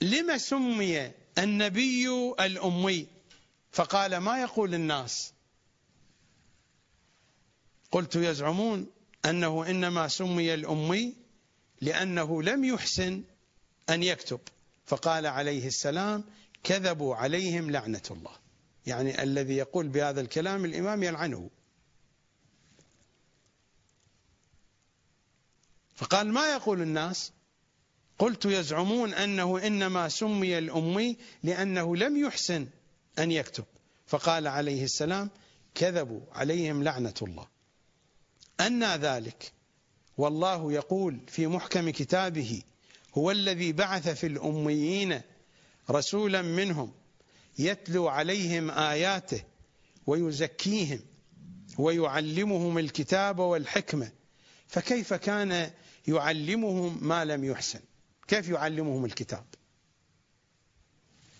لم 0.00 0.38
سمي 0.38 1.12
النبي 1.38 2.08
الأمي؟ 2.40 3.06
فقال 3.72 4.16
ما 4.16 4.40
يقول 4.40 4.74
الناس؟ 4.74 5.32
قلت 7.90 8.16
يزعمون 8.16 8.86
أنه 9.24 9.70
إنما 9.70 10.08
سمي 10.08 10.54
الأمي 10.54 11.14
لأنه 11.80 12.42
لم 12.42 12.64
يحسن 12.64 13.22
أن 13.90 14.02
يكتب. 14.02 14.40
فقال 14.86 15.26
عليه 15.26 15.66
السلام 15.66 16.24
كذبوا 16.64 17.14
عليهم 17.14 17.70
لعنة 17.70 18.02
الله. 18.10 18.32
يعني 18.86 19.22
الذي 19.22 19.56
يقول 19.56 19.88
بهذا 19.88 20.20
الكلام 20.20 20.64
الإمام 20.64 21.02
يلعنه. 21.02 21.50
فقال 25.94 26.32
ما 26.32 26.52
يقول 26.52 26.82
الناس؟ 26.82 27.32
قلت 28.18 28.44
يزعمون 28.44 29.14
أنه 29.14 29.66
إنما 29.66 30.08
سمي 30.08 30.58
الأمي 30.58 31.16
لأنه 31.42 31.96
لم 31.96 32.16
يحسن 32.16 32.66
أن 33.18 33.32
يكتب. 33.32 33.64
فقال 34.06 34.46
عليه 34.46 34.84
السلام 34.84 35.30
كذبوا 35.74 36.20
عليهم 36.32 36.82
لعنة 36.82 37.14
الله. 37.22 37.46
أن 38.60 38.84
ذلك 38.84 39.52
والله 40.18 40.72
يقول 40.72 41.20
في 41.28 41.46
محكم 41.46 41.90
كتابه 41.90 42.62
هو 43.14 43.30
الذي 43.30 43.72
بعث 43.72 44.08
في 44.08 44.26
الأميين 44.26 45.20
رسولا 45.90 46.42
منهم 46.42 46.92
يتلو 47.58 48.08
عليهم 48.08 48.70
آياته 48.70 49.42
ويزكيهم 50.06 51.00
ويعلمهم 51.78 52.78
الكتاب 52.78 53.38
والحكمة 53.38 54.12
فكيف 54.66 55.14
كان 55.14 55.70
يعلمهم 56.08 56.98
ما 57.08 57.24
لم 57.24 57.44
يحسن؟ 57.44 57.80
كيف 58.28 58.48
يعلمهم 58.48 59.04
الكتاب؟ 59.04 59.44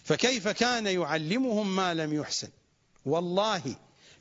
فكيف 0.05 0.49
كان 0.49 0.87
يعلمهم 0.87 1.77
ما 1.77 1.95
لم 1.95 2.13
يحسن؟ 2.13 2.49
والله 3.05 3.63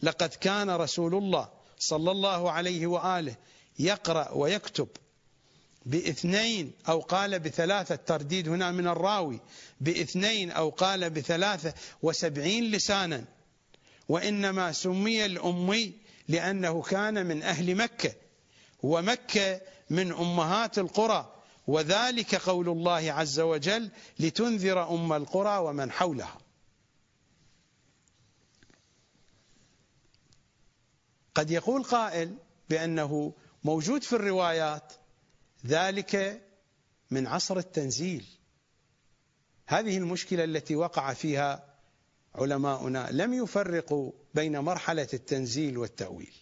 لقد 0.04 0.30
كان 0.30 0.70
رسول 0.70 1.16
الله 1.16 1.50
صلى 1.80 2.12
الله 2.12 2.52
عليه 2.52 2.88
وآله 2.88 3.36
يقرأ 3.80 4.32
ويكتب 4.32 4.88
باثنين 5.88 6.72
أو 6.90 7.00
قال 7.00 7.40
بثلاثة 7.40 7.96
ترديد 7.96 8.50
هنا 8.50 8.72
من 8.72 8.88
الراوي. 8.88 9.40
باثنين 9.82 10.52
أو 10.52 10.70
قال 10.70 11.10
بثلاثة 11.10 11.74
وسبعين 12.02 12.72
لسانا. 12.72 13.26
وإنما 14.10 14.72
سمي 14.72 15.26
الأمي 15.26 15.94
لأنه 16.28 16.82
كان 16.82 17.26
من 17.26 17.44
أهل 17.44 17.76
مكة. 17.76 18.16
ومكة 18.84 19.62
من 19.90 20.12
أمهات 20.12 20.80
القرى. 20.80 21.34
وذلك 21.68 22.36
قول 22.36 22.70
الله 22.70 23.12
عز 23.12 23.40
وجل 23.40 23.90
لتنذر 24.20 24.90
أم 24.90 25.14
القرى 25.14 25.58
ومن 25.58 25.92
حولها. 25.92 26.38
قد 31.36 31.52
يقول 31.52 31.84
قائل 31.84 32.36
بأنه 32.70 33.34
موجود 33.64 34.04
في 34.04 34.14
الروايات 34.14 34.94
ذلك 35.68 36.42
من 37.12 37.28
عصر 37.28 37.58
التنزيل. 37.58 38.26
هذه 39.66 39.98
المشكلة 39.98 40.44
التي 40.44 40.76
وقع 40.76 41.14
فيها 41.14 41.76
علماؤنا 42.36 43.08
لم 43.12 43.34
يفرقوا 43.34 44.12
بين 44.34 44.60
مرحلة 44.60 45.08
التنزيل 45.14 45.78
والتأويل. 45.78 46.34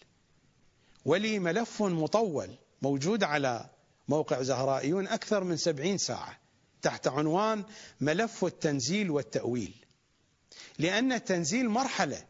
ولي 1.06 1.40
ملف 1.40 1.82
مطول 1.82 2.56
موجود 2.82 3.24
على 3.24 3.70
موقع 4.08 4.42
زهرائيون 4.42 5.08
أكثر 5.08 5.44
من 5.44 5.58
سبعين 5.58 5.98
ساعة 5.98 6.40
تحت 6.82 7.08
عنوان 7.08 7.64
ملف 8.02 8.46
التنزيل 8.46 9.12
والتأويل. 9.12 9.86
لأن 10.80 11.12
التنزيل 11.12 11.70
مرحلة 11.70 12.26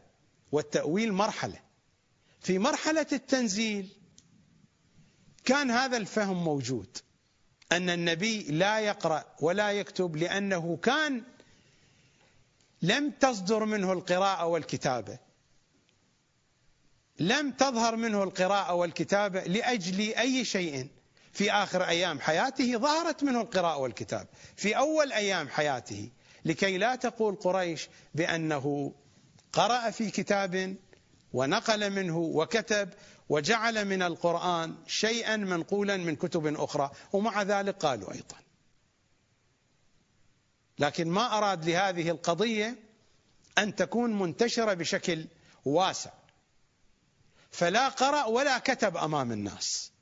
والتأويل 0.52 1.12
مرحلة. 1.12 1.60
في 2.40 2.58
مرحلة 2.58 3.06
التنزيل 3.12 3.96
كان 5.46 5.70
هذا 5.70 5.96
الفهم 5.96 6.44
موجود 6.44 6.98
أن 7.72 7.90
النبي 7.90 8.42
لا 8.42 8.78
يقرأ 8.78 9.24
ولا 9.40 9.72
يكتب 9.72 10.16
لأنه 10.16 10.76
كان 10.76 11.22
لم 12.82 13.10
تصدر 13.10 13.64
منه 13.64 13.92
القراءة 13.92 14.46
والكتابة. 14.46 15.18
لم 17.18 17.50
تظهر 17.50 17.96
منه 17.96 18.22
القراءة 18.22 18.74
والكتابة 18.74 19.40
لأجل 19.40 20.14
أي 20.14 20.44
شيء. 20.44 20.88
في 21.36 21.52
آخر 21.52 21.84
أيام 21.84 22.20
حياته 22.20 22.76
ظهرت 22.78 23.24
منه 23.24 23.40
القراءة 23.40 23.76
والكتاب 23.76 24.26
في 24.56 24.76
أول 24.76 25.12
أيام 25.12 25.48
حياته 25.48 26.10
لكي 26.44 26.78
لا 26.78 26.94
تقول 26.94 27.34
قريش 27.34 27.88
بأنه 28.14 28.92
قرأ 29.52 29.90
في 29.90 30.10
كتاب 30.10 30.76
ونقل 31.32 31.90
منه 31.90 32.18
وكتب 32.18 32.88
وجعل 33.28 33.84
من 33.84 34.02
القرآن 34.02 34.74
شيئا 34.86 35.36
منقولا 35.36 35.96
من 35.96 36.16
كتب 36.16 36.46
أخرى 36.46 36.90
ومع 37.12 37.42
ذلك 37.42 37.76
قالوا 37.76 38.12
أيضا. 38.12 38.36
لكن 40.78 41.08
ما 41.08 41.38
أراد 41.38 41.64
لهذه 41.64 42.10
القضية 42.10 42.78
أن 43.58 43.74
تكون 43.74 44.18
منتشرة 44.18 44.74
بشكل 44.74 45.26
واسع. 45.64 46.10
فلا 47.50 47.88
قرأ 47.88 48.24
ولا 48.24 48.58
كتب 48.58 48.96
أمام 48.96 49.32
الناس. 49.32 49.92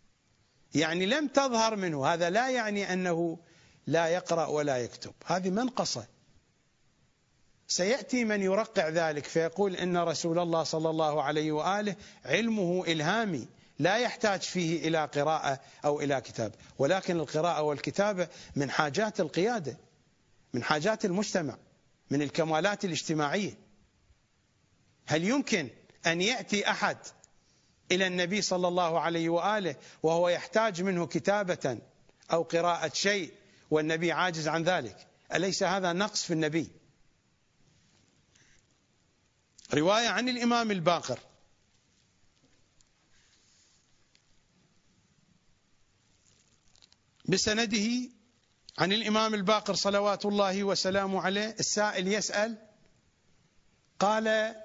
يعني 0.74 1.06
لم 1.06 1.28
تظهر 1.28 1.76
منه. 1.76 2.06
هذا 2.06 2.30
لا 2.30 2.50
يعني 2.50 2.92
أنه 2.92 3.38
لا 3.86 4.06
يقرأ 4.06 4.46
ولا 4.46 4.76
يكتب. 4.76 5.12
هذه 5.26 5.50
منقصة. 5.50 6.06
سيأتي 7.74 8.24
من 8.24 8.42
يرقع 8.42 8.88
ذلك 8.88 9.24
فيقول 9.24 9.76
إن 9.76 9.96
رسول 9.96 10.38
الله 10.38 10.62
صلى 10.62 10.90
الله 10.90 11.22
عليه 11.22 11.52
وآله 11.52 11.96
علمه 12.24 12.84
إلهامي 12.86 13.48
لا 13.78 13.96
يحتاج 13.96 14.42
فيه 14.42 14.88
إلى 14.88 15.04
قراءة 15.04 15.60
أو 15.84 16.00
إلى 16.00 16.20
كتاب. 16.20 16.54
ولكن 16.78 17.16
القراءة 17.16 17.62
والكتابة 17.62 18.28
من 18.56 18.70
حاجات 18.70 19.20
القيادة 19.20 19.76
من 20.52 20.62
حاجات 20.62 21.04
المجتمع 21.04 21.58
من 22.10 22.22
الكمالات 22.22 22.84
الاجتماعية. 22.84 23.58
هل 25.06 25.24
يمكن 25.24 25.70
أن 26.06 26.20
يأتي 26.20 26.70
أحد 26.70 26.98
إلى 27.92 28.06
النبي 28.06 28.42
صلى 28.42 28.68
الله 28.68 29.00
عليه 29.00 29.28
وآله 29.28 29.76
وهو 30.02 30.28
يحتاج 30.28 30.82
منه 30.82 31.06
كتابة 31.06 31.78
أو 32.32 32.42
قراءة 32.42 32.90
شيء 32.94 33.32
والنبي 33.70 34.12
عاجز 34.12 34.48
عن 34.48 34.62
ذلك؟ 34.62 35.06
أليس 35.34 35.62
هذا 35.62 35.92
نقص 35.92 36.24
في 36.24 36.32
النبي؟ 36.32 36.83
رواية 39.74 40.08
عن 40.08 40.28
الإمام 40.28 40.70
الباقر. 40.70 41.18
بسنده 47.28 48.10
عن 48.78 48.92
الإمام 48.92 49.34
الباقر 49.34 49.74
صلوات 49.74 50.26
الله 50.26 50.64
وسلامه 50.64 51.22
عليه 51.22 51.56
السائل 51.60 52.08
يسأل 52.08 52.58
قال 53.98 54.56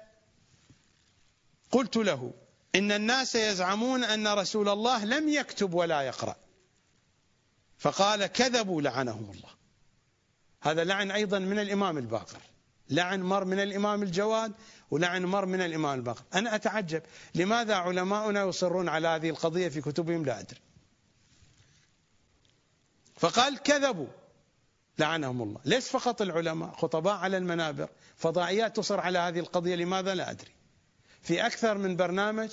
قلت 1.70 1.96
له 1.96 2.34
إن 2.74 2.92
الناس 2.92 3.34
يزعمون 3.34 4.04
أن 4.04 4.28
رسول 4.28 4.68
الله 4.68 5.04
لم 5.04 5.28
يكتب 5.28 5.74
ولا 5.74 6.02
يقرأ. 6.02 6.36
فقال 7.78 8.26
كذبوا 8.26 8.82
لعنهم 8.82 9.30
الله. 9.30 9.50
هذا 10.62 10.84
لعن 10.84 11.10
أيضا 11.10 11.38
من 11.38 11.58
الإمام 11.58 11.98
الباقر. 11.98 12.40
لعن 12.90 13.22
مر 13.22 13.44
من 13.44 13.60
الإمام 13.60 14.02
الجواد 14.02 14.52
ولعن 14.90 15.24
مر 15.24 15.46
من 15.46 15.60
الإمام 15.60 15.98
الباقر. 15.98 16.22
أنا 16.34 16.54
أتعجب. 16.54 17.02
لماذا 17.34 17.74
علماؤنا 17.74 18.44
يصرون 18.44 18.88
على 18.88 19.08
هذه 19.08 19.30
القضية 19.30 19.68
في 19.68 19.80
كتبهم؟ 19.80 20.24
لا 20.24 20.40
أدري. 20.40 20.60
فقال 23.16 23.58
كذبوا. 23.58 24.06
لعنهم 24.98 25.42
الله. 25.42 25.60
ليس 25.64 25.88
فقط 25.88 26.22
العلماء 26.22 26.72
خطباء 26.72 27.14
على 27.14 27.36
المنابر 27.36 27.88
فضائيات 28.16 28.76
تصر 28.76 29.00
على 29.00 29.18
هذه 29.18 29.38
القضية. 29.38 29.74
لماذا؟ 29.74 30.14
لا 30.14 30.30
أدري. 30.30 30.50
في 31.22 31.46
أكثر 31.46 31.78
من 31.78 31.96
برنامج 31.96 32.50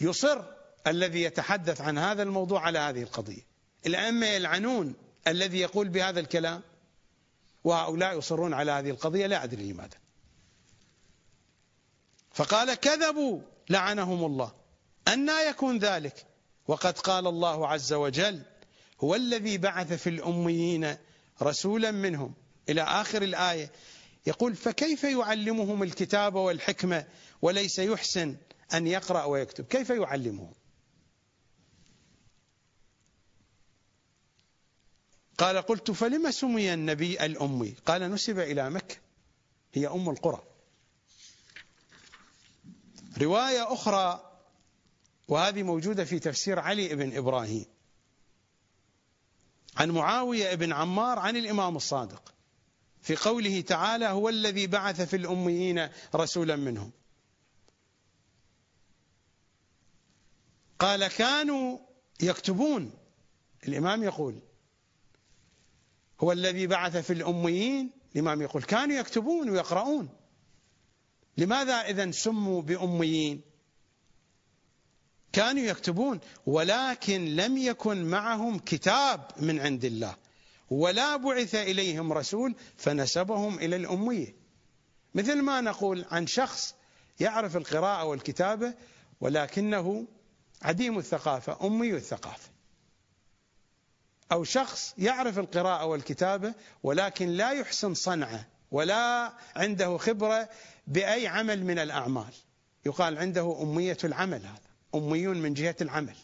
يصر 0.00 0.42
الذي 0.86 1.22
يتحدث 1.22 1.80
عن 1.80 1.98
هذا 1.98 2.22
الموضوع 2.22 2.60
على 2.60 2.78
هذه 2.78 3.02
القضية. 3.02 3.46
الأئمة 3.86 4.26
يلعنون 4.26 4.94
الذي 5.26 5.58
يقول 5.58 5.88
بهذا 5.88 6.20
الكلام. 6.20 6.62
وهؤلاء 7.68 8.18
يصرون 8.18 8.54
على 8.54 8.72
هذه 8.72 8.90
القضية 8.90 9.26
لا 9.26 9.44
أدري 9.44 9.72
لماذا. 9.72 9.96
فقال 12.32 12.74
كذبوا 12.74 13.40
لعنهم 13.70 14.24
الله. 14.24 14.52
أنا 15.08 15.42
يكون 15.42 15.78
ذلك. 15.78 16.26
وقد 16.68 16.98
قال 16.98 17.26
الله 17.26 17.68
عز 17.68 17.92
وجل 17.92 18.42
هو 19.00 19.14
الذي 19.14 19.58
بعث 19.58 19.92
في 19.92 20.10
الأميين 20.10 20.96
رسولا 21.42 21.90
منهم. 21.90 22.34
إلى 22.68 22.82
آخر 22.82 23.22
الآية 23.22 23.70
يقول 24.26 24.54
فكيف 24.54 25.04
يعلمهم 25.04 25.82
الكتاب 25.82 26.34
والحكمة 26.34 27.04
وليس 27.42 27.78
يحسن 27.78 28.36
أن 28.74 28.86
يقرأ 28.86 29.24
ويكتب؟ 29.24 29.64
كيف 29.64 29.90
يعلمهم؟ 29.90 30.52
قال 35.38 35.56
قلت 35.56 35.90
فلما 35.90 36.30
سمي 36.30 36.74
النبي 36.74 37.24
الأمي؟ 37.24 37.74
قال 37.86 38.10
نسب 38.12 38.38
إلى 38.38 38.70
مكة. 38.70 38.96
هي 39.74 39.86
أم 39.86 40.10
القرى. 40.10 40.42
رواية 43.20 43.72
أخرى 43.72 44.32
وهذه 45.28 45.62
موجودة 45.62 46.04
في 46.04 46.18
تفسير 46.18 46.58
علي 46.58 46.94
بن 46.94 47.16
إبراهيم. 47.16 47.66
عن 49.76 49.90
معاوية 49.90 50.54
بن 50.54 50.72
عمار 50.72 51.18
عن 51.18 51.36
الإمام 51.36 51.76
الصادق 51.76 52.34
في 53.02 53.16
قوله 53.16 53.60
تعالى 53.60 54.06
هو 54.06 54.28
الذي 54.28 54.66
بعث 54.66 55.00
في 55.00 55.16
الأميين 55.16 55.88
رسولا 56.14 56.56
منهم. 56.56 56.90
قال 60.78 61.06
كانوا 61.06 61.78
يكتبون. 62.20 62.92
الإمام 63.68 64.02
يقول 64.02 64.47
هو 66.20 66.32
الذي 66.32 66.66
بعث 66.66 66.96
في 66.96 67.12
الأميين 67.12 67.90
الإمام 68.14 68.42
يقول 68.42 68.62
كانوا 68.62 68.96
يكتبون 68.96 69.50
ويقرؤون. 69.50 70.08
لماذا 71.38 71.74
إذا 71.74 72.10
سموا 72.10 72.62
بأميين؟ 72.62 73.40
كانوا 75.32 75.62
يكتبون 75.62 76.20
ولكن 76.46 77.24
لم 77.24 77.58
يكن 77.58 78.04
معهم 78.04 78.58
كتاب 78.58 79.20
من 79.36 79.60
عند 79.60 79.84
الله. 79.84 80.16
ولا 80.70 81.16
بعث 81.16 81.54
إليهم 81.54 82.12
رسول 82.12 82.54
فنسبهم 82.76 83.58
إلى 83.58 83.76
الأمية. 83.76 84.36
مثل 85.14 85.42
ما 85.42 85.60
نقول 85.60 86.04
عن 86.10 86.26
شخص 86.26 86.74
يعرف 87.20 87.56
القراءة 87.56 88.04
والكتابة 88.04 88.74
ولكنه 89.20 90.06
عديم 90.62 90.98
الثقافة 90.98 91.66
أمي 91.66 91.94
الثقافة. 91.94 92.57
أو 94.32 94.44
شخص 94.44 94.94
يعرف 94.98 95.38
القراءة 95.38 95.84
والكتابة 95.84 96.54
ولكن 96.82 97.28
لا 97.28 97.52
يحسن 97.52 97.94
صنعه 97.94 98.46
ولا 98.70 99.32
عنده 99.56 99.96
خبرة 99.96 100.48
بأي 100.86 101.26
عمل 101.26 101.64
من 101.64 101.78
الأعمال. 101.78 102.32
يقال 102.86 103.18
عنده 103.18 103.62
أمية 103.62 103.96
العمل 104.04 104.40
هذا. 104.40 104.68
أميون 104.94 105.42
من 105.42 105.54
جهة 105.54 105.76
العمل. 105.80 106.16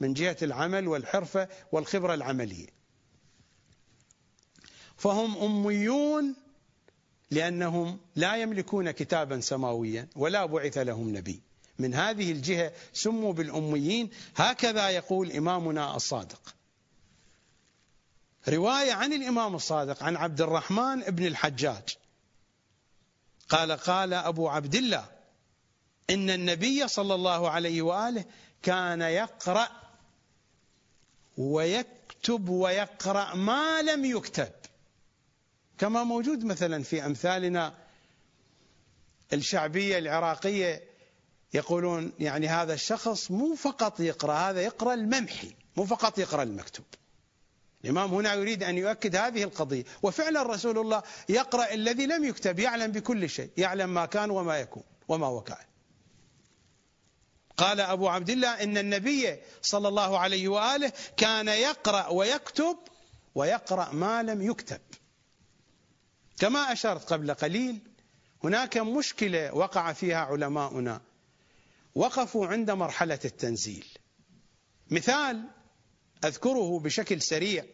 من 0.00 0.12
جهة 0.12 0.36
العمل 0.42 0.88
والحرفة 0.88 1.48
والخبرة 1.72 2.14
العملية. 2.14 2.68
فهم 4.96 5.36
أميون 5.38 6.34
لأنهم 7.30 7.98
لا 8.16 8.36
يملكون 8.36 8.90
كتابا 8.90 9.40
سماويا 9.40 10.08
ولا 10.16 10.46
بعث 10.46 10.78
لهم 10.78 11.16
نبي. 11.16 11.42
من 11.78 11.94
هذه 11.94 12.32
الجهة 12.32 12.72
سموا 12.92 13.32
بالأميين. 13.32 14.10
هكذا 14.36 14.90
يقول 14.90 15.32
إمامنا 15.32 15.96
الصادق. 15.96 16.54
رواية 18.48 18.92
عن 18.92 19.12
الإمام 19.12 19.54
الصادق 19.54 20.02
عن 20.02 20.16
عبد 20.16 20.40
الرحمن 20.40 21.00
بن 21.00 21.26
الحجاج. 21.26 21.96
قال 23.48 23.72
قال 23.72 24.14
أبو 24.14 24.48
عبد 24.48 24.74
الله 24.74 25.06
إن 26.10 26.30
النبي 26.30 26.88
صلى 26.88 27.14
الله 27.14 27.50
عليه 27.50 27.82
وآله 27.82 28.24
كان 28.62 29.00
يقرأ 29.00 29.68
ويكتب 31.38 32.48
ويقرأ 32.48 33.34
ما 33.34 33.82
لم 33.82 34.04
يكتب. 34.04 34.52
كما 35.78 36.04
موجود 36.04 36.44
مثلا 36.44 36.82
في 36.82 37.06
أمثالنا 37.06 37.74
الشعبية 39.32 39.98
العراقية 39.98 40.82
يقولون 41.54 42.12
يعني 42.18 42.48
هذا 42.48 42.74
الشخص 42.74 43.30
مو 43.30 43.54
فقط 43.54 44.00
يقرأ 44.00 44.34
هذا 44.34 44.60
يقرأ 44.62 44.94
الممحي 44.94 45.54
مو 45.76 45.86
فقط 45.86 46.18
يقرأ 46.18 46.42
المكتوب. 46.42 46.86
الإمام 47.84 48.14
هنا 48.14 48.34
يريد 48.34 48.62
أن 48.62 48.78
يؤكد 48.78 49.16
هذه 49.16 49.42
القضية. 49.42 49.84
وفعلا 50.02 50.42
رسول 50.42 50.78
الله 50.78 51.02
يقرأ 51.28 51.72
الذي 51.74 52.06
لم 52.06 52.24
يكتب 52.24 52.58
يعلم 52.58 52.92
بكل 52.92 53.28
شيء 53.30 53.50
يعلم 53.56 53.94
ما 53.94 54.06
كان 54.06 54.30
وما 54.30 54.58
يكون 54.58 54.82
وما 55.08 55.28
وكان 55.28 55.56
قال 57.56 57.80
أبو 57.80 58.08
عبد 58.08 58.30
الله 58.30 58.62
إن 58.62 58.78
النبي 58.78 59.36
صلى 59.62 59.88
الله 59.88 60.18
عليه 60.18 60.48
وآله 60.48 60.92
كان 61.16 61.48
يقرأ 61.48 62.08
ويكتب 62.08 62.76
ويقرأ 63.34 63.92
ما 63.92 64.22
لم 64.22 64.42
يكتب. 64.42 64.80
كما 66.38 66.72
أشرت 66.72 67.12
قبل 67.12 67.34
قليل 67.34 67.78
هناك 68.44 68.78
مشكلة 68.78 69.54
وقع 69.54 69.92
فيها 69.92 70.18
علماؤنا. 70.18 71.00
وقفوا 71.94 72.46
عند 72.46 72.70
مرحلة 72.70 73.18
التنزيل. 73.24 73.86
مثال 74.90 75.42
أذكره 76.24 76.78
بشكل 76.78 77.22
سريع 77.22 77.64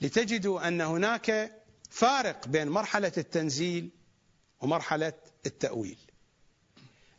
لتجدوا 0.00 0.68
أن 0.68 0.80
هناك 0.80 1.52
فارق 1.90 2.48
بين 2.48 2.68
مرحلة 2.68 3.12
التنزيل 3.18 3.90
ومرحلة 4.60 5.12
التأويل. 5.46 5.98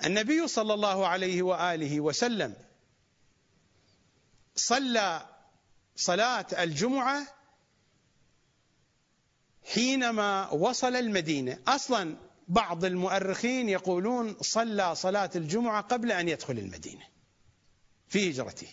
النبي 0.05 0.47
صلى 0.47 0.73
الله 0.73 1.07
عليه 1.07 1.41
وآله 1.41 2.01
وسلم 2.01 2.55
صلى 4.55 5.29
صلاة 5.95 6.45
الجمعة 6.59 7.27
حينما 9.73 10.49
وصل 10.49 10.95
المدينة. 10.95 11.59
أصلا 11.67 12.17
بعض 12.47 12.85
المؤرخين 12.85 13.69
يقولون 13.69 14.35
صلى 14.41 14.95
صلاة 14.95 15.29
الجمعة 15.35 15.81
قبل 15.81 16.11
أن 16.11 16.29
يدخل 16.29 16.59
المدينة 16.59 17.03
في 18.07 18.31
هجرته. 18.31 18.67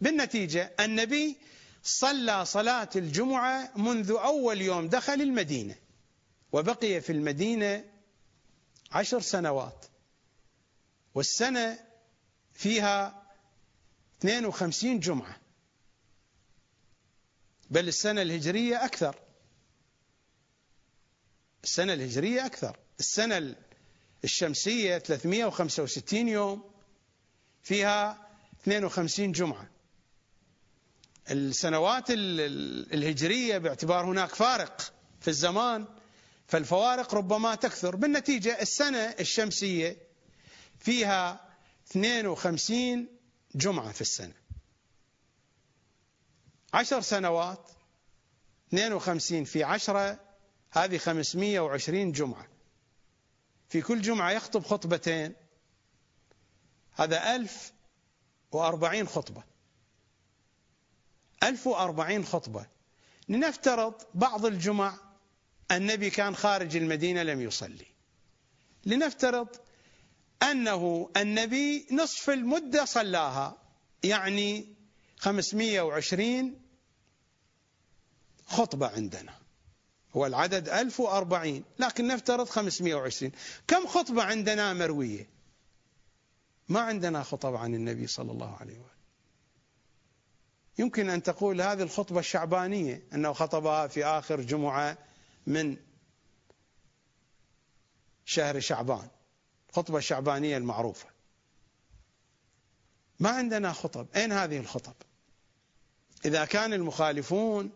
بالنتيجة 0.00 0.74
النبي 0.80 1.36
صلى 1.82 2.44
صلاة 2.44 2.90
الجمعة 2.96 3.72
منذ 3.76 4.10
أول 4.10 4.60
يوم 4.60 4.88
دخل 4.88 5.22
المدينة 5.22 5.74
وبقي 6.52 7.00
في 7.00 7.12
المدينة 7.12 7.84
عشر 8.92 9.20
سنوات 9.20 9.86
والسنة 11.14 11.78
فيها 12.54 13.22
52 14.18 15.00
جمعة 15.00 15.36
بل 17.70 17.88
السنة 17.88 18.22
الهجرية 18.22 18.84
أكثر. 18.84 19.16
السنة 21.64 21.92
الهجرية 21.92 22.46
أكثر. 22.46 22.78
السنة 23.00 23.54
الشمسية 24.24 24.98
365 24.98 26.28
يوم 26.28 26.70
فيها 27.62 28.28
52 28.62 29.32
جمعة. 29.32 29.70
السنوات 31.30 32.04
الهجرية 32.10 33.58
باعتبار 33.58 34.04
هناك 34.04 34.34
فارق 34.34 34.92
في 35.20 35.28
الزمان 35.28 35.86
فالفوارق 36.46 37.14
ربما 37.14 37.54
تكثر. 37.54 37.96
بالنتيجة 37.96 38.62
السنة 38.62 38.98
الشمسية 38.98 39.96
فيها 40.80 41.48
52 41.90 43.08
جمعة 43.54 43.92
في 43.92 44.00
السنة. 44.00 44.34
عشر 46.74 47.00
سنوات 47.00 47.70
52 48.68 49.44
في 49.44 49.64
عشرة 49.64 50.20
هذه 50.70 50.98
520 50.98 52.12
جمعة. 52.12 52.48
في 53.68 53.82
كل 53.82 54.02
جمعة 54.02 54.30
يخطب 54.30 54.64
خطبتين 54.64 55.34
هذا 56.92 57.36
1040 57.36 59.08
خطبة. 59.08 59.55
1040 61.42 62.24
خطبة. 62.24 62.66
لنفترض 63.28 63.94
بعض 64.14 64.46
الجمع 64.46 64.94
النبي 65.70 66.10
كان 66.10 66.36
خارج 66.36 66.76
المدينة 66.76 67.22
لم 67.22 67.40
يصلي. 67.40 67.86
لنفترض 68.84 69.48
أنه 70.42 71.10
النبي 71.16 71.86
نصف 71.92 72.30
المدة 72.30 72.84
صلاها 72.84 73.56
يعني 74.02 74.74
520 75.18 76.60
خطبة 78.46 78.86
عندنا. 78.86 79.34
هو 80.16 80.26
العدد 80.26 80.68
1040 80.68 81.64
لكن 81.78 82.06
نفترض 82.06 82.48
520 82.48 83.32
كم 83.68 83.86
خطبة 83.86 84.22
عندنا 84.22 84.72
مروية؟ 84.72 85.28
ما 86.68 86.80
عندنا 86.80 87.22
خطب 87.22 87.54
عن 87.54 87.74
النبي 87.74 88.06
صلى 88.06 88.32
الله 88.32 88.56
عليه 88.56 88.78
وآله 88.78 88.95
يمكن 90.78 91.10
أن 91.10 91.22
تقول 91.22 91.62
هذه 91.62 91.82
الخطبة 91.82 92.20
الشعبانية 92.20 93.02
أنه 93.12 93.32
خطبها 93.32 93.86
في 93.86 94.04
آخر 94.04 94.40
جمعة 94.40 94.98
من 95.46 95.76
شهر 98.24 98.60
شعبان. 98.60 99.08
الخطبة 99.70 99.98
الشعبانية 99.98 100.56
المعروفة. 100.56 101.06
ما 103.20 103.30
عندنا 103.30 103.72
خطب. 103.72 104.06
أين 104.16 104.32
هذه 104.32 104.58
الخطب؟ 104.58 104.94
إذا 106.24 106.44
كان 106.44 106.72
المخالفون 106.72 107.70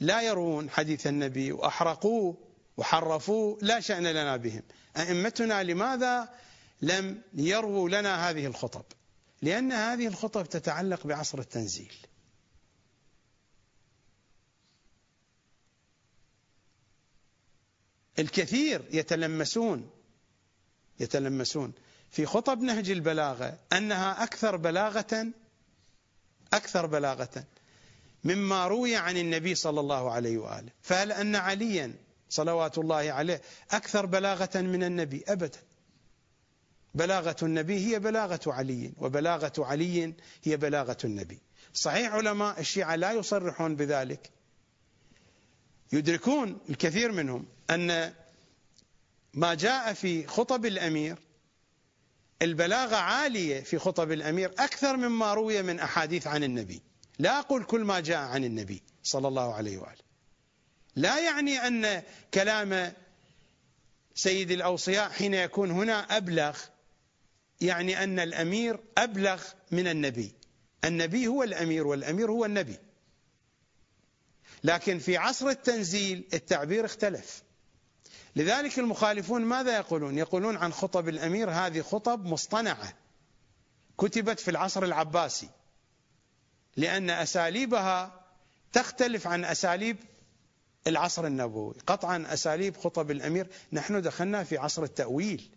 لا 0.00 0.22
يرون 0.22 0.70
حديث 0.70 1.06
النبي 1.06 1.52
وأحرقوه 1.52 2.36
وحرفوه 2.76 3.58
لا 3.62 3.80
شأن 3.80 4.06
لنا 4.06 4.36
بهم. 4.36 4.62
أئمتنا 4.96 5.62
لماذا 5.62 6.28
لم 6.82 7.22
يرووا 7.34 7.88
لنا 7.88 8.30
هذه 8.30 8.46
الخطب؟ 8.46 8.84
لأن 9.44 9.72
هذه 9.72 10.06
الخطب 10.06 10.46
تتعلق 10.46 11.06
بعصر 11.06 11.38
التنزيل. 11.38 11.94
الكثير 18.18 18.84
يتلمسون 18.90 19.90
يتلمسون 21.00 21.72
في 22.10 22.26
خطب 22.26 22.60
نهج 22.62 22.90
البلاغة 22.90 23.58
أنها 23.72 24.22
أكثر 24.22 24.56
بلاغة 24.56 25.26
أكثر 26.52 26.86
بلاغة 26.86 27.44
مما 28.24 28.66
روي 28.66 28.96
عن 28.96 29.16
النبي 29.16 29.54
صلى 29.54 29.80
الله 29.80 30.10
عليه 30.10 30.38
وآله. 30.38 30.72
فهل 30.82 31.12
أن 31.12 31.36
عليا 31.36 31.94
صلوات 32.28 32.78
الله 32.78 33.12
عليه 33.12 33.42
أكثر 33.70 34.06
بلاغة 34.06 34.60
من 34.60 34.84
النبي؟ 34.84 35.24
أبدا. 35.28 35.58
بلاغة 36.94 37.36
النبي 37.42 37.78
هي 37.86 37.98
بلاغة 37.98 38.40
علي 38.46 38.92
وبلاغة 38.98 39.52
علي 39.58 40.14
هي 40.44 40.56
بلاغة 40.56 40.96
النبي. 41.04 41.38
صحيح 41.74 42.12
علماء 42.12 42.60
الشيعة 42.60 42.96
لا 42.96 43.12
يصرحون 43.12 43.76
بذلك. 43.76 44.30
يدركون 45.92 46.58
الكثير 46.70 47.12
منهم 47.12 47.46
أن 47.70 48.14
ما 49.34 49.54
جاء 49.54 49.92
في 49.92 50.26
خطب 50.26 50.66
الأمير 50.66 51.16
البلاغة 52.42 52.96
عالية 52.96 53.60
في 53.60 53.78
خطب 53.78 54.12
الأمير 54.12 54.52
أكثر 54.58 54.96
مما 54.96 55.34
روي 55.34 55.62
من 55.62 55.80
أحاديث 55.80 56.26
عن 56.26 56.44
النبي. 56.44 56.82
لا 57.18 57.38
أقول 57.38 57.64
كل 57.64 57.80
ما 57.80 58.00
جاء 58.00 58.18
عن 58.18 58.44
النبي 58.44 58.82
صلى 59.02 59.28
الله 59.28 59.54
عليه 59.54 59.78
وآله. 59.78 60.04
لا 60.96 61.18
يعني 61.18 61.66
أن 61.66 62.02
كلام 62.34 62.92
سيد 64.14 64.50
الأوصياء 64.50 65.10
حين 65.10 65.34
يكون 65.34 65.70
هنا 65.70 66.16
أبلغ 66.16 66.58
يعني 67.60 68.04
أن 68.04 68.18
الأمير 68.18 68.80
أبلغ 68.98 69.42
من 69.70 69.88
النبي. 69.88 70.32
النبي 70.84 71.26
هو 71.26 71.42
الأمير 71.42 71.86
والأمير 71.86 72.30
هو 72.30 72.44
النبي. 72.44 72.76
لكن 74.64 74.98
في 74.98 75.16
عصر 75.16 75.48
التنزيل 75.48 76.28
التعبير 76.34 76.84
اختلف. 76.84 77.42
لذلك 78.36 78.78
المخالفون 78.78 79.42
ماذا 79.42 79.76
يقولون؟ 79.76 80.18
يقولون 80.18 80.56
عن 80.56 80.72
خطب 80.72 81.08
الأمير 81.08 81.50
هذه 81.50 81.80
خطب 81.80 82.24
مصطنعة. 82.24 82.94
كتبت 83.98 84.40
في 84.40 84.50
العصر 84.50 84.82
العباسي. 84.82 85.48
لأن 86.76 87.10
أساليبها 87.10 88.24
تختلف 88.72 89.26
عن 89.26 89.44
أساليب 89.44 89.96
العصر 90.86 91.26
النبوي. 91.26 91.74
قطعا 91.86 92.26
أساليب 92.28 92.76
خطب 92.76 93.10
الأمير. 93.10 93.46
نحن 93.72 94.00
دخلنا 94.00 94.44
في 94.44 94.58
عصر 94.58 94.82
التأويل. 94.82 95.53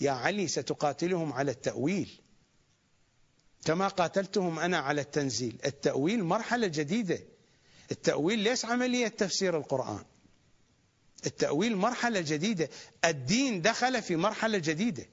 يا 0.00 0.10
علي 0.10 0.48
ستقاتلهم 0.48 1.32
على 1.32 1.50
التأويل. 1.50 2.20
كما 3.64 3.88
قاتلتهم 3.88 4.58
أنا 4.58 4.78
على 4.78 5.00
التنزيل. 5.00 5.60
التأويل 5.64 6.24
مرحلة 6.24 6.66
جديدة. 6.66 7.18
التأويل 7.90 8.38
ليس 8.38 8.64
عملية 8.64 9.08
تفسير 9.08 9.56
القرآن. 9.56 10.04
التأويل 11.26 11.76
مرحلة 11.76 12.20
جديدة. 12.20 12.68
الدين 13.04 13.62
دخل 13.62 14.02
في 14.02 14.16
مرحلة 14.16 14.58
جديدة. 14.58 15.06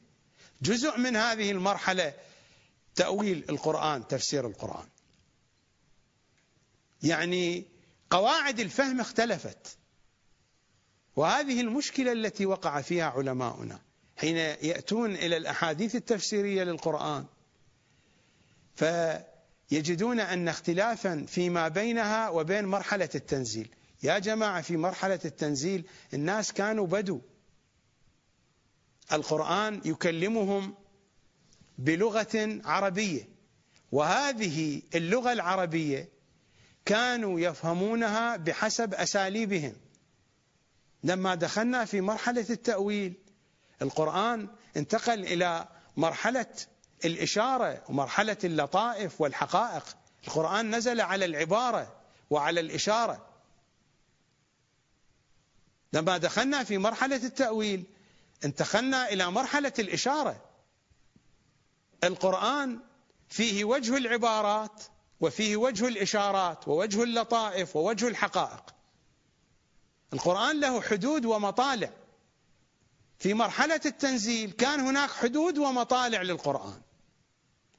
جزء 0.62 0.98
من 0.98 1.16
هذه 1.16 1.52
المرحلة 1.52 2.14
تأويل 2.96 3.46
القرآن 3.50 4.08
تفسير 4.08 4.48
القرآن. 4.48 4.88
يعني 7.04 7.66
قواعد 8.10 8.60
الفهم 8.60 9.00
اختلفت. 9.00 9.78
وهذه 11.16 11.62
المشكلة 11.62 12.12
التي 12.12 12.46
وقع 12.46 12.82
فيها 12.82 13.06
علماؤنا. 13.06 13.87
حين 14.18 14.38
يأتون 14.38 15.16
إلى 15.16 15.38
الأحاديث 15.38 15.96
التفسيرية 15.96 16.64
للقرآن. 16.64 17.26
فيجدون 18.76 20.20
أن 20.20 20.48
اختلافا 20.48 21.26
فيما 21.28 21.68
بينها 21.68 22.30
وبين 22.30 22.66
مرحلة 22.66 23.10
التنزيل. 23.16 23.70
يا 24.04 24.20
جماعة 24.20 24.62
في 24.62 24.78
مرحلة 24.78 25.20
التنزيل 25.26 25.86
الناس 26.14 26.54
كانوا 26.54 26.88
بدو. 26.88 27.22
القرآن 29.12 29.82
يكلمهم 29.86 30.76
بلغة 31.78 32.62
عربية. 32.66 33.28
وهذه 33.92 34.82
اللغة 34.96 35.34
العربية 35.34 36.10
كانوا 36.86 37.40
يفهمونها 37.40 38.36
بحسب 38.36 38.94
أساليبهم. 38.94 39.76
لما 41.04 41.36
دخلنا 41.36 41.86
في 41.86 42.02
مرحلة 42.02 42.46
التأويل 42.50 43.14
القرآن 43.82 44.48
انتقل 44.78 45.24
إلى 45.24 45.68
مرحلة 45.98 46.56
الإشارة 47.06 47.84
ومرحلة 47.90 48.38
اللطائف 48.44 49.22
والحقائق. 49.22 49.84
القرآن 50.28 50.76
نزل 50.76 51.02
على 51.02 51.26
العبارة 51.26 51.96
وعلى 52.30 52.60
الإشارة. 52.60 53.26
لما 55.94 56.18
دخلنا 56.18 56.64
في 56.64 56.78
مرحلة 56.78 57.16
التأويل 57.16 57.84
انتقلنا 58.46 59.10
إلى 59.10 59.32
مرحلة 59.32 59.74
الإشارة. 59.80 60.46
القرآن 62.04 62.80
فيه 63.30 63.64
وجه 63.64 63.98
العبارات 63.98 64.84
وفيه 65.22 65.58
وجه 65.58 65.88
الإشارات 65.88 66.68
ووجه 66.68 67.04
اللطائف 67.04 67.76
ووجه 67.76 68.08
الحقائق. 68.08 68.64
القرآن 70.14 70.60
له 70.60 70.82
حدود 70.82 71.26
ومطالع. 71.26 71.90
في 73.20 73.34
مرحلة 73.34 73.82
التنزيل 73.86 74.52
كان 74.52 74.80
هناك 74.80 75.10
حدود 75.10 75.58
ومطالع 75.58 76.22
للقرآن. 76.22 76.82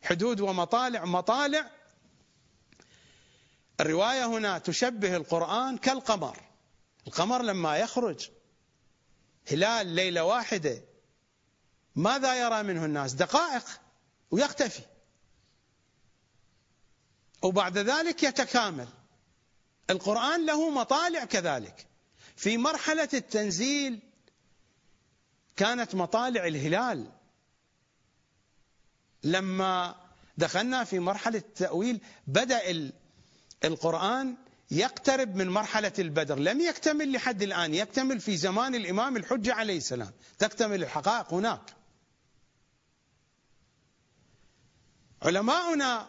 حدود 0.02 0.40
ومطالع 0.40 1.04
مطالع. 1.04 1.70
الرواية 3.80 4.26
هنا 4.26 4.58
تشبه 4.58 5.16
القرآن 5.16 5.78
كالقمر. 5.78 6.42
القمر 7.06 7.42
لما 7.42 7.76
يخرج 7.76 8.30
هلال 9.50 9.86
ليلة 9.86 10.24
واحدة 10.24 10.84
ماذا 11.96 12.34
يرى 12.34 12.62
منه 12.62 12.84
الناس؟ 12.84 13.12
دقائق 13.12 13.64
ويختفي. 14.30 14.82
وبعد 17.42 17.78
ذلك 17.78 18.22
يتكامل. 18.22 18.88
القرآن 19.90 20.46
له 20.46 20.70
مطالع 20.70 21.24
كذلك. 21.24 21.86
في 22.36 22.56
مرحلة 22.56 23.08
التنزيل 23.14 24.07
كانت 25.58 25.94
مطالع 25.94 26.46
الهلال. 26.46 27.12
لما 29.22 29.94
دخلنا 30.36 30.84
في 30.84 30.98
مرحلة 30.98 31.38
التأويل 31.38 32.00
بدأ 32.26 32.90
القرآن 33.64 34.36
يقترب 34.70 35.36
من 35.36 35.48
مرحلة 35.48 35.92
البدر. 35.98 36.38
لم 36.38 36.60
يكتمل 36.60 37.12
لحد 37.12 37.42
الآن 37.42 37.74
يكتمل 37.74 38.20
في 38.20 38.36
زمان 38.36 38.74
الإمام 38.74 39.16
الحجة 39.16 39.54
عليه 39.54 39.76
السلام. 39.76 40.12
تكتمل 40.38 40.82
الحقائق 40.82 41.34
هناك. 41.34 41.74
علماؤنا 45.22 46.08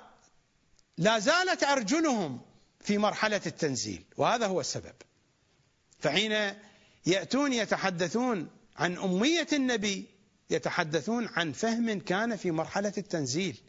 لا 0.98 1.20
زالت 1.20 1.64
أرجلهم 1.64 2.42
في 2.82 2.98
مرحلة 2.98 3.42
التنزيل 3.46 4.06
وهذا 4.18 4.48
هو 4.48 4.62
السبب. 4.62 4.96
فحين 6.00 6.56
يأتون 7.06 7.54
يتحدثون 7.54 8.59
عن 8.80 8.98
أمية 8.98 9.48
النبي 9.54 10.06
يتحدثون 10.50 11.28
عن 11.28 11.52
فهم 11.52 12.00
كان 12.00 12.36
في 12.36 12.52
مرحلة 12.52 12.94
التنزيل. 12.98 13.62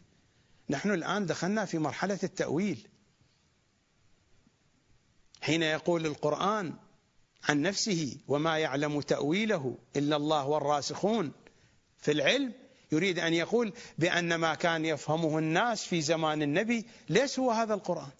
نحن 0.69 0.91
الآن 0.91 1.25
دخلنا 1.25 1.65
في 1.65 1.77
مرحلة 1.77 2.19
التأويل. 2.23 2.87
حين 5.41 5.63
يقول 5.63 6.05
القرآن 6.05 6.73
عن 7.43 7.61
نفسه 7.61 8.17
وما 8.27 8.57
يعلم 8.57 9.01
تأويله 9.01 9.77
إلا 9.95 10.15
الله 10.15 10.47
والراسخون 10.47 11.31
في 11.97 12.11
العلم 12.11 12.53
يريد 12.91 13.19
أن 13.19 13.33
يقول 13.33 13.73
بأن 13.97 14.35
ما 14.35 14.55
كان 14.55 14.85
يفهمه 14.85 15.37
الناس 15.37 15.83
في 15.83 16.01
زمان 16.01 16.41
النبي 16.41 16.85
ليس 17.09 17.39
هو 17.39 17.51
هذا 17.51 17.73
القرآن. 17.73 18.11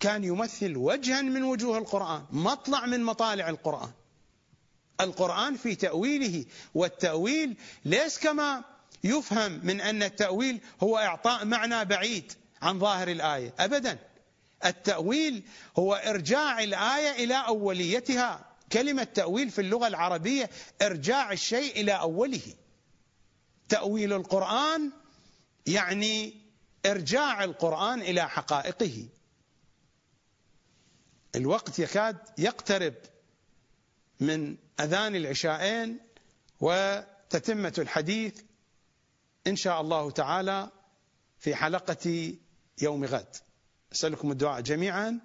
كان 0.00 0.24
يمثل 0.24 0.76
وجها 0.76 1.22
من 1.22 1.42
وجوه 1.42 1.78
القرآن 1.78 2.24
مطلع 2.30 2.86
من 2.86 3.04
مطالع 3.04 3.48
القرآن. 3.48 3.92
القرآن 5.00 5.56
في 5.56 5.74
تأويله 5.74 6.44
والتأويل 6.74 7.56
ليس 7.84 8.18
كما 8.18 8.64
يفهم 9.04 9.60
من 9.64 9.80
أن 9.80 10.02
التأويل 10.02 10.60
هو 10.82 10.98
إعطاء 10.98 11.44
معنى 11.44 11.84
بعيد 11.84 12.32
عن 12.62 12.78
ظاهر 12.78 13.08
الآية 13.08 13.54
أبدا. 13.58 13.98
التأويل 14.64 15.42
هو 15.78 15.94
إرجاع 15.94 16.62
الآية 16.62 17.24
إلى 17.24 17.34
أوليتها. 17.34 18.48
كلمة 18.72 19.04
تأويل 19.04 19.50
في 19.50 19.60
اللغة 19.60 19.86
العربية 19.86 20.50
إرجاع 20.82 21.32
الشيء 21.32 21.80
إلى 21.80 21.92
أوله. 21.92 22.54
تأويل 23.68 24.12
القرآن 24.12 24.92
يعني 25.66 26.34
إرجاع 26.86 27.44
القرآن 27.44 28.00
إلى 28.00 28.28
حقائقه. 28.28 29.08
الوقت 31.36 31.78
يكاد 31.78 32.16
يقترب 32.38 32.94
من 34.20 34.56
أذان 34.80 35.16
العشاءين 35.16 35.98
وتتمة 36.60 37.74
الحديث 37.78 38.40
إن 39.46 39.56
شاء 39.56 39.80
الله 39.80 40.10
تعالى 40.10 40.70
في 41.38 41.54
حلقة 41.54 42.34
يوم 42.82 43.04
غد. 43.04 43.36
أسألكم 43.92 44.32
الدعاء 44.32 44.60
جميعا. 44.60 45.16